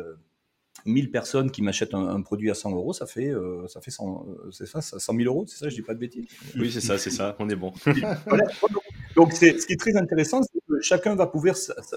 1000 0.86 1.10
personnes 1.10 1.50
qui 1.50 1.62
m'achètent 1.62 1.94
un, 1.94 2.20
produit 2.22 2.50
à 2.50 2.54
100 2.54 2.72
euros, 2.72 2.92
ça 2.92 3.06
fait, 3.06 3.28
euh, 3.28 3.66
ça 3.68 3.80
fait 3.80 3.90
100, 3.90 4.26
euh, 4.28 4.50
c'est 4.50 4.66
ça, 4.66 4.80
100 4.80 5.14
000 5.14 5.24
euros, 5.26 5.44
c'est 5.46 5.58
ça, 5.58 5.68
je 5.68 5.74
dis 5.74 5.82
pas 5.82 5.94
de 5.94 5.98
bêtises. 5.98 6.26
Oui, 6.56 6.70
c'est 6.70 6.80
ça, 6.80 6.98
c'est 6.98 7.10
ça, 7.10 7.36
on 7.38 7.48
est 7.48 7.56
bon. 7.56 7.72
Donc, 9.16 9.32
ce 9.32 9.66
qui 9.66 9.72
est 9.72 9.80
très 9.80 9.96
intéressant, 9.96 10.40
c'est 10.42 10.60
que 10.68 10.80
chacun 10.80 11.16
va 11.16 11.26
pouvoir, 11.26 11.56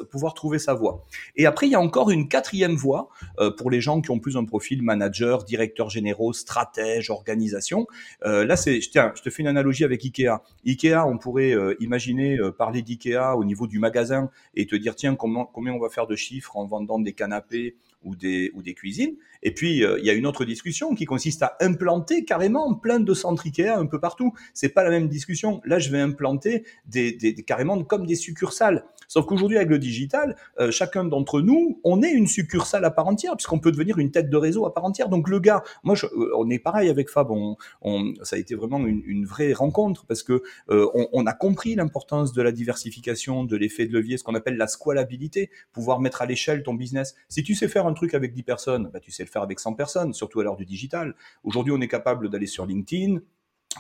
pouvoir 0.10 0.34
trouver 0.34 0.58
sa 0.58 0.74
voie. 0.74 1.04
Et 1.36 1.46
après, 1.46 1.68
il 1.68 1.70
y 1.70 1.76
a 1.76 1.80
encore 1.80 2.10
une 2.10 2.28
quatrième 2.28 2.76
voie 2.76 3.10
euh, 3.40 3.52
pour 3.52 3.70
les 3.70 3.82
gens 3.82 4.02
qui 4.02 4.10
ont 4.10 4.20
plus 4.20 4.36
un 4.36 4.46
profil 4.46 4.82
manager, 4.82 5.44
directeur 5.44 5.90
généraux, 5.90 6.34
stratège, 6.34 7.12
organisation. 7.12 7.86
là, 8.24 8.56
c'est, 8.56 8.80
tiens, 8.80 9.12
je 9.16 9.22
te 9.22 9.30
fais 9.30 9.44
une 9.44 9.48
analogie 9.48 9.84
avec 9.84 10.04
Ikea. 10.04 10.42
Ikea, 10.66 11.06
on 11.06 11.18
pourrait 11.18 11.56
imaginer 11.80 12.38
parler 12.58 12.82
d'Ikea 12.82 13.36
au 13.38 13.46
niveau 13.46 13.68
du 13.68 13.80
magasin 13.80 14.30
et 14.56 14.66
te 14.66 14.76
dire, 14.76 14.96
tiens, 14.96 15.16
comment, 15.16 15.46
combien 15.46 15.74
on 15.74 15.80
va 15.80 15.90
faire 15.90 16.08
de 16.08 16.16
chiffres 16.16 16.58
en 16.58 16.66
vendant 16.66 17.00
des 17.00 17.14
canapés 17.14 17.76
ou 18.04 18.16
des, 18.16 18.52
ou 18.54 18.62
des 18.62 18.74
cuisines. 18.74 19.16
Et 19.44 19.54
puis, 19.54 19.84
euh, 19.84 20.00
il 20.00 20.06
y 20.06 20.10
a 20.10 20.14
une 20.14 20.26
autre 20.26 20.46
discussion 20.46 20.96
qui 20.96 21.06
consiste 21.06 21.44
à 21.44 21.58
implanter 21.60 22.26
carrément 22.26 22.74
plein 22.74 23.00
de 23.00 23.14
centres 23.14 23.46
Ikea 23.46 23.70
un 23.70 23.86
peu 23.86 24.00
partout. 24.00 24.34
C'est 24.54 24.70
pas 24.70 24.84
la 24.84 24.90
même 24.90 25.10
discussion. 25.10 25.62
Là, 25.66 25.80
je 25.80 25.92
vais 25.92 26.00
implanter 26.00 26.64
des, 26.88 27.12
des, 27.12 27.36
carrément 27.36 27.84
comme 27.84 28.08
des 28.08 28.16
succursales. 28.16 28.86
Sauf 29.10 29.26
qu'aujourd'hui, 29.26 29.58
avec 29.58 29.70
le 29.70 29.80
digital, 29.80 30.38
euh, 30.60 30.72
chacun 30.72 31.04
d'entre 31.04 31.42
nous, 31.42 31.80
on 31.84 32.02
est 32.02 32.12
une 32.12 32.26
succursale 32.26 32.86
à 32.86 32.90
part 32.90 33.08
entière, 33.08 33.36
puisqu'on 33.36 33.60
peut 33.60 33.72
devenir 33.72 34.00
une 34.00 34.12
tête 34.12 34.30
de 34.30 34.38
réseau 34.38 34.66
à 34.66 34.74
part 34.74 34.86
entière. 34.86 35.10
Donc 35.10 35.30
le 35.30 35.40
gars, 35.40 35.62
moi, 35.84 35.96
euh, 36.04 36.32
on 36.38 36.50
est 36.50 36.60
pareil 36.60 36.90
avec 36.90 37.10
Fab. 37.10 37.30
On, 37.30 37.58
on, 37.82 38.14
ça 38.24 38.38
a 38.38 38.40
été 38.40 38.56
vraiment 38.56 38.80
une, 38.80 39.04
une 39.06 39.26
vraie 39.26 39.52
rencontre 39.54 40.06
parce 40.06 40.24
que 40.24 40.42
on, 40.70 41.08
on, 41.12 41.26
a 41.26 41.34
compris 41.34 41.76
l'importance 41.76 42.32
de 42.34 42.42
la 42.42 42.52
diversification, 42.52 43.44
de 43.44 43.58
l'effet 43.58 43.86
de 43.86 43.94
levier, 43.94 44.18
ce 44.18 44.24
qu'on 44.24 44.36
appelle 44.36 44.58
la 44.58 44.68
squalabilité, 44.68 45.50
pouvoir 45.74 46.00
mettre 46.00 46.22
à 46.22 46.26
l'échelle 46.26 46.64
ton 46.64 46.74
business. 46.74 47.16
Si 47.28 47.44
tu 47.44 47.56
sais 47.56 47.68
faire 47.68 47.86
un 47.86 47.94
truc 47.94 48.14
avec 48.14 48.34
10 48.34 48.44
personnes, 48.44 48.90
bah, 48.94 49.00
tu 49.00 49.12
sais 49.12 49.24
le 49.24 49.30
faire 49.34 49.42
avec 49.42 49.60
100 49.60 49.74
personnes, 49.74 50.14
surtout 50.14 50.40
à 50.40 50.44
l'heure 50.44 50.56
du 50.56 50.66
digital. 50.66 51.16
Aujourd'hui, 51.44 51.74
on 51.76 51.82
est 51.82 51.88
capable 51.90 52.30
d'aller 52.30 52.48
sur 52.48 52.66
LinkedIn, 52.66 53.20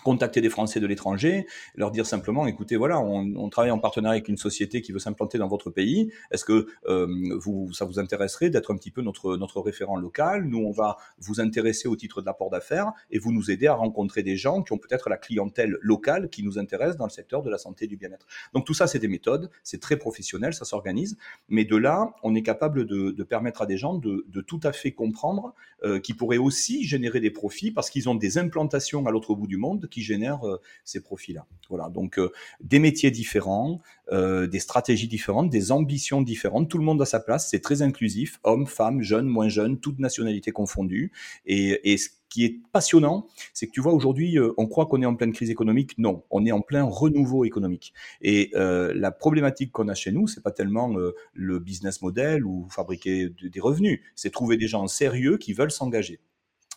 contacter 0.03 0.41
des 0.41 0.49
Français 0.49 0.79
de 0.79 0.87
l'étranger, 0.87 1.45
leur 1.75 1.91
dire 1.91 2.05
simplement, 2.05 2.47
écoutez, 2.47 2.75
voilà, 2.75 2.99
on, 2.99 3.49
travaille 3.49 3.71
en 3.71 3.79
partenariat 3.79 4.17
avec 4.17 4.27
une 4.27 4.37
société 4.37 4.81
qui 4.81 4.91
veut 4.91 4.99
s'implanter 4.99 5.37
dans 5.37 5.47
votre 5.47 5.69
pays. 5.69 6.11
Est-ce 6.31 6.45
que 6.45 6.67
euh, 6.87 7.07
vous, 7.37 7.71
ça 7.73 7.85
vous 7.85 7.99
intéresserait 7.99 8.49
d'être 8.49 8.73
un 8.73 8.77
petit 8.77 8.91
peu 8.91 9.01
notre, 9.01 9.37
notre 9.37 9.61
référent 9.61 9.97
local? 9.97 10.45
Nous, 10.45 10.57
on 10.57 10.71
va 10.71 10.97
vous 11.19 11.39
intéresser 11.39 11.87
au 11.87 11.95
titre 11.95 12.21
de 12.21 12.25
l'apport 12.25 12.49
d'affaires 12.49 12.91
et 13.11 13.19
vous 13.19 13.31
nous 13.31 13.51
aider 13.51 13.67
à 13.67 13.75
rencontrer 13.75 14.23
des 14.23 14.37
gens 14.37 14.63
qui 14.63 14.73
ont 14.73 14.77
peut-être 14.77 15.09
la 15.09 15.17
clientèle 15.17 15.77
locale 15.81 16.29
qui 16.29 16.43
nous 16.43 16.57
intéresse 16.57 16.97
dans 16.97 17.05
le 17.05 17.11
secteur 17.11 17.43
de 17.43 17.49
la 17.49 17.57
santé 17.57 17.85
et 17.85 17.87
du 17.87 17.97
bien-être. 17.97 18.25
Donc 18.53 18.65
tout 18.65 18.73
ça, 18.73 18.87
c'est 18.87 18.99
des 18.99 19.07
méthodes, 19.07 19.49
c'est 19.63 19.79
très 19.79 19.97
professionnel, 19.97 20.53
ça 20.53 20.65
s'organise. 20.65 21.17
Mais 21.49 21.65
de 21.65 21.75
là, 21.75 22.15
on 22.23 22.35
est 22.35 22.43
capable 22.43 22.85
de, 22.85 23.11
de 23.11 23.23
permettre 23.23 23.61
à 23.61 23.65
des 23.65 23.77
gens 23.77 23.95
de, 23.95 24.25
de 24.27 24.41
tout 24.41 24.59
à 24.63 24.73
fait 24.73 24.91
comprendre 24.91 25.53
euh, 25.83 25.99
qui 25.99 26.13
pourraient 26.13 26.37
aussi 26.37 26.85
générer 26.85 27.19
des 27.19 27.29
profits 27.29 27.71
parce 27.71 27.89
qu'ils 27.89 28.07
ont 28.07 28.15
des 28.15 28.37
implantations 28.37 29.05
à 29.05 29.11
l'autre 29.11 29.35
bout 29.35 29.47
du 29.47 29.57
monde 29.57 29.82
qui 29.88 30.01
génèrent 30.01 30.47
euh, 30.47 30.59
ces 30.84 31.01
profits-là. 31.01 31.45
Voilà, 31.69 31.89
donc 31.89 32.19
euh, 32.19 32.31
des 32.61 32.79
métiers 32.79 33.11
différents, 33.11 33.81
euh, 34.11 34.47
des 34.47 34.59
stratégies 34.59 35.07
différentes, 35.07 35.49
des 35.49 35.71
ambitions 35.71 36.21
différentes. 36.21 36.69
Tout 36.69 36.77
le 36.77 36.84
monde 36.84 37.01
a 37.01 37.05
sa 37.05 37.19
place. 37.19 37.49
C'est 37.49 37.61
très 37.61 37.81
inclusif, 37.81 38.39
hommes, 38.43 38.67
femmes, 38.67 39.01
jeunes, 39.01 39.27
moins 39.27 39.49
jeunes, 39.49 39.79
toutes 39.79 39.99
nationalités 39.99 40.51
confondues. 40.51 41.11
Et, 41.45 41.97
ce 41.97 42.09
qui 42.29 42.45
est 42.45 42.61
passionnant, 42.71 43.27
c'est 43.53 43.67
que 43.67 43.71
tu 43.71 43.79
vois 43.79 43.93
aujourd'hui, 43.93 44.39
on 44.57 44.65
croit 44.65 44.88
qu'on 44.88 45.03
est 45.03 45.05
en 45.05 45.13
pleine 45.13 45.34
crise 45.34 45.51
économique. 45.51 45.95
Non, 45.99 46.23
on 46.31 46.43
est 46.47 46.51
en 46.51 46.61
plein 46.61 46.84
renouveau 46.84 47.45
économique. 47.45 47.93
Et 48.21 48.49
la 48.55 49.11
problématique 49.11 49.71
qu'on 49.71 49.88
a 49.88 49.93
chez 49.93 50.11
nous, 50.11 50.27
c'est 50.27 50.41
pas 50.41 50.49
tellement 50.49 50.95
le 51.34 51.59
business 51.59 52.01
model 52.01 52.43
ou 52.43 52.67
fabriquer 52.71 53.29
des 53.29 53.59
revenus, 53.59 53.99
c'est 54.15 54.31
trouver 54.31 54.57
des 54.57 54.67
gens 54.67 54.88
sérieux 54.88 55.38
qui 55.38 55.53
veulent 55.53 55.71
s'engager. 55.71 56.19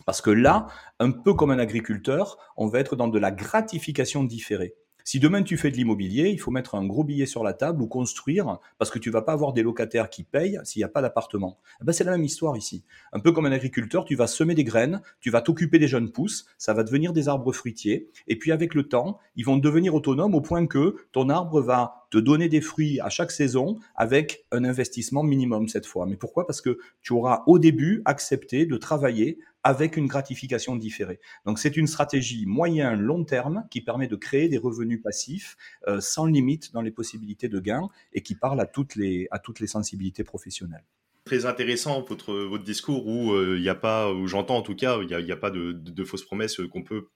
Parce 0.07 0.21
que 0.21 0.29
là, 0.29 0.67
un 1.01 1.11
peu 1.11 1.33
comme 1.33 1.51
un 1.51 1.59
agriculteur, 1.59 2.37
on 2.55 2.67
va 2.67 2.79
être 2.79 2.95
dans 2.95 3.09
de 3.09 3.19
la 3.19 3.29
gratification 3.29 4.23
différée. 4.23 4.73
Si 5.03 5.19
demain 5.19 5.41
tu 5.41 5.55
fais 5.55 5.71
de 5.71 5.77
l'immobilier, 5.77 6.29
il 6.29 6.37
faut 6.37 6.51
mettre 6.51 6.75
un 6.75 6.85
gros 6.85 7.03
billet 7.05 7.25
sur 7.25 7.41
la 7.41 7.53
table 7.53 7.81
ou 7.81 7.87
construire 7.87 8.59
parce 8.77 8.91
que 8.91 8.99
tu 8.99 9.09
vas 9.09 9.21
pas 9.21 9.31
avoir 9.31 9.53
des 9.53 9.63
locataires 9.63 10.09
qui 10.09 10.23
payent 10.23 10.59
s'il 10.63 10.81
n'y 10.81 10.83
a 10.83 10.89
pas 10.89 11.01
d'appartement. 11.01 11.59
Eh 11.81 11.85
ben, 11.85 11.93
c'est 11.93 12.03
la 12.03 12.11
même 12.11 12.25
histoire 12.25 12.57
ici. 12.57 12.83
Un 13.13 13.19
peu 13.19 13.31
comme 13.31 13.45
un 13.45 13.51
agriculteur, 13.53 14.03
tu 14.03 14.15
vas 14.15 14.27
semer 14.27 14.53
des 14.53 14.65
graines, 14.65 15.01
tu 15.21 15.29
vas 15.29 15.41
t'occuper 15.41 15.79
des 15.79 15.87
jeunes 15.87 16.11
pousses, 16.11 16.45
ça 16.57 16.73
va 16.73 16.83
devenir 16.83 17.13
des 17.13 17.29
arbres 17.29 17.53
fruitiers. 17.53 18.09
Et 18.27 18.37
puis 18.37 18.51
avec 18.51 18.75
le 18.75 18.83
temps, 18.83 19.17
ils 19.37 19.45
vont 19.45 19.55
devenir 19.55 19.95
autonomes 19.95 20.35
au 20.35 20.41
point 20.41 20.67
que 20.67 20.95
ton 21.13 21.29
arbre 21.29 21.61
va 21.61 22.05
te 22.11 22.17
donner 22.17 22.49
des 22.49 22.61
fruits 22.61 22.99
à 22.99 23.09
chaque 23.09 23.31
saison 23.31 23.79
avec 23.95 24.45
un 24.51 24.65
investissement 24.65 25.23
minimum 25.23 25.69
cette 25.69 25.85
fois. 25.85 26.05
Mais 26.05 26.17
pourquoi? 26.17 26.45
Parce 26.45 26.59
que 26.59 26.79
tu 27.01 27.13
auras 27.13 27.43
au 27.47 27.59
début 27.59 28.01
accepté 28.03 28.65
de 28.65 28.75
travailler 28.75 29.39
avec 29.67 29.97
une 29.97 30.07
gratification 30.07 30.77
différée. 30.77 31.19
Donc 31.45 31.59
c'est 31.59 31.75
une 31.75 31.87
stratégie 31.87 32.45
moyen-long 32.45 33.25
terme 33.25 33.65
qui 33.69 33.81
permet 33.81 34.07
de 34.07 34.15
créer 34.15 34.47
des 34.47 34.57
revenus 34.57 35.01
passifs 35.03 35.57
euh, 35.89 35.99
sans 35.99 36.25
limite 36.25 36.71
dans 36.71 36.81
les 36.81 36.89
possibilités 36.89 37.49
de 37.49 37.59
gains 37.59 37.89
et 38.13 38.23
qui 38.23 38.33
parle 38.33 38.61
à 38.61 38.65
toutes 38.65 38.95
les, 38.95 39.27
à 39.29 39.39
toutes 39.39 39.59
les 39.59 39.67
sensibilités 39.67 40.23
professionnelles 40.23 40.85
très 41.25 41.45
intéressant 41.45 42.01
votre 42.03 42.33
votre 42.33 42.63
discours 42.63 43.05
où 43.05 43.33
euh, 43.33 43.57
il 43.57 43.61
n'y 43.61 43.67
a 43.67 43.75
pas 43.75 44.13
où 44.13 44.27
j'entends 44.27 44.55
en 44.55 44.61
tout 44.61 44.75
cas 44.75 44.97
il 45.01 45.07
n'y 45.07 45.31
a, 45.31 45.33
a, 45.33 45.37
pas 45.37 45.51
de, 45.51 45.73
de, 45.73 45.91
de 45.91 46.03
fausses 46.05 46.23
promesses 46.23 46.61
qu'on 46.71 46.83
peut 46.83 47.09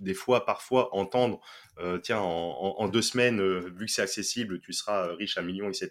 des 0.00 0.14
fois, 0.14 0.44
parfois, 0.46 0.94
entendre, 0.94 1.40
euh, 1.80 1.98
tiens, 1.98 2.20
en, 2.20 2.88
deux 2.88 3.02
semaines, 3.02 3.40
euh, 3.40 3.70
vu 3.74 3.86
que 3.86 3.92
c'est 3.92 4.02
accessible, 4.02 4.60
tu 4.60 4.72
seras 4.72 5.08
euh, 5.08 5.14
riche 5.14 5.38
à 5.38 5.42
millions, 5.42 5.68
etc. 5.68 5.90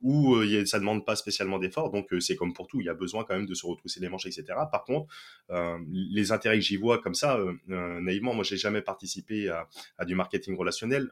Ou 0.00 0.36
ça 0.64 0.78
ça 0.78 0.78
demande 0.78 1.04
pas 1.04 1.16
spécialement 1.16 1.58
d'efforts, 1.58 1.90
donc 1.90 2.14
c'est 2.20 2.36
comme 2.36 2.52
pour 2.52 2.68
tout, 2.68 2.80
il 2.80 2.86
y 2.86 2.88
a 2.88 2.94
besoin 2.94 3.24
quand 3.24 3.34
même 3.34 3.46
de 3.46 3.54
se 3.54 3.66
retrousser 3.66 3.98
les 3.98 4.08
manches, 4.08 4.26
etc. 4.26 4.44
Par 4.70 4.84
contre, 4.84 5.12
les 5.90 6.30
intérêts 6.30 6.54
que 6.54 6.64
j'y 6.64 6.76
vois 6.76 7.00
comme 7.00 7.14
ça, 7.14 7.36
naïvement, 7.66 8.32
moi, 8.32 8.44
j'ai 8.44 8.56
jamais 8.56 8.80
participé 8.80 9.48
à, 9.48 10.04
du 10.04 10.14
marketing 10.14 10.56
relationnel. 10.56 11.10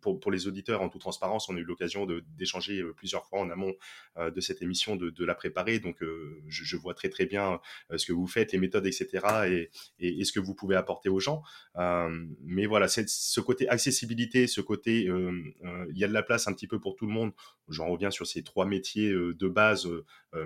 Pour, 0.00 0.30
les 0.30 0.46
auditeurs, 0.46 0.80
en 0.80 0.88
toute 0.90 1.00
transparence, 1.00 1.48
on 1.48 1.56
a 1.56 1.58
eu 1.58 1.64
l'occasion 1.64 2.06
d'échanger 2.38 2.84
plusieurs 2.96 3.26
fois 3.26 3.40
en 3.40 3.50
amont 3.50 3.74
de 4.16 4.40
cette 4.40 4.62
émission, 4.62 4.94
de, 4.94 5.24
la 5.24 5.34
préparer, 5.34 5.80
donc 5.80 5.96
je, 6.46 6.76
vois 6.76 6.94
très 6.94 7.08
très 7.08 7.26
bien 7.26 7.58
ce 7.96 8.06
que 8.06 8.12
vous 8.12 8.28
faites, 8.28 8.52
les 8.52 8.58
méthodes, 8.58 8.86
etc. 8.86 9.70
Et, 9.98 10.24
ce 10.24 10.30
que 10.30 10.38
vous 10.38 10.54
pouvez 10.54 10.76
apporter 10.76 11.08
aux 11.08 11.18
gens. 11.18 11.42
Euh, 11.76 12.26
mais 12.42 12.66
voilà, 12.66 12.88
c'est 12.88 13.08
ce 13.26 13.40
côté 13.40 13.68
accessibilité, 13.68 14.46
ce 14.46 14.60
côté, 14.60 15.04
il 15.04 15.98
y 15.98 16.04
a 16.04 16.08
de 16.08 16.12
la 16.12 16.22
place 16.22 16.46
un 16.48 16.52
petit 16.52 16.66
peu 16.66 16.78
pour 16.78 16.96
tout 16.96 17.06
le 17.06 17.12
monde. 17.12 17.32
J'en 17.68 17.88
reviens 17.88 18.10
sur 18.10 18.26
ces 18.26 18.42
trois 18.42 18.66
métiers 18.66 19.10
de 19.12 19.48
base, 19.48 19.88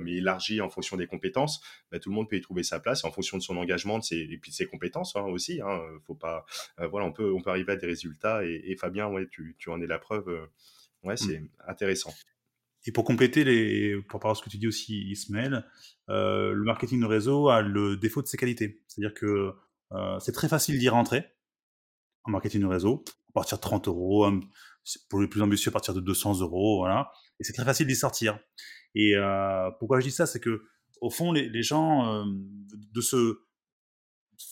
mais 0.00 0.14
élargis 0.14 0.60
en 0.60 0.70
fonction 0.70 0.96
des 0.96 1.06
compétences. 1.06 1.60
Bah, 1.90 1.98
tout 1.98 2.10
le 2.10 2.14
monde 2.14 2.28
peut 2.28 2.36
y 2.36 2.40
trouver 2.40 2.62
sa 2.62 2.78
place 2.78 3.04
en 3.04 3.10
fonction 3.10 3.36
de 3.36 3.42
son 3.42 3.56
engagement 3.56 3.98
de 3.98 4.04
ses, 4.04 4.18
et 4.18 4.38
puis 4.38 4.50
de 4.50 4.56
ses 4.56 4.66
compétences 4.66 5.16
hein, 5.16 5.22
aussi. 5.22 5.60
Hein, 5.60 5.80
faut 6.06 6.14
pas, 6.14 6.44
voilà, 6.90 7.06
on 7.06 7.12
peut, 7.12 7.32
on 7.32 7.40
peut 7.40 7.50
arriver 7.50 7.72
à 7.72 7.76
des 7.76 7.86
résultats. 7.86 8.44
Et, 8.44 8.76
Fabien, 8.76 9.08
ouais, 9.08 9.26
tu, 9.30 9.56
tu, 9.58 9.70
en 9.70 9.80
es 9.80 9.86
la 9.86 9.98
preuve. 9.98 10.28
ouais, 11.02 11.14
mmh. 11.14 11.16
c'est 11.16 11.42
intéressant. 11.66 12.14
Et 12.86 12.92
pour 12.92 13.04
compléter, 13.04 13.44
les, 13.44 14.00
pour 14.08 14.20
parler 14.20 14.34
de 14.34 14.38
ce 14.38 14.42
que 14.42 14.50
tu 14.50 14.56
dis 14.56 14.68
aussi, 14.68 15.10
Ismaël, 15.10 15.66
euh, 16.08 16.52
le 16.52 16.64
marketing 16.64 17.00
de 17.00 17.06
réseau 17.06 17.48
a 17.48 17.60
le 17.60 17.96
défaut 17.96 18.22
de 18.22 18.28
ses 18.28 18.36
qualités. 18.36 18.80
C'est-à-dire 18.86 19.14
que 19.14 19.52
euh, 19.92 20.18
c'est 20.20 20.32
très 20.32 20.48
facile 20.48 20.78
d'y 20.78 20.88
rentrer 20.88 21.24
en 22.28 22.32
marketing 22.32 22.64
réseau, 22.66 23.04
à 23.30 23.32
partir 23.32 23.58
de 23.58 23.62
30 23.62 23.88
euros, 23.88 24.30
pour 25.10 25.20
les 25.20 25.28
plus 25.28 25.42
ambitieux, 25.42 25.70
à 25.70 25.72
partir 25.72 25.94
de 25.94 26.00
200 26.00 26.40
euros, 26.40 26.78
voilà. 26.78 27.10
Et 27.40 27.44
c'est 27.44 27.52
très 27.52 27.64
facile 27.64 27.86
d'y 27.86 27.96
sortir. 27.96 28.38
Et 28.94 29.14
euh, 29.16 29.70
pourquoi 29.78 30.00
je 30.00 30.06
dis 30.06 30.12
ça, 30.12 30.26
c'est 30.26 30.40
que 30.40 30.62
au 31.00 31.10
fond, 31.10 31.32
les, 31.32 31.48
les 31.48 31.62
gens 31.62 32.06
euh, 32.06 32.24
de 32.94 33.00
ce 33.00 33.38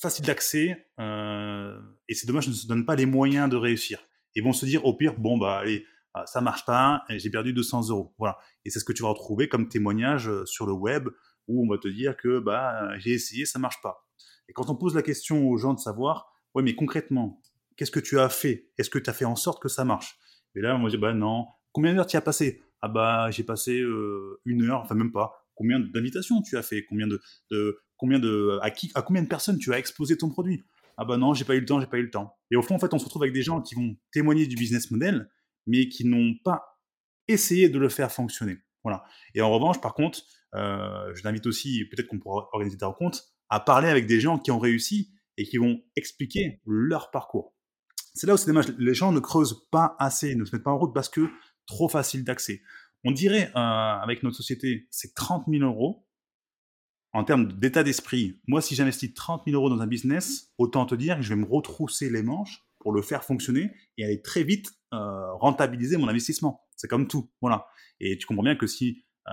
facile 0.01 0.25
d'accès, 0.25 0.89
euh, 1.01 1.79
et 2.09 2.15
c'est 2.15 2.27
dommage, 2.27 2.49
ne 2.49 2.53
se 2.53 2.67
donnent 2.67 2.87
pas 2.87 2.97
les 2.97 3.07
moyens 3.07 3.49
de 3.49 3.57
réussir. 3.57 4.01
Et 4.35 4.41
vont 4.41 4.53
se 4.53 4.67
dire, 4.67 4.85
au 4.85 4.95
pire, 4.95 5.19
bon 5.19 5.39
bah 5.39 5.59
allez, 5.59 5.87
ah, 6.15 6.27
ça 6.27 6.41
marche 6.41 6.65
pas, 6.67 7.05
j'ai 7.09 7.31
perdu 7.31 7.53
200 7.53 7.89
euros. 7.89 8.15
Voilà. 8.19 8.39
Et 8.65 8.71
c'est 8.71 8.81
ce 8.81 8.85
que 8.85 8.93
tu 8.93 9.03
vas 9.03 9.09
retrouver 9.09 9.49
comme 9.49 9.69
témoignage 9.69 10.31
sur 10.45 10.67
le 10.67 10.73
web, 10.73 11.09
où 11.49 11.65
on 11.65 11.69
va 11.69 11.79
te 11.79 11.89
dire 11.89 12.17
que 12.17 12.39
bah 12.39 12.97
j'ai 12.99 13.13
essayé, 13.13 13.47
ça 13.47 13.59
marche 13.59 13.81
pas. 13.83 14.07
Et 14.49 14.53
quand 14.53 14.69
on 14.69 14.77
pose 14.77 14.95
la 14.95 15.03
question 15.03 15.49
aux 15.49 15.57
gens 15.57 15.75
de 15.75 15.79
savoir, 15.79 16.33
ouais, 16.55 16.63
mais 16.63 16.75
concrètement, 16.75 17.41
qu'est-ce 17.77 17.91
que 17.91 18.01
tu 18.01 18.19
as 18.19 18.29
fait? 18.29 18.71
Est-ce 18.79 18.91
que 18.91 18.99
tu 18.99 19.11
as 19.11 19.13
fait 19.13 19.25
en 19.25 19.37
sorte 19.37 19.63
que 19.63 19.69
ça 19.69 19.85
marche? 19.85 20.19
Et 20.55 20.61
là, 20.61 20.77
on 20.77 20.83
va 20.83 20.91
dire, 20.91 21.01
bah 21.01 21.15
non. 21.15 21.47
Combien 21.73 21.95
d'heures 21.95 22.07
tu 22.07 22.17
as 22.17 22.23
passé? 22.23 22.63
Ah 22.83 22.89
bah, 22.89 23.31
j'ai 23.31 23.45
passé 23.45 23.81
euh, 23.81 24.41
une 24.45 24.63
heure, 24.65 24.81
enfin 24.81 24.95
même 24.95 25.13
pas. 25.13 25.33
Combien 25.55 25.81
d'invitations 25.81 26.43
tu 26.43 26.57
as 26.57 26.63
fait? 26.63 26.85
Combien 26.85 27.07
de, 27.07 27.21
de 27.51 27.79
combien 27.97 28.19
de, 28.19 28.59
à, 28.63 28.71
qui, 28.71 28.91
à 28.95 29.03
combien 29.03 29.23
de 29.23 29.29
personnes 29.29 29.59
tu 29.59 29.73
as 29.73 29.79
exposé 29.79 30.17
ton 30.17 30.31
produit? 30.31 30.63
Ah 30.99 31.05
bah 31.05 31.17
non, 31.17 31.35
j'ai 31.35 31.45
pas 31.45 31.55
eu 31.55 31.61
le 31.61 31.67
temps, 31.67 31.81
j'ai 31.81 31.87
pas 31.87 31.99
eu 31.99 32.03
le 32.03 32.11
temps. 32.11 32.37
Et 32.51 32.57
au 32.57 32.63
fond, 32.63 32.75
en 32.75 32.79
fait, 32.79 32.93
on 32.95 32.99
se 32.99 33.05
retrouve 33.05 33.23
avec 33.23 33.35
des 33.35 33.43
gens 33.43 33.61
qui 33.61 33.75
vont 33.75 33.97
témoigner 34.13 34.47
du 34.47 34.57
business 34.57 34.91
model, 34.91 35.31
mais 35.67 35.89
qui 35.89 36.07
n'ont 36.07 36.35
pas 36.43 36.81
essayé 37.29 37.69
de 37.69 37.79
le 37.79 37.89
faire 37.89 38.11
fonctionner. 38.13 38.59
Voilà. 38.83 39.05
Et 39.35 39.41
en 39.41 39.51
revanche, 39.51 39.81
par 39.81 39.95
contre, 39.95 40.23
euh, 40.55 41.13
je 41.15 41.23
t'invite 41.23 41.47
aussi, 41.47 41.85
peut-être 41.91 42.07
qu'on 42.07 42.19
pourra 42.19 42.49
organiser 42.53 42.77
des 42.77 42.85
rencontres, 42.85 43.25
à 43.49 43.61
parler 43.61 43.89
avec 43.89 44.07
des 44.07 44.21
gens 44.21 44.39
qui 44.39 44.51
ont 44.51 44.59
réussi 44.59 45.11
et 45.37 45.45
qui 45.45 45.59
vont 45.59 45.83
expliquer 45.97 46.61
leur 46.65 47.11
parcours. 47.11 47.55
C'est 48.17 48.27
là 48.27 48.33
où 48.33 48.37
c'est 48.39 48.47
dommage, 48.47 48.69
les 48.79 48.95
gens 48.95 49.13
ne 49.13 49.21
creusent 49.21 49.69
pas 49.71 49.95
assez, 49.99 50.35
ne 50.35 50.47
se 50.47 50.57
mettent 50.57 50.65
pas 50.65 50.71
en 50.71 50.79
route 50.79 50.95
parce 50.95 51.11
que 51.11 51.29
trop 51.67 51.87
facile 51.87 52.25
d'accès. 52.25 52.63
On 53.05 53.11
dirait, 53.11 53.51
euh, 53.55 53.59
avec 53.59 54.23
notre 54.23 54.37
société, 54.37 54.89
c'est 54.91 55.15
30 55.15 55.45
000 55.49 55.63
euros. 55.63 56.07
En 57.13 57.25
termes 57.25 57.53
d'état 57.53 57.85
d'esprit, 57.85 58.41
moi, 58.49 58.63
si 58.63 58.75
j'investis 58.75 59.13
30 59.13 59.43
000 59.47 59.55
euros 59.55 59.69
dans 59.69 59.83
un 59.83 59.87
business, 59.87 60.51
autant 60.57 60.87
te 60.87 60.95
dire 60.95 61.17
que 61.17 61.23
je 61.23 61.29
vais 61.29 61.41
me 61.41 61.45
retrousser 61.45 62.09
les 62.09 62.23
manches 62.23 62.67
pour 62.79 62.93
le 62.93 63.03
faire 63.03 63.23
fonctionner 63.23 63.71
et 63.99 64.05
aller 64.05 64.23
très 64.23 64.45
vite 64.45 64.73
euh, 64.95 65.33
rentabiliser 65.35 65.99
mon 65.99 66.09
investissement. 66.09 66.65
C'est 66.75 66.89
comme 66.89 67.09
tout, 67.09 67.31
voilà. 67.43 67.67
Et 68.01 68.17
tu 68.17 68.27
comprends 68.27 68.45
bien 68.45 68.57
que 68.57 68.67
si, 68.67 69.05
euh, 69.29 69.33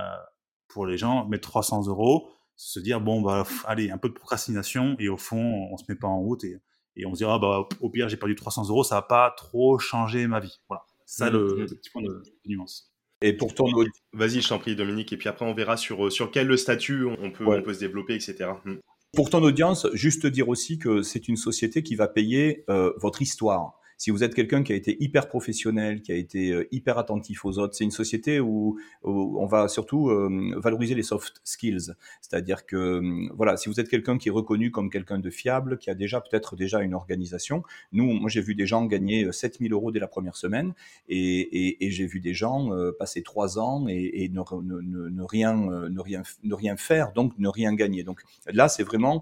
pour 0.67 0.85
les 0.85 0.97
gens, 0.97 1.25
mettre 1.29 1.47
300 1.49 1.87
euros, 1.87 2.29
se 2.57 2.81
dire 2.81 2.99
bon 2.99 3.21
bah 3.21 3.47
allez 3.65 3.91
un 3.91 3.97
peu 3.97 4.09
de 4.09 4.13
procrastination 4.13 4.95
et 4.99 5.09
au 5.09 5.17
fond 5.17 5.69
on 5.71 5.77
se 5.77 5.85
met 5.89 5.95
pas 5.95 6.07
en 6.07 6.19
route 6.19 6.43
et, 6.43 6.61
et 6.95 7.05
on 7.05 7.13
se 7.13 7.19
dira 7.19 7.39
bah 7.39 7.67
au 7.79 7.89
pire 7.89 8.09
j'ai 8.09 8.17
perdu 8.17 8.35
300 8.35 8.69
euros 8.69 8.83
ça 8.83 8.95
va 8.95 9.01
pas 9.01 9.33
trop 9.35 9.79
changer 9.79 10.27
ma 10.27 10.39
vie. 10.39 10.59
Voilà. 10.67 10.83
Ça 11.05 11.29
mmh, 11.29 11.33
le, 11.33 11.43
mmh. 11.43 11.65
petit 11.67 11.89
point 11.89 12.01
de, 12.01 12.23
nuance. 12.45 12.91
Et 13.21 13.33
pour 13.33 13.53
ton 13.53 13.65
vas-y 14.13 14.41
je 14.41 14.49
t'en 14.49 14.59
prie 14.59 14.75
Dominique 14.75 15.13
et 15.13 15.17
puis 15.17 15.29
après 15.29 15.45
on 15.45 15.53
verra 15.53 15.77
sur 15.77 16.11
sur 16.11 16.31
quel 16.31 16.57
statut 16.57 17.05
on 17.05 17.31
peut 17.31 17.45
on 17.45 17.61
peut 17.61 17.73
se 17.73 17.79
développer 17.79 18.15
etc 18.15 18.51
mmh. 18.65 18.75
pour 19.13 19.29
ton 19.29 19.41
audience 19.43 19.87
juste 19.93 20.25
dire 20.27 20.49
aussi 20.49 20.77
que 20.77 21.01
c'est 21.01 21.27
une 21.27 21.37
société 21.37 21.83
qui 21.83 21.95
va 21.95 22.07
payer 22.07 22.65
euh, 22.69 22.91
votre 22.97 23.21
histoire 23.21 23.79
Si 24.03 24.11
vous 24.11 24.21
êtes 24.21 24.35
quelqu'un 24.35 24.63
qui 24.63 24.73
a 24.73 24.75
été 24.75 25.01
hyper 25.01 25.29
professionnel, 25.29 26.01
qui 26.01 26.11
a 26.11 26.15
été 26.15 26.51
euh, 26.51 26.67
hyper 26.73 26.97
attentif 26.97 27.45
aux 27.45 27.57
autres, 27.57 27.73
c'est 27.73 27.85
une 27.85 27.91
société 27.91 28.41
où, 28.41 28.77
on 29.01 29.45
va 29.45 29.69
surtout 29.69 30.09
euh, 30.09 30.53
valoriser 30.57 30.93
les 30.93 31.03
soft 31.03 31.39
skills. 31.45 31.93
C'est-à-dire 32.19 32.65
que, 32.65 32.75
euh, 32.75 33.29
voilà, 33.33 33.55
si 33.55 33.69
vous 33.69 33.79
êtes 33.79 33.87
quelqu'un 33.87 34.17
qui 34.17 34.27
est 34.27 34.31
reconnu 34.31 34.71
comme 34.71 34.89
quelqu'un 34.89 35.19
de 35.19 35.29
fiable, 35.29 35.77
qui 35.77 35.89
a 35.89 35.95
déjà 35.95 36.19
peut-être 36.19 36.57
déjà 36.57 36.81
une 36.81 36.95
organisation, 36.95 37.63
nous, 37.93 38.11
moi 38.11 38.29
j'ai 38.29 38.41
vu 38.41 38.55
des 38.55 38.65
gens 38.65 38.83
gagner 38.87 39.31
7000 39.31 39.71
euros 39.71 39.93
dès 39.93 40.01
la 40.01 40.09
première 40.09 40.35
semaine 40.35 40.73
et, 41.07 41.77
j'ai 41.79 42.05
vu 42.05 42.19
des 42.19 42.33
gens 42.33 42.71
passer 42.99 43.21
trois 43.21 43.57
ans 43.57 43.85
et, 43.87 44.29
ne, 44.33 44.41
rien, 44.41 45.55
ne, 45.55 46.01
rien, 46.01 46.23
ne 46.43 46.53
rien 46.53 46.75
faire, 46.75 47.13
donc 47.13 47.31
ne 47.37 47.47
rien 47.47 47.73
gagner. 47.73 48.03
Donc 48.03 48.21
là, 48.47 48.67
c'est 48.67 48.83
vraiment, 48.83 49.21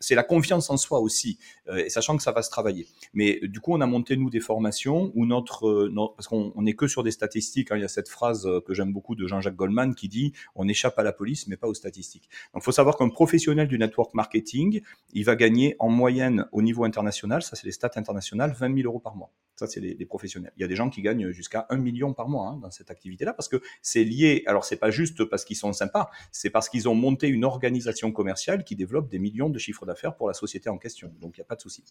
c'est 0.00 0.14
la 0.14 0.24
confiance 0.24 0.68
en 0.68 0.76
soi 0.76 1.00
aussi, 1.00 1.38
et 1.74 1.88
sachant 1.88 2.16
que 2.16 2.22
ça 2.22 2.32
va 2.32 2.42
se 2.42 2.50
travailler. 2.50 2.86
Mais 3.14 3.40
du 3.44 3.60
coup, 3.60 3.72
on 3.72 3.80
a 3.80 3.86
monté, 3.86 4.01
nous, 4.10 4.30
des 4.30 4.40
formations 4.40 5.12
où 5.14 5.26
notre, 5.26 5.90
parce 6.16 6.28
qu'on 6.28 6.52
n'est 6.62 6.74
que 6.74 6.86
sur 6.86 7.02
des 7.02 7.10
statistiques, 7.10 7.70
hein, 7.72 7.76
il 7.76 7.82
y 7.82 7.84
a 7.84 7.88
cette 7.88 8.08
phrase 8.08 8.48
que 8.66 8.74
j'aime 8.74 8.92
beaucoup 8.92 9.14
de 9.14 9.26
Jean-Jacques 9.26 9.56
Goldman 9.56 9.94
qui 9.94 10.08
dit, 10.08 10.32
on 10.54 10.68
échappe 10.68 10.98
à 10.98 11.02
la 11.02 11.12
police, 11.12 11.46
mais 11.46 11.56
pas 11.56 11.68
aux 11.68 11.74
statistiques. 11.74 12.28
Donc, 12.52 12.62
il 12.62 12.64
faut 12.64 12.72
savoir 12.72 12.96
qu'un 12.96 13.08
professionnel 13.08 13.68
du 13.68 13.78
network 13.78 14.14
marketing, 14.14 14.82
il 15.12 15.24
va 15.24 15.36
gagner 15.36 15.76
en 15.78 15.88
moyenne 15.88 16.46
au 16.52 16.62
niveau 16.62 16.84
international, 16.84 17.42
ça 17.42 17.56
c'est 17.56 17.66
les 17.66 17.72
stats 17.72 17.92
internationales, 17.96 18.54
20 18.58 18.74
000 18.76 18.88
euros 18.88 19.00
par 19.00 19.16
mois. 19.16 19.30
Ça, 19.54 19.66
c'est 19.66 19.80
les, 19.80 20.06
professionnels. 20.06 20.52
Il 20.56 20.62
y 20.62 20.64
a 20.64 20.68
des 20.68 20.76
gens 20.76 20.90
qui 20.90 21.02
gagnent 21.02 21.30
jusqu'à 21.30 21.66
1 21.70 21.76
million 21.76 22.14
par 22.14 22.28
mois 22.28 22.48
hein, 22.48 22.58
dans 22.62 22.70
cette 22.70 22.90
activité-là 22.90 23.32
parce 23.34 23.48
que 23.48 23.60
c'est 23.80 24.02
lié. 24.02 24.42
Alors, 24.46 24.64
c'est 24.64 24.76
pas 24.76 24.90
juste 24.90 25.24
parce 25.24 25.44
qu'ils 25.44 25.56
sont 25.56 25.72
sympas, 25.72 26.10
c'est 26.32 26.50
parce 26.50 26.68
qu'ils 26.68 26.88
ont 26.88 26.94
monté 26.94 27.28
une 27.28 27.44
organisation 27.44 28.12
commerciale 28.12 28.64
qui 28.64 28.76
développe 28.76 29.08
des 29.08 29.18
millions 29.18 29.50
de 29.50 29.58
chiffres 29.58 29.86
d'affaires 29.86 30.16
pour 30.16 30.26
la 30.26 30.34
société 30.34 30.70
en 30.70 30.78
question. 30.78 31.12
Donc, 31.20 31.36
il 31.36 31.40
n'y 31.40 31.44
a 31.44 31.46
pas 31.46 31.56
de 31.56 31.60
souci. 31.60 31.84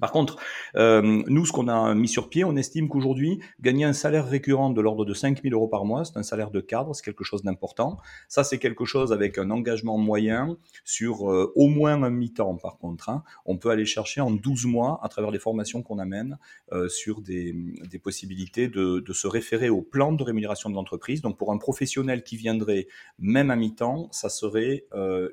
Par 0.00 0.12
contre, 0.12 0.36
euh, 0.76 1.22
nous, 1.28 1.46
ce 1.46 1.52
qu'on 1.52 1.68
a 1.68 1.94
mis 1.94 2.08
sur 2.08 2.28
pied, 2.28 2.44
on 2.44 2.56
estime 2.56 2.88
qu'aujourd'hui, 2.88 3.40
gagner 3.60 3.84
un 3.84 3.92
salaire 3.92 4.26
récurrent 4.26 4.70
de 4.70 4.80
l'ordre 4.80 5.04
de 5.04 5.14
5 5.14 5.42
000 5.42 5.54
euros 5.54 5.68
par 5.68 5.84
mois, 5.84 6.04
c'est 6.04 6.16
un 6.16 6.22
salaire 6.22 6.50
de 6.50 6.60
cadre, 6.60 6.94
c'est 6.94 7.04
quelque 7.04 7.24
chose 7.24 7.42
d'important. 7.42 7.98
Ça, 8.28 8.44
c'est 8.44 8.58
quelque 8.58 8.84
chose 8.84 9.12
avec 9.12 9.38
un 9.38 9.50
engagement 9.50 9.98
moyen 9.98 10.56
sur 10.84 11.30
euh, 11.30 11.52
au 11.56 11.68
moins 11.68 12.02
un 12.02 12.10
mi-temps, 12.10 12.56
par 12.56 12.78
contre. 12.78 13.08
Hein. 13.08 13.22
On 13.44 13.56
peut 13.56 13.70
aller 13.70 13.84
chercher 13.84 14.20
en 14.20 14.30
12 14.30 14.66
mois, 14.66 15.00
à 15.02 15.08
travers 15.08 15.30
les 15.30 15.38
formations 15.38 15.82
qu'on 15.82 15.98
amène, 15.98 16.38
euh, 16.72 16.88
sur 16.88 17.20
des, 17.20 17.54
possibilités 18.02 18.68
de, 18.68 19.02
se 19.12 19.26
référer 19.26 19.68
au 19.68 19.82
plan 19.82 20.12
de 20.12 20.22
rémunération 20.22 20.70
de 20.70 20.74
l'entreprise. 20.74 21.22
Donc, 21.22 21.36
pour 21.36 21.52
un 21.52 21.58
professionnel 21.58 22.22
qui 22.22 22.36
viendrait 22.36 22.86
même 23.18 23.50
à 23.50 23.56
mi-temps, 23.56 24.08
ça 24.12 24.28
serait 24.28 24.86
un, 24.92 25.28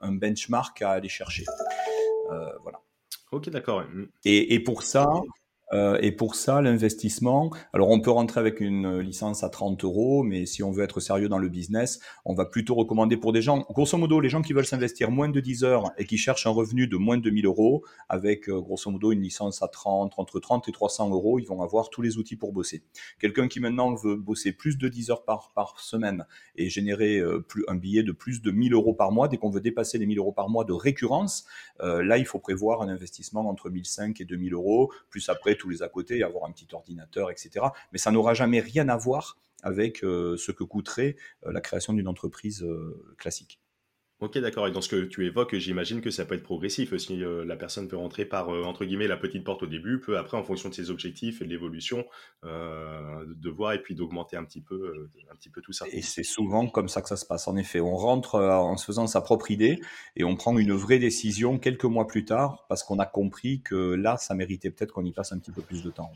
un, 0.00 0.12
benchmark 0.12 0.80
à 0.82 0.90
aller 0.90 1.08
chercher. 1.08 1.44
voilà. 2.62 2.85
Ok, 3.32 3.50
d'accord. 3.50 3.84
Et, 4.24 4.54
et, 4.54 4.60
pour 4.60 4.82
ça, 4.82 5.06
euh, 5.72 5.98
et 6.00 6.12
pour 6.12 6.36
ça, 6.36 6.62
l'investissement, 6.62 7.50
alors 7.72 7.90
on 7.90 8.00
peut 8.00 8.10
rentrer 8.10 8.38
avec 8.38 8.60
une 8.60 9.00
licence 9.00 9.42
à 9.42 9.48
30 9.48 9.82
euros, 9.84 10.22
mais 10.22 10.46
si 10.46 10.62
on 10.62 10.70
veut 10.70 10.84
être 10.84 11.00
sérieux 11.00 11.28
dans 11.28 11.38
le 11.38 11.48
business, 11.48 12.00
on 12.24 12.34
va 12.34 12.44
plutôt 12.44 12.74
recommander 12.74 13.16
pour 13.16 13.32
des 13.32 13.42
gens, 13.42 13.66
grosso 13.70 13.98
modo, 13.98 14.20
les 14.20 14.28
gens 14.28 14.42
qui 14.42 14.52
veulent 14.52 14.66
s'investir 14.66 15.10
moins 15.10 15.28
de 15.28 15.40
10 15.40 15.64
heures 15.64 15.90
et 15.98 16.06
qui 16.06 16.18
cherchent 16.18 16.46
un 16.46 16.50
revenu 16.50 16.86
de 16.86 16.96
moins 16.96 17.18
de 17.18 17.30
1000 17.30 17.46
euros, 17.46 17.84
avec 18.08 18.48
euh, 18.48 18.60
grosso 18.60 18.90
modo 18.90 19.10
une 19.10 19.22
licence 19.22 19.62
à 19.62 19.68
30, 19.68 20.14
entre 20.18 20.38
30 20.38 20.68
et 20.68 20.72
300 20.72 21.10
euros, 21.10 21.38
ils 21.40 21.46
vont 21.46 21.62
avoir 21.62 21.90
tous 21.90 22.02
les 22.02 22.16
outils 22.16 22.36
pour 22.36 22.52
bosser. 22.52 22.84
Quelqu'un 23.18 23.48
qui 23.48 23.58
maintenant 23.58 23.94
veut 23.94 24.16
bosser 24.16 24.52
plus 24.52 24.78
de 24.78 24.88
10 24.88 25.10
heures 25.10 25.24
par, 25.24 25.52
semaine 25.78 26.26
et 26.54 26.68
générer 26.68 27.18
euh, 27.18 27.40
plus, 27.40 27.64
un 27.68 27.74
billet 27.74 28.02
de 28.02 28.12
plus 28.12 28.40
de 28.40 28.50
1000 28.50 28.72
euros 28.72 28.94
par 28.94 29.10
mois, 29.10 29.26
dès 29.26 29.36
qu'on 29.36 29.50
veut 29.50 29.60
dépasser 29.60 29.98
les 29.98 30.06
1000 30.06 30.18
euros 30.18 30.32
par 30.32 30.48
mois 30.48 30.64
de 30.64 30.72
récurrence, 30.72 31.44
là, 31.80 32.18
il 32.18 32.24
faut 32.24 32.38
prévoir 32.38 32.82
un 32.82 32.88
investissement 32.88 33.48
entre 33.48 33.68
1005 33.68 34.20
et 34.20 34.24
2000 34.24 34.54
euros, 34.54 34.90
plus 35.10 35.28
après 35.28 35.55
tous 35.56 35.68
les 35.68 35.82
à 35.82 35.88
côté, 35.88 36.22
avoir 36.22 36.44
un 36.44 36.52
petit 36.52 36.68
ordinateur, 36.72 37.30
etc. 37.30 37.66
Mais 37.92 37.98
ça 37.98 38.10
n'aura 38.10 38.34
jamais 38.34 38.60
rien 38.60 38.88
à 38.88 38.96
voir 38.96 39.38
avec 39.62 40.04
euh, 40.04 40.36
ce 40.36 40.52
que 40.52 40.64
coûterait 40.64 41.16
euh, 41.44 41.52
la 41.52 41.60
création 41.60 41.92
d'une 41.92 42.08
entreprise 42.08 42.62
euh, 42.62 43.14
classique. 43.18 43.60
Ok, 44.20 44.38
d'accord. 44.38 44.66
Et 44.66 44.70
dans 44.70 44.80
ce 44.80 44.88
que 44.88 45.04
tu 45.04 45.26
évoques, 45.26 45.54
j'imagine 45.56 46.00
que 46.00 46.10
ça 46.10 46.24
peut 46.24 46.34
être 46.34 46.42
progressif 46.42 46.94
aussi. 46.94 47.22
Euh, 47.22 47.44
la 47.44 47.54
personne 47.54 47.86
peut 47.86 47.98
rentrer 47.98 48.24
par, 48.24 48.48
euh, 48.48 48.62
entre 48.62 48.86
guillemets, 48.86 49.08
la 49.08 49.18
petite 49.18 49.44
porte 49.44 49.62
au 49.62 49.66
début, 49.66 50.00
peut 50.00 50.16
après, 50.16 50.38
en 50.38 50.42
fonction 50.42 50.70
de 50.70 50.74
ses 50.74 50.90
objectifs 50.90 51.42
et 51.42 51.44
de 51.44 51.50
l'évolution, 51.50 52.06
euh, 52.44 53.26
de 53.26 53.50
voir 53.50 53.74
et 53.74 53.82
puis 53.82 53.94
d'augmenter 53.94 54.38
un, 54.38 54.44
petit 54.44 54.62
peu, 54.62 55.10
un 55.30 55.36
petit 55.36 55.50
peu 55.50 55.60
tout 55.60 55.72
ça. 55.72 55.84
Et 55.92 56.00
c'est 56.00 56.22
souvent 56.22 56.66
comme 56.66 56.88
ça 56.88 57.02
que 57.02 57.10
ça 57.10 57.18
se 57.18 57.26
passe. 57.26 57.46
En 57.46 57.56
effet, 57.56 57.80
on 57.80 57.94
rentre 57.94 58.36
en 58.36 58.78
se 58.78 58.86
faisant 58.86 59.06
sa 59.06 59.20
propre 59.20 59.50
idée 59.50 59.80
et 60.16 60.24
on 60.24 60.34
prend 60.34 60.56
une 60.56 60.72
vraie 60.72 60.98
décision 60.98 61.58
quelques 61.58 61.84
mois 61.84 62.06
plus 62.06 62.24
tard 62.24 62.64
parce 62.70 62.84
qu'on 62.84 62.98
a 62.98 63.06
compris 63.06 63.60
que 63.60 63.94
là, 63.94 64.16
ça 64.16 64.34
méritait 64.34 64.70
peut-être 64.70 64.92
qu'on 64.92 65.04
y 65.04 65.12
passe 65.12 65.32
un 65.32 65.38
petit 65.38 65.52
peu 65.52 65.60
plus 65.60 65.82
de 65.82 65.90
temps. 65.90 66.10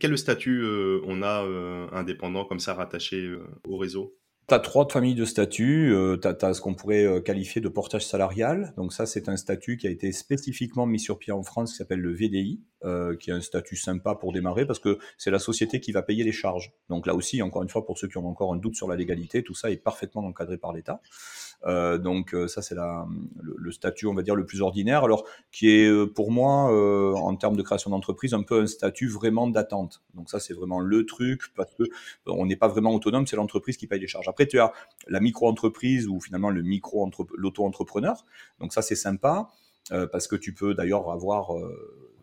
Quel 0.00 0.16
statut 0.16 0.64
on 1.06 1.22
a 1.22 1.42
indépendant 1.92 2.46
comme 2.46 2.60
ça 2.60 2.72
rattaché 2.72 3.36
au 3.68 3.76
réseau? 3.76 4.16
Tu 4.46 4.54
as 4.54 4.58
trois 4.58 4.86
familles 4.88 5.14
de 5.14 5.24
statuts. 5.24 5.92
Euh, 5.92 6.16
tu 6.16 6.54
ce 6.54 6.60
qu'on 6.60 6.74
pourrait 6.74 7.04
euh, 7.04 7.20
qualifier 7.20 7.60
de 7.60 7.68
portage 7.68 8.06
salarial. 8.06 8.74
Donc 8.76 8.92
ça, 8.92 9.06
c'est 9.06 9.28
un 9.28 9.36
statut 9.36 9.76
qui 9.76 9.86
a 9.86 9.90
été 9.90 10.12
spécifiquement 10.12 10.86
mis 10.86 11.00
sur 11.00 11.18
pied 11.18 11.32
en 11.32 11.42
France 11.42 11.72
qui 11.72 11.78
s'appelle 11.78 12.00
le 12.00 12.12
VDI, 12.12 12.60
euh, 12.84 13.16
qui 13.16 13.30
est 13.30 13.32
un 13.32 13.40
statut 13.40 13.76
sympa 13.76 14.14
pour 14.14 14.32
démarrer 14.32 14.66
parce 14.66 14.78
que 14.78 14.98
c'est 15.16 15.30
la 15.30 15.38
société 15.38 15.80
qui 15.80 15.92
va 15.92 16.02
payer 16.02 16.24
les 16.24 16.32
charges. 16.32 16.72
Donc 16.88 17.06
là 17.06 17.14
aussi, 17.14 17.40
encore 17.42 17.62
une 17.62 17.68
fois, 17.68 17.86
pour 17.86 17.98
ceux 17.98 18.08
qui 18.08 18.18
ont 18.18 18.26
encore 18.26 18.52
un 18.52 18.56
doute 18.56 18.76
sur 18.76 18.88
la 18.88 18.96
légalité, 18.96 19.42
tout 19.42 19.54
ça 19.54 19.70
est 19.70 19.76
parfaitement 19.76 20.22
encadré 20.22 20.58
par 20.58 20.72
l'État. 20.72 21.00
Euh, 21.66 21.98
donc 21.98 22.34
euh, 22.34 22.46
ça 22.46 22.62
c'est 22.62 22.74
le, 22.74 23.72
statut 23.72 24.06
on 24.06 24.14
va 24.14 24.22
dire 24.22 24.34
le 24.34 24.44
plus 24.44 24.60
ordinaire, 24.60 25.04
alors 25.04 25.24
qui 25.50 25.70
est 25.70 25.88
euh, 25.88 26.06
pour 26.06 26.30
moi 26.30 26.64
en 27.16 27.34
termes 27.36 27.56
de 27.56 27.62
création 27.62 27.90
d'entreprise 27.90 28.34
un 28.34 28.42
peu 28.42 28.62
un 28.62 28.66
statut 28.66 29.08
vraiment 29.08 29.48
d'attente. 29.48 30.02
Donc 30.14 30.30
ça 30.30 30.40
c'est 30.40 30.54
vraiment 30.54 30.80
le 30.80 31.06
truc 31.06 31.52
parce 31.56 31.74
que 31.74 31.84
on 32.26 32.46
n'est 32.46 32.56
pas 32.56 32.68
vraiment 32.68 32.92
autonome, 32.94 33.26
c'est 33.26 33.36
l'entreprise 33.36 33.76
qui 33.76 33.86
paye 33.86 34.00
les 34.00 34.06
charges. 34.06 34.28
Après 34.28 34.46
tu 34.46 34.58
as 34.58 34.72
la 35.08 35.20
micro-entreprise 35.20 36.08
ou 36.08 36.20
finalement 36.20 36.50
le 36.50 36.62
micro 36.62 37.10
l'auto-entrepreneur. 37.36 38.24
Donc 38.60 38.72
ça 38.72 38.82
c'est 38.82 38.96
sympa 38.96 39.48
parce 40.12 40.26
que 40.26 40.36
tu 40.36 40.52
peux 40.54 40.74
d'ailleurs 40.74 41.10
avoir 41.10 41.52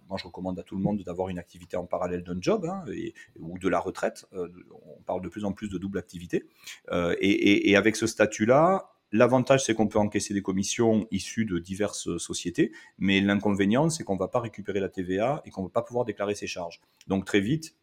moi, 0.10 0.18
je 0.18 0.26
recommande 0.26 0.60
à 0.60 0.64
tout 0.64 0.76
le 0.76 0.82
monde 0.82 1.02
d'avoir 1.04 1.30
une 1.30 1.40
activité 1.40 1.78
en 1.78 1.86
parallèle 1.86 2.22
d'un 2.22 2.36
job 2.38 2.66
hein, 2.66 2.84
et, 2.94 3.14
ou 3.40 3.58
de 3.58 3.70
la 3.70 3.80
retraite. 3.80 4.26
on 4.34 5.02
parle 5.06 5.22
de 5.22 5.30
plus 5.30 5.46
en 5.46 5.54
plus 5.54 5.70
de 5.70 5.78
double 5.78 5.98
activité. 6.00 6.50
et, 6.92 7.76
avec 7.78 7.96
ce 7.96 8.08
statut-là, 8.08 8.92
L'avantage, 9.12 9.66
c'est 9.66 9.74
qu'on 9.74 9.88
peut 9.88 10.00
encaisser 10.00 10.34
des 10.34 10.42
commissions 10.42 11.06
issues 11.12 11.46
de 11.46 11.60
diverses 11.60 12.18
sociétés, 12.18 12.72
mais 12.98 13.20
l'inconvénient, 13.20 13.90
c'est 13.90 14.04
qu'on 14.04 14.16
ne 14.16 14.20
va 14.20 14.30
pas 14.30 14.40
récupérer 14.40 14.80
la 14.80 14.90
TVA 14.90 15.42
et 15.46 15.50
qu'on 15.52 15.64
ne 15.64 15.68
va 15.68 15.72
pas 15.72 15.82
pouvoir 15.82 16.06
déclarer 16.06 16.36
ses 16.36 16.48
charges. 16.48 16.80
Donc 17.08 17.26
très 17.26 17.42
vite, 17.42 17.76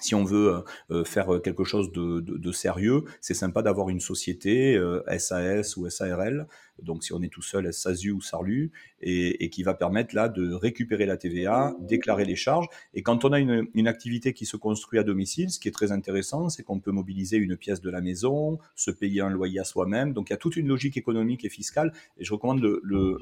si 0.00 0.14
on 0.14 0.24
veut 0.24 0.48
euh, 0.48 0.60
euh, 0.90 1.04
faire 1.04 1.40
quelque 1.42 1.64
chose 1.64 1.92
de, 1.92 2.52
sérieux, 2.52 3.04
c'est 3.20 3.34
sympa 3.34 3.62
d'avoir 3.62 3.88
une 3.88 4.00
société 4.00 4.80
SAS 5.18 5.76
euh, 5.76 5.80
ou 5.80 5.90
SARL 5.90 6.46
donc 6.82 7.04
si 7.04 7.12
on 7.12 7.22
est 7.22 7.28
tout 7.28 7.42
seul, 7.42 7.72
SASU 7.72 8.10
ou 8.10 8.20
SARLU, 8.20 8.72
et, 9.00 9.50
qui 9.50 9.62
va 9.62 9.74
permettre 9.74 10.14
là 10.14 10.28
de 10.28 10.52
récupérer 10.52 11.04
la 11.06 11.16
TVA, 11.16 11.74
déclarer 11.80 12.24
les 12.24 12.36
charges. 12.36 12.66
Et 12.94 13.02
quand 13.02 13.24
on 13.24 13.32
a 13.32 13.38
une, 13.38 13.86
activité 13.86 14.32
qui 14.32 14.46
se 14.46 14.56
construit 14.56 14.98
à 14.98 15.02
domicile, 15.02 15.50
ce 15.50 15.60
qui 15.60 15.68
est 15.68 15.72
très 15.72 15.92
intéressant, 15.92 16.48
c'est 16.48 16.62
qu'on 16.62 16.80
peut 16.80 16.90
mobiliser 16.90 17.36
une 17.36 17.54
pièce 17.56 17.82
de 17.82 17.90
la 17.90 18.00
maison, 18.00 18.58
se 18.74 18.90
payer 18.90 19.20
un 19.20 19.28
loyer 19.28 19.60
à 19.60 19.64
soi-même. 19.64 20.14
Donc 20.14 20.30
il 20.30 20.32
y 20.32 20.34
a 20.34 20.38
toute 20.38 20.56
une 20.56 20.68
logique 20.68 20.96
économique 20.96 21.44
et 21.44 21.50
fiscale. 21.50 21.92
Et 22.18 22.24
je 22.24 22.32
recommande 22.32 22.64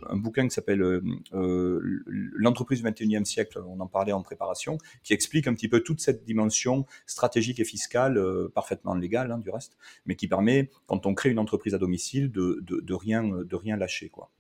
un 0.09 0.17
bouquin 0.17 0.47
qui 0.47 0.55
s'appelle 0.55 0.83
euh, 0.83 1.03
euh, 1.35 1.81
L'entreprise 2.07 2.81
du 2.83 2.89
21e 2.89 3.25
siècle, 3.25 3.61
on 3.67 3.81
en 3.81 3.89
parlait 3.89 4.13
en 4.13 4.23
préparation, 4.23 4.79
qui 5.03 5.15
explique 5.15 5.49
un 5.49 5.55
petit 5.55 5.69
peu 5.69 5.81
toute 5.81 6.01
cette 6.01 6.25
dimension 6.25 6.62
stratégique 7.07 7.61
et 7.61 7.65
fiscale, 7.65 8.19
euh, 8.19 8.51
parfaitement 8.55 8.95
légale 8.95 9.33
hein, 9.33 9.39
du 9.39 9.51
reste, 9.51 9.77
mais 10.07 10.17
qui 10.17 10.29
permet, 10.29 10.71
quand 10.87 11.07
on 11.07 11.15
crée 11.15 11.31
une 11.31 11.39
entreprise 11.39 11.75
à 11.75 11.79
domicile, 11.79 12.31
de, 12.31 12.61
de, 12.63 12.81
de 12.81 12.95
rien 12.95 13.77
lâcher. 13.77 14.09
Quoi. 14.09 14.31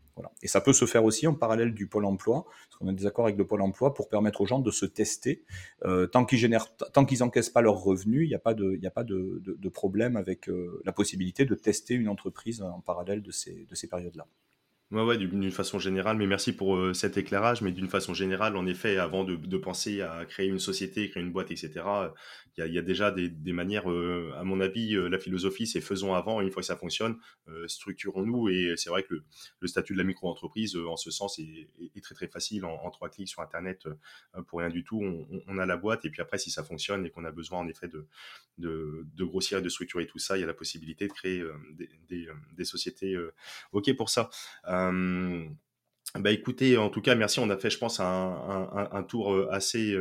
Et 0.42 0.48
ça 0.48 0.60
peut 0.60 0.72
se 0.72 0.84
faire 0.84 1.04
aussi 1.04 1.26
en 1.26 1.34
parallèle 1.34 1.74
du 1.74 1.86
pôle 1.86 2.04
emploi, 2.04 2.44
parce 2.44 2.76
qu'on 2.78 2.88
a 2.88 2.92
des 2.92 3.06
accords 3.06 3.26
avec 3.26 3.38
le 3.38 3.46
pôle 3.46 3.62
emploi 3.62 3.94
pour 3.94 4.08
permettre 4.08 4.40
aux 4.40 4.46
gens 4.46 4.58
de 4.58 4.70
se 4.70 4.86
tester. 4.86 5.44
Euh, 5.84 6.06
tant 6.06 6.24
qu'ils 6.24 6.38
génèrent, 6.38 6.74
tant 6.76 7.04
qu'ils 7.04 7.22
encaissent 7.22 7.50
pas 7.50 7.62
leurs 7.62 7.78
revenus, 7.78 8.26
il 8.26 8.28
n'y 8.28 8.34
a 8.34 8.38
pas 8.38 8.54
de, 8.54 9.68
problème 9.68 10.16
avec 10.16 10.48
euh, 10.48 10.82
la 10.84 10.92
possibilité 10.92 11.44
de 11.44 11.54
tester 11.54 11.94
une 11.94 12.08
entreprise 12.08 12.62
en 12.62 12.80
parallèle 12.80 13.22
de 13.22 13.30
ces, 13.30 13.66
de 13.68 13.74
ces 13.74 13.88
périodes-là. 13.88 14.26
Ouais, 14.92 15.16
d'une 15.16 15.50
façon 15.50 15.78
générale, 15.78 16.18
mais 16.18 16.26
merci 16.26 16.52
pour 16.52 16.76
euh, 16.76 16.92
cet 16.92 17.16
éclairage. 17.16 17.62
Mais 17.62 17.72
d'une 17.72 17.88
façon 17.88 18.12
générale, 18.12 18.58
en 18.58 18.66
effet, 18.66 18.98
avant 18.98 19.24
de, 19.24 19.56
penser 19.56 20.02
à 20.02 20.26
créer 20.26 20.48
une 20.48 20.58
société, 20.58 21.08
créer 21.08 21.22
une 21.22 21.32
boîte, 21.32 21.50
etc., 21.50 21.82
il 22.58 22.74
y 22.74 22.78
a, 22.78 22.82
déjà 22.82 23.10
des, 23.10 23.52
manières, 23.54 23.90
euh, 23.90 24.34
à 24.36 24.44
mon 24.44 24.60
avis, 24.60 24.94
euh, 24.94 25.08
la 25.08 25.18
philosophie, 25.18 25.66
c'est 25.66 25.80
faisons 25.80 26.12
avant, 26.12 26.42
une 26.42 26.50
fois 26.50 26.60
que 26.60 26.66
ça 26.66 26.76
fonctionne, 26.76 27.16
structurons-nous. 27.66 28.50
Et 28.50 28.74
c'est 28.76 28.90
vrai 28.90 29.02
que 29.02 29.22
le, 29.60 29.66
statut 29.66 29.94
de 29.94 29.98
la 29.98 30.04
micro-entreprise, 30.04 30.76
en 30.76 30.98
ce 30.98 31.10
sens, 31.10 31.38
est, 31.38 31.70
très 32.02 32.14
très 32.14 32.28
facile. 32.28 32.66
En, 32.66 32.90
trois 32.90 33.08
clics 33.08 33.28
sur 33.28 33.40
Internet, 33.40 33.88
pour 34.46 34.58
rien 34.58 34.68
du 34.68 34.84
tout, 34.84 35.02
on, 35.48 35.58
a 35.58 35.64
la 35.64 35.78
boîte. 35.78 36.04
Et 36.04 36.10
puis 36.10 36.20
après, 36.20 36.36
si 36.36 36.50
ça 36.50 36.62
fonctionne 36.62 37.06
et 37.06 37.10
qu'on 37.10 37.24
a 37.24 37.30
besoin, 37.30 37.60
en 37.60 37.68
effet, 37.68 37.88
de, 38.58 39.06
grossir 39.20 39.58
et 39.58 39.62
de 39.62 39.70
structurer 39.70 40.06
tout 40.06 40.18
ça, 40.18 40.36
il 40.36 40.40
y 40.42 40.44
a 40.44 40.46
la 40.46 40.52
possibilité 40.52 41.08
de 41.08 41.12
créer 41.14 41.42
des, 42.10 42.64
sociétés 42.64 43.16
OK 43.72 43.96
pour 43.96 44.10
ça. 44.10 44.28
Bah 46.18 46.30
écoutez, 46.30 46.76
en 46.76 46.90
tout 46.90 47.00
cas, 47.00 47.14
merci. 47.14 47.40
On 47.40 47.48
a 47.48 47.56
fait, 47.56 47.70
je 47.70 47.78
pense, 47.78 47.98
un, 47.98 49.06
tour 49.08 49.50
assez, 49.50 49.96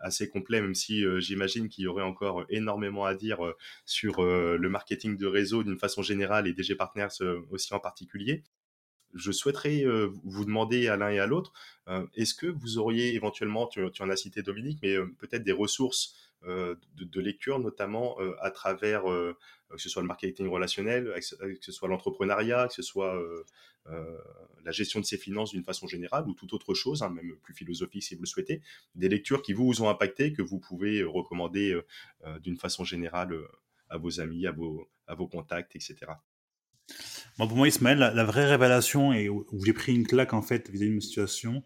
assez 0.00 0.28
complet, 0.28 0.60
même 0.60 0.76
si 0.76 1.04
j'imagine 1.20 1.68
qu'il 1.68 1.84
y 1.84 1.86
aurait 1.88 2.04
encore 2.04 2.44
énormément 2.48 3.04
à 3.04 3.14
dire 3.14 3.38
sur 3.84 4.22
le 4.22 4.68
marketing 4.68 5.16
de 5.16 5.26
réseau 5.26 5.64
d'une 5.64 5.78
façon 5.78 6.02
générale 6.02 6.46
et 6.46 6.52
DG 6.52 6.76
Partners 6.76 7.08
aussi 7.50 7.74
en 7.74 7.80
particulier. 7.80 8.44
Je 9.14 9.32
souhaiterais 9.32 9.84
vous 10.22 10.44
demander 10.44 10.86
à 10.86 10.96
l'un 10.96 11.10
et 11.10 11.18
à 11.18 11.26
l'autre, 11.26 11.52
est-ce 12.14 12.34
que 12.34 12.46
vous 12.46 12.78
auriez 12.78 13.14
éventuellement, 13.14 13.66
tu, 13.66 13.80
en 14.00 14.08
as 14.08 14.16
cité 14.16 14.42
Dominique, 14.42 14.78
mais 14.82 14.96
peut-être 15.18 15.42
des 15.42 15.52
ressources 15.52 16.14
de, 16.46 16.78
de, 17.04 17.20
lecture, 17.20 17.58
notamment 17.58 18.16
à 18.40 18.50
travers 18.50 19.02
que 19.02 19.78
ce 19.78 19.88
soit 19.88 20.02
le 20.02 20.08
marketing 20.08 20.48
relationnel, 20.48 21.12
que 21.14 21.64
ce 21.64 21.72
soit 21.72 21.88
l'entrepreneuriat, 21.88 22.68
que 22.68 22.74
ce 22.74 22.82
soit 22.82 23.20
euh, 23.90 24.18
la 24.64 24.72
gestion 24.72 24.98
de 24.98 25.04
ses 25.04 25.16
finances 25.16 25.52
d'une 25.52 25.62
façon 25.62 25.86
générale 25.86 26.26
ou 26.26 26.34
toute 26.34 26.52
autre 26.52 26.74
chose, 26.74 27.04
hein, 27.04 27.10
même 27.10 27.36
plus 27.40 27.54
philosophique 27.54 28.02
si 28.02 28.16
vous 28.16 28.22
le 28.22 28.26
souhaitez, 28.26 28.60
des 28.96 29.08
lectures 29.08 29.40
qui 29.42 29.52
vous 29.52 29.80
ont 29.80 29.88
impacté, 29.88 30.32
que 30.32 30.42
vous 30.42 30.58
pouvez 30.58 31.02
euh, 31.02 31.08
recommander 31.08 31.72
euh, 32.24 32.38
d'une 32.40 32.56
façon 32.56 32.82
générale 32.82 33.32
à 33.88 33.96
vos 33.96 34.20
amis, 34.20 34.44
à 34.44 34.50
vos, 34.50 34.90
à 35.06 35.14
vos 35.14 35.28
contacts, 35.28 35.76
etc. 35.76 35.98
Bon, 37.38 37.46
pour 37.46 37.56
moi, 37.56 37.68
Ismaël, 37.68 37.98
la, 37.98 38.24
vraie 38.24 38.46
révélation 38.46 39.12
et 39.12 39.28
où, 39.28 39.46
j'ai 39.64 39.72
pris 39.72 39.94
une 39.94 40.06
claque 40.06 40.32
en 40.32 40.42
fait 40.42 40.68
vis-à-vis 40.68 40.90
de 40.90 40.94
ma 40.96 41.00
situation, 41.00 41.62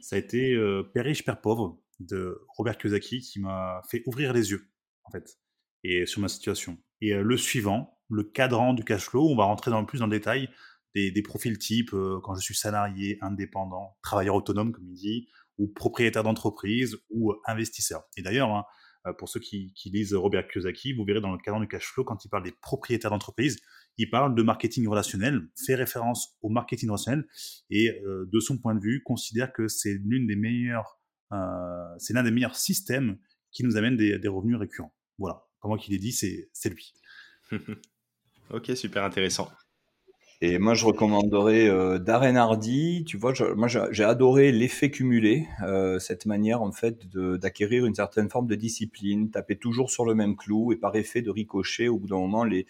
ça 0.00 0.14
a 0.14 0.20
été 0.20 0.56
Père 0.92 1.04
riche, 1.04 1.24
Père 1.24 1.40
pauvre 1.40 1.80
de 2.00 2.40
Robert 2.48 2.78
Kiyosaki 2.78 3.20
qui 3.20 3.40
m'a 3.40 3.80
fait 3.90 4.02
ouvrir 4.06 4.32
les 4.32 4.50
yeux 4.50 4.70
en 5.04 5.10
fait 5.10 5.38
et 5.84 6.06
sur 6.06 6.20
ma 6.20 6.28
situation. 6.28 6.78
Et 7.00 7.14
le 7.14 7.36
suivant, 7.36 8.00
le 8.08 8.24
cadran 8.24 8.72
du 8.74 8.84
cash 8.84 9.04
flow, 9.04 9.28
on 9.28 9.36
va 9.36 9.44
rentrer 9.44 9.70
dans 9.70 9.80
le 9.80 9.86
plus 9.86 9.98
dans 9.98 10.06
le 10.06 10.16
détail 10.16 10.48
des, 10.94 11.22
profils 11.22 11.58
types 11.58 11.92
euh, 11.92 12.20
quand 12.22 12.34
je 12.34 12.40
suis 12.40 12.54
salarié, 12.54 13.18
indépendant, 13.20 13.96
travailleur 14.02 14.36
autonome, 14.36 14.72
comme 14.72 14.86
il 14.88 14.94
dit, 14.94 15.28
ou 15.58 15.68
propriétaire 15.68 16.22
d'entreprise 16.22 16.96
ou 17.10 17.32
euh, 17.32 17.40
investisseur. 17.46 18.04
Et 18.16 18.22
d'ailleurs, 18.22 18.50
hein, 18.54 18.64
euh, 19.06 19.12
pour 19.12 19.28
ceux 19.28 19.40
qui, 19.40 19.74
lisent 19.86 20.14
Robert 20.14 20.46
Kiyosaki, 20.46 20.92
vous 20.92 21.04
verrez 21.04 21.20
dans 21.20 21.32
le 21.32 21.38
cadre 21.38 21.60
du 21.60 21.66
cash 21.66 21.86
flow, 21.86 22.04
quand 22.04 22.24
il 22.24 22.28
parle 22.28 22.44
des 22.44 22.54
propriétaires 22.62 23.10
d'entreprise, 23.10 23.58
il 23.98 24.08
parle 24.08 24.34
de 24.34 24.42
marketing 24.42 24.86
relationnel, 24.88 25.48
fait 25.66 25.74
référence 25.74 26.36
au 26.42 26.48
marketing 26.48 26.88
relationnel, 26.90 27.26
et 27.70 28.00
de 28.04 28.40
son 28.40 28.58
point 28.58 28.74
de 28.74 28.80
vue, 28.80 29.04
considère 29.04 29.52
que 29.52 29.68
c'est 29.68 29.94
l'une 30.02 30.26
des 30.26 30.34
meilleures, 30.34 30.98
c'est 31.98 32.12
l'un 32.14 32.22
des 32.22 32.30
meilleurs 32.30 32.56
systèmes 32.56 33.18
qui 33.50 33.64
nous 33.64 33.76
amène 33.76 33.96
des, 33.96 34.18
des 34.18 34.28
revenus 34.28 34.56
récurrents. 34.56 34.94
Voilà, 35.18 35.44
comment 35.60 35.76
qu'il 35.76 35.94
est 35.94 35.98
dit, 35.98 36.12
c'est 36.12 36.68
lui. 36.68 36.92
ok, 38.50 38.72
super 38.76 39.04
intéressant. 39.04 39.50
Et 40.46 40.58
moi, 40.58 40.74
je 40.74 40.84
recommanderais 40.84 41.70
euh, 41.70 41.98
Darren 41.98 42.36
Hardy. 42.36 43.02
Tu 43.06 43.16
vois, 43.16 43.32
moi, 43.56 43.66
j'ai 43.66 44.04
adoré 44.04 44.52
l'effet 44.52 44.90
cumulé, 44.90 45.48
euh, 45.62 45.98
cette 45.98 46.26
manière 46.26 46.60
en 46.60 46.70
fait 46.70 47.06
d'acquérir 47.16 47.86
une 47.86 47.94
certaine 47.94 48.28
forme 48.28 48.46
de 48.46 48.54
discipline, 48.54 49.30
taper 49.30 49.56
toujours 49.56 49.90
sur 49.90 50.04
le 50.04 50.14
même 50.14 50.36
clou 50.36 50.70
et 50.70 50.76
par 50.76 50.96
effet 50.96 51.22
de 51.22 51.30
ricocher 51.30 51.88
au 51.88 51.98
bout 51.98 52.08
d'un 52.08 52.18
moment 52.18 52.44
les, 52.44 52.66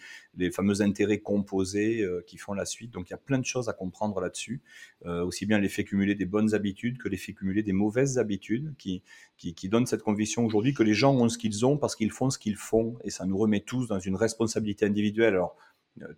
fameux 0.53 0.81
intérêts 0.81 1.17
composés 1.17 2.01
euh, 2.01 2.23
qui 2.25 2.37
font 2.37 2.53
la 2.53 2.63
suite. 2.63 2.91
Donc, 2.91 3.09
il 3.09 3.11
y 3.11 3.13
a 3.13 3.17
plein 3.17 3.39
de 3.39 3.45
choses 3.45 3.67
à 3.67 3.73
comprendre 3.73 4.21
là-dessus, 4.21 4.61
euh, 5.05 5.25
aussi 5.25 5.45
bien 5.45 5.59
l'effet 5.59 5.83
cumulé 5.83 6.15
des 6.15 6.23
bonnes 6.23 6.53
habitudes 6.53 6.97
que 6.97 7.09
l'effet 7.09 7.33
cumulé 7.33 7.61
des 7.61 7.73
mauvaises 7.73 8.17
habitudes, 8.17 8.73
qui, 8.77 9.03
qui, 9.35 9.53
qui 9.53 9.67
donne 9.67 9.85
cette 9.85 10.01
conviction 10.01 10.45
aujourd'hui 10.45 10.73
que 10.73 10.83
les 10.83 10.93
gens 10.93 11.13
ont 11.13 11.27
ce 11.27 11.37
qu'ils 11.37 11.65
ont 11.65 11.75
parce 11.75 11.97
qu'ils 11.97 12.11
font 12.11 12.29
ce 12.29 12.39
qu'ils 12.39 12.55
font, 12.55 12.95
et 13.03 13.09
ça 13.09 13.25
nous 13.25 13.37
remet 13.37 13.59
tous 13.59 13.89
dans 13.89 13.99
une 13.99 14.15
responsabilité 14.15 14.85
individuelle. 14.85 15.33
Alors 15.33 15.57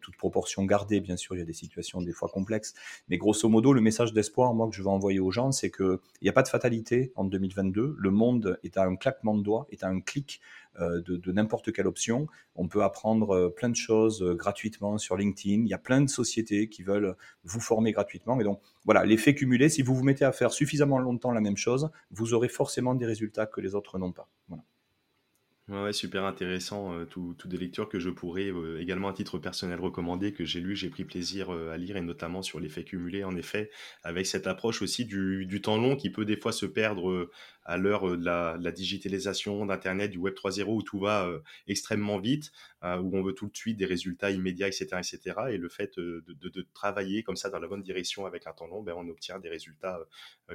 toute 0.01 0.15
proportion 0.17 0.65
gardée, 0.65 0.99
bien 0.99 1.17
sûr, 1.17 1.35
il 1.35 1.39
y 1.39 1.41
a 1.41 1.45
des 1.45 1.53
situations 1.53 2.01
des 2.01 2.11
fois 2.11 2.29
complexes, 2.29 2.73
mais 3.09 3.17
grosso 3.17 3.47
modo, 3.49 3.73
le 3.73 3.81
message 3.81 4.13
d'espoir, 4.13 4.53
moi, 4.53 4.67
que 4.69 4.75
je 4.75 4.81
veux 4.81 4.89
envoyer 4.89 5.19
aux 5.19 5.31
gens, 5.31 5.51
c'est 5.51 5.71
qu'il 5.71 5.99
n'y 6.21 6.29
a 6.29 6.33
pas 6.33 6.43
de 6.43 6.47
fatalité 6.47 7.11
en 7.15 7.25
2022. 7.25 7.95
Le 7.97 8.11
monde 8.11 8.59
est 8.63 8.77
à 8.77 8.83
un 8.83 8.95
claquement 8.95 9.35
de 9.35 9.43
doigts, 9.43 9.67
est 9.71 9.83
à 9.83 9.87
un 9.87 9.99
clic 9.99 10.41
euh, 10.79 11.01
de, 11.01 11.31
n'importe 11.31 11.71
quelle 11.71 11.87
option. 11.87 12.27
On 12.55 12.67
peut 12.67 12.83
apprendre 12.83 13.35
euh, 13.35 13.49
plein 13.49 13.69
de 13.69 13.75
choses 13.75 14.23
gratuitement 14.37 14.97
sur 14.97 15.17
LinkedIn. 15.17 15.63
Il 15.63 15.67
y 15.67 15.73
a 15.73 15.79
plein 15.79 16.01
de 16.01 16.09
sociétés 16.09 16.69
qui 16.69 16.83
veulent 16.83 17.15
vous 17.43 17.59
former 17.59 17.91
gratuitement. 17.91 18.39
Et 18.39 18.43
donc, 18.43 18.61
voilà, 18.85 19.05
l'effet 19.05 19.35
cumulé, 19.35 19.69
si 19.69 19.81
vous 19.81 19.95
vous 19.95 20.03
mettez 20.03 20.25
à 20.25 20.31
faire 20.31 20.51
suffisamment 20.51 20.99
longtemps 20.99 21.31
la 21.31 21.41
même 21.41 21.57
chose, 21.57 21.89
vous 22.11 22.33
aurez 22.33 22.49
forcément 22.49 22.95
des 22.95 23.05
résultats 23.05 23.45
que 23.45 23.61
les 23.61 23.75
autres 23.75 23.97
n'ont 23.97 24.11
pas. 24.11 24.29
Voilà. 24.47 24.63
Ouais, 25.69 25.91
super 25.91 26.23
intéressant, 26.23 26.94
euh, 26.94 27.03
tout, 27.06 27.35
tout 27.38 27.49
des 27.49 27.57
lectures 27.57 27.89
que 27.89 27.99
je 27.99 28.10
pourrais 28.10 28.49
euh, 28.49 28.80
également 28.80 29.10
à 29.10 29.14
titre 29.14 29.38
personnel 29.38 29.81
recommander, 29.81 30.31
que 30.31 30.45
j'ai 30.45 30.61
lu, 30.61 30.77
j'ai 30.77 30.89
pris 30.89 31.03
plaisir 31.03 31.53
euh, 31.53 31.72
à 31.73 31.77
lire, 31.77 31.98
et 31.98 32.02
notamment 32.02 32.41
sur 32.41 32.61
l'effet 32.61 32.85
cumulé, 32.85 33.26
en 33.26 33.35
effet, 33.35 33.69
avec 34.02 34.27
cette 34.27 34.48
approche 34.48 34.81
aussi 34.81 35.03
du, 35.03 35.45
du 35.45 35.60
temps 35.61 35.76
long 35.77 35.98
qui 35.98 36.10
peut 36.10 36.23
des 36.23 36.38
fois 36.38 36.53
se 36.53 36.65
perdre 36.65 37.30
à 37.68 37.77
l'heure 37.77 38.18
de 38.18 38.26
la, 38.26 38.72
digitalisation, 38.72 39.65
d'Internet, 39.65 40.10
du 40.10 40.18
Web 40.18 40.34
3.0, 40.34 40.64
où 40.68 40.81
tout 40.81 40.99
va 40.99 41.30
extrêmement 41.68 42.18
vite, 42.19 42.52
où 42.84 43.18
on 43.18 43.22
veut 43.22 43.34
tout 43.34 43.48
de 43.48 43.56
suite 43.56 43.77
des 43.77 43.85
résultats 43.85 44.31
immédiats, 44.31 44.68
etc. 44.68 44.88
etc. 44.98 45.35
et 45.52 45.57
le 45.57 45.69
fait 45.69 45.99
de, 45.99 46.68
travailler 46.73 47.23
comme 47.23 47.35
ça 47.35 47.49
dans 47.49 47.60
la 47.60 47.68
bonne 47.68 47.84
direction 47.84 48.26
avec 48.26 48.48
un 48.48 48.53
temps 48.53 48.68
long, 48.68 48.81
ben, 48.81 48.95
on 48.98 49.07
obtient 49.10 49.39
des 49.39 49.49
résultats, 49.49 49.99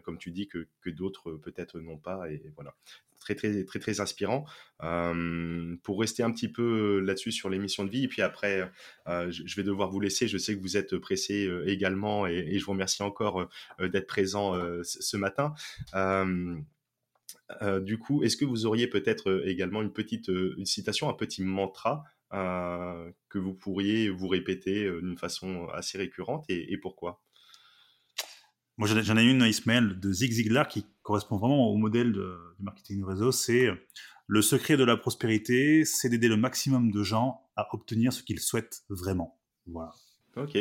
comme 0.03 0.19
tu 0.19 0.31
dis, 0.31 0.49
que, 0.49 0.67
d'autres 0.91 1.33
peut-être 1.33 1.79
n'ont 1.81 1.99
pas, 1.99 2.31
et 2.31 2.43
voilà 2.57 2.75
très 3.23 3.35
très 3.35 3.65
très 3.65 3.79
très 3.79 4.01
inspirant. 4.01 4.45
Euh, 4.83 5.77
pour 5.83 6.01
rester 6.01 6.23
un 6.23 6.33
petit 6.33 6.49
peu 6.49 7.01
là-dessus 7.01 7.33
sur 7.33 7.49
l'émission 7.49 7.85
de 7.85 7.91
vie, 7.91 8.05
et 8.05 8.09
puis 8.09 8.23
après, 8.23 8.71
euh, 9.09 9.31
je 9.31 9.57
vais 9.57 9.63
devoir 9.63 9.91
vous 9.91 10.01
laisser. 10.01 10.29
Je 10.29 10.39
sais 10.39 10.55
que 10.55 10.61
vous 10.61 10.77
êtes 10.77 10.97
pressé 10.99 11.47
euh, 11.47 11.69
également, 11.69 12.27
et, 12.27 12.59
je 12.59 12.65
vous 12.65 12.73
remercie 12.73 13.03
encore 13.03 13.49
d'être 13.81 14.07
présent 14.07 14.55
ce 14.83 15.17
matin. 15.17 15.55
Du 17.81 17.99
coup, 17.99 18.23
est-ce 18.23 18.37
que 18.37 18.45
vous 18.45 18.67
auriez 18.67 18.87
peut-être 18.87 19.43
également 19.47 19.83
une 19.83 19.93
petite 19.93 20.29
une 20.29 20.67
citation, 20.67 21.09
un 21.09 21.15
petit 21.15 21.43
mantra 21.43 22.05
que 22.31 23.39
vous 23.39 23.55
pourriez 23.55 24.09
vous 24.09 24.29
répéter 24.29 24.91
d'une 25.01 25.19
façon 25.19 25.69
assez 25.69 25.99
récurrente, 25.99 26.45
et 26.49 26.77
pourquoi? 26.79 27.23
Moi, 28.79 28.89
j'en 28.89 29.17
ai 29.17 29.25
une, 29.25 29.43
Ismaël, 29.43 30.01
de 30.01 30.13
Zig 30.13 30.33
Ziglar, 30.33 30.67
qui 30.67 30.87
correspond 31.03 31.37
vraiment 31.37 31.69
au 31.69 31.77
modèle 31.77 32.13
de, 32.13 32.37
du 32.59 32.65
marketing 32.65 33.01
de 33.01 33.05
réseau. 33.05 33.31
C'est 33.31 33.69
le 34.27 34.43
secret 34.43 34.77
de 34.77 34.85
la 34.85 34.97
prospérité, 34.97 35.85
c'est 35.85 36.09
d'aider 36.09 36.29
le 36.29 36.37
maximum 36.37 36.91
de 36.91 37.03
gens 37.03 37.43
à 37.55 37.69
obtenir 37.75 38.13
ce 38.13 38.23
qu'ils 38.23 38.41
souhaitent 38.41 38.83
vraiment. 38.89 39.39
Voilà. 39.67 39.93
Ok. 40.37 40.59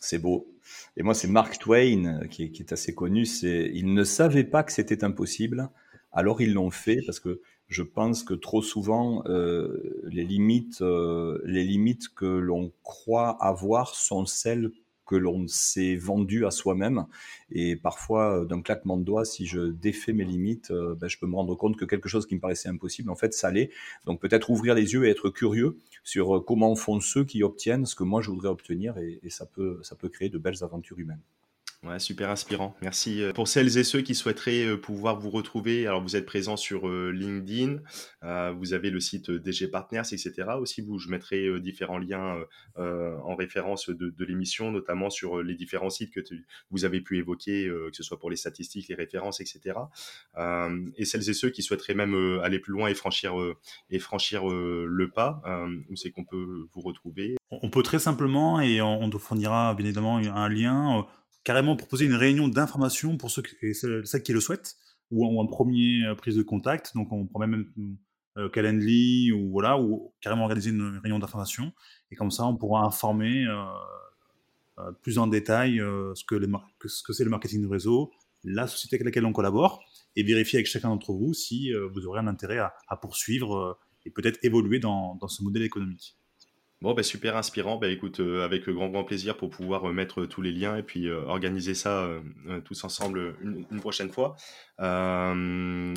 C'est 0.00 0.18
beau. 0.18 0.55
Et 0.96 1.02
moi, 1.02 1.14
c'est 1.14 1.28
Mark 1.28 1.58
Twain, 1.58 2.20
qui 2.30 2.44
est, 2.44 2.50
qui 2.50 2.62
est 2.62 2.72
assez 2.72 2.94
connu. 2.94 3.26
C'est, 3.26 3.70
ils 3.74 3.92
ne 3.92 4.04
savaient 4.04 4.44
pas 4.44 4.62
que 4.62 4.72
c'était 4.72 5.04
impossible, 5.04 5.70
alors 6.12 6.40
ils 6.40 6.52
l'ont 6.52 6.70
fait, 6.70 7.00
parce 7.06 7.20
que 7.20 7.40
je 7.68 7.82
pense 7.82 8.22
que 8.22 8.34
trop 8.34 8.62
souvent, 8.62 9.22
euh, 9.26 10.02
les, 10.04 10.24
limites, 10.24 10.80
euh, 10.82 11.40
les 11.44 11.64
limites 11.64 12.08
que 12.14 12.26
l'on 12.26 12.72
croit 12.82 13.36
avoir 13.42 13.94
sont 13.94 14.24
celles 14.24 14.70
que 15.06 15.14
l'on 15.16 15.46
s'est 15.48 15.96
vendu 15.96 16.44
à 16.44 16.50
soi-même. 16.50 17.06
Et 17.50 17.76
parfois, 17.76 18.40
euh, 18.40 18.44
d'un 18.44 18.60
claquement 18.60 18.96
de 18.96 19.04
doigts, 19.04 19.24
si 19.24 19.46
je 19.46 19.60
défais 19.60 20.12
mes 20.12 20.24
limites, 20.24 20.70
euh, 20.70 20.94
ben, 20.94 21.08
je 21.08 21.18
peux 21.18 21.26
me 21.26 21.36
rendre 21.36 21.54
compte 21.54 21.76
que 21.76 21.84
quelque 21.84 22.08
chose 22.08 22.26
qui 22.26 22.34
me 22.34 22.40
paraissait 22.40 22.68
impossible, 22.68 23.10
en 23.10 23.16
fait, 23.16 23.32
ça 23.32 23.50
l'est. 23.50 23.70
Donc 24.04 24.20
peut-être 24.20 24.50
ouvrir 24.50 24.74
les 24.74 24.92
yeux 24.92 25.06
et 25.06 25.10
être 25.10 25.30
curieux 25.30 25.78
sur 26.04 26.36
euh, 26.36 26.40
comment 26.40 26.74
font 26.76 27.00
ceux 27.00 27.24
qui 27.24 27.42
obtiennent 27.42 27.86
ce 27.86 27.94
que 27.94 28.04
moi 28.04 28.20
je 28.20 28.30
voudrais 28.30 28.48
obtenir, 28.48 28.98
et, 28.98 29.20
et 29.22 29.30
ça, 29.30 29.46
peut, 29.46 29.80
ça 29.82 29.96
peut 29.96 30.08
créer 30.08 30.28
de 30.28 30.38
belles 30.38 30.62
aventures 30.62 30.98
humaines. 30.98 31.22
Super 31.98 32.30
inspirant. 32.30 32.76
Merci. 32.82 33.22
Euh, 33.22 33.32
pour 33.32 33.48
celles 33.48 33.78
et 33.78 33.84
ceux 33.84 34.02
qui 34.02 34.14
souhaiteraient 34.14 34.64
euh, 34.64 34.76
pouvoir 34.76 35.18
vous 35.18 35.30
retrouver, 35.30 35.86
alors 35.86 36.02
vous 36.02 36.16
êtes 36.16 36.26
présent 36.26 36.56
sur 36.56 36.88
euh, 36.88 37.10
LinkedIn, 37.10 37.78
vous 38.58 38.72
avez 38.72 38.90
le 38.90 39.00
site 39.00 39.30
DG 39.30 39.68
Partners, 39.68 40.02
etc. 40.12 40.32
Aussi, 40.58 40.84
je 40.98 41.08
mettrai 41.08 41.60
différents 41.60 41.98
liens 41.98 42.38
en 42.76 43.36
référence 43.36 43.88
de, 43.88 44.24
l'émission, 44.24 44.72
notamment 44.72 45.10
sur 45.10 45.42
les 45.42 45.54
différents 45.54 45.90
sites 45.90 46.12
que 46.12 46.20
vous 46.70 46.84
avez 46.84 47.00
pu 47.00 47.18
évoquer, 47.18 47.68
que 47.68 47.96
ce 47.96 48.02
soit 48.02 48.18
pour 48.18 48.30
les 48.30 48.36
statistiques, 48.36 48.88
les 48.88 48.96
références, 48.96 49.40
etc. 49.40 49.78
et 50.96 51.04
celles 51.04 51.30
et 51.30 51.34
ceux 51.34 51.50
qui 51.50 51.62
souhaiteraient 51.62 51.94
même 51.94 52.40
aller 52.42 52.58
plus 52.58 52.72
loin 52.72 52.88
et 52.88 52.94
franchir, 52.94 53.34
et 53.90 54.00
franchir 54.00 54.48
le 54.48 55.10
pas, 55.10 55.40
où 55.88 55.94
c'est 55.94 56.10
qu'on 56.10 56.24
peut 56.24 56.66
vous 56.72 56.80
retrouver 56.80 57.36
On 57.50 57.70
peut 57.70 57.82
très 57.82 58.00
simplement, 58.00 58.60
et 58.60 58.80
on, 58.82 59.02
on 59.02 59.18
fournira 59.18 59.74
bien 59.74 59.86
évidemment 59.86 60.16
un 60.16 60.48
lien 60.48 61.06
carrément 61.46 61.76
proposer 61.76 62.06
une 62.06 62.14
réunion 62.14 62.48
d'information 62.48 63.16
pour 63.16 63.30
ceux 63.30 63.40
qui, 63.40 63.72
celles 63.72 64.22
qui 64.24 64.32
le 64.32 64.40
souhaitent, 64.40 64.76
ou, 65.12 65.40
un 65.40 65.46
premier 65.46 66.04
euh, 66.04 66.16
prise 66.16 66.34
de 66.34 66.42
contact. 66.42 66.92
Donc 66.96 67.12
on 67.12 67.24
prend 67.24 67.38
même 67.38 67.70
euh, 68.36 68.48
Calendly 68.48 69.30
ou 69.30 69.52
voilà, 69.52 69.80
ou 69.80 70.12
carrément 70.20 70.42
organiser 70.42 70.70
une 70.70 70.98
réunion 70.98 71.20
d'information. 71.20 71.72
Et 72.10 72.16
comme 72.16 72.32
ça, 72.32 72.44
on 72.46 72.56
pourra 72.56 72.84
informer 72.84 73.46
euh, 73.46 73.62
euh 74.80 74.92
plus 75.02 75.18
en 75.18 75.28
détail 75.28 75.78
ce 75.78 76.24
que, 76.24 77.12
c'est 77.12 77.24
le 77.24 77.30
marketing 77.30 77.62
de 77.62 77.68
réseau, 77.68 78.10
la 78.42 78.66
société 78.66 78.96
avec 78.96 79.04
laquelle 79.06 79.24
on 79.24 79.32
collabore, 79.32 79.84
et 80.16 80.24
vérifier 80.24 80.58
avec 80.58 80.66
chacun 80.66 80.88
d'entre 80.88 81.12
vous 81.12 81.32
si 81.32 81.72
vous 81.72 82.06
aurez 82.06 82.18
un 82.18 82.26
intérêt 82.26 82.58
à, 82.58 82.96
poursuivre 83.00 83.78
et 84.04 84.10
peut-être 84.10 84.38
évoluer 84.42 84.80
dans, 84.80 85.18
ce 85.28 85.42
modèle 85.44 85.62
économique. 85.62 86.18
Bon, 86.82 86.92
bah, 86.92 87.02
super 87.02 87.36
inspirant. 87.36 87.78
Bah, 87.78 87.88
écoute, 87.88 88.20
euh, 88.20 88.44
avec 88.44 88.68
grand, 88.68 88.90
grand 88.90 89.02
plaisir 89.02 89.38
pour 89.38 89.48
pouvoir 89.48 89.88
euh, 89.88 89.92
mettre 89.94 90.26
tous 90.26 90.42
les 90.42 90.52
liens 90.52 90.76
et 90.76 90.82
puis 90.82 91.08
euh, 91.08 91.22
organiser 91.22 91.74
ça 91.74 92.06
tous 92.64 92.84
ensemble 92.84 93.34
une, 93.40 93.80
prochaine 93.80 94.10
fois. 94.10 94.36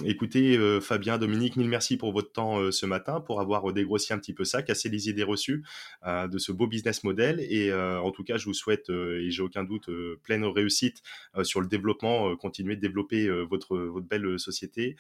écoutez, 0.06 0.80
Fabien, 0.82 1.18
Dominique, 1.18 1.58
mille 1.58 1.68
merci 1.68 1.98
pour 1.98 2.14
votre 2.14 2.32
temps 2.32 2.72
ce 2.72 2.86
matin, 2.86 3.20
pour 3.20 3.42
avoir 3.42 3.72
dégrossi 3.74 4.14
un 4.14 4.20
petit 4.20 4.34
peu 4.34 4.46
ça, 4.46 4.64
cassé 4.64 4.90
les 4.90 5.10
idées 5.10 5.24
reçues 5.24 5.64
de 6.06 6.38
ce 6.38 6.52
beau 6.52 6.68
business 6.68 7.04
model. 7.04 7.40
Et 7.42 7.74
en 7.74 8.12
tout 8.12 8.24
cas, 8.24 8.38
je 8.38 8.46
vous 8.46 8.54
souhaite, 8.54 8.90
et 8.90 9.30
j'ai 9.32 9.42
aucun 9.42 9.64
doute, 9.64 9.90
pleine 10.24 10.46
réussite 10.46 11.02
sur 11.44 11.62
le 11.62 11.68
développement. 11.68 12.36
continuer 12.38 12.76
de 12.76 12.82
développer 12.82 13.30
votre, 13.44 13.78
votre 13.78 14.08
belle 14.08 14.40
société. 14.40 14.96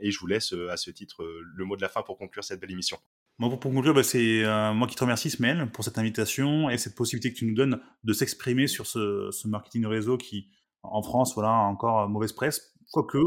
Et 0.00 0.10
je 0.10 0.18
vous 0.18 0.26
laisse 0.26 0.54
à 0.70 0.76
ce 0.76 0.90
titre 0.90 1.24
le 1.24 1.64
mot 1.64 1.76
de 1.76 1.82
la 1.82 1.88
fin 1.88 2.02
pour 2.02 2.18
conclure 2.18 2.44
cette 2.44 2.60
belle 2.60 2.72
émission. 2.72 2.98
Pour 3.38 3.58
conclure, 3.58 3.94
bah, 3.94 4.04
c'est 4.04 4.44
euh, 4.44 4.72
moi 4.72 4.86
qui 4.86 4.94
te 4.94 5.02
remercie, 5.02 5.28
Smel, 5.28 5.70
pour 5.72 5.82
cette 5.82 5.98
invitation 5.98 6.70
et 6.70 6.78
cette 6.78 6.94
possibilité 6.94 7.32
que 7.32 7.38
tu 7.38 7.46
nous 7.46 7.54
donnes 7.54 7.80
de 8.04 8.12
s'exprimer 8.12 8.68
sur 8.68 8.86
ce, 8.86 9.48
marketing 9.48 9.86
réseau 9.86 10.16
qui, 10.16 10.48
en 10.82 11.02
France, 11.02 11.34
voilà, 11.34 11.50
a 11.50 11.62
encore 11.62 12.08
mauvaise 12.08 12.32
presse. 12.32 12.74
Quoique, 12.92 13.18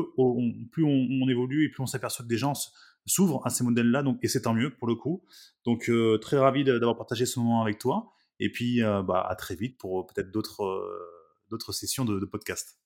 plus 0.72 0.86
on, 0.86 1.30
évolue 1.30 1.66
et 1.66 1.70
plus 1.70 1.82
on 1.82 1.88
s'aperçoit 1.88 2.24
que 2.24 2.30
des 2.30 2.38
gens 2.38 2.54
s'ouvrent 3.06 3.46
à 3.46 3.50
ces 3.50 3.66
modèles-là, 3.66 4.02
donc 4.02 4.18
et 4.22 4.30
c'est 4.30 4.44
tant 4.44 4.54
mieux 4.54 4.74
pour 4.74 4.88
le 4.88 4.96
coup. 4.96 5.26
Donc, 5.66 5.90
euh, 5.90 6.18
très 6.20 6.38
ravi 6.38 6.64
d'avoir 6.64 6.96
partagé 6.96 7.26
ce 7.26 7.40
moment 7.40 7.62
avec 7.62 7.78
toi. 7.78 8.14
Et 8.40 8.50
puis, 8.50 8.82
euh, 8.84 9.04
bah, 9.04 9.26
à 9.28 9.36
très 9.36 9.56
vite 9.56 9.78
pour 9.78 10.08
peut-être 10.08 10.32
d'autres 10.32 10.84
d'autres 11.50 11.74
sessions 11.74 12.06
de, 12.06 12.20
de 12.20 12.26
podcast. 12.26 12.78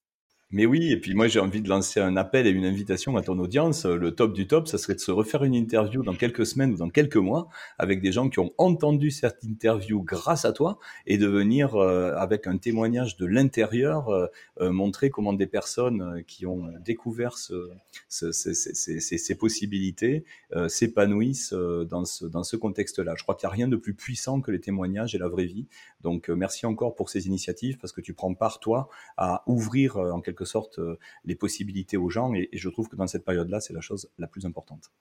Mais 0.54 0.66
oui, 0.66 0.92
et 0.92 0.98
puis 0.98 1.14
moi 1.14 1.30
j'ai 1.30 1.40
envie 1.40 1.62
de 1.62 1.70
lancer 1.70 2.02
un 2.02 2.18
appel 2.18 2.46
et 2.46 2.50
une 2.50 2.66
invitation 2.66 3.16
à 3.16 3.22
ton 3.22 3.40
audience. 3.40 3.86
Le 3.86 4.14
top 4.14 4.34
du 4.34 4.48
top, 4.48 4.68
ça 4.68 4.78
serait 4.78 4.96
de 4.96 5.00
se 5.00 5.12
refaire 5.12 5.46
une 5.46 5.56
interview 5.56 6.04
dans 6.04 6.14
quelques 6.14 6.46
semaines 6.46 6.74
ou 6.74 6.78
dans 6.78 6.90
quelques 6.90 7.16
mois 7.16 7.48
avec 7.78 8.02
des 8.02 8.12
gens 8.12 8.28
qui 8.28 8.40
ont 8.40 8.52
entendu 8.58 9.12
cette 9.12 9.44
interview 9.46 10.04
grâce 10.04 10.44
à 10.44 10.52
toi 10.52 10.78
et 11.08 11.18
de 11.18 11.26
venir 11.26 11.76
euh, 11.76 12.14
avec 12.18 12.48
un 12.48 12.58
témoignage 12.58 13.16
de 13.16 13.26
l'intérieur 13.26 14.10
euh, 14.10 14.28
euh, 14.60 14.72
montrer 14.72 15.10
comment 15.10 15.32
des 15.32 15.48
personnes 15.48 16.22
qui 16.28 16.46
ont 16.46 16.66
découvert 16.84 17.38
ce, 17.38 17.70
ce, 18.10 18.34
ces, 18.34 18.54
ces, 18.54 19.00
ces, 19.00 19.36
possibilités 19.36 20.26
s'épanouissent 20.68 21.54
dans 21.54 22.04
ce, 22.04 22.26
dans 22.26 22.44
ce 22.44 22.58
contexte-là. 22.58 23.14
Je 23.18 23.24
crois 23.24 23.36
qu'il 23.36 23.48
n'y 23.48 23.52
a 23.52 23.56
rien 23.56 23.68
de 23.70 23.78
plus 23.78 23.94
puissant 23.94 24.42
que 24.42 24.52
les 24.52 24.60
témoignages 24.60 25.16
et 25.16 25.18
la 25.18 25.30
vraie 25.30 25.46
vie. 25.46 25.68
Donc 26.02 26.30
merci 26.30 26.66
encore 26.66 26.96
pour 26.96 27.10
ces 27.10 27.28
initiatives 27.28 27.78
parce 27.78 27.94
que 27.94 28.02
tu 28.02 28.14
prends 28.14 28.34
part 28.34 28.60
toi 28.60 28.90
à 29.18 29.44
ouvrir 29.48 29.98
en 29.98 30.20
quelque 30.20 30.41
sorte 30.46 30.80
euh, 30.80 30.98
les 31.24 31.36
possibilités 31.36 31.98
aux 31.98 32.10
gens. 32.10 32.34
Et, 32.34 32.50
je 32.54 32.70
trouve 32.70 32.88
que 32.88 32.96
dans 32.96 33.08
cette 33.08 33.26
période-là, 33.26 33.60
c'est 33.60 33.74
la 33.74 33.82
chose 33.82 34.10
la 34.18 34.28
plus 34.28 34.46
importante. 34.46 34.92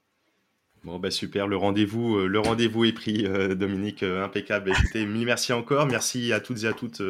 Bon 0.83 0.99
bah 0.99 1.11
super, 1.11 1.47
le 1.47 1.59
rendez-vous, 1.59 2.17
euh, 2.17 2.27
le 2.27 2.41
rendez-vous 2.41 2.87
est 2.87 2.93
pris, 2.93 3.27
euh, 3.27 3.55
Dominique, 3.55 4.03
impeccable. 4.03 4.71
Écoutez, 4.71 5.05
mille 5.05 5.27
merci 5.27 5.53
encore, 5.53 5.87
merci 5.87 6.33
à 6.33 6.41
toutes 6.41 6.65
et 6.65 6.67
à 6.67 6.73
toutes 6.73 7.03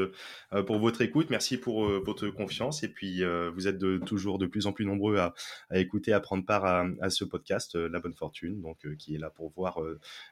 pour 0.67 0.81
votre 0.81 1.01
écoute, 1.03 1.31
merci 1.31 1.57
pour 1.57 1.89
votre 1.89 2.29
confiance 2.29 2.83
et 2.83 2.89
puis 2.89 3.23
vous 3.55 3.69
êtes 3.69 3.79
toujours 4.05 4.39
de 4.39 4.47
plus 4.47 4.67
en 4.67 4.73
plus 4.73 4.85
nombreux 4.85 5.19
à, 5.19 5.33
écouter, 5.73 6.13
à 6.13 6.19
prendre 6.19 6.45
part 6.45 6.65
à, 6.65 7.11
ce 7.11 7.25
podcast, 7.25 7.77
La 7.77 8.01
Bonne 8.01 8.15
Fortune, 8.15 8.61
donc 8.61 8.79
qui 8.97 9.15
est 9.15 9.19
là 9.19 9.31
pour 9.31 9.53
voir 9.53 9.79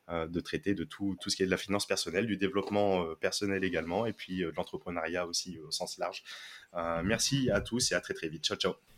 de 0.09 0.41
traiter 0.41 0.75
de 0.75 0.83
tout, 0.83 1.17
tout 1.21 1.31
ce 1.31 1.37
qui 1.37 1.45
est 1.45 1.47
de 1.47 1.53
la 1.53 1.57
finance 1.57 1.87
personnelle, 1.87 2.27
du 2.27 2.37
développement 2.37 3.15
personnel 3.21 3.63
également 3.63 4.07
et 4.07 4.13
puis 4.13 4.39
de 4.41 4.53
l'entrepreneuriat 4.57 5.29
aussi 5.29 5.61
au 5.61 5.71
sens 5.71 5.99
large. 5.99 6.25
Euh, 6.75 7.03
merci 7.05 7.51
à 7.51 7.61
tous 7.61 7.93
et 7.93 7.95
à 7.95 8.01
très 8.01 8.15
très 8.15 8.29
vite. 8.29 8.45
Ciao 8.45 8.57
ciao. 8.57 8.98